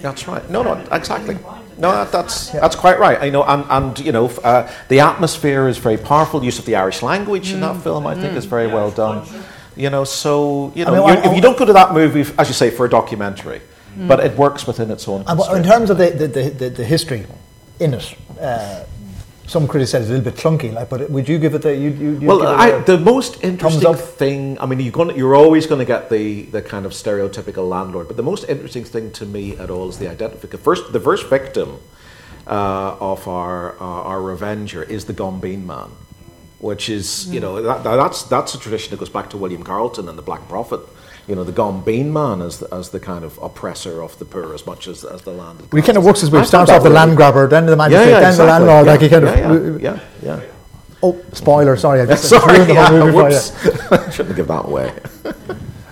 That's 0.00 0.28
right. 0.28 0.48
No, 0.48 0.62
no, 0.62 0.74
exactly. 0.92 1.36
No, 1.78 1.92
that, 1.92 2.12
that's 2.12 2.50
that's 2.50 2.76
quite 2.76 2.98
right. 2.98 3.24
You 3.24 3.32
know, 3.32 3.42
and, 3.42 3.64
and 3.68 3.98
you 3.98 4.12
know, 4.12 4.26
uh, 4.26 4.70
the 4.88 5.00
atmosphere 5.00 5.66
is 5.66 5.78
very 5.78 5.96
powerful. 5.96 6.44
Use 6.44 6.58
of 6.58 6.66
the 6.66 6.76
Irish 6.76 7.02
language 7.02 7.50
mm. 7.50 7.54
in 7.54 7.60
that 7.60 7.76
mm. 7.76 7.82
film, 7.82 8.06
I 8.06 8.14
think, 8.14 8.34
mm. 8.34 8.36
is 8.36 8.44
very 8.44 8.66
yeah, 8.66 8.74
well 8.74 8.90
done. 8.90 9.26
You 9.76 9.90
know, 9.90 10.04
so 10.04 10.72
you 10.74 10.84
know, 10.84 11.06
I 11.06 11.14
mean, 11.14 11.24
if 11.24 11.34
you 11.34 11.40
don't 11.40 11.58
go 11.58 11.64
to 11.64 11.72
that 11.72 11.94
movie, 11.94 12.30
as 12.38 12.48
you 12.48 12.54
say, 12.54 12.70
for 12.70 12.84
a 12.84 12.90
documentary, 12.90 13.62
mm. 13.96 14.08
but 14.08 14.20
it 14.20 14.36
works 14.36 14.66
within 14.66 14.90
its 14.90 15.08
own. 15.08 15.22
in 15.56 15.62
terms 15.64 15.90
of 15.90 15.98
the, 15.98 16.10
the, 16.10 16.28
the, 16.28 16.68
the, 16.70 16.84
history 16.84 17.26
in 17.78 17.94
it, 17.94 18.14
uh, 18.40 18.84
some 19.50 19.66
critics 19.66 19.90
said 19.90 20.02
it's 20.02 20.10
a 20.10 20.14
little 20.14 20.30
bit 20.30 20.40
clunky, 20.40 20.72
like, 20.72 20.88
but 20.88 21.10
would 21.10 21.28
you 21.28 21.36
give 21.36 21.56
it 21.56 21.62
the? 21.62 21.74
You, 21.74 21.90
you, 21.90 22.26
well, 22.28 22.46
I, 22.46 22.78
the 22.82 22.98
most 22.98 23.42
interesting 23.42 23.94
thing. 23.94 24.56
I 24.60 24.66
mean, 24.66 24.78
you're 24.78 24.92
going, 24.92 25.16
you're 25.18 25.34
always 25.34 25.66
going 25.66 25.80
to 25.80 25.84
get 25.84 26.08
the 26.08 26.42
the 26.42 26.62
kind 26.62 26.86
of 26.86 26.92
stereotypical 26.92 27.68
landlord, 27.68 28.06
but 28.06 28.16
the 28.16 28.22
most 28.22 28.44
interesting 28.48 28.84
thing 28.84 29.10
to 29.10 29.26
me 29.26 29.56
at 29.56 29.68
all 29.68 29.88
is 29.88 29.98
the 29.98 30.08
identification. 30.08 30.62
First, 30.62 30.92
the 30.92 31.00
first 31.00 31.28
victim 31.28 31.80
uh, 32.46 32.96
of 33.00 33.26
our 33.26 33.74
uh, 33.82 34.10
our 34.10 34.22
revenger 34.22 34.84
is 34.84 35.06
the 35.06 35.14
gombeen 35.14 35.64
man, 35.66 35.90
which 36.60 36.88
is 36.88 37.26
mm. 37.26 37.34
you 37.34 37.40
know 37.40 37.60
that, 37.60 37.82
that's 37.82 38.22
that's 38.34 38.54
a 38.54 38.58
tradition 38.58 38.92
that 38.92 39.00
goes 39.00 39.10
back 39.10 39.30
to 39.30 39.36
William 39.36 39.64
Carleton 39.64 40.08
and 40.08 40.16
the 40.16 40.22
Black 40.30 40.46
Prophet 40.48 40.80
you 41.30 41.36
know, 41.36 41.44
the 41.44 41.52
gombeen 41.52 42.06
man 42.06 42.42
as 42.42 42.58
the, 42.58 42.74
as 42.74 42.90
the 42.90 42.98
kind 42.98 43.24
of 43.24 43.38
oppressor 43.38 44.02
of 44.02 44.18
the 44.18 44.24
poor 44.24 44.52
as 44.52 44.66
much 44.66 44.88
as, 44.88 45.04
as 45.04 45.22
the 45.22 45.30
land. 45.30 45.60
he 45.72 45.80
kind 45.80 45.96
of 45.96 46.04
works 46.04 46.24
as 46.24 46.30
we 46.30 46.44
start 46.44 46.68
off 46.68 46.82
the 46.82 46.90
land 46.90 47.16
grabber, 47.16 47.46
then 47.46 47.66
the 47.66 47.76
magistrate, 47.76 48.10
yeah, 48.10 48.18
yeah, 48.18 48.20
then 48.20 48.30
exactly. 48.30 48.46
the 48.46 48.52
landlord. 48.52 48.86
Yeah, 48.86 48.92
like 48.92 49.00
he 49.00 49.08
kind 49.08 49.24
of. 49.28 49.80
Yeah, 49.80 50.00
yeah. 50.22 50.40
yeah. 50.40 50.46
Oh, 51.02 51.24
spoiler! 51.32 51.76
Sorry, 51.76 52.00
I 52.00 52.06
just 52.06 52.28
sorry, 52.28 52.64
the 52.64 52.74
whole 52.74 52.98
movie 52.98 53.16
whoops. 53.16 54.12
Shouldn't 54.14 54.34
give 54.34 54.48
that 54.48 54.66
away. 54.66 54.92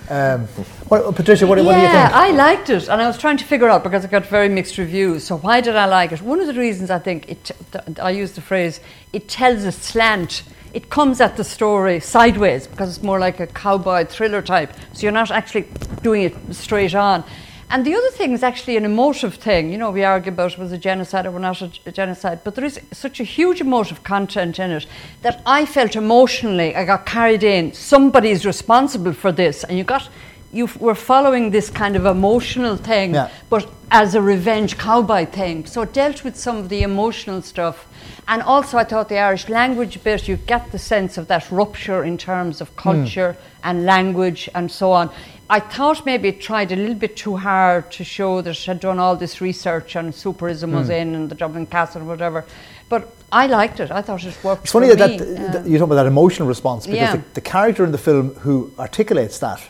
um, 0.09 0.45
what, 0.89 1.15
Patricia, 1.15 1.47
what, 1.47 1.57
yeah, 1.57 1.63
what, 1.63 1.73
do 1.73 1.79
you 1.79 1.87
think? 1.87 1.93
Yeah, 1.93 2.09
I 2.11 2.31
liked 2.31 2.69
it, 2.69 2.89
and 2.89 3.01
I 3.01 3.07
was 3.07 3.17
trying 3.17 3.37
to 3.37 3.45
figure 3.45 3.69
out 3.69 3.81
because 3.81 4.03
I 4.03 4.09
got 4.09 4.25
very 4.25 4.49
mixed 4.49 4.77
reviews. 4.77 5.23
So 5.23 5.37
why 5.37 5.61
did 5.61 5.77
I 5.77 5.85
like 5.85 6.11
it? 6.11 6.21
One 6.21 6.41
of 6.41 6.47
the 6.47 6.53
reasons 6.53 6.91
I 6.91 6.99
think 6.99 7.29
it, 7.29 7.51
I 7.97 8.11
use 8.11 8.33
the 8.33 8.41
phrase, 8.41 8.81
it 9.13 9.29
tells 9.29 9.63
a 9.63 9.71
slant 9.71 10.43
it 10.73 10.89
comes 10.89 11.19
at 11.21 11.37
the 11.37 11.43
story 11.43 11.99
sideways 11.99 12.67
because 12.67 12.95
it's 12.95 13.03
more 13.03 13.19
like 13.19 13.39
a 13.39 13.47
cowboy 13.47 14.05
thriller 14.05 14.41
type. 14.41 14.73
So 14.93 15.03
you're 15.03 15.11
not 15.11 15.31
actually 15.31 15.67
doing 16.01 16.23
it 16.23 16.35
straight 16.53 16.95
on. 16.95 17.23
And 17.71 17.85
the 17.85 17.93
other 17.93 18.09
thing 18.09 18.31
is 18.31 18.41
actually 18.41 18.77
an 18.77 18.85
emotive 18.85 19.35
thing. 19.35 19.71
You 19.71 19.77
know, 19.77 19.91
we 19.91 20.03
argue 20.03 20.31
about 20.31 20.57
was 20.57 20.71
a 20.71 20.77
genocide 20.77 21.27
or 21.27 21.39
not 21.39 21.61
a 21.61 21.91
genocide, 21.91 22.41
but 22.43 22.55
there 22.55 22.65
is 22.65 22.79
such 22.91 23.19
a 23.19 23.23
huge 23.23 23.61
emotive 23.61 24.03
content 24.03 24.57
in 24.57 24.71
it 24.71 24.87
that 25.21 25.43
I 25.45 25.67
felt 25.67 25.95
emotionally 25.95 26.75
I 26.75 26.83
got 26.85 27.05
carried 27.05 27.43
in. 27.43 27.71
Somebody 27.73 28.31
is 28.31 28.43
responsible 28.43 29.13
for 29.13 29.31
this, 29.31 29.63
and 29.63 29.77
you 29.77 29.83
got 29.83 30.09
you 30.51 30.65
f- 30.65 30.79
were 30.79 30.95
following 30.95 31.51
this 31.51 31.69
kind 31.69 31.95
of 31.95 32.05
emotional 32.05 32.75
thing, 32.75 33.13
Yeah. 33.13 33.29
but 33.49 33.67
as 33.91 34.15
a 34.15 34.21
revenge 34.21 34.77
cowboy 34.77 35.25
thing. 35.25 35.65
So 35.65 35.81
it 35.81 35.93
dealt 35.93 36.23
with 36.23 36.35
some 36.35 36.57
of 36.57 36.69
the 36.69 36.81
emotional 36.83 37.41
stuff. 37.41 37.87
And 38.27 38.41
also, 38.41 38.77
I 38.77 38.83
thought 38.83 39.09
the 39.09 39.17
Irish 39.17 39.49
language 39.49 40.03
bit, 40.03 40.27
you 40.27 40.37
get 40.37 40.71
the 40.71 40.79
sense 40.79 41.17
of 41.17 41.27
that 41.27 41.49
rupture 41.51 42.03
in 42.03 42.17
terms 42.17 42.61
of 42.61 42.69
hmm. 42.69 42.75
culture 42.77 43.37
and 43.63 43.85
language 43.85 44.49
and 44.53 44.71
so 44.71 44.91
on. 44.91 45.09
I 45.51 45.59
thought 45.59 46.05
maybe 46.05 46.29
it 46.29 46.41
tried 46.41 46.71
a 46.71 46.75
little 46.75 46.93
bit 46.93 47.15
too 47.17 47.37
hard 47.37 47.91
to 47.93 48.03
show 48.03 48.41
that 48.41 48.51
it 48.51 48.65
had 48.65 48.79
done 48.79 48.99
all 48.99 49.15
this 49.15 49.41
research 49.41 49.95
and 49.95 50.13
souperism 50.13 50.73
was 50.73 50.87
hmm. 50.87 50.93
in 50.93 51.15
and 51.15 51.29
the 51.29 51.35
Dublin 51.35 51.65
Castle, 51.65 52.01
and 52.01 52.07
whatever. 52.07 52.45
But 52.87 53.11
I 53.31 53.47
liked 53.47 53.79
it. 53.79 53.91
I 53.91 54.01
thought 54.01 54.23
it 54.23 54.37
worked. 54.43 54.63
It's 54.63 54.71
funny 54.71 54.93
that, 54.93 54.97
that 54.97 55.67
you 55.67 55.77
talk 55.77 55.87
about 55.87 55.95
that 55.95 56.07
emotional 56.07 56.47
response 56.47 56.85
because 56.85 56.97
Yeah. 56.97 57.15
the, 57.15 57.23
the 57.35 57.41
character 57.41 57.83
in 57.83 57.91
the 57.91 57.97
film 57.97 58.35
who 58.35 58.71
articulates 58.79 59.39
that 59.39 59.61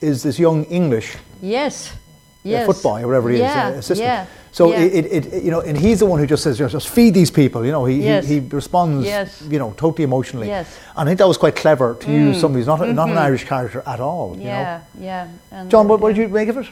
is 0.00 0.22
this 0.22 0.38
young 0.38 0.64
English 0.64 1.16
yes. 1.42 1.92
uh, 1.92 1.96
Yes. 2.42 2.66
football 2.66 2.96
or 2.98 3.06
whatever 3.06 3.28
he 3.28 3.38
yeah. 3.38 3.68
is, 3.68 3.74
uh, 3.74 3.78
assistant. 3.78 4.06
Yeah. 4.06 4.26
So 4.52 4.70
yeah. 4.72 4.80
it, 4.80 5.04
it, 5.06 5.26
it, 5.26 5.42
you 5.44 5.50
know, 5.50 5.60
and 5.60 5.76
he's 5.76 5.98
the 6.00 6.06
one 6.06 6.18
who 6.18 6.26
just 6.26 6.42
says, 6.42 6.58
"Just 6.58 6.72
just 6.72 6.88
feed 6.88 7.14
these 7.14 7.30
people." 7.30 7.64
You 7.64 7.70
know, 7.70 7.84
he 7.84 8.02
Yes. 8.02 8.26
he, 8.26 8.40
he 8.40 8.48
responds, 8.48 9.06
Yes. 9.06 9.42
you 9.42 9.58
know, 9.58 9.74
totally 9.76 10.04
emotionally. 10.04 10.48
Yes. 10.48 10.66
Mm. 10.66 10.90
And 10.96 11.00
I 11.00 11.04
think 11.10 11.18
that 11.18 11.28
was 11.28 11.36
quite 11.36 11.54
clever 11.54 11.94
to 12.00 12.10
use 12.10 12.40
somebody 12.40 12.60
who's 12.60 12.66
not 12.66 12.80
a, 12.80 12.92
not 12.92 13.10
an 13.10 13.18
Irish 13.18 13.44
character 13.44 13.82
at 13.86 14.00
all. 14.00 14.32
You 14.36 14.44
know, 14.44 14.50
yeah, 14.50 14.80
yeah. 14.98 15.28
And, 15.52 15.70
John, 15.70 15.86
what, 15.86 15.96
uh, 15.96 15.98
what 15.98 16.14
did 16.14 16.22
you 16.22 16.28
make 16.28 16.48
of 16.48 16.56
it? 16.56 16.66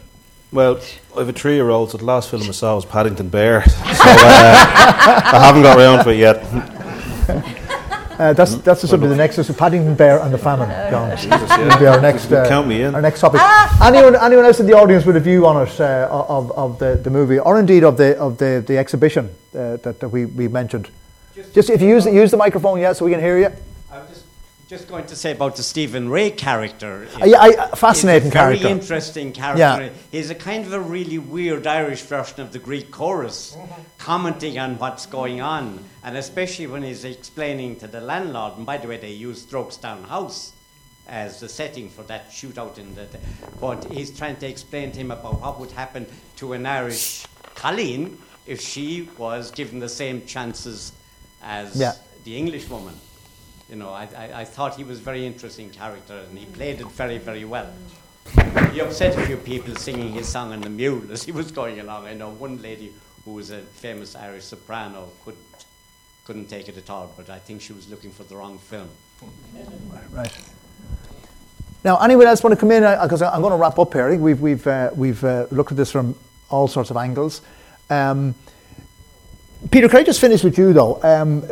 Well, 0.51 0.81
I 1.15 1.19
have 1.21 1.29
a 1.29 1.33
three-year-old, 1.33 1.91
so 1.91 1.99
the 1.99 2.07
last 2.07 2.31
film 2.31 2.43
I 2.43 2.53
saw 2.53 2.75
was 2.75 2.87
Paddington 2.87 3.29
Bear. 3.29 3.63
So 3.99 4.05
uh, 4.05 5.31
I 5.35 5.41
haven't 5.45 5.63
got 5.63 5.77
around 5.77 6.05
to 6.05 6.11
it 6.11 6.17
yet. 6.17 7.55
Uh, 8.19 8.33
that's 8.33 8.57
that's 8.57 8.83
the 8.83 8.89
subject. 8.89 9.11
The 9.11 9.17
next 9.17 9.39
is 9.39 9.49
Paddington 9.53 9.95
Bear 9.95 10.21
and 10.21 10.35
the 10.35 10.39
famine. 10.39 10.69
John, 10.91 11.09
yeah. 11.11 11.69
will 11.69 11.79
be 11.79 11.87
our 11.87 12.01
next 12.01 12.33
uh, 12.33 12.49
Count 12.49 12.67
me 12.67 12.83
in. 12.83 12.95
Our 12.95 13.01
next 13.01 13.21
topic. 13.21 13.41
anyone 13.81 14.17
anyone 14.17 14.45
else 14.45 14.59
in 14.59 14.67
the 14.67 14.73
audience 14.73 15.07
with 15.07 15.17
a 15.17 15.21
view 15.21 15.47
on 15.47 15.65
it 15.65 15.81
uh, 15.81 16.09
of, 16.11 16.51
of 16.53 16.79
the, 16.81 16.97
the 16.97 17.11
movie 17.11 17.39
or 17.39 17.61
indeed 17.61 17.85
of 17.85 17.97
the 17.97 18.19
of 18.19 18.39
the, 18.39 18.65
the 18.67 18.77
exhibition 18.77 19.27
uh, 19.55 19.77
that, 19.77 20.01
that 20.01 20.09
we, 20.09 20.25
we 20.25 20.49
mentioned? 20.49 20.91
Just 21.55 21.71
if 21.71 21.81
you 21.81 21.89
use 21.89 22.07
use 22.07 22.33
the 22.33 22.37
microphone, 22.37 22.81
yeah, 22.81 22.93
so 22.93 23.05
we 23.05 23.13
can 23.13 23.21
hear 23.21 23.39
you. 23.39 23.53
Just, 24.69 24.87
going 24.87 25.07
to 25.07 25.17
say 25.17 25.33
about 25.33 25.57
the 25.57 25.63
Stephen 25.63 26.11
Rea 26.11 26.31
character. 26.31 27.09
Uh, 27.21 27.25
yeah, 27.25 27.41
I- 27.41 27.69
fascinating 27.75 28.25
He's 28.31 28.35
a 28.35 28.39
very 28.39 28.59
character. 28.59 28.69
interesting 28.69 29.33
character. 29.33 29.59
Yeah. 29.61 29.89
He's 30.13 30.29
a 30.29 30.35
kind 30.35 30.67
of 30.67 30.75
a 30.75 30.81
really 30.81 31.17
weird 31.17 31.67
Irish 31.67 32.03
version 32.03 32.41
of 32.43 32.53
the 32.53 32.59
Greek 32.59 32.91
chorus, 32.91 33.57
commenting 33.97 34.59
on 34.59 34.77
what's 34.79 35.07
going 35.07 35.41
on, 35.41 35.83
and 36.05 36.19
especially 36.19 36.67
when 36.67 36.83
he's 36.83 37.05
explaining 37.07 37.77
to 37.77 37.87
the 37.87 38.03
landlord. 38.03 38.59
And 38.59 38.67
by 38.67 38.77
the 38.77 38.89
way, 38.89 38.99
they 38.99 39.13
use 39.13 39.47
Strokestown 39.47 40.05
House 40.07 40.53
as 41.09 41.41
the 41.41 41.49
setting 41.49 41.89
for 41.89 42.03
that 42.03 42.29
shootout 42.31 42.77
in 42.77 42.95
the. 42.95 43.07
But 43.63 43.87
he's 43.91 44.11
trying 44.17 44.37
to 44.37 44.47
explain 44.47 44.93
to 44.93 44.99
him 44.99 45.11
about 45.11 45.41
what 45.41 45.59
would 45.61 45.71
happen 45.71 46.07
to 46.37 46.53
an 46.53 46.67
Irish 46.67 47.25
Colleen 47.55 48.19
if 48.47 48.61
she 48.61 49.09
was 49.17 49.51
given 49.51 49.79
the 49.79 49.89
same 49.89 50.27
chances 50.27 50.93
as 51.43 51.75
Yeah. 51.75 51.95
the 52.25 52.37
English 52.37 52.69
woman. 52.69 52.95
You 53.69 53.77
know, 53.77 53.91
I, 53.91 54.09
I, 54.17 54.41
I 54.41 54.45
thought 54.45 54.77
he 54.77 54.85
was 54.85 54.99
a 54.99 55.03
very 55.03 55.27
interesting 55.27 55.71
character 55.71 56.19
and 56.29 56.39
he 56.39 56.47
played 56.47 56.81
it 56.81 56.87
very, 56.89 57.19
very 57.19 57.45
well. 57.45 57.71
He 58.73 58.81
upset 58.81 59.17
a 59.17 59.27
few 59.27 59.37
people 59.37 59.75
singing 59.77 60.13
his 60.13 60.29
song 60.29 60.53
on 60.53 60.61
the 60.61 60.71
mule 60.71 61.11
as 61.13 61.23
he 61.23 61.33
was 61.33 61.51
going 61.51 61.81
along. 61.81 62.07
I 62.07 62.15
know 62.15 62.31
one 62.31 62.61
lady 62.63 62.93
who 63.25 63.33
was 63.33 63.51
a 63.51 63.61
famous 63.61 64.15
Irish 64.17 64.45
soprano 64.45 65.09
couldn't, 65.25 65.67
couldn't 66.25 66.47
take 66.49 66.69
it 66.69 66.77
at 66.77 66.89
all, 66.91 67.13
but 67.17 67.29
I 67.31 67.39
think 67.39 67.61
she 67.61 67.73
was 67.73 67.89
looking 67.91 68.11
for 68.11 68.25
the 68.25 68.37
wrong 68.37 68.59
film. 68.59 68.89
Right. 70.13 70.33
Now, 71.85 71.99
anyone 71.99 72.27
else 72.27 72.43
want 72.43 72.55
to 72.55 72.61
come 72.61 72.71
in? 72.71 72.83
Because 73.03 73.23
I'm 73.23 73.41
going 73.41 73.53
to 73.53 73.57
wrap 73.57 73.79
up 73.79 73.93
here. 73.93 74.15
We've 74.17 74.41
we've 74.41 74.67
uh, 74.67 74.91
we've 74.95 75.23
uh, 75.25 75.47
looked 75.51 75.71
at 75.71 75.77
this 75.77 75.91
from 75.91 76.15
all 76.51 76.69
sorts 76.69 76.91
of 76.91 76.97
angles. 76.97 77.41
Um, 77.91 78.35
Peter, 79.71 79.89
can 79.89 80.01
I 80.01 80.05
just 80.05 80.21
finish 80.21 80.45
with 80.45 80.59
you 80.59 80.73
though? 80.73 81.03
Um, 81.03 81.45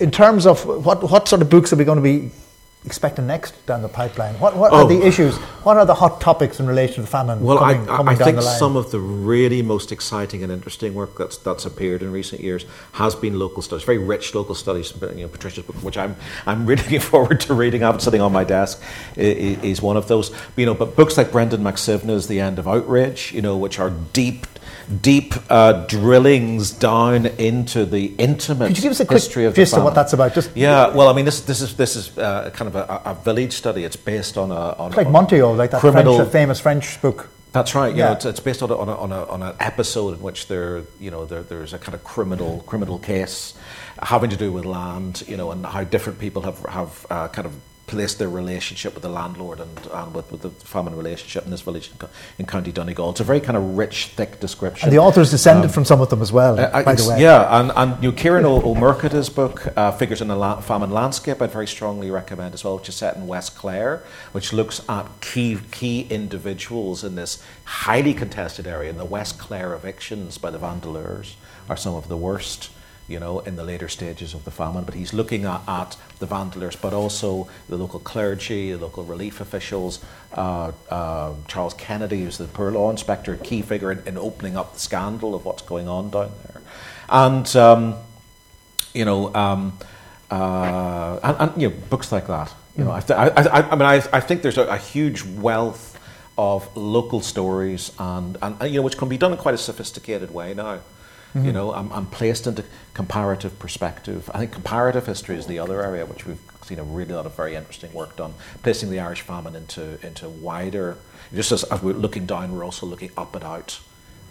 in 0.00 0.10
terms 0.10 0.46
of 0.46 0.64
what 0.66 1.02
what 1.10 1.28
sort 1.28 1.42
of 1.42 1.50
books 1.50 1.72
are 1.72 1.76
we 1.76 1.84
going 1.84 1.96
to 1.96 2.02
be 2.02 2.30
expecting 2.84 3.28
next 3.28 3.54
down 3.66 3.80
the 3.82 3.88
pipeline? 3.88 4.34
What 4.40 4.56
what 4.56 4.72
are 4.72 4.82
Oh. 4.82 4.88
the 4.88 5.06
issues? 5.06 5.36
What 5.62 5.76
are 5.76 5.86
the 5.86 5.94
hot 5.94 6.20
topics 6.20 6.58
in 6.58 6.66
relation 6.66 6.96
to 6.96 7.00
the 7.02 7.06
famine 7.06 7.40
Well, 7.40 7.58
coming, 7.58 7.88
I, 7.88 7.92
I, 7.92 7.96
coming 7.96 8.14
I 8.20 8.24
think 8.24 8.42
some 8.42 8.74
of 8.76 8.90
the 8.90 8.98
really 8.98 9.62
most 9.62 9.92
exciting 9.92 10.42
and 10.42 10.50
interesting 10.50 10.92
work 10.94 11.16
that's 11.16 11.36
that's 11.36 11.64
appeared 11.64 12.02
in 12.02 12.10
recent 12.10 12.40
years 12.40 12.64
has 12.92 13.14
been 13.14 13.38
local 13.38 13.62
studies, 13.62 13.84
very 13.84 13.98
rich 13.98 14.34
local 14.34 14.56
studies. 14.56 14.92
You 15.00 15.22
know, 15.22 15.28
Patricia's 15.28 15.64
book, 15.64 15.76
which 15.76 15.96
I'm 15.96 16.16
I'm 16.46 16.66
really 16.66 16.82
looking 16.82 17.00
forward 17.12 17.38
to 17.42 17.54
reading. 17.54 17.84
I 17.84 17.86
have 17.86 17.96
it 17.96 18.02
sitting 18.02 18.20
on 18.20 18.32
my 18.32 18.42
desk, 18.44 18.82
i- 19.16 19.20
i- 19.20 19.58
is 19.62 19.80
one 19.80 19.96
of 19.96 20.08
those. 20.08 20.32
You 20.56 20.66
know, 20.66 20.74
but 20.74 20.96
books 20.96 21.16
like 21.16 21.30
Brendan 21.30 21.62
Mac 21.62 21.78
Suibhne's 21.78 22.26
The 22.26 22.40
End 22.40 22.58
of 22.58 22.66
Outrage, 22.66 23.32
you 23.32 23.42
know, 23.42 23.56
which 23.56 23.78
are 23.78 23.90
deep. 24.12 24.46
Deep 25.00 25.34
uh, 25.48 25.84
drillings 25.86 26.70
down 26.72 27.26
into 27.26 27.84
the 27.86 28.06
intimate 28.18 28.66
Could 28.68 28.76
you 28.78 28.82
give 28.82 28.90
us 28.92 29.00
a 29.00 29.06
quick 29.06 29.20
history 29.22 29.44
of 29.44 29.54
gist 29.54 29.72
the 29.72 29.78
of 29.78 29.84
what 29.84 29.94
that's 29.94 30.12
about? 30.12 30.34
Just 30.34 30.54
yeah, 30.56 30.88
well, 30.88 31.08
I 31.08 31.12
mean, 31.12 31.24
this 31.24 31.40
this 31.42 31.60
is 31.60 31.76
this 31.76 31.96
is 31.96 32.16
uh, 32.18 32.50
kind 32.52 32.68
of 32.68 32.76
a, 32.76 33.02
a 33.04 33.14
village 33.14 33.52
study. 33.52 33.84
It's 33.84 33.96
based 33.96 34.36
on 34.36 34.50
a 34.50 34.74
on 34.78 34.92
like 34.92 35.06
on 35.06 35.12
Montaillou, 35.12 35.56
like 35.56 35.70
that 35.70 35.80
criminal 35.80 36.16
French, 36.16 36.32
famous 36.32 36.60
French 36.60 37.00
book. 37.00 37.28
that's 37.52 37.74
right. 37.74 37.92
You 37.92 37.98
Yeah. 38.00 38.06
know, 38.06 38.12
it's, 38.12 38.24
it's 38.24 38.40
based 38.40 38.62
on 38.62 38.70
a, 38.70 38.76
on, 38.76 38.88
a, 38.88 38.94
on, 38.96 39.12
a, 39.12 39.24
on 39.26 39.42
an 39.42 39.54
episode 39.60 40.14
in 40.14 40.22
which 40.22 40.48
there, 40.48 40.82
you 41.00 41.10
know, 41.10 41.26
there, 41.26 41.42
there's 41.42 41.72
a 41.74 41.78
kind 41.78 41.94
of 41.94 42.02
criminal 42.04 42.62
criminal 42.66 42.98
case 42.98 43.54
having 44.02 44.30
to 44.30 44.36
do 44.36 44.50
with 44.52 44.64
land, 44.64 45.22
you 45.28 45.36
know, 45.36 45.50
and 45.52 45.64
how 45.66 45.84
different 45.84 46.18
people 46.18 46.42
have 46.42 46.58
have 46.66 47.06
uh, 47.10 47.28
kind 47.28 47.46
of 47.46 47.52
placed 47.86 48.18
their 48.18 48.28
relationship 48.28 48.94
with 48.94 49.02
the 49.02 49.08
landlord 49.08 49.60
and, 49.60 49.86
and 49.92 50.14
with, 50.14 50.30
with 50.30 50.42
the 50.42 50.50
famine 50.50 50.96
relationship 50.96 51.44
in 51.44 51.50
this 51.50 51.60
village 51.60 51.90
in, 51.90 52.08
in 52.38 52.46
County 52.46 52.72
Donegal. 52.72 53.10
It's 53.10 53.20
a 53.20 53.24
very 53.24 53.40
kind 53.40 53.56
of 53.56 53.76
rich, 53.76 54.06
thick 54.06 54.40
description. 54.40 54.88
And 54.88 54.96
the 54.96 55.00
author's 55.02 55.30
descended 55.30 55.70
from 55.72 55.84
some 55.84 56.00
of 56.00 56.08
them 56.08 56.22
as 56.22 56.32
well, 56.32 56.58
Uh, 56.58 56.82
by 56.82 56.94
the 56.94 57.08
way. 57.08 57.20
Yeah, 57.20 57.60
and, 57.60 57.72
and 57.74 58.02
you 58.02 58.10
know, 58.10 58.16
Kieran 58.16 58.44
O- 58.44 58.74
book, 59.34 59.76
uh, 59.76 59.92
Figures 59.92 60.20
in 60.20 60.28
the 60.28 60.36
La- 60.36 60.60
Famine 60.60 60.90
Landscape, 60.90 61.42
I'd 61.42 61.50
very 61.50 61.66
strongly 61.66 62.10
recommend 62.10 62.54
as 62.54 62.64
well, 62.64 62.76
which 62.78 62.88
is 62.88 62.94
set 62.94 63.16
in 63.16 63.26
West 63.26 63.56
Clare, 63.56 64.02
which 64.32 64.52
looks 64.52 64.80
at 64.88 65.06
key, 65.20 65.58
key 65.70 66.06
individuals 66.08 67.04
in 67.04 67.16
this 67.16 67.42
highly 67.64 68.14
contested 68.14 68.66
area. 68.66 68.90
And 68.90 68.98
the 68.98 69.04
West 69.04 69.38
Clare 69.38 69.74
evictions 69.74 70.38
by 70.38 70.50
the 70.50 70.58
Vandeleurs 70.58 71.34
are 71.68 71.76
some 71.76 71.94
of 71.94 72.08
the 72.08 72.16
worst. 72.16 72.70
You 73.12 73.20
know, 73.20 73.40
in 73.40 73.56
the 73.56 73.64
later 73.64 73.88
stages 73.88 74.32
of 74.34 74.44
the 74.44 74.50
famine, 74.50 74.84
but 74.84 74.94
he's 74.94 75.12
looking 75.12 75.44
at, 75.44 75.60
at 75.68 75.96
the 76.18 76.26
Vandeleurs, 76.26 76.76
but 76.80 76.94
also 76.94 77.46
the 77.68 77.76
local 77.76 78.00
clergy, 78.00 78.72
the 78.72 78.78
local 78.78 79.04
relief 79.04 79.40
officials. 79.40 80.00
Uh, 80.32 80.72
uh, 80.88 81.34
Charles 81.46 81.74
Kennedy, 81.74 82.24
who's 82.24 82.38
the 82.38 82.46
poor 82.46 82.70
law 82.70 82.90
inspector, 82.90 83.34
a 83.34 83.36
key 83.36 83.60
figure 83.60 83.92
in, 83.92 84.02
in 84.06 84.16
opening 84.16 84.56
up 84.56 84.72
the 84.72 84.80
scandal 84.80 85.34
of 85.34 85.44
what's 85.44 85.62
going 85.62 85.88
on 85.88 86.10
down 86.10 86.30
there. 86.46 86.62
And, 87.08 87.56
um, 87.56 87.96
you 88.94 89.04
know, 89.04 89.34
um, 89.34 89.78
uh, 90.30 91.20
and, 91.22 91.36
and, 91.38 91.62
you 91.62 91.68
know, 91.68 91.76
books 91.90 92.10
like 92.10 92.26
that. 92.28 92.54
You 92.78 92.84
know, 92.84 92.92
I, 92.92 93.00
th- 93.00 93.18
I, 93.18 93.28
I, 93.28 93.70
I 93.72 93.74
mean, 93.76 93.82
I, 93.82 93.96
I 94.10 94.20
think 94.20 94.40
there's 94.40 94.56
a, 94.56 94.64
a 94.64 94.78
huge 94.78 95.22
wealth 95.22 96.00
of 96.38 96.74
local 96.74 97.20
stories 97.20 97.92
and, 97.98 98.38
and, 98.40 98.56
and, 98.58 98.70
you 98.72 98.78
know, 98.78 98.82
which 98.82 98.96
can 98.96 99.10
be 99.10 99.18
done 99.18 99.32
in 99.32 99.38
quite 99.38 99.54
a 99.54 99.58
sophisticated 99.58 100.32
way 100.32 100.54
now. 100.54 100.80
You 101.34 101.52
know, 101.52 101.72
I'm, 101.72 101.90
I'm 101.92 102.06
placed 102.06 102.46
into 102.46 102.64
comparative 102.92 103.58
perspective. 103.58 104.30
I 104.34 104.38
think 104.38 104.52
comparative 104.52 105.06
history 105.06 105.36
is 105.36 105.46
the 105.46 105.58
other 105.58 105.82
area 105.82 106.04
which 106.04 106.26
we've 106.26 106.40
seen 106.62 106.78
a 106.78 106.84
really 106.84 107.14
lot 107.14 107.24
of 107.24 107.34
very 107.34 107.54
interesting 107.54 107.92
work 107.92 108.16
done, 108.16 108.34
placing 108.62 108.90
the 108.90 109.00
Irish 109.00 109.22
famine 109.22 109.56
into 109.56 110.04
into 110.06 110.28
wider. 110.28 110.98
Just 111.34 111.52
as, 111.52 111.64
as 111.64 111.82
we're 111.82 111.94
looking 111.94 112.26
down, 112.26 112.52
we're 112.52 112.64
also 112.64 112.84
looking 112.86 113.10
up 113.16 113.34
and 113.34 113.44
out 113.44 113.80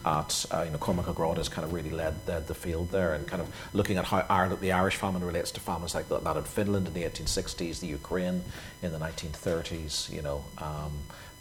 at 0.06 0.46
uh, 0.52 0.64
you 0.64 0.72
know 0.72 0.78
Cormac 0.78 1.08
Ó 1.08 1.14
Gráda 1.14 1.38
has 1.38 1.50
kind 1.50 1.66
of 1.66 1.74
really 1.74 1.90
led, 1.90 2.16
led 2.28 2.48
the 2.48 2.56
field 2.56 2.92
there 2.92 3.14
and 3.14 3.28
kind 3.28 3.42
of 3.42 3.48
looking 3.74 3.98
at 3.98 4.06
how 4.06 4.26
Ireland, 4.30 4.62
the 4.62 4.72
Irish 4.72 4.96
famine 4.96 5.24
relates 5.24 5.52
to 5.52 5.60
famines 5.60 5.96
like 5.96 6.10
that, 6.10 6.24
that 6.24 6.38
in 6.38 6.44
Finland 6.44 6.88
in 6.88 6.94
the 6.94 7.04
1860s, 7.04 7.80
the 7.80 7.88
Ukraine 7.88 8.44
in 8.82 8.92
the 8.92 8.98
1930s, 9.00 10.12
you 10.12 10.22
know, 10.22 10.44
um, 10.58 10.92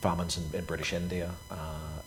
famines 0.00 0.38
in, 0.38 0.58
in 0.58 0.64
British 0.64 0.92
India, 0.92 1.30
uh, 1.50 1.54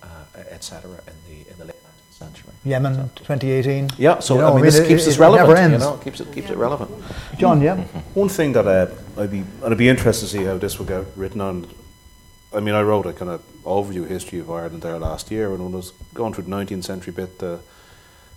uh, 0.01 0.39
etc. 0.49 0.99
in 1.07 1.13
the 1.27 1.49
in 1.51 1.57
the 1.57 1.65
late 1.65 1.82
19th 2.23 2.35
century. 2.35 2.53
Yemen, 2.65 3.09
2018. 3.15 3.89
Yeah, 3.97 4.19
so 4.19 4.35
You 4.35 4.41
know, 4.41 4.51
I 4.51 4.55
mean, 4.55 4.63
this 4.65 4.77
it- 4.79 4.87
keeps 4.87 5.03
it- 5.05 5.09
us 5.09 5.15
it 5.17 5.19
relevant. 5.19 5.47
never 5.49 5.59
ends. 5.59 5.83
You 5.83 5.91
know, 5.91 5.97
keeps 5.97 6.19
it 6.19 6.31
keeps 6.33 6.49
it 6.49 6.57
relevant. 6.57 6.91
John, 7.37 7.61
yeah. 7.61 7.75
One 8.13 8.29
thing 8.29 8.53
that 8.53 8.65
uh, 8.67 8.87
I'd 9.21 9.31
be 9.31 9.39
and 9.63 9.71
I'd 9.73 9.77
be 9.77 9.89
interested 9.89 10.27
to 10.27 10.31
see 10.37 10.43
how 10.45 10.57
this 10.57 10.79
would 10.79 10.87
get 10.87 11.05
written 11.15 11.41
on. 11.41 11.67
I 12.55 12.59
mean, 12.59 12.75
I 12.75 12.81
wrote 12.83 13.05
a 13.07 13.13
kind 13.13 13.31
of 13.31 13.41
overview 13.63 14.07
history 14.07 14.39
of 14.39 14.49
Ireland 14.49 14.81
there 14.83 14.99
last 14.99 15.31
year, 15.31 15.51
and 15.53 15.63
when 15.63 15.73
I 15.73 15.77
was 15.77 15.91
going 16.13 16.33
through 16.33 16.43
the 16.45 16.51
19th 16.51 16.83
century 16.83 17.13
bit, 17.13 17.39
the 17.39 17.59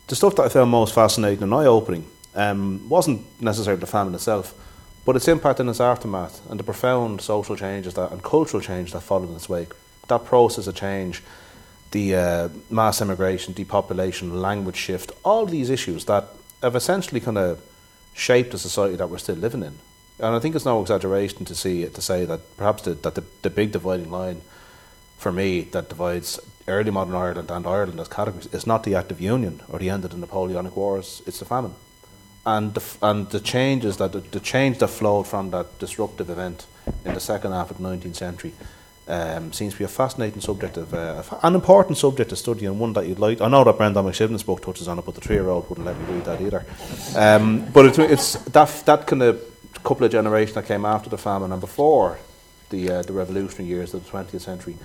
the 0.09 0.17
stuff 0.17 0.35
that 0.37 0.45
I 0.47 0.49
found 0.49 0.71
most 0.71 0.95
fascinating 0.95 1.43
and 1.43 1.53
eye 1.55 1.67
opening 1.67 2.05
um, 2.35 2.89
wasn't 2.89 3.21
necessarily 3.41 3.81
the 3.81 3.87
famine 3.87 4.15
itself, 4.15 4.55
but 5.05 5.17
its 5.17 5.29
impact 5.29 5.61
in 5.61 5.69
its 5.69 5.81
aftermath 5.81 6.41
and 6.51 6.59
the 6.61 6.65
profound 6.65 7.21
social 7.21 7.57
changes 7.57 7.95
that 7.95 8.11
and 8.13 8.23
cultural 8.23 8.61
change 8.63 8.93
that 8.93 9.01
followed 9.03 9.31
in 9.31 9.37
its 9.37 9.49
wake. 9.49 9.73
That 10.09 10.25
process 10.25 10.67
of 10.69 10.75
change, 10.77 11.23
the 11.91 12.15
uh, 12.15 12.49
mass 12.71 13.01
immigration, 13.01 13.55
depopulation, 13.55 14.41
language 14.41 14.77
shift, 14.77 15.13
all 15.25 15.47
these 15.47 15.71
issues 15.71 16.05
that 16.07 16.29
have 16.63 16.77
essentially 16.77 17.21
kind 17.21 17.39
of 17.39 17.61
shaped 18.15 18.53
the 18.53 18.59
society 18.59 18.97
that 18.97 19.09
we're 19.09 19.19
still 19.19 19.37
living 19.37 19.63
in. 19.63 19.79
And 20.19 20.35
I 20.35 20.39
think 20.39 20.55
it's 20.55 20.65
no 20.65 20.81
exaggeration 20.81 21.45
to 21.45 21.55
see 21.55 21.87
to 21.87 22.01
say 22.01 22.25
that 22.25 22.57
perhaps 22.57 22.83
the, 22.83 22.95
that 22.95 23.15
the, 23.15 23.25
the 23.43 23.51
big 23.51 23.73
dividing 23.73 24.11
line 24.11 24.41
for 25.19 25.33
me, 25.33 25.63
that 25.73 25.89
divides 25.89 26.41
early 26.69 26.91
modern 26.91 27.15
Ireland 27.15 27.51
and 27.51 27.67
Ireland 27.67 28.01
as 28.01 28.09
categories 28.09 28.47
is 28.53 28.67
not 28.67 28.85
the 28.85 28.95
Act 28.95 29.11
of 29.11 29.21
Union 29.21 29.63
or 29.69 29.79
the 29.79 29.91
end 29.91 30.05
of 30.05 30.11
the 30.11 30.17
Napoleonic 30.17 30.77
Wars, 30.77 31.23
it's 31.27 31.39
the 31.39 31.45
famine. 31.45 31.75
And 32.45 32.75
the, 32.75 32.83
and 33.03 33.29
the 33.31 33.41
changes 33.41 33.97
that 33.97 34.13
the, 34.13 34.21
the 34.21 34.41
change 34.41 34.79
that 34.79 34.89
flowed 34.89 35.27
from 35.27 35.51
that 35.51 35.79
disruptive 35.79 36.31
event 36.31 36.67
in 37.05 37.15
the 37.15 37.21
second 37.21 37.53
half 37.53 37.71
of 37.71 37.79
the 37.79 37.83
19th 37.83 38.17
century 38.17 38.53
um, 39.09 39.53
seems 39.53 39.75
to 39.75 39.79
be 39.79 39.85
a 39.85 39.89
fascinating 39.89 40.41
subject 40.41 40.77
of 40.77 40.93
uh, 40.93 41.23
an 41.43 41.55
important 41.55 41.97
subject 41.99 42.31
to 42.31 42.37
study 42.37 42.67
and 42.67 42.81
one 42.81 42.93
that 42.95 43.07
you'd 43.07 43.19
like. 43.19 43.41
I 43.41 43.49
know 43.49 43.63
that 43.65 43.77
Brendan 43.77 44.05
Mac 44.05 44.15
Suibhne's 44.15 44.43
book 44.43 44.63
touches 44.63 44.89
on 44.89 44.99
it, 44.99 45.05
but 45.05 45.15
the 45.15 45.21
three-year-old 45.21 45.69
wouldn't 45.69 45.87
let 45.87 45.99
me 45.99 46.15
read 46.15 46.25
that 46.25 46.41
either. 46.41 46.65
Um, 47.17 47.71
but 47.73 47.87
it's, 47.87 47.99
it's 47.99 48.33
that 48.51 48.69
that 48.87 49.07
kind 49.07 49.23
of 49.23 49.43
couple 49.85 50.05
of 50.05 50.11
generations 50.11 50.55
that 50.55 50.67
came 50.67 50.85
after 50.85 51.09
the 51.09 51.19
famine 51.19 51.53
and 51.53 51.61
before 51.61 52.19
the 52.71 52.91
uh, 52.91 53.03
the 53.03 53.13
revolutionary 53.13 53.69
years 53.69 53.95
of 53.95 54.05
the 54.05 54.11
20th 54.11 54.41
century. 54.41 54.77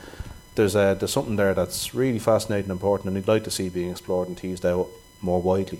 There's 0.53 0.73
there's 0.73 1.11
something 1.11 1.38
there 1.38 1.53
that's 1.53 1.95
really 1.95 2.19
fascinating 2.19 2.69
and 2.69 2.80
important, 2.80 3.07
and 3.07 3.15
you'd 3.15 3.27
like 3.27 3.43
to 3.45 3.52
see 3.52 3.69
being 3.69 3.91
explored 3.91 4.27
and 4.27 4.38
teased 4.38 4.65
out 4.65 4.88
more 5.22 5.41
widely. 5.41 5.80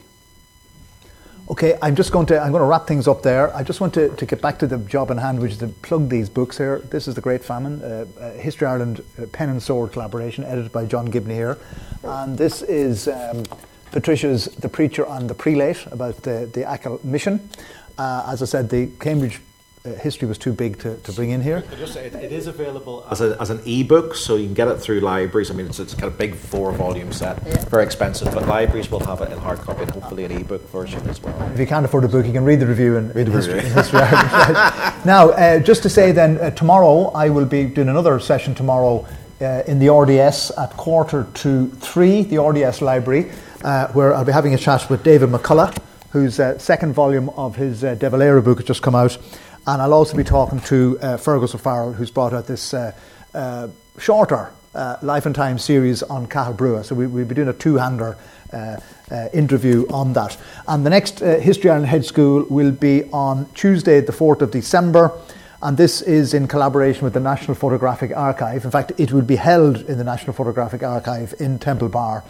Okay, 1.52 1.78
I'm 1.82 1.98
just 1.98 2.14
going 2.14 2.26
to 2.28 2.40
I'm 2.40 2.52
going 2.52 2.61
to 2.61 2.65
wrap 2.65 2.88
things 2.88 3.10
up 3.10 3.23
there. 3.23 3.53
I 3.53 3.61
just 3.61 3.82
want 3.82 3.94
to, 3.95 4.07
to 4.15 4.26
get 4.26 4.41
back 4.41 4.57
to 4.60 4.68
the 4.68 4.78
job 4.78 5.11
in 5.11 5.18
hand, 5.18 5.38
which 5.38 5.52
is 5.52 5.57
to 5.57 5.68
plug 5.68 6.07
these 6.07 6.30
books 6.30 6.57
here. 6.57 6.80
This 6.80 7.10
is 7.10 7.15
the 7.15 7.19
Great 7.19 7.44
Famine, 7.44 7.84
uh, 7.84 8.06
uh, 8.18 8.32
History 8.36 8.68
Ireland 8.68 9.03
uh, 9.22 9.26
pen 9.34 9.49
and 9.49 9.61
sword 9.61 9.91
collaboration, 9.91 10.45
edited 10.45 10.72
by 10.72 10.86
John 10.86 11.07
Gibney 11.07 11.34
here, 11.34 11.57
and 12.06 12.38
this 12.38 12.61
is 12.61 13.10
um, 13.10 13.44
Patricia's 13.91 14.45
The 14.45 14.69
Preacher 14.69 15.06
and 15.06 15.30
the 15.30 15.34
Prelate 15.34 15.86
about 15.91 16.23
the 16.23 16.49
the 16.53 16.72
Achill 16.72 17.02
mission. 17.03 17.49
Uh, 17.98 18.23
as 18.32 18.41
I 18.41 18.45
said, 18.45 18.69
the 18.69 18.88
Cambridge 19.02 19.41
uh, 19.84 19.90
history 19.95 20.28
was 20.28 20.38
too 20.38 20.53
big 20.53 20.78
to, 20.80 20.95
to 20.98 21.12
bring 21.14 21.32
in 21.32 21.41
here. 21.41 21.64
Just 21.78 21.94
say 21.94 22.06
it, 22.06 22.14
it 22.14 22.32
is 22.32 22.48
available 22.48 23.06
as, 23.10 23.22
a, 23.22 23.36
as 23.41 23.49
an 23.49 23.62
ebook, 23.66 24.14
so 24.16 24.36
you 24.36 24.45
can 24.45 24.53
get 24.53 24.68
it 24.68 24.78
through 24.78 24.99
libraries. 24.99 25.49
I 25.49 25.56
mean, 25.56 25.66
it's, 25.66 25.80
it's 25.80 25.94
kind 25.94 26.06
of 26.06 26.14
a 26.14 26.18
big 26.18 26.36
four 26.36 26.72
volume 26.72 27.12
set, 27.12 27.40
very 27.70 27.84
expensive, 27.84 28.32
but 28.34 28.48
libraries 28.48 28.91
will 28.91 28.99
have 28.99 29.22
it 29.22 29.32
in 29.32 29.40
hard 29.40 29.60
copy 29.60 29.82
and 29.82 29.91
hopefully 29.91 30.26
an 30.26 30.32
ebook 30.32 30.62
version 30.70 31.08
as 31.10 31.22
well. 31.22 31.36
If 31.52 31.60
you 31.60 31.66
can't 31.66 31.86
afford 31.86 32.03
a 32.03 32.08
book, 32.08 32.26
you 32.26 32.32
can 32.32 32.45
read 32.45 32.60
the 32.60 32.68
review 32.68 32.98
in, 32.98 33.12
Read 33.14 33.28
the 33.28 33.32
history, 33.32 33.56
review. 33.56 33.74
History 33.74 33.99
right. 34.02 35.02
Now, 35.06 35.30
uh, 35.30 35.60
just 35.60 35.82
to 35.84 35.90
say 35.90 36.12
then, 36.12 36.38
uh, 36.38 36.52
tomorrow 36.52 37.12
I 37.16 37.30
will 37.30 37.45
be 37.45 37.66
doing 37.66 37.90
another 37.90 38.20
session 38.20 38.53
tomorrow 38.53 39.08
uh, 39.41 39.64
in 39.66 39.80
the 39.80 39.91
RDS 39.91 40.52
at 40.52 40.70
quarter 40.78 41.26
to 41.34 41.68
three, 41.68 42.24
the 42.24 42.40
RDS 42.40 42.82
library, 42.82 43.32
uh, 43.64 43.88
where 43.90 44.14
I'll 44.14 44.26
be 44.26 44.32
having 44.32 44.53
a 44.53 44.58
chat 44.58 44.88
with 44.91 45.03
David 45.03 45.30
McCullagh, 45.30 45.76
whose 46.12 46.40
uh, 46.40 46.58
second 46.60 46.94
volume 46.94 47.30
of 47.30 47.56
his 47.56 47.84
uh, 47.84 47.95
De 47.95 48.10
Valera 48.10 48.41
book 48.41 48.60
has 48.60 48.68
just 48.68 48.84
come 48.84 48.95
out. 48.95 49.18
And 49.68 49.80
I'll 49.80 49.94
also 49.94 50.18
be 50.18 50.24
talking 50.24 50.60
to 50.62 50.98
uh, 51.02 51.18
Fergus 51.18 51.54
O'Farrell, 51.54 51.94
who's 51.94 52.10
brought 52.10 52.34
out 52.34 52.48
this 52.48 52.74
uh, 52.74 52.94
uh, 53.36 53.68
shorter 54.00 54.52
uh, 54.74 54.98
Life 55.04 55.28
and 55.28 55.36
Time 55.36 55.60
series 55.60 56.02
on 56.02 56.26
Cathal 56.26 56.56
Brugha. 56.56 56.84
So 56.84 56.96
we, 56.96 57.06
we'll 57.06 57.26
be 57.26 57.36
doing 57.36 57.48
a 57.48 57.54
two-hander 57.54 58.18
interview 59.34 59.86
on 59.90 60.14
that. 60.14 60.36
And 60.68 60.86
the 60.86 60.90
next 60.90 61.20
History 61.20 61.70
Ireland 61.70 61.90
Hedge 61.90 62.06
School 62.06 62.46
will 62.50 62.72
be 62.72 63.04
on 63.12 63.48
Tuesday, 63.54 64.02
the 64.02 64.12
4th 64.12 64.42
of 64.42 64.52
December. 64.52 65.12
And 65.64 65.78
this 65.78 66.02
is 66.02 66.34
in 66.34 66.48
collaboration 66.48 67.04
with 67.04 67.14
the 67.14 67.20
National 67.20 67.54
Photographic 67.54 68.12
Archive. 68.18 68.66
In 68.66 68.72
fact, 68.72 68.94
it 68.98 69.12
will 69.12 69.22
be 69.22 69.36
held 69.36 69.82
in 69.82 70.00
the 70.00 70.04
National 70.04 70.34
Photographic 70.34 70.82
Archive 70.82 71.36
in 71.40 71.60
Temple 71.60 71.90
Bar 71.90 72.24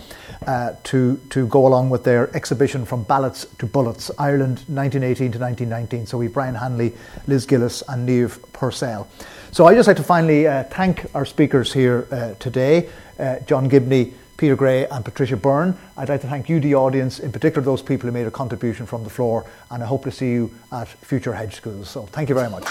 uh, 0.46 0.74
to, 0.84 1.16
to 1.30 1.48
go 1.48 1.66
along 1.66 1.90
with 1.90 2.04
their 2.04 2.36
exhibition 2.36 2.84
From 2.84 3.04
Ballots 3.04 3.46
to 3.60 3.66
Bullets, 3.66 4.12
Ireland 4.20 4.66
1918 4.68 5.32
to 5.32 5.40
1919. 5.40 6.08
So 6.08 6.18
we've 6.18 6.34
Brian 6.34 6.56
Hanley, 6.56 6.92
Liz 7.26 7.46
Gillis, 7.46 7.84
and 7.88 8.08
Niamh 8.08 8.38
Puirséil. 8.52 9.08
So 9.54 9.66
I'd 9.66 9.76
just 9.76 9.88
like 9.88 9.98
to 9.98 10.04
finally 10.04 10.46
uh, 10.46 10.66
thank 10.66 11.06
our 11.16 11.24
speakers 11.24 11.72
here 11.72 12.08
uh, 12.12 12.34
today 12.34 12.90
uh, 13.22 13.40
John 13.46 13.70
Gibney, 13.70 14.14
Peter 14.42 14.56
Gray, 14.56 14.88
and 14.88 15.06
Patricia 15.06 15.38
Byrne. 15.38 15.78
I'd 15.96 16.10
like 16.10 16.22
to 16.22 16.28
thank 16.28 16.50
you, 16.50 16.60
the 16.60 16.74
audience, 16.74 17.20
in 17.20 17.32
particular 17.32 17.64
those 17.64 17.84
people 17.84 18.08
who 18.08 18.12
made 18.12 18.26
a 18.26 18.32
contribution 18.32 18.88
from 18.88 19.04
the 19.04 19.10
floor, 19.12 19.46
and 19.70 19.84
I 19.84 19.86
hope 19.86 20.04
to 20.06 20.12
see 20.12 20.32
you 20.32 20.50
at 20.72 20.88
future 20.88 21.32
hedge 21.32 21.54
schools. 21.54 21.92
So 21.92 22.08
thank 22.08 22.28
you 22.28 22.34
very 22.34 22.50
much. 22.50 22.64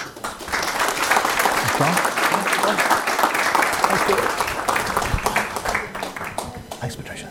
Thanks, 1.53 1.79
John. 1.79 1.95
Thanks, 6.81 6.97
Patricia. 6.97 7.30